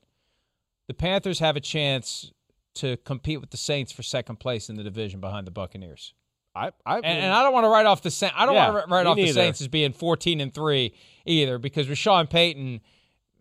the 0.86 0.94
Panthers 0.94 1.40
have 1.40 1.54
a 1.54 1.60
chance 1.60 2.32
to 2.76 2.96
compete 2.96 3.42
with 3.42 3.50
the 3.50 3.58
Saints 3.58 3.92
for 3.92 4.02
second 4.02 4.36
place 4.40 4.70
in 4.70 4.76
the 4.76 4.82
division 4.82 5.20
behind 5.20 5.46
the 5.46 5.50
Buccaneers. 5.50 6.14
I, 6.58 6.70
I 6.84 6.96
and, 6.96 7.06
and 7.06 7.32
I 7.32 7.42
don't 7.42 7.52
want 7.52 7.64
to 7.64 7.68
write 7.70 7.86
off 7.86 8.02
the 8.02 8.10
Saints. 8.10 8.34
I 8.36 8.46
don't 8.46 8.54
Yeah, 8.54 8.70
want 8.70 8.88
to 8.88 8.94
write 8.94 9.06
off 9.06 9.16
the. 9.16 9.32
Saints 9.32 9.60
as 9.60 9.68
being 9.68 9.92
14 9.92 10.40
and 10.40 10.52
three 10.52 10.94
either, 11.24 11.58
because 11.58 11.86
Sean 11.98 12.26
Payton, 12.26 12.80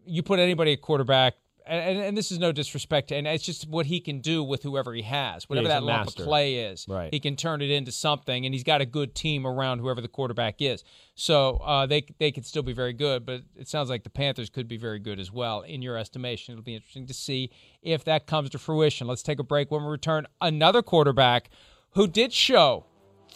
you 0.05 0.23
put 0.23 0.39
anybody 0.39 0.73
at 0.73 0.81
quarterback, 0.81 1.33
and, 1.65 1.97
and, 1.97 2.05
and 2.05 2.17
this 2.17 2.31
is 2.31 2.39
no 2.39 2.51
disrespect, 2.51 3.11
and 3.11 3.27
it's 3.27 3.43
just 3.43 3.67
what 3.67 3.85
he 3.87 3.99
can 3.99 4.19
do 4.19 4.41
with 4.43 4.63
whoever 4.63 4.93
he 4.93 5.01
has, 5.01 5.49
whatever 5.49 5.67
he's 5.67 5.73
that 5.73 5.83
lump 5.83 6.05
master. 6.05 6.23
of 6.23 6.27
play 6.27 6.55
is. 6.55 6.85
Right. 6.87 7.13
He 7.13 7.19
can 7.19 7.35
turn 7.35 7.61
it 7.61 7.69
into 7.69 7.91
something, 7.91 8.45
and 8.45 8.53
he's 8.53 8.63
got 8.63 8.79
a 8.79 8.85
good 8.85 9.15
team 9.15 9.45
around 9.45 9.79
whoever 9.79 9.99
the 9.99 10.07
quarterback 10.07 10.61
is. 10.61 10.83
So 11.15 11.57
uh, 11.57 11.85
they 11.85 12.05
they 12.19 12.31
could 12.31 12.45
still 12.45 12.63
be 12.63 12.73
very 12.73 12.93
good, 12.93 13.25
but 13.25 13.41
it 13.55 13.67
sounds 13.67 13.89
like 13.89 14.03
the 14.03 14.09
Panthers 14.09 14.49
could 14.49 14.67
be 14.67 14.77
very 14.77 14.99
good 14.99 15.19
as 15.19 15.31
well. 15.31 15.61
In 15.61 15.81
your 15.81 15.97
estimation, 15.97 16.53
it'll 16.53 16.63
be 16.63 16.75
interesting 16.75 17.05
to 17.07 17.13
see 17.13 17.51
if 17.81 18.03
that 18.05 18.27
comes 18.27 18.49
to 18.51 18.59
fruition. 18.59 19.07
Let's 19.07 19.23
take 19.23 19.39
a 19.39 19.43
break. 19.43 19.69
When 19.69 19.83
we 19.83 19.89
return, 19.89 20.25
another 20.39 20.81
quarterback 20.81 21.49
who 21.91 22.07
did 22.07 22.31
show 22.31 22.85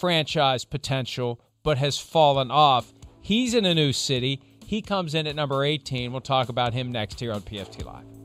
franchise 0.02 0.66
potential 0.66 1.39
but 1.62 1.78
has 1.78 1.99
fallen 1.99 2.49
off. 2.49 2.91
He's 3.22 3.54
in 3.54 3.66
a 3.66 3.76
new 3.76 3.93
city. 3.93 4.41
He 4.66 4.82
comes 4.82 5.14
in 5.14 5.28
at 5.28 5.36
number 5.36 5.64
18. 5.64 6.12
We'll 6.12 6.22
talk 6.22 6.49
about 6.49 6.74
him 6.74 6.91
next 6.91 7.20
here 7.20 7.32
on 7.32 7.41
PFT 7.41 7.86
Live. 7.86 8.21